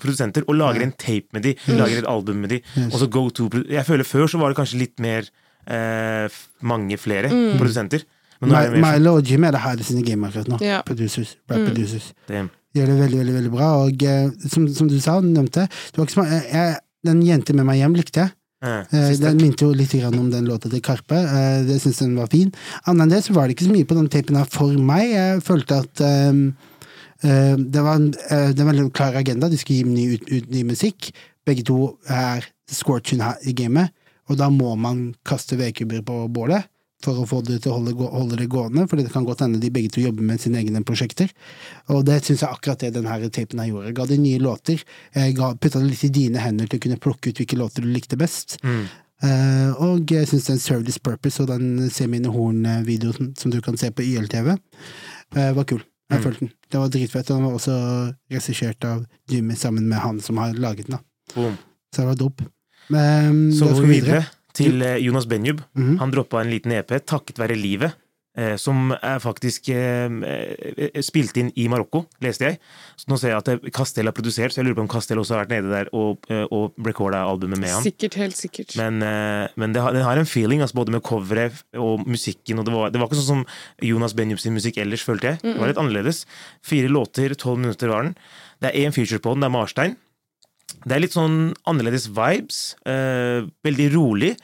produsenter 0.00 0.44
og 0.48 0.56
lager 0.58 0.82
en 0.84 0.92
tape 0.98 1.32
med 1.32 1.44
de, 1.46 1.54
lager 1.68 2.02
et 2.02 2.08
album 2.10 2.36
med 2.42 2.50
de. 2.54 2.58
Og 2.90 2.98
så 3.00 3.06
go 3.10 3.28
to 3.30 3.48
Jeg 3.70 3.84
føler 3.86 4.04
Før 4.04 4.26
så 4.30 4.38
var 4.38 4.52
det 4.52 4.58
kanskje 4.58 4.78
litt 4.80 5.00
mer 5.00 5.13
eh, 5.22 6.28
mange 6.62 6.98
flere 7.00 7.30
produsenter. 7.58 8.04
Men 8.40 8.50
nå 8.50 8.56
er 8.58 8.68
det 8.68 8.72
Mi- 8.74 8.80
mer 8.82 8.92
sånn 8.92 9.00
Milo 9.02 9.16
og 9.20 9.30
Jim 9.30 9.44
er 9.48 9.52
det 9.56 9.60
her 9.64 9.76
i 9.84 10.02
gamet 10.10 10.30
akkurat 10.30 10.48
nå. 10.52 10.58
Ja. 10.64 10.82
Producers, 10.84 11.36
rap 11.48 11.62
producers. 11.68 12.12
De 12.28 12.42
gjør 12.74 12.86
det 12.90 12.96
veldig, 13.00 13.18
veldig 13.22 13.34
veldig 13.38 13.52
bra. 13.54 13.68
Og 13.86 14.02
eh, 14.02 14.30
som, 14.50 14.66
som 14.74 14.88
du 14.90 14.98
sa, 15.00 15.20
du 15.22 15.28
nevnte 15.30 15.68
ikke 15.94 16.24
jeg, 16.26 16.42
jeg, 16.52 16.80
Den 17.04 17.20
jente 17.22 17.52
med 17.54 17.66
meg 17.68 17.78
hjem 17.82 17.94
likte 18.00 18.24
jeg. 18.24 18.30
Eh, 18.64 18.82
Eh. 18.96 19.10
Den 19.20 19.36
minte 19.36 19.66
jo 19.66 19.74
litt 19.76 19.92
grann 19.92 20.14
om 20.18 20.30
den 20.32 20.46
låta 20.48 20.70
til 20.72 20.80
Karpe. 20.80 21.18
Eh, 21.20 21.62
Det 21.68 21.74
syntes 21.82 21.98
den 22.00 22.14
var 22.16 22.30
fin. 22.32 22.48
Annet 22.88 23.02
enn 23.04 23.10
det 23.12 23.18
så 23.26 23.34
var 23.36 23.46
det 23.46 23.56
ikke 23.58 23.66
så 23.68 23.74
mye 23.74 23.84
på 23.90 23.94
den 23.98 24.08
tapen 24.08 24.36
her 24.40 24.46
for 24.48 24.72
meg. 24.80 25.10
Jeg 25.12 25.42
følte 25.44 25.82
at 25.84 26.00
ehm, 26.00 26.46
eh, 27.22 27.56
det 27.60 27.82
var 27.84 27.98
en, 28.00 28.06
eh, 28.30 28.52
det 28.56 28.64
var 28.64 28.72
en 28.72 28.78
veldig 28.78 28.92
klar 28.96 29.14
agenda. 29.20 29.50
De 29.52 29.58
skulle 29.60 29.82
gi 29.82 29.84
ny, 29.84 30.06
ut, 30.16 30.24
ut, 30.32 30.48
ny 30.50 30.62
musikk. 30.64 31.10
Begge 31.44 31.62
to 31.68 31.98
er 32.08 32.46
scorchen 32.72 33.20
her 33.20 33.36
i 33.44 33.52
gamet, 33.52 33.92
og 34.28 34.36
da 34.40 34.48
må 34.50 34.74
man 34.78 35.14
kaste 35.24 35.56
vedkubber 35.60 36.02
på 36.06 36.28
bålet. 36.32 36.64
For 37.04 37.18
å 37.20 37.26
få 37.28 37.42
det 37.44 37.58
til 37.60 37.72
å 37.72 37.74
holde, 37.76 37.92
holde 38.08 38.36
det 38.40 38.46
gående, 38.48 38.86
for 38.88 38.96
det 38.96 39.10
kan 39.12 39.26
godt 39.26 39.42
hende 39.44 39.58
de 39.60 39.68
begge 39.68 39.90
to 39.92 40.00
jobber 40.00 40.22
med 40.24 40.40
sine 40.40 40.56
egne 40.62 40.80
prosjekter. 40.88 41.28
Og 41.92 42.00
det 42.06 42.22
syns 42.24 42.40
jeg 42.40 42.48
akkurat 42.48 42.80
det 42.80 42.94
denne 42.94 43.28
tapen 43.28 43.60
her 43.60 43.68
gjorde. 43.68 43.92
Ga 43.98 44.06
de 44.08 44.16
nye 44.16 44.38
låter. 44.40 44.80
Jeg 45.12 45.34
ga- 45.36 45.50
putta 45.54 45.80
det 45.82 45.90
litt 45.90 46.04
i 46.04 46.08
dine 46.08 46.38
hender 46.40 46.66
til 46.66 46.78
å 46.78 46.82
kunne 46.86 46.96
plukke 46.96 47.28
ut 47.28 47.36
hvilke 47.42 47.58
låter 47.60 47.82
du 47.84 47.88
likte 47.92 48.16
best. 48.16 48.56
Mm. 48.64 48.86
Uh, 49.24 49.70
og 49.84 50.06
jeg 50.10 50.26
syns 50.28 50.46
den 50.48 50.58
Service 50.58 50.98
Purpose 50.98 51.40
og 51.44 51.48
den 51.48 51.90
Se 51.90 52.06
mine 52.06 52.32
horn-videoen 52.32 53.34
som 53.38 53.50
du 53.52 53.60
kan 53.60 53.76
se 53.76 53.90
på 53.90 54.02
YLTV, 54.02 54.54
uh, 55.36 55.52
var 55.52 55.64
kul. 55.64 55.82
Jeg 56.10 56.20
Mm. 56.20 56.24
følte 56.24 56.40
den. 56.40 56.50
Det 56.70 56.78
var 56.80 56.88
dritfett. 56.88 57.30
Og 57.30 57.36
den 57.36 57.44
var 57.44 57.52
også 57.58 58.16
regissert 58.30 58.84
av 58.84 59.06
Jimmy 59.28 59.54
sammen 59.56 59.88
med 59.88 59.98
han 59.98 60.20
som 60.20 60.36
har 60.38 60.52
laget 60.54 60.86
den. 60.88 60.98
Boom. 61.34 61.58
Så 61.92 62.00
det 62.02 62.06
var 62.06 62.14
dope. 62.14 62.44
Um, 62.90 63.50
Så 63.52 63.68
går 63.72 63.82
vi 63.86 64.00
videre 64.00 64.24
til 64.54 64.82
eh, 64.82 64.98
Jonas 65.02 65.26
Benjub. 65.26 65.62
Mhm. 65.74 65.98
Han 66.02 66.10
droppa 66.14 66.40
en 66.44 66.50
liten 66.52 66.72
EP, 66.72 66.98
takket 67.06 67.38
være 67.40 67.56
livet. 67.56 67.94
eh, 68.36 68.56
Som 68.58 68.90
er 68.92 69.20
faktisk 69.22 69.68
eh, 69.70 70.10
eh, 70.10 71.00
spilt 71.02 71.36
inn 71.38 71.52
i 71.56 71.68
Marokko, 71.70 72.04
leste 72.20 72.40
jeg. 72.48 72.58
Så 72.98 73.06
nå 73.08 73.18
ser 73.18 73.30
jeg 73.30 73.38
at 73.38 73.72
Castell 73.72 74.06
har 74.10 74.12
produsert, 74.16 74.50
så 74.50 74.58
jeg 74.60 74.66
lurer 74.66 74.74
på 74.80 74.82
om 74.82 74.88
Castell 74.90 75.18
også 75.22 75.36
har 75.36 75.44
vært 75.44 75.54
nede 75.54 75.70
der 75.70 75.90
og, 75.94 76.18
og 76.50 76.74
recorda 76.84 77.20
albumet 77.30 77.58
med 77.62 77.70
han. 77.70 77.82
Sikkert, 77.86 78.14
helt 78.18 78.36
sikkert. 78.36 78.74
Men, 78.76 78.98
eh, 79.06 79.46
men 79.56 79.72
det, 79.72 79.80
har, 79.82 79.92
det 79.94 80.02
har 80.02 80.18
en 80.18 80.26
feeling, 80.26 80.60
altså 80.66 80.74
både 80.80 80.90
med 80.96 81.02
coveret 81.06 81.62
og 81.78 82.02
musikken. 82.10 82.58
Og 82.58 82.66
det, 82.66 82.74
var, 82.74 82.90
det 82.90 82.98
var 83.00 83.06
ikke 83.06 83.20
sånn 83.22 83.44
som 83.44 83.46
Jonas 83.86 84.14
Benjub 84.18 84.42
sin 84.42 84.54
musikk 84.58 84.78
ellers, 84.82 85.02
følte 85.06 85.30
jeg. 85.36 85.40
Det 85.46 85.54
var 85.60 85.70
litt 85.70 85.78
annerledes. 85.78 86.24
Fire 86.62 86.90
låter, 86.90 87.34
tolv 87.38 87.58
minutter 87.62 87.88
var 87.94 88.02
den. 88.10 88.16
Det 88.62 88.70
er 88.74 88.82
én 88.86 88.94
feature 88.94 89.18
på 89.22 89.34
den, 89.34 89.40
det 89.46 89.50
er 89.50 89.54
Marstein. 89.54 89.96
Det 90.82 90.96
er 90.96 91.02
litt 91.04 91.14
sånn 91.16 91.54
annerledes 91.70 92.08
vibes. 92.12 92.60
Eh, 92.88 93.46
veldig 93.64 93.88
rolig. 93.94 94.34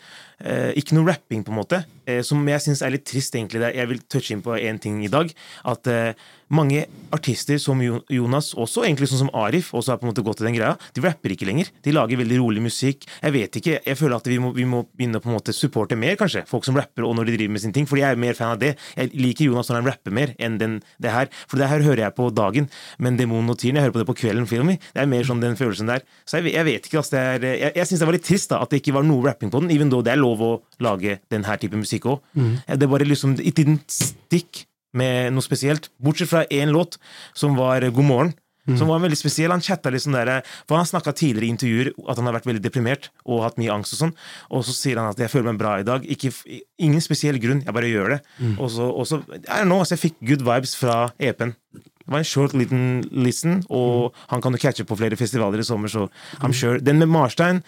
Eh, 0.41 0.71
ikke 0.81 0.97
noe 0.97 1.11
rapping, 1.11 1.43
på 1.45 1.53
en 1.53 1.59
måte. 1.59 1.83
Eh, 2.11 2.21
som 2.27 2.43
jeg 2.49 2.65
syns 2.65 2.83
er 2.85 2.95
litt 2.95 3.07
trist, 3.09 3.35
egentlig. 3.37 3.63
Jeg 3.77 3.91
vil 3.91 4.03
touche 4.11 4.35
inn 4.35 4.45
på 4.45 4.59
én 4.59 4.81
ting 4.83 5.01
i 5.05 5.11
dag. 5.13 5.31
At 5.71 5.89
eh, 5.91 6.13
mange 6.51 6.85
artister 7.15 7.61
som 7.63 7.81
Jonas, 7.81 8.53
også 8.59 8.83
egentlig 8.85 9.11
sånn 9.11 9.25
som 9.25 9.33
Arif, 9.39 9.71
også 9.77 9.95
har 9.95 10.01
på 10.01 10.07
en 10.07 10.11
måte 10.11 10.25
gått 10.27 10.43
i 10.43 10.49
den 10.49 10.57
greia, 10.57 10.75
de 10.97 11.05
rapper 11.05 11.35
ikke 11.35 11.47
lenger. 11.47 11.71
De 11.87 11.95
lager 11.95 12.19
veldig 12.21 12.41
rolig 12.43 12.65
musikk. 12.65 13.07
Jeg 13.21 13.35
vet 13.37 13.61
ikke, 13.61 13.79
jeg 13.87 13.99
føler 13.99 14.17
at 14.19 14.31
vi 14.31 14.39
må, 14.43 14.53
vi 14.57 14.67
må 14.69 14.83
begynne 14.91 15.23
på 15.23 15.31
en 15.31 15.37
måte 15.39 15.55
supporte 15.55 15.99
mer, 15.99 16.17
kanskje. 16.21 16.45
Folk 16.51 16.67
som 16.67 16.79
rapper, 16.79 17.07
og 17.07 17.15
når 17.19 17.31
de 17.31 17.37
driver 17.39 17.55
med 17.57 17.65
sine 17.65 17.77
ting. 17.77 17.87
Fordi 17.91 18.05
jeg 18.05 18.17
er 18.17 18.23
mer 18.23 18.39
fan 18.39 18.57
av 18.57 18.63
det. 18.63 18.75
Jeg 18.99 19.13
liker 19.15 19.47
Jonas 19.51 19.71
når 19.71 19.81
han 19.81 19.91
rapper 19.93 20.17
mer 20.17 20.35
enn 20.43 20.59
den, 20.61 20.79
det 21.03 21.15
her. 21.15 21.31
For 21.47 21.61
det 21.61 21.71
her 21.71 21.87
hører 21.87 22.07
jeg 22.07 22.17
på 22.19 22.31
dagen. 22.35 22.71
Men 22.99 23.19
Demonen 23.21 23.55
og 23.55 23.61
Tyren, 23.61 23.79
jeg 23.79 23.87
hører 23.87 23.97
på 23.97 24.03
det 24.03 24.11
på 24.11 24.19
kvelden. 24.25 24.49
Filmen. 24.51 24.81
Det 24.95 25.05
er 25.05 25.11
mer 25.11 25.27
sånn 25.27 25.43
den 25.43 25.59
følelsen 25.59 25.91
der. 25.91 26.03
Så 26.27 26.41
jeg, 26.41 26.55
jeg 26.57 26.67
vet 26.67 26.89
ikke, 26.89 27.03
altså. 27.03 27.19
Er, 27.21 27.45
jeg 27.45 27.71
jeg 27.81 27.89
syns 27.89 28.03
det 28.03 28.09
var 28.09 28.17
litt 28.17 28.27
trist 28.27 28.53
da, 28.53 28.61
at 28.65 28.73
det 28.73 28.81
ikke 28.83 28.95
var 28.97 29.07
noe 29.07 29.25
rapping 29.25 29.53
på 29.53 29.63
den, 29.63 29.71
even 29.75 29.91
though 29.93 30.05
det 30.05 30.15
er 30.15 30.21
lov 30.21 30.43
å 30.45 30.51
lage 30.83 31.19
den 31.33 31.47
her 31.47 31.61
type 31.61 31.79
musikk 31.79 32.00
òg. 32.07 32.21
Det 32.67 32.89
bare 32.89 33.05
liksom 33.05 33.39
It 33.41 33.59
didn't 33.59 33.89
stick 33.91 34.67
med 34.93 35.33
noe 35.33 35.43
spesielt. 35.43 35.91
Bortsett 36.03 36.29
fra 36.29 36.45
én 36.51 36.73
låt, 36.73 36.99
som 37.35 37.57
var 37.57 37.81
God 37.91 38.05
morgen. 38.05 38.33
Som 38.79 38.89
var 38.89 39.01
veldig 39.03 39.17
spesiell. 39.19 39.51
Han 39.51 39.63
chatta 39.65 39.91
litt 39.91 40.05
sånn 40.05 40.15
der, 40.15 40.43
For 40.69 40.77
han 40.77 40.87
snakka 40.87 41.13
tidligere 41.17 41.49
i 41.49 41.51
intervjuer 41.55 41.93
at 42.09 42.19
han 42.21 42.27
har 42.29 42.37
vært 42.37 42.47
veldig 42.47 42.63
deprimert 42.63 43.09
og 43.25 43.43
hatt 43.43 43.59
mye 43.59 43.73
angst 43.73 43.97
og 43.97 43.99
sånn. 44.03 44.13
Og 44.51 44.63
så 44.65 44.75
sier 44.77 44.97
han 45.01 45.11
at 45.11 45.19
'jeg 45.19 45.31
føler 45.31 45.53
meg 45.53 45.59
bra 45.59 45.79
i 45.81 45.83
dag'. 45.83 46.07
Ikke, 46.07 46.31
ingen 46.79 47.01
spesiell 47.01 47.39
grunn, 47.41 47.65
jeg 47.65 47.75
bare 47.75 47.91
gjør 47.91 48.09
det. 48.11 48.21
Og 48.59 48.71
så, 48.71 48.87
og 48.95 49.07
så 49.07 49.23
I 49.49 49.65
know, 49.65 49.81
altså 49.81 49.97
jeg 49.97 50.13
fikk 50.13 50.17
good 50.23 50.43
vibes 50.43 50.77
fra 50.77 51.13
EP-en. 51.19 51.55
Det 51.75 52.15
var 52.15 52.19
en 52.19 52.25
short 52.25 52.53
liten 52.55 53.03
listen, 53.13 53.65
og 53.71 54.13
han 54.29 54.41
kan 54.43 54.53
jo 54.53 54.59
catche 54.59 54.85
på 54.85 54.97
flere 54.97 55.17
festivaler 55.17 55.59
i 55.59 55.63
sommer, 55.63 55.89
så 55.89 56.09
I'm 56.41 56.53
sure. 56.53 56.79
Den 56.81 56.99
med 56.99 57.09
Marstein 57.09 57.63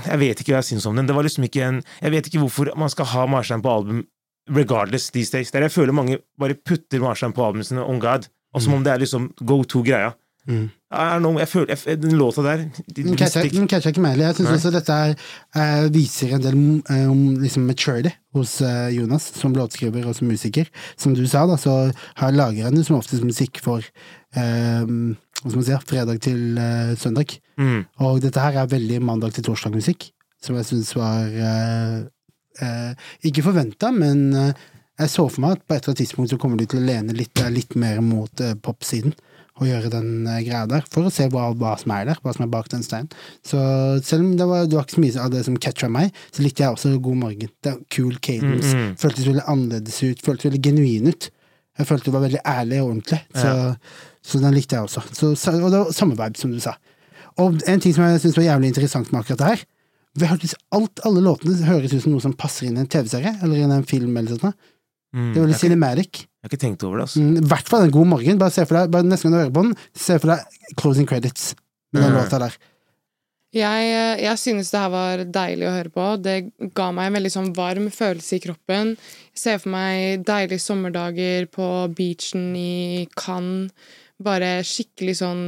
jeg 0.00 0.18
vet 0.22 0.40
ikke 0.40 0.54
hva 0.54 0.62
jeg 0.62 0.70
syns 0.72 0.88
om 0.88 0.96
den. 0.96 1.08
Det 1.08 1.16
var 1.16 1.26
liksom 1.26 1.44
ikke 1.44 1.64
en 1.66 1.82
Jeg 2.00 2.14
vet 2.14 2.26
ikke 2.26 2.42
hvorfor 2.44 2.72
man 2.78 2.92
skal 2.92 3.10
ha 3.12 3.26
Marstein 3.26 3.62
på 3.64 3.72
album 3.72 4.04
regardless 4.50 5.10
these 5.10 5.30
days. 5.30 5.50
Der 5.50 5.60
jeg 5.60 5.72
føler 5.72 5.92
mange 5.92 6.18
bare 6.40 6.54
putter 6.54 7.00
Marstein 7.00 7.32
på 7.32 7.44
albumene 7.44 7.64
sine 7.64 7.84
on 7.84 8.00
God. 8.00 8.28
Og 8.54 8.62
som 8.62 8.74
om 8.74 8.84
det 8.84 8.92
er 8.92 9.00
liksom 9.00 9.32
go 9.46 9.62
to-greia. 9.62 10.12
Mm. 10.48 10.70
know, 11.20 11.38
jeg 11.38 11.48
føler, 11.48 11.76
jeg, 11.86 12.02
Den 12.02 12.18
låta 12.18 12.42
der 12.42 12.64
Den 12.96 13.16
catcher 13.16 13.88
ikke 13.88 14.00
meg 14.02 14.16
heller. 14.16 14.26
Jeg 14.26 14.34
syns 14.40 14.50
også 14.50 14.72
dette 14.74 14.92
er, 14.92 15.14
uh, 15.56 15.86
viser 15.94 16.34
en 16.34 16.42
del 16.42 16.56
om 16.56 16.82
om 17.12 17.20
liksom 17.38 17.62
maturity 17.62 18.10
hos 18.34 18.60
uh, 18.60 18.90
Jonas 18.90 19.30
som 19.38 19.54
låtskriver 19.54 20.06
og 20.08 20.16
som 20.18 20.26
musiker. 20.26 20.66
Som 20.96 21.14
du 21.14 21.26
sa, 21.26 21.46
da, 21.46 21.56
så 21.56 21.92
har 22.16 22.34
lager 22.34 22.64
han 22.64 22.84
som 22.84 22.98
oftest 22.98 23.22
musikk 23.22 23.60
for 23.62 23.86
eh, 24.34 24.86
skal 25.50 25.58
man 25.58 25.66
sier, 25.66 25.86
fredag 25.88 26.20
til 26.22 26.58
uh, 26.58 26.92
søndag. 26.98 27.34
Mm. 27.58 27.80
Og 28.06 28.20
dette 28.22 28.42
her 28.42 28.60
er 28.60 28.70
veldig 28.70 29.00
mandag 29.04 29.34
til 29.34 29.46
torsdag-musikk, 29.48 30.10
som 30.42 30.58
jeg 30.58 30.68
syns 30.68 30.92
var 30.98 31.34
uh, 31.34 31.98
uh, 32.62 33.10
Ikke 33.26 33.44
forventa, 33.46 33.90
men 33.94 34.30
jeg 34.32 35.10
så 35.10 35.26
for 35.26 35.42
meg 35.42 35.56
at 35.56 35.66
på 35.66 35.74
et 35.74 35.80
eller 35.80 35.92
annet 35.92 36.02
tidspunkt 36.04 36.30
så 36.30 36.38
kommer 36.38 36.60
de 36.60 36.68
til 36.70 36.82
å 36.82 36.86
lene 36.86 37.16
litt, 37.16 37.42
litt 37.50 37.74
mer 37.80 38.02
mot 38.04 38.42
popsiden. 38.62 39.14
Og 39.60 39.66
gjøre 39.68 39.90
den 39.92 40.24
greia 40.24 40.62
der, 40.68 40.84
for 40.88 41.06
å 41.06 41.10
se 41.12 41.26
hva, 41.32 41.50
hva 41.58 41.74
som 41.80 41.92
er 41.92 42.06
der, 42.08 42.20
hva 42.24 42.32
som 42.32 42.46
er 42.46 42.52
bak 42.54 42.70
den 42.72 42.84
steinen. 42.86 43.10
Så 43.44 43.58
selv 44.04 44.24
om 44.24 44.30
det 44.38 44.46
var, 44.48 44.64
det 44.64 44.78
var 44.78 44.86
ikke 44.86 44.96
så 44.96 45.02
mye 45.04 45.26
av 45.26 45.34
det 45.34 45.42
som 45.44 45.58
catcha 45.60 45.90
meg, 45.92 46.14
så 46.32 46.44
likte 46.44 46.64
jeg 46.64 46.76
også 46.76 46.94
God 47.04 47.18
morgen. 47.20 47.52
Det 47.60 47.74
var 47.74 47.82
Cool 47.92 48.16
cadence. 48.24 48.72
Mm, 48.72 48.86
mm. 48.86 48.94
Føltes 49.02 49.28
veldig 49.28 49.44
annerledes 49.52 49.98
ut, 50.06 50.24
føltes 50.24 50.48
veldig 50.48 50.62
genuin 50.64 51.12
ut. 51.12 51.28
Jeg 51.78 51.88
følte 51.88 52.10
det 52.10 52.16
var 52.16 52.26
veldig 52.26 52.40
ærlig 52.48 52.80
og 52.82 52.88
ordentlig, 52.90 53.20
så, 53.32 53.52
så 54.22 54.40
den 54.40 54.54
likte 54.54 54.76
jeg 54.78 54.86
også. 54.86 55.02
Så, 55.14 55.32
og 55.58 55.70
det 55.72 55.78
var 55.82 55.92
samme 55.92 56.16
vibe, 56.18 56.38
som 56.38 56.52
du 56.54 56.60
sa. 56.62 56.76
Og 57.42 57.60
en 57.66 57.80
ting 57.80 57.94
som 57.96 58.04
jeg 58.06 58.20
synes 58.22 58.36
var 58.36 58.44
jævlig 58.44 58.68
interessant 58.72 59.10
med 59.12 59.20
akkurat 59.22 59.38
det 59.38 59.46
her 59.52 59.64
det 60.20 60.28
hørtes 60.28 60.52
alt, 60.76 61.00
Alle 61.08 61.22
låtene 61.24 61.54
høres 61.64 61.94
ut 61.94 62.02
som 62.04 62.12
noe 62.12 62.20
som 62.20 62.34
passer 62.36 62.66
inn 62.68 62.76
i 62.76 62.82
en 62.82 62.88
TV-serie 62.92 63.30
eller 63.42 63.56
i 63.56 63.62
en 63.64 63.84
film. 63.88 64.14
eller 64.20 64.36
sånt. 64.36 64.54
Mm. 65.16 65.30
Det 65.32 65.40
var 65.40 65.48
Jeg, 65.48 65.56
cinematic. 65.62 66.06
ikke, 66.10 66.18
jeg 66.20 66.42
har 66.44 66.50
ikke 66.50 66.60
tenkt 66.60 66.84
over 66.84 66.96
det. 66.98 67.02
Altså. 67.06 67.20
Mm, 67.22 67.36
I 67.40 67.48
hvert 67.48 67.68
fall 67.70 67.82
en 67.86 67.90
god 67.90 68.06
morgen. 68.10 68.38
Bare 68.38 68.50
se 68.52 68.66
for 68.68 68.76
deg, 68.76 68.90
bare 68.92 69.02
Neste 69.08 69.22
gang 69.24 69.32
du 69.32 69.38
hører 69.40 69.54
på 69.56 69.62
den, 69.64 69.74
se 69.96 70.18
for 70.18 70.34
deg 70.34 70.76
closing 70.76 71.06
credits 71.08 71.54
med 71.94 72.02
den 72.02 72.12
Mm. 72.12 72.18
låta 72.20 72.38
der. 72.44 72.58
Jeg, 73.52 73.84
eh, 73.88 74.22
jeg 74.24 74.38
synes 74.40 74.70
det 74.70 74.80
her 74.80 74.88
var 74.92 75.24
deilig 75.24 75.66
å 75.68 75.72
høre 75.76 75.90
på. 75.92 76.22
Det 76.22 76.52
ga 76.74 76.90
meg 76.92 77.06
en 77.06 77.16
veldig 77.18 77.32
sånn 77.32 77.54
varm 77.56 77.88
følelse 77.92 78.36
i 78.36 78.40
kroppen. 78.40 78.96
Jeg 79.32 79.40
ser 79.42 79.58
for 79.58 79.70
meg 79.70 80.24
deilige 80.24 80.60
sommerdager 80.60 81.48
på 81.52 81.66
beachen 81.96 82.54
i 82.56 83.08
Cannes. 83.16 83.70
Bare 84.22 84.60
skikkelig 84.66 85.16
sånn 85.22 85.44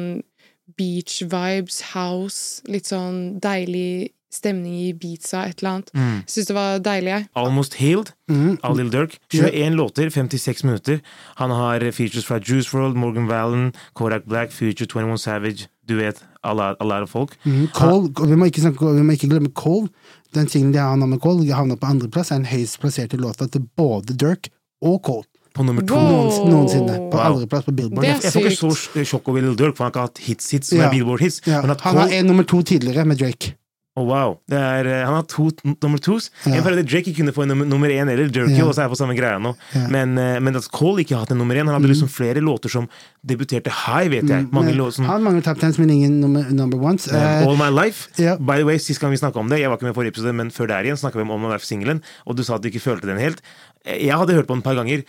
beach 0.79 1.23
vibes, 1.29 1.81
house. 1.95 2.63
Litt 2.71 2.89
sånn 2.91 3.39
deilig 3.45 4.11
stemning 4.35 4.75
i 4.75 4.89
Ibiza, 4.91 5.45
et 5.47 5.61
eller 5.63 5.71
annet. 5.77 5.91
Mm. 5.95 6.15
Syns 6.27 6.49
det 6.49 6.55
var 6.57 6.81
deilig, 6.83 7.11
jeg. 7.13 7.27
Almost 7.39 7.75
Healed 7.79 8.11
Mm. 8.29 8.57
av 8.65 8.77
Lil 8.77 8.89
Durk. 8.91 9.19
21 9.31 9.77
låter, 9.79 10.11
56 10.11 10.65
minutter. 10.65 11.01
Han 11.37 11.51
har 11.51 11.79
features 11.93 12.25
fra 12.27 12.41
Juice 12.41 12.73
World, 12.75 12.97
Morgan 12.97 13.29
Valen, 13.29 13.73
Kodak 13.95 14.25
Black, 14.27 14.51
Future, 14.51 14.87
21 14.89 15.19
Savage, 15.21 15.69
du 15.87 15.95
vet, 15.97 16.21
a 16.43 16.53
lot, 16.53 16.77
a 16.81 16.85
lot 16.85 17.03
of 17.03 17.11
folk. 17.11 17.37
Mm, 17.45 17.69
Cole, 17.73 18.09
vi, 18.27 18.35
må 18.35 18.47
ikke 18.51 18.65
snakke, 18.65 18.81
vi 18.97 19.03
må 19.07 19.13
ikke 19.15 19.29
glemme 19.31 19.53
Cole. 19.55 19.89
Den 20.35 20.49
singelen 20.49 20.73
de 20.73 20.79
har 20.81 20.97
med 20.97 21.21
Cole, 21.21 21.47
havna 21.55 21.77
på 21.77 21.87
andreplass, 21.87 22.33
er 22.33 22.41
den 22.43 22.47
høyest 22.51 22.81
plasserte 22.81 23.17
låta 23.21 23.47
til 23.49 23.69
både 23.77 24.17
Dirk 24.19 24.49
og 24.83 25.01
Cole. 25.05 25.25
På 25.55 25.63
nummer 25.65 25.83
to. 25.87 25.95
Wow. 25.95 26.11
Noens, 26.11 26.39
noensinne. 26.51 26.97
På 27.11 27.17
Wow. 27.17 27.27
andreplass 27.39 27.65
på 27.65 27.73
Billboard. 27.73 28.03
Det 28.05 28.11
er 28.11 28.21
Jeg 28.23 28.33
får 28.33 28.49
ikke 28.51 28.75
så 28.75 29.05
sjokk 29.07 29.29
over 29.29 29.41
Lil 29.41 29.55
Durk, 29.57 29.77
for 29.77 29.85
han 29.85 29.93
har 29.93 30.09
ikke 30.09 30.09
hatt 30.09 30.19
hits-hits 30.27 30.65
som 30.75 30.79
Ja. 30.79 30.89
er 30.89 30.95
Billboard-hits. 30.97 31.41
Ja, 31.47 31.61
han 31.63 31.97
har 31.97 32.09
en 32.11 32.27
nummer 32.27 32.43
to 32.45 32.63
tidligere 32.63 33.05
med 33.07 33.19
Drake. 33.19 33.55
oh, 33.97 34.03
wow. 34.09 34.39
det 34.51 34.59
er, 34.59 34.87
eh, 34.91 35.05
Han 35.07 35.15
har 35.15 35.23
to 35.23 35.51
nummer 35.81 35.99
tos. 36.03 36.29
Ja. 36.45 36.55
En 36.57 36.65
periode 36.65 36.83
Drake 36.91 37.15
kunne 37.15 37.31
få 37.31 37.43
en 37.43 37.49
nummer, 37.51 37.65
nummer 37.65 37.89
én 37.89 38.11
eller 38.11 38.27
Jerky, 38.27 38.59
Ja. 38.59 38.65
og 38.67 38.75
så 38.75 38.79
er 38.83 38.89
jeg 38.89 38.91
på 38.91 38.97
samme 38.99 39.15
greia 39.17 39.39
nå. 39.39 39.55
Ja. 39.73 39.87
Men, 39.87 40.19
eh, 40.19 40.41
men 40.41 40.57
at 40.57 40.67
Cole 40.73 40.99
ikke 41.05 41.11
har 41.15 41.21
hatt 41.21 41.31
en 41.31 41.39
nummer 41.39 41.55
én 41.55 41.65
Han 41.71 41.81
hadde 41.81 41.87
liksom 41.95 42.09
flere 42.11 42.41
låter 42.43 42.69
som 42.69 42.89
debuterte 43.25 43.71
high, 43.71 44.09
vet 44.11 44.27
jeg. 44.29 44.51
Mange 44.51 44.75
Men 44.75 44.79
låter 44.79 44.95
som 44.95 45.05
Han 45.05 45.23
mangler 45.23 45.45
top 45.45 45.61
tens, 45.61 45.79
men 45.79 45.89
ingen 45.91 46.21
nummer, 46.21 46.43
number 46.51 46.77
ones. 46.77 47.07
Eh, 47.07 47.47
All 47.47 47.57
My 47.57 47.71
Life. 47.71 48.09
Yeah. 48.19 48.37
By 48.37 48.57
the 48.57 48.65
way, 48.65 48.79
Sist 48.79 48.99
gang 49.01 49.13
vi 49.13 49.17
snakka 49.17 49.37
om 49.39 49.49
det, 49.49 49.61
jeg 49.61 49.69
var 49.71 49.77
ikke 49.77 49.85
med 49.87 49.95
i 49.95 50.01
forrige 50.01 50.09
episode, 50.17 50.35
men 50.35 50.51
før 50.51 50.67
der 50.67 50.83
igjen 50.83 50.99
snakka 50.99 51.15
vi 51.15 51.21
om 51.23 51.31
All 51.31 51.39
My 51.39 51.53
Life-singelen, 51.55 52.03
og 52.27 52.35
du 52.37 52.43
sa 52.43 52.57
at 52.57 52.63
du 52.63 52.69
ikke 52.71 52.83
følte 52.83 53.07
den 53.07 53.19
helt. 53.19 53.41
Jeg 53.87 54.11
hadde 54.17 54.33
hørt 54.35 54.47
på 54.49 54.55
den 54.57 54.59
et 54.59 54.65
par 54.65 54.75
ganger. 54.75 55.05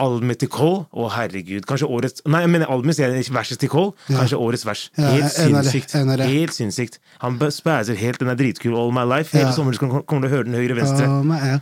Albumet 0.00 0.40
til 0.42 0.48
Cole, 0.52 0.84
å 0.96 1.08
herregud, 1.12 1.66
kanskje 1.68 1.88
årets 1.88 2.22
Nei, 2.26 2.40
jeg 2.44 2.50
mener 2.52 2.70
albumet, 2.72 2.98
verset 3.34 3.60
til 3.62 3.68
Cole. 3.72 3.92
Kanskje 4.08 4.38
årets 4.40 4.64
vers. 4.66 4.86
Ja, 4.98 5.10
Helt 5.16 5.32
sinnssykt. 5.34 5.92
det. 6.20 6.28
Helt 6.30 6.54
sinnssykt. 6.56 6.98
Han 7.20 7.36
spæser 7.52 7.98
helt, 8.00 8.20
den 8.20 8.28
er 8.32 8.38
dritkul. 8.40 8.76
All 8.76 8.92
My 8.96 9.04
Life. 9.08 9.36
Hele 9.36 9.50
Ja. 9.50 9.56
sommeren 9.56 9.78
kommer 10.06 10.24
du 10.24 10.28
å 10.28 10.32
høre 10.32 10.44
den 10.48 10.54
høyre-venstre. 10.58 11.08
Oh 11.08 11.22
ja. 11.36 11.58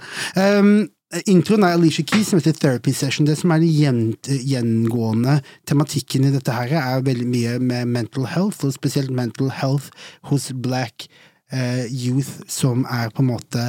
um, 0.60 0.88
introen 1.26 1.64
er 1.64 1.76
Alicia 1.76 2.04
Keys 2.04 2.28
som 2.30 2.38
heter 2.40 2.52
Therapy 2.52 2.92
Session. 2.92 3.26
Det 3.26 3.36
som 3.38 3.50
er 3.54 3.62
den 3.62 3.72
gjen, 3.72 4.02
gjengående 4.28 5.40
tematikken 5.66 6.28
i 6.28 6.34
dette 6.34 6.52
her, 6.52 6.74
er 6.78 7.02
veldig 7.06 7.26
mye 7.28 7.56
med 7.60 7.88
mental 7.88 8.26
health, 8.26 8.64
og 8.64 8.74
spesielt 8.76 9.10
mental 9.10 9.50
health 9.50 9.90
hos 10.30 10.50
black 10.52 11.08
uh, 11.52 11.84
youth, 11.88 12.42
som 12.48 12.84
er 12.90 13.10
på 13.14 13.24
en 13.24 13.30
måte 13.32 13.64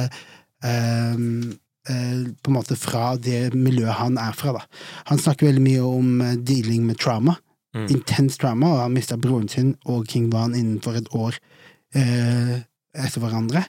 um, 0.64 1.56
på 2.42 2.52
en 2.52 2.56
måte 2.56 2.76
fra 2.78 3.14
det 3.20 3.50
miljøet 3.54 3.98
han 4.00 4.18
er 4.20 4.32
fra. 4.36 4.56
Da. 4.58 4.64
Han 5.12 5.22
snakker 5.22 5.50
veldig 5.50 5.64
mye 5.66 5.84
om 5.86 6.20
eh, 6.24 6.36
dealing 6.36 6.86
med 6.88 6.98
trauma. 7.02 7.36
Mm. 7.76 7.86
Intens 7.94 8.38
trauma, 8.40 8.72
og 8.74 8.82
han 8.86 8.96
mista 8.96 9.16
broren 9.20 9.48
sin 9.48 9.76
og 9.86 10.08
King 10.10 10.30
Van 10.32 10.56
innenfor 10.58 10.96
et 10.98 11.10
år. 11.14 11.38
Eh, 11.94 12.58
etter 12.90 13.22
hverandre. 13.22 13.60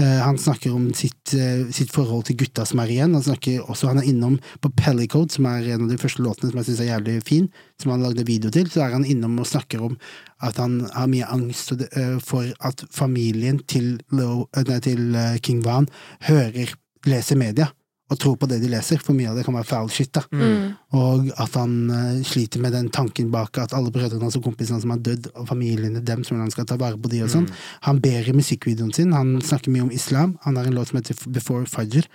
Eh, 0.00 0.20
han 0.24 0.38
snakker 0.40 0.72
om 0.72 0.86
sitt, 0.96 1.34
eh, 1.36 1.66
sitt 1.70 1.90
forhold 1.92 2.24
til 2.24 2.38
gutta 2.40 2.64
som 2.64 2.80
er 2.80 2.88
igjen. 2.94 3.12
Han 3.12 3.22
snakker 3.22 3.66
også, 3.68 3.90
han 3.90 3.98
er 4.00 4.08
innom 4.08 4.38
på 4.64 4.70
Pellicode, 4.72 5.30
som 5.36 5.44
er 5.50 5.68
en 5.74 5.84
av 5.84 5.90
de 5.90 5.98
første 6.00 6.24
låtene 6.24 6.48
som 6.48 6.62
jeg 6.62 6.70
syns 6.70 6.80
er 6.80 6.88
jævlig 6.88 7.18
fin, 7.28 7.50
som 7.82 7.92
han 7.92 8.00
lagde 8.06 8.24
video 8.24 8.48
til. 8.50 8.64
Så 8.72 8.80
er 8.86 8.96
han 8.96 9.04
innom 9.04 9.36
og 9.38 9.50
snakker 9.50 9.84
om 9.84 9.98
at 10.40 10.56
han 10.56 10.80
har 10.94 11.10
mye 11.12 11.28
angst 11.28 11.76
eh, 11.76 12.16
for 12.24 12.48
at 12.64 12.86
familien 12.90 13.60
til, 13.68 13.98
Lo- 14.16 14.48
eh, 14.56 14.64
nei, 14.64 14.80
til 14.80 15.14
eh, 15.14 15.36
King 15.44 15.60
Van 15.66 15.86
hører, 16.24 16.72
leser 17.08 17.40
media. 17.40 17.70
Og 18.12 18.18
tror 18.20 18.34
på 18.36 18.46
det 18.50 18.58
de 18.60 18.68
leser, 18.68 19.00
for 19.00 19.16
mye 19.16 19.30
av 19.30 19.38
det 19.38 19.46
kan 19.46 19.54
være 19.56 19.64
foul 19.64 19.86
shit. 19.88 20.10
da. 20.12 20.20
Mm. 20.28 20.74
Og 20.98 21.30
at 21.40 21.54
han 21.56 21.72
uh, 21.88 22.18
sliter 22.26 22.60
med 22.60 22.74
den 22.76 22.90
tanken 22.92 23.30
bak 23.32 23.56
at 23.62 23.72
alle 23.72 23.88
brødrene 23.94 24.26
hans 24.26 24.36
og 24.36 24.44
kompisene 24.44 24.76
som 24.82 24.92
har 24.92 25.00
dødd, 25.00 25.30
og 25.32 25.48
familiene 25.48 26.02
dem, 26.04 26.20
som 26.26 26.36
han 26.42 26.52
skal 26.52 26.68
ta 26.68 26.76
vare 26.80 27.00
på 27.00 27.08
de 27.08 27.22
og 27.24 27.32
sånn. 27.32 27.48
Han 27.88 28.02
ber 28.04 28.28
i 28.28 28.36
musikkvideoen 28.36 28.92
sin, 28.92 29.16
han 29.16 29.38
snakker 29.40 29.72
mye 29.72 29.86
om 29.86 29.94
islam. 29.96 30.36
Han 30.44 30.60
har 30.60 30.68
en 30.68 30.76
låt 30.76 30.92
som 30.92 31.00
heter 31.00 31.16
Before 31.32 31.64
Fajr. 31.70 32.10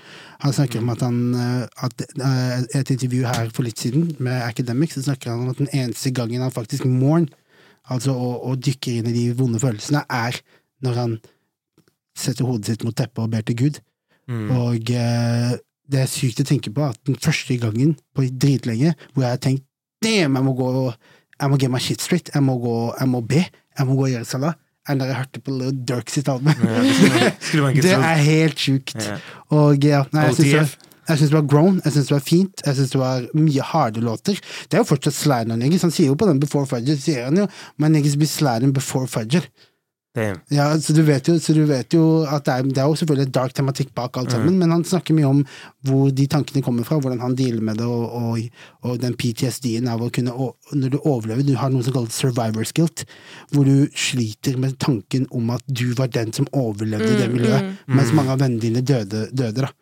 Han 0.46 0.56
snakker 0.60 0.84
om 0.84 0.94
at 0.94 1.08
han 1.08 1.20
uh, 1.34 1.66
at, 1.90 2.06
uh, 2.22 2.62
Et 2.78 2.94
intervju 2.94 3.26
her 3.26 3.50
for 3.50 3.66
litt 3.66 3.82
siden 3.82 4.14
med 4.22 4.46
Academics, 4.46 4.94
så 5.00 5.08
snakker 5.10 5.34
han 5.34 5.48
om 5.48 5.52
at 5.56 5.62
den 5.64 5.74
eneste 5.74 6.14
gangen 6.14 6.46
han 6.46 6.54
faktisk 6.54 6.86
mourn, 6.86 7.32
altså 7.90 8.14
og, 8.14 8.46
og 8.46 8.62
dykker 8.62 9.02
inn 9.02 9.10
i 9.10 9.18
de 9.18 9.28
vonde 9.34 9.58
følelsene, 9.60 10.06
er 10.06 10.38
når 10.86 11.02
han 11.02 11.20
setter 12.20 12.46
hodet 12.46 12.70
sitt 12.70 12.86
mot 12.86 12.94
teppet 12.94 13.26
og 13.26 13.34
ber 13.34 13.42
til 13.48 13.58
Gud. 13.58 13.86
Mm. 14.30 14.50
Og 14.56 14.92
eh, 14.94 15.54
det 15.90 16.04
er 16.04 16.12
sykt 16.12 16.44
å 16.44 16.48
tenke 16.48 16.72
på 16.74 16.86
at 16.86 17.00
den 17.10 17.18
første 17.20 17.58
gangen 17.62 17.96
på 18.16 18.28
dritlenge 18.30 18.94
hvor 19.14 19.26
jeg 19.26 19.34
har 19.34 19.42
tenkt 19.42 19.66
damn, 20.06 20.38
jeg 20.38 20.46
må 20.46 20.54
gå 20.58 20.70
jeg 21.40 21.52
må 21.52 21.60
get 21.60 21.72
my 21.72 21.80
shit 21.80 22.04
straight, 22.04 22.30
jeg 22.34 22.44
må 22.44 22.58
gå, 22.60 22.76
jeg 23.00 23.08
må 23.10 23.22
be, 23.24 23.46
jeg 23.48 23.88
må 23.88 23.96
gå 23.96 24.10
og 24.10 24.12
gjøre 24.12 24.28
salat. 24.28 24.60
Enn 24.90 25.00
da 25.00 25.08
jeg 25.08 25.20
hørte 25.20 25.42
på 25.46 25.54
Lil 25.54 25.76
Durk 25.88 26.12
sitt 26.12 26.30
album. 26.32 26.52
Ja, 26.66 27.70
det 27.76 27.94
er 28.12 28.22
helt 28.26 28.60
sjukt. 28.60 28.96
Ja. 28.98 29.18
Og 29.56 29.84
ja, 29.86 30.02
nei, 30.16 30.26
jeg 30.30 30.40
syns 30.40 30.54
det, 30.56 30.90
jeg 31.10 31.20
synes 31.20 31.32
det 31.32 31.38
var 31.38 31.48
grown, 31.50 31.80
jeg 31.86 31.96
syns 31.96 32.10
det 32.10 32.16
var 32.16 32.26
fint, 32.26 32.64
jeg 32.66 32.78
syns 32.78 32.94
det 32.94 33.02
var 33.02 33.28
mye 33.38 33.68
harde 33.72 34.04
låter. 34.04 34.42
Det 34.70 34.78
er 34.78 34.84
jo 34.84 34.90
fortsatt 34.90 35.48
niggas, 35.52 35.86
han 35.86 35.94
sier 35.94 36.12
jo 36.12 36.18
på 36.20 36.28
den 36.30 36.42
Before 36.42 36.68
Fudger, 36.70 36.98
sier 37.00 37.30
han 37.30 37.38
jo 37.38 37.48
My 37.78 37.88
niggas 37.88 38.18
be 38.20 38.28
sliding 38.30 38.74
before 38.74 39.08
Fudger. 39.08 39.48
Damn. 40.18 40.40
Ja, 40.50 40.72
så 40.82 40.94
du 40.98 41.04
vet 41.06 41.28
jo, 41.30 41.36
så 41.38 41.54
du 41.54 41.62
vet 41.70 41.94
jo 41.94 42.24
at 42.26 42.48
det 42.48 42.54
er, 42.54 42.64
det 42.66 42.82
er 42.82 42.88
jo 42.90 42.96
selvfølgelig 42.98 43.28
et 43.28 43.36
dark 43.36 43.54
tematikk 43.54 43.92
bak 43.94 44.18
alt 44.18 44.34
sammen, 44.34 44.56
men 44.58 44.74
han 44.74 44.82
snakker 44.88 45.14
mye 45.14 45.28
om 45.30 45.44
hvor 45.86 46.10
de 46.10 46.26
tankene 46.26 46.64
kommer 46.66 46.88
fra, 46.88 46.98
hvordan 46.98 47.22
han 47.22 47.36
dealer 47.38 47.62
med 47.62 47.78
det, 47.78 47.86
og, 47.86 48.16
og, 48.18 48.40
og 48.90 48.98
den 49.04 49.14
PTSD-en 49.14 49.92
av 49.94 50.02
å 50.02 50.10
kunne 50.10 50.34
Når 50.74 50.96
du 50.96 50.98
overlever, 51.04 51.46
du 51.46 51.54
har 51.62 51.70
noe 51.70 51.86
som 51.86 51.94
kalles 51.94 52.18
survivor's 52.18 52.74
guilt, 52.74 53.06
hvor 53.54 53.70
du 53.70 53.86
sliter 53.94 54.58
med 54.58 54.80
tanken 54.82 55.30
om 55.30 55.54
at 55.54 55.64
du 55.70 55.94
var 55.94 56.10
den 56.10 56.34
som 56.34 56.50
overlevde 56.58 57.14
i 57.14 57.22
det 57.22 57.30
miljøet, 57.36 57.78
mens 57.86 58.14
mange 58.18 58.34
av 58.34 58.42
vennene 58.42 58.66
dine 58.66 58.82
døde, 58.82 59.28
døde 59.30 59.68
da. 59.68 59.74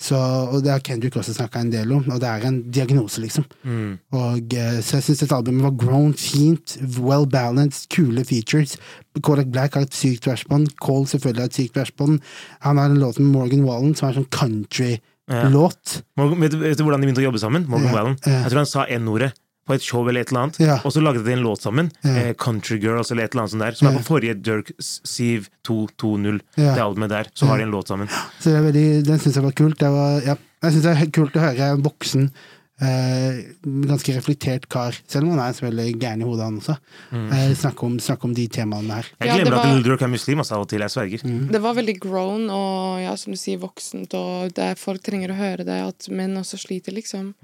Så, 0.00 0.16
og 0.16 0.62
det 0.64 0.72
har 0.72 0.80
Kendrick 0.80 1.16
også 1.20 1.34
snakka 1.36 1.60
en 1.60 1.72
del 1.72 1.90
om, 1.92 2.06
og 2.08 2.20
det 2.22 2.28
er 2.28 2.46
en 2.48 2.62
diagnose, 2.72 3.20
liksom. 3.20 3.44
Mm. 3.68 3.98
Og, 4.16 4.54
eh, 4.56 4.78
så 4.80 4.96
jeg 4.96 5.04
syns 5.04 5.20
dette 5.26 5.36
albumet 5.36 5.66
var 5.66 5.74
grown, 5.82 6.14
fint, 6.16 6.78
well 6.96 7.26
balanced, 7.28 7.90
kule 7.92 8.24
features. 8.24 8.78
Kodak 9.20 9.50
Black 9.52 9.76
har 9.76 9.84
et 9.84 9.96
sykt 9.96 10.26
vers 10.30 10.46
på 10.48 10.56
den. 10.56 10.66
Cole 10.80 11.10
selvfølgelig 11.10 11.44
har 11.44 11.52
et 11.52 11.58
sykt 11.60 11.76
vers 11.76 11.92
på 11.92 12.08
den. 12.08 12.20
Han 12.64 12.80
har 12.80 12.88
en 12.88 13.02
låt 13.02 13.20
med 13.20 13.28
Morgan 13.34 13.66
Wallen 13.68 13.92
som 13.98 14.08
er 14.08 14.16
sånn 14.16 14.30
country-låt. 14.32 16.00
Morgan, 16.16 16.40
vet, 16.46 16.56
du, 16.56 16.64
vet 16.64 16.80
du 16.80 16.86
hvordan 16.86 17.04
de 17.04 17.10
begynte 17.10 17.24
å 17.24 17.28
jobbe 17.28 17.44
sammen? 17.44 17.68
Morgan 17.68 17.92
Ja, 17.92 17.96
Wallen. 17.98 18.18
Jeg 18.24 18.48
tror 18.48 18.62
han 18.62 18.72
sa 18.72 18.88
N-ordet 18.88 19.34
på 19.70 19.76
et 19.78 19.86
show 19.86 20.02
eller 20.10 20.20
et 20.26 20.32
eller 20.34 20.42
annet, 20.48 20.58
Ja. 20.60 20.76
og 20.84 20.92
så 20.92 21.00
lagde 21.02 21.22
de 21.24 21.32
en 21.32 21.44
låt 21.46 21.62
sammen. 21.62 21.90
Ja. 22.04 22.16
Eh, 22.26 22.32
Country 22.34 22.80
Girls 22.82 23.10
eller 23.14 23.24
et 23.24 23.34
eller 23.34 23.46
annet 23.46 23.54
sånt 23.54 23.62
der, 23.64 23.78
som 23.78 23.86
Ja. 23.88 23.94
er 23.94 24.02
på 24.02 24.08
forrige 24.10 24.36
Dirk 24.42 24.72
Siv 24.82 25.48
220, 25.64 26.40
Ja. 26.56 26.74
det 26.74 26.82
albumet 26.82 27.08
der. 27.14 27.26
Så 27.34 27.46
har 27.46 27.56
de 27.58 27.62
en 27.64 27.70
låt 27.70 27.86
sammen. 27.88 28.08
Så 28.40 28.50
det 28.50 28.56
er 28.58 28.66
veldig, 28.72 29.04
den 29.06 29.18
syns 29.18 29.34
jeg 29.38 29.44
var 29.44 29.52
kult. 29.52 29.78
Det 29.78 29.88
var, 29.90 30.20
ja, 30.26 30.34
jeg 30.62 30.72
syns 30.72 30.82
det 30.82 30.96
er 30.98 31.06
kult 31.14 31.32
å 31.38 31.40
høre 31.46 31.70
en 31.72 31.82
voksen, 31.82 32.30
eh, 32.82 33.42
ganske 33.86 34.14
reflektert 34.16 34.66
kar, 34.72 34.94
selv 35.06 35.24
om 35.28 35.36
han 35.36 35.40
er 35.40 35.52
selvfølgelig 35.52 35.98
gæren 36.00 36.22
i 36.22 36.24
hodet, 36.24 36.44
han 36.46 36.60
også, 36.60 36.76
eh, 37.12 37.54
snakke, 37.54 37.82
om, 37.84 37.98
snakke 38.00 38.24
om 38.24 38.32
de 38.34 38.46
temaene 38.48 38.90
her. 38.90 39.04
Jeg 39.20 39.28
Ja, 39.44 39.50
var- 39.50 39.66
at 39.76 39.84
Durk 39.84 40.00
er 40.02 40.08
muslim 40.08 40.38
altså, 40.38 40.52
av 40.56 40.62
og 40.62 40.68
til, 40.68 40.80
jeg 40.80 40.88
sverger. 40.88 41.20
Mm. 41.22 41.50
Det 41.52 41.60
var 41.60 41.74
veldig 41.74 41.98
grown 42.00 42.48
og 42.50 43.00
ja, 43.02 43.14
som 43.16 43.32
du 43.34 43.36
sier, 43.36 43.58
voksent, 43.58 44.14
og 44.14 44.54
det 44.54 44.64
er, 44.64 44.74
folk 44.76 45.02
trenger 45.02 45.28
å 45.28 45.36
høre 45.36 45.58
det, 45.64 45.68
at 45.68 46.08
menn 46.10 46.34
også 46.38 46.56
sliter, 46.58 46.92
liksom. 46.94 47.34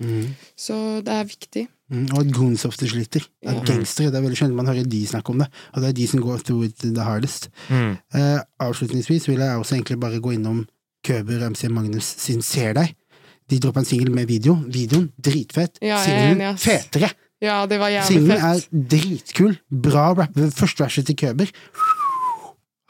Så 0.56 1.02
det 1.04 1.12
er 1.12 1.24
viktig. 1.24 1.68
Mm, 1.90 2.08
og 2.12 2.18
at 2.24 2.32
goons 2.34 2.64
ofte 2.66 2.88
sliter. 2.90 3.22
At 3.46 3.54
Ja. 3.54 3.60
gangstere, 3.64 4.10
det 4.10 4.16
er 4.18 4.22
veldig 4.24 4.36
sjelden 4.40 4.56
man 4.56 4.66
hører 4.66 4.88
de 4.90 5.06
snakke 5.06 5.30
om 5.30 5.38
det. 5.38 5.46
Og 5.74 5.80
det 5.82 5.88
er 5.88 5.92
de 5.92 6.06
som 6.06 6.20
går 6.20 6.38
through 6.42 6.64
it 6.66 6.76
the 6.82 7.02
hardest. 7.04 7.48
Mm. 7.70 7.96
Eh, 8.14 8.40
avslutningsvis 8.60 9.28
vil 9.28 9.38
jeg 9.38 9.56
også 9.56 9.74
egentlig 9.76 10.00
bare 10.00 10.18
gå 10.20 10.30
innom 10.34 10.66
Køber 11.06 11.46
MC 11.50 11.68
Magnus 11.70 12.04
sin 12.18 12.42
Ser 12.42 12.72
deg. 12.72 12.94
De 13.50 13.58
droppa 13.60 13.78
en 13.80 13.86
singel 13.86 14.10
med 14.10 14.26
video. 14.26 14.54
Videoen 14.66 15.12
dritfett. 15.22 15.78
Ja, 15.82 16.00
Singelen 16.02 16.58
fetere. 16.58 17.10
Ja, 17.40 17.66
det 17.66 17.78
var 17.78 17.88
jævlig 17.88 18.06
Singelen 18.08 18.42
er 18.42 18.60
dritkul. 18.90 19.58
Bra 19.70 20.08
rap. 20.12 20.34
Første 20.34 20.82
verset 20.82 21.06
til 21.06 21.16
Køber. 21.16 21.46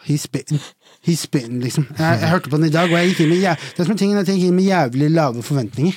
He's 0.06 0.22
spitting. 0.22 0.60
He's 1.06 1.20
spitting, 1.26 1.60
liksom. 1.62 1.86
Jeg, 1.98 2.18
jeg 2.20 2.28
hørte 2.30 2.48
på 2.50 2.56
den 2.56 2.66
i 2.66 2.70
dag, 2.70 2.84
og 2.92 2.98
jeg 2.98 3.08
gikk 3.10 3.20
inn 3.24 3.28
med, 3.32 3.40
jæv- 3.42 3.64
det 3.72 3.80
er 3.80 3.84
som 3.84 3.92
en 3.92 3.98
ting, 3.98 4.12
jeg 4.14 4.26
gikk 4.26 4.44
inn 4.48 4.54
med 4.54 4.64
jævlig 4.68 5.08
lave 5.10 5.42
forventninger. 5.42 5.96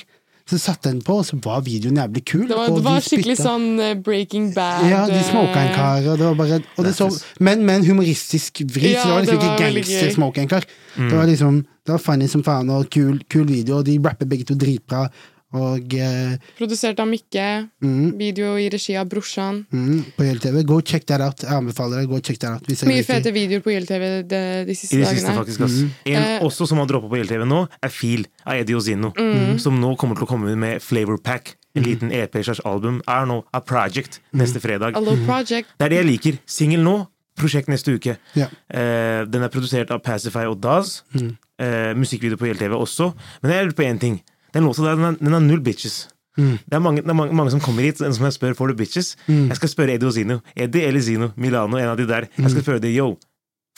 Så 0.50 0.58
satte 0.58 0.88
jeg 0.88 0.96
den 0.96 1.02
på, 1.06 1.20
og 1.22 1.26
så 1.28 1.36
var 1.44 1.60
videoen 1.62 2.00
jævlig 2.00 2.22
kul. 2.26 2.46
Det 2.50 2.56
var, 2.58 2.72
og 2.72 2.80
det 2.80 2.84
de 2.86 3.02
skikkelig 3.06 3.36
spytta. 3.38 3.46
sånn 3.46 3.82
eh, 3.84 3.92
Breaking 4.06 4.48
Bad 4.56 4.86
Ja, 4.90 5.02
de 5.06 5.20
smoka 5.28 5.60
en 5.60 5.68
eh, 5.68 5.76
kar, 5.76 6.08
og 6.10 6.18
det 6.18 6.26
var 6.26 6.38
bare 6.40 6.60
og 6.74 6.86
det 6.88 6.94
så, 6.96 7.06
men 7.38 7.62
med 7.68 7.80
en 7.80 7.86
humoristisk 7.92 8.64
vri, 8.66 8.96
Ja, 8.96 9.04
så 9.04 9.10
det 9.10 9.14
var 9.14 9.26
liksom 9.26 9.38
det 9.38 9.46
var 9.46 9.60
ikke 9.60 9.68
gangster-smoke 9.78 10.42
en 10.42 10.50
kar. 10.50 10.66
Mm. 10.96 11.04
Det 11.06 11.18
var 11.20 11.30
liksom 11.30 11.60
Det 11.86 11.94
var 11.94 12.02
funny 12.02 12.26
som 12.30 12.42
faen, 12.46 12.70
og 12.74 12.90
kul, 12.90 13.22
kul 13.30 13.46
video, 13.48 13.78
og 13.78 13.86
de 13.86 13.98
rapper 14.04 14.28
begge 14.28 14.44
to 14.50 14.58
dritbra. 14.58 15.06
Og 15.52 15.94
eh, 15.98 16.36
Produsert 16.58 17.00
av 17.02 17.08
Mikke. 17.10 17.44
mm, 17.82 18.12
Video 18.18 18.52
i 18.60 18.68
regi 18.70 18.94
av 18.96 19.08
brorsan. 19.10 19.64
mm, 19.72 20.04
på 20.16 20.22
YLTV. 20.24 20.60
og 20.70 20.84
check 20.86 21.04
that 21.06 21.20
out. 21.20 21.40
Jeg 21.42 21.50
anbefaler 21.50 22.00
deg. 22.00 22.08
Go 22.08 22.20
check 22.20 22.38
that 22.38 22.52
out. 22.60 22.86
Mye 22.86 23.02
fete 23.02 23.32
videoer 23.34 23.60
på 23.64 23.72
YLTV 23.74 24.04
de, 24.30 24.42
de 24.68 24.74
siste 24.78 24.94
I 24.94 25.00
de 25.00 25.06
siste, 25.06 25.26
dagene. 25.26 25.38
faktisk. 25.40 25.60
mm. 25.60 25.90
En 26.06 26.22
Eh. 26.22 26.38
også 26.46 26.68
som 26.68 26.78
har 26.78 26.86
droppa 26.86 27.08
på 27.10 27.18
YLTV 27.18 27.44
nå, 27.50 27.68
er 27.82 27.88
Feel 27.88 28.26
av 28.46 28.54
Eddie 28.60 28.76
Ozino. 28.76 29.10
Som 29.58 29.80
nå 29.80 29.96
kommer 29.98 30.14
til 30.14 30.24
å 30.24 30.28
komme 30.30 30.54
med 30.56 30.80
Flavor 30.82 31.18
Pack. 31.18 31.56
En 31.74 31.82
liten 31.84 32.10
EP 32.12 32.32
slags 32.42 32.60
album. 32.66 33.00
Er 33.08 33.26
nå 33.26 33.44
A 33.54 33.60
Project 33.60 34.20
neste 34.34 34.60
fredag. 34.62 34.94
A 34.96 35.00
Project. 35.26 35.68
Det 35.78 35.86
er 35.86 35.88
det 35.88 35.98
jeg 36.04 36.06
liker. 36.06 36.38
Singel 36.46 36.80
nå, 36.82 36.96
prosjekt 37.38 37.68
neste 37.70 37.94
uke. 37.94 38.16
Ja. 38.36 38.46
Eh, 38.70 39.24
den 39.26 39.42
er 39.42 39.48
produsert 39.48 39.90
av 39.90 40.00
Pacify 40.02 40.46
og 40.46 40.60
Daz. 40.60 41.02
Eh, 41.14 41.92
musikkvideo 41.94 42.36
på 42.38 42.46
YLTV 42.50 42.74
også. 42.74 43.12
Men 43.42 43.50
jeg 43.52 43.64
lurer 43.66 43.74
på 43.78 43.86
én 43.86 43.98
ting. 44.00 44.20
Den 44.54 44.64
låta 44.64 44.82
der, 44.82 44.94
den 44.96 45.04
er, 45.04 45.18
den 45.20 45.34
er 45.34 45.40
null 45.40 45.60
bitches. 45.60 46.08
Det 46.36 46.72
er, 46.72 46.78
mange, 46.78 47.02
det 47.02 47.10
er 47.10 47.14
mange, 47.18 47.34
mange 47.34 47.50
som 47.50 47.60
kommer 47.60 47.82
hit, 47.82 48.00
en 48.00 48.14
som 48.14 48.24
jeg 48.24 48.32
spør 48.32 48.54
får 48.56 48.68
du 48.68 48.74
bitches. 48.78 49.16
Jeg 49.28 49.56
skal 49.56 49.68
spørre 49.68 49.94
Eddie 49.94 50.08
og 50.08 50.14
Zino. 50.14 50.38
Eddie 50.56 50.86
eller 50.88 51.00
Zino, 51.02 51.28
Milano, 51.36 51.76
en 51.76 51.88
av 51.90 51.96
de 51.98 52.06
der. 52.08 52.28
Jeg 52.38 52.50
skal 52.50 52.62
spørre 52.62 52.78
det, 52.80 52.94
yo. 52.96 53.16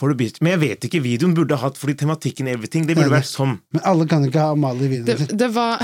Men 0.03 0.49
jeg 0.51 0.59
vet 0.59 0.84
ikke. 0.88 0.99
Videoen 1.05 1.34
burde 1.36 1.57
hatt 1.61 1.76
fordi 1.78 1.95
tematikken 2.01 2.49
everything, 2.51 2.86
det 2.88 2.97
burde 2.97 3.12
vært 3.12 3.28
sånn. 3.28 3.53
Men 3.70 3.84
alle 3.86 4.07
kan 4.11 4.24
ikke 4.26 4.40
ha 4.40 4.57
Amalie 4.57 4.88
i 4.88 4.90
videoen 4.97 5.20
Det, 5.28 5.36
det, 5.38 5.49
var, 5.55 5.78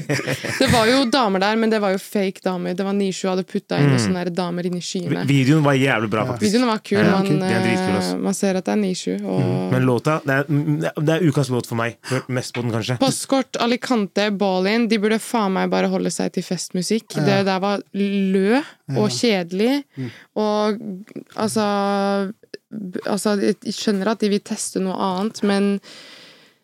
det 0.60 0.68
var 0.72 0.90
jo 0.90 0.98
damer 1.08 1.40
der, 1.40 1.56
men 1.62 1.72
det 1.72 1.80
var 1.80 1.94
jo 1.94 2.00
fake 2.02 2.44
damer. 2.44 2.74
Det 2.76 2.84
var 2.84 2.96
Nishu 2.98 3.24
hadde 3.30 3.46
putta 3.48 3.78
inn 3.80 3.94
mm. 3.94 4.02
sånne 4.04 4.26
damer 4.36 4.68
inn 4.68 4.76
i 4.76 4.82
skyene. 4.84 5.24
Videoen 5.28 5.64
var 5.64 5.78
jævlig 5.78 6.12
bra, 6.12 6.26
faktisk. 6.28 6.44
Videoen 6.50 6.68
var 6.68 6.82
kul. 6.84 7.00
Ja, 7.00 7.08
Man, 7.14 7.40
ass. 7.48 8.10
eh, 8.10 8.20
man 8.26 8.36
ser 8.36 8.60
at 8.60 8.68
det 8.68 8.76
er 8.76 8.80
Nishu. 8.82 9.14
Og 9.22 9.72
Men 9.72 9.88
låta, 9.88 10.18
det 10.26 10.38
er, 10.42 10.52
det 11.00 11.16
er 11.16 11.24
ukas 11.24 11.52
låt 11.54 11.70
for 11.70 11.80
meg. 11.80 11.96
Hørt 12.10 12.28
mest 12.28 12.52
på 12.52 12.66
den, 12.66 12.74
kanskje. 12.74 12.98
Postkort, 13.00 13.56
Alicante, 13.64 14.28
Ballin 14.34 14.88
De 14.92 15.00
burde 15.00 15.22
faen 15.22 15.54
meg 15.56 15.72
bare 15.72 15.88
holde 15.92 16.12
seg 16.12 16.34
til 16.36 16.44
festmusikk. 16.44 17.16
Det 17.24 17.40
der 17.48 17.64
var 17.64 17.84
lø 17.94 18.60
og 18.98 19.08
kjedelig. 19.14 19.84
Og 20.36 20.80
altså 21.40 21.64
Altså, 23.06 23.36
jeg 23.40 23.74
skjønner 23.74 24.10
at 24.14 24.20
de 24.20 24.28
vil 24.32 24.40
teste 24.44 24.80
noe 24.82 24.94
annet, 24.98 25.40
men 25.46 25.72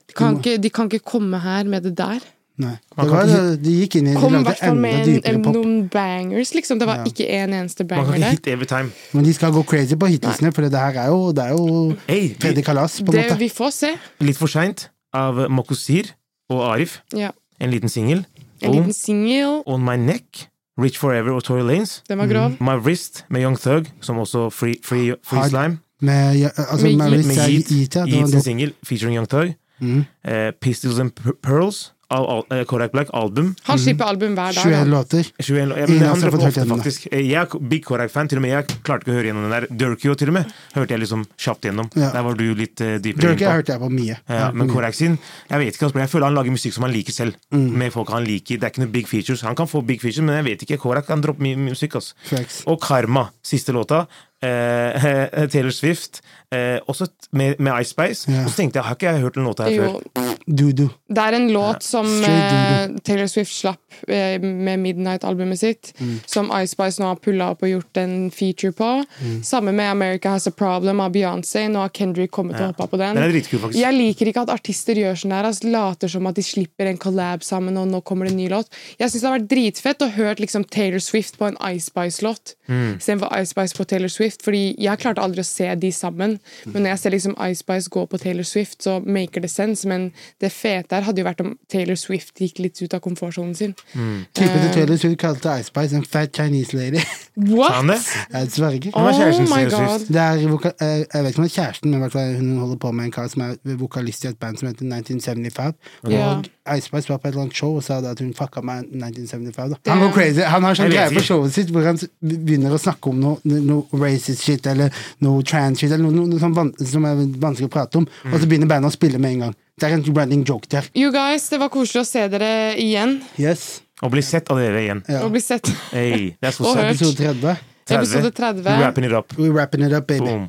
de 0.09 0.15
kan, 0.17 0.37
ikke, 0.41 0.59
de 0.63 0.71
kan 0.71 0.91
ikke 0.91 1.05
komme 1.07 1.39
her 1.41 1.65
med 1.71 1.83
det 1.87 1.95
der. 1.99 2.21
Nei. 2.61 2.75
Det 2.99 3.07
var, 3.09 3.31
de 3.57 3.73
gikk 3.73 3.95
inn 3.97 4.09
i 4.11 4.15
Kom 4.21 4.35
i 4.37 4.43
hvert 4.45 4.59
fall 4.61 4.77
med 4.77 5.07
en, 5.09 5.21
en, 5.31 5.39
noen 5.55 5.77
bangers, 5.89 6.51
liksom. 6.53 6.77
Det 6.83 6.89
var 6.91 6.99
Ja. 7.01 7.05
ikke 7.09 7.25
en 7.39 7.55
eneste 7.57 7.87
banger 7.89 8.19
der. 8.19 8.35
hit 8.35 8.47
every 8.53 8.67
time. 8.69 8.91
Men 9.15 9.25
de 9.25 9.33
skal 9.33 9.53
gå 9.55 9.63
crazy 9.65 9.97
på 9.97 10.11
hitlistene, 10.13 10.53
for 10.53 10.67
det 10.67 10.77
her 10.77 10.99
er 11.01 11.09
jo, 11.09 11.33
det 11.33 11.45
er 11.47 11.55
jo 11.57 11.97
Hey, 12.07 12.35
tredje 12.37 12.63
kalas, 12.67 12.99
på 13.01 13.13
en 13.15 13.17
Det, 13.17 13.25
måte. 13.31 13.39
vi 13.39 13.49
får 13.49 13.71
se. 13.73 13.95
Litt 14.21 14.37
for 14.37 14.47
seint 14.53 14.91
av 15.15 15.41
Mokosir 15.49 16.13
og 16.51 16.67
Arif. 16.75 16.99
Ja. 17.17 17.31
En 17.61 17.71
liten 17.73 17.89
singel. 17.89 18.27
En 18.61 18.73
liten 18.77 18.93
singel. 18.93 19.63
On 19.67 19.81
My 19.83 19.97
Neck, 19.97 20.49
Rich 20.79 20.99
Forever 21.01 21.33
og 21.33 21.43
Tory 21.45 21.63
Lanes. 21.65 22.03
Den 22.09 22.19
var 22.19 22.27
grov. 22.29 22.59
My 22.61 22.77
Wrist 22.77 23.25
med 23.31 23.41
Young 23.43 23.57
Thug, 23.57 23.89
som 24.03 24.19
også 24.19 24.51
Free, 24.53 24.77
free, 24.85 25.15
free 25.25 25.49
Slime. 25.49 25.79
Med, 26.01 26.37
ja, 26.41 26.51
altså, 26.57 26.87
Med 26.87 26.97
med. 26.97 27.27
Med 27.27 27.37
Yeet. 27.37 27.71
Yeet, 27.71 27.97
ja, 28.09 28.27
sin 28.27 28.43
singel 28.43 28.75
featuring 28.83 29.17
Young 29.17 29.29
Toy. 29.29 29.55
Mm. 29.81 30.05
Eh, 30.25 30.51
Pistols 30.61 30.99
and 31.01 31.13
Pearls 31.43 31.93
al 32.11 32.27
al 32.27 32.59
eh, 32.59 32.65
Korak 32.67 32.93
Black 32.93 33.09
album. 33.15 33.53
Han 33.69 33.79
slipper 33.79 34.05
album 34.11 34.35
hver 34.35 34.55
dag. 34.55 34.65
21 34.65 34.91
låter. 34.91 35.27
21, 35.39 35.75
ja, 35.79 35.87
men 35.87 36.03
han 36.03 36.21
dropper 36.21 36.47
ofte, 36.49 36.65
faktisk. 36.67 37.07
Eh, 37.13 37.23
Jeg 37.31 37.39
er 37.43 37.59
big 37.71 37.85
Korak-fan. 37.87 38.29
Til 38.29 38.41
og 38.41 38.45
med 38.45 38.51
jeg 38.51 38.79
klarte 38.87 39.07
ikke 39.07 39.15
å 39.15 39.19
høre 39.19 39.31
gjennom 39.31 39.47
den 39.47 39.55
der. 39.55 39.67
Durkio, 39.83 40.15
til 40.19 40.33
og 40.33 40.37
med. 40.41 40.55
Hørte 40.75 40.97
jeg 40.97 41.05
liksom 41.05 41.25
kjapt 41.39 41.69
gjennom. 41.69 41.91
Ja. 41.95 42.11
Der 42.17 42.27
var 42.27 42.39
du 42.39 42.45
litt 42.59 42.83
uh, 42.83 42.97
dypere 43.03 43.31
Durkio 43.31 43.53
hørte 43.55 43.77
jeg 43.77 43.83
på 43.83 43.91
mye. 43.95 44.17
Ja, 44.27 44.49
men 44.51 44.67
Mye. 44.67 44.75
Korak 44.75 44.97
sin 44.99 45.19
Jeg 45.51 45.63
vet 45.63 45.77
ikke, 45.77 45.87
altså, 45.87 46.03
jeg 46.03 46.13
føler 46.13 46.31
han 46.31 46.39
lager 46.41 46.57
musikk 46.57 46.75
som 46.77 46.87
han 46.89 46.95
liker 46.95 47.15
selv. 47.15 47.39
Mm. 47.55 47.69
Med 47.85 47.95
folk 47.95 48.11
han 48.15 48.27
liker. 48.27 48.59
Det 48.59 48.67
er 48.67 48.75
ikke 48.75 48.85
noe 48.85 48.95
big 48.99 49.11
features. 49.11 49.47
Han 49.47 49.59
kan 49.59 49.71
få 49.71 49.85
big 49.87 50.03
features, 50.03 50.27
men 50.27 50.41
jeg 50.41 50.49
vet 50.51 50.67
ikke. 50.67 50.81
Korak 50.83 51.07
kan 51.07 51.23
droppe 51.23 51.47
mye 51.47 51.61
musikk. 51.71 52.01
Altså. 52.01 52.19
Og 52.67 52.81
Karma, 52.83 53.29
siste 53.47 53.75
låta. 53.77 54.07
Eh, 54.43 55.47
Taylor 55.53 55.71
Swift. 55.71 56.23
Eh, 56.51 56.81
også 56.91 57.07
med, 57.33 57.61
med 57.63 57.73
Ice 57.85 57.91
Spice. 57.93 58.27
Yeah. 58.31 58.45
Og 58.45 58.51
så 58.51 58.57
tenkte 58.63 58.81
jeg, 58.81 58.85
har 58.89 58.97
ikke 58.97 59.07
jeg 59.13 59.21
hørt 59.23 59.37
en 59.39 59.45
låt 59.47 59.61
her 59.63 59.69
Jo, 59.71 59.83
før? 60.17 60.31
Dudu. 60.51 60.89
det 61.15 61.23
er 61.23 61.37
en 61.37 61.45
låt 61.55 61.85
som 61.87 62.09
eh, 62.27 62.89
Taylor 63.07 63.29
Swift 63.31 63.53
slapp 63.55 64.01
eh, 64.11 64.41
med 64.43 64.81
Midnight-albumet 64.83 65.61
sitt, 65.61 65.93
Mm. 66.01 66.17
som 66.27 66.49
Ice 66.63 66.73
Spice 66.73 66.99
nå 67.03 67.07
har 67.11 67.19
pulla 67.23 67.51
opp 67.53 67.63
og 67.63 67.69
gjort 67.71 68.01
en 68.03 68.31
feature 68.35 68.73
på. 68.73 68.89
Mm. 69.21 69.43
Samme 69.47 69.73
med 69.77 69.91
America 69.93 70.31
Has 70.35 70.49
A 70.49 70.51
Problem 70.57 71.01
av 71.05 71.13
Beyoncé. 71.15 71.67
Nå 71.71 71.83
har 71.85 71.93
Kendrick 71.95 72.31
kommet 72.35 72.57
og 72.61 72.73
hoppa 72.73 72.87
på 72.89 72.99
den. 72.99 73.15
Den 73.21 73.29
er 73.29 73.35
dritkul. 73.35 73.69
Jeg 73.77 73.95
liker 73.95 74.31
ikke 74.33 74.43
at 74.47 74.53
artister 74.57 74.99
gjør 74.99 75.19
sånn 75.21 75.35
der, 75.37 75.51
altså, 75.53 75.69
later 75.71 76.09
som 76.11 76.27
at 76.31 76.41
de 76.41 76.43
slipper 76.47 76.89
en 76.91 76.99
collab 76.99 77.45
sammen, 77.47 77.77
og 77.79 77.87
nå 77.93 78.01
kommer 78.03 78.27
det 78.27 78.33
en 78.35 78.41
ny 78.41 78.49
låt. 78.51 78.73
Jeg 78.99 79.11
syns 79.13 79.21
det 79.23 79.29
har 79.31 79.39
vært 79.39 79.51
dritfett 79.53 80.03
å 80.03 80.11
høre 80.17 80.41
liksom, 80.43 80.65
Taylor 80.73 81.03
Swift 81.05 81.39
på 81.39 81.47
en 81.53 81.61
Ice 81.77 81.93
Spice-låt 81.93 82.57
Mm. 82.71 82.99
istedenfor 83.01 83.33
Ice 83.43 83.51
Spice 83.51 83.75
på 83.75 83.85
Taylor 83.91 84.09
Swift, 84.09 84.30
fordi 84.39 84.77
jeg 84.79 85.01
klarte 85.03 85.23
aldri 85.25 85.43
å 85.43 85.49
se 85.49 85.67
de 85.81 85.91
sammen. 85.93 86.39
Men 86.65 86.83
når 86.83 86.93
jeg 86.95 86.99
ser 87.03 87.15
liksom 87.17 87.35
Ice 87.49 87.65
Spice 87.65 87.91
gå 87.91 88.05
på 88.07 88.21
Taylor 88.23 88.47
Swift, 88.47 88.83
så 88.85 89.01
maker 89.03 89.43
det 89.43 89.51
sense, 89.51 89.89
men 89.89 90.13
det 90.41 90.53
fete 90.55 90.95
her 90.95 91.07
hadde 91.09 91.23
jo 91.23 91.27
vært 91.27 91.43
om 91.45 91.57
Taylor 91.73 91.99
Swift 91.99 92.39
gikk 92.41 92.61
litt 92.63 92.81
ut 92.83 92.95
av 92.95 93.03
komfortsonen 93.05 93.55
sin. 93.59 93.75
Mm. 93.95 94.27
Typen 94.35 94.57
Eh. 94.61 94.63
til 94.67 94.73
Taylor 94.75 94.97
Swift 94.97 95.19
kalte 95.19 95.57
Ice 95.61 95.71
Spice 95.73 95.97
en 95.97 96.05
fat 96.05 96.33
Chinese 96.37 96.77
lady. 96.77 97.03
What?! 97.37 97.91
Jeg 98.33 98.51
sverger. 98.51 98.91
Er 98.91 98.97
oh 98.97 99.07
my 99.07 99.13
til 99.13 99.47
Taylor 99.47 99.71
god. 99.71 99.99
Swift? 99.99 100.09
Det 100.09 100.21
er 100.21 100.33
eh, 100.35 101.05
jeg 101.15 101.25
vet 101.25 101.31
ikke 101.31 101.43
om 101.43 101.45
det 101.45 101.59
er 101.59 101.63
kjæresten, 101.63 101.91
men 101.91 102.37
hun 102.37 102.59
holder 102.59 102.77
på 102.77 102.93
med 102.93 103.05
en 103.05 103.13
kar 103.13 103.29
som 103.29 103.43
er 103.43 103.77
vokalist 103.81 104.25
i 104.25 104.29
et 104.29 104.39
band 104.39 104.59
som 104.59 104.69
heter 104.69 104.85
1975. 104.85 105.75
Ja. 106.11 106.27
Og 106.27 106.45
Ice 106.77 106.87
Spice 106.89 107.11
var 107.11 107.19
på 107.19 107.29
et 107.29 107.33
eller 107.35 107.47
annet 107.47 107.57
show 107.59 107.77
og 107.79 107.83
sa 107.85 107.99
at 108.11 108.21
hun 108.23 108.31
fucka 108.37 108.63
meg 108.67 108.87
1975. 108.93 109.73
Da. 109.75 109.79
Han 109.91 110.03
går 110.05 110.13
crazy. 110.15 110.43
Han 110.47 110.67
har 110.67 110.79
sånn 110.79 110.93
greie 110.93 111.11
på 111.17 111.25
showet 111.27 111.55
sitt 111.57 111.73
hvor 111.75 111.87
han 111.89 111.99
begynner 112.23 112.75
å 112.77 112.81
snakke 112.81 113.11
om 113.13 113.19
noe, 113.23 113.41
noe 113.45 114.01
racist 114.03 114.45
shit 114.47 114.67
eller 114.71 114.95
noe 115.25 115.43
trans 115.47 115.83
shit 115.83 115.91
eller 115.91 116.05
noe, 116.07 116.15
noe, 116.17 116.31
noe 116.31 116.43
sånn 116.43 116.57
van, 116.57 116.73
som 116.79 117.07
er 117.09 117.21
vanskelig 117.43 117.71
å 117.71 117.75
prate 117.75 118.01
om, 118.03 118.09
og 118.31 118.37
så 118.39 118.49
begynner 118.51 118.71
bandet 118.71 118.93
å 118.93 118.97
spille 118.97 119.21
med 119.23 119.37
en 119.37 119.47
gang. 119.47 119.59
Det 119.81 119.89
er 119.89 119.97
en 119.97 120.05
running 120.13 120.45
joke 120.47 120.69
der. 120.71 120.87
You 120.95 121.11
guys, 121.15 121.49
det 121.53 121.59
var 121.63 121.73
koselig 121.73 122.05
å 122.05 122.09
se 122.09 122.27
dere 122.33 122.53
igjen 122.81 123.19
Yes. 123.41 123.81
Og 124.01 124.13
bli 124.15 124.23
sett 124.25 124.49
av 124.53 124.61
dere 124.61 124.81
igjen. 124.81 125.03
Ja. 125.09 125.25
og 125.27 125.35
bli 125.35 125.43
sett. 125.45 125.69
Hey, 125.93 126.31
that's 126.41 126.61
Og 126.65 126.73
hørt. 126.77 126.95
Episode 126.95 127.17
30. 127.35 127.67
Episode 127.91 128.31
30. 128.33 128.63
We're 128.65 128.79
Wrapping 128.81 129.05
it 129.05 129.13
up. 129.13 129.35
We're 129.37 129.53
wrapping 129.53 129.85
it 129.85 129.93
up, 129.93 130.07
baby. 130.07 130.25
Boom. 130.25 130.49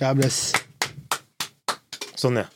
God 0.00 0.18
bless. 0.18 0.52
Sånn, 2.18 2.40
ja. 2.42 2.48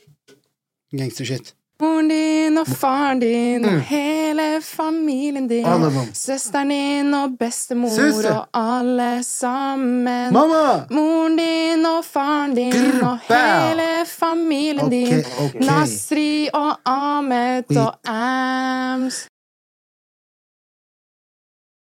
Gangstershit. 0.97 1.53
Moren 1.81 2.09
din 2.09 2.59
og 2.59 2.67
faren 2.67 3.19
din 3.21 3.65
og 3.65 3.81
hele 3.81 4.63
familien 4.63 5.49
din. 5.49 5.67
Alle. 5.67 5.91
Søsteren 6.15 6.69
din 6.69 7.15
og 7.15 7.37
bestemor 7.39 7.89
Søster. 7.89 8.35
og 8.35 8.47
alle 8.55 9.23
sammen. 9.23 10.33
Mamma! 10.33 10.87
Moren 10.91 11.37
din 11.37 11.87
og 11.87 12.05
faren 12.05 12.55
din 12.55 12.73
Grr, 12.73 13.07
og 13.07 13.19
hele 13.29 14.07
familien 14.07 14.87
okay, 14.87 15.07
din. 15.07 15.25
Okay. 15.45 15.61
Nasri 15.61 16.49
og 16.55 16.77
Ahmed 16.87 17.77
og 17.77 17.95
Ams. 18.09 19.27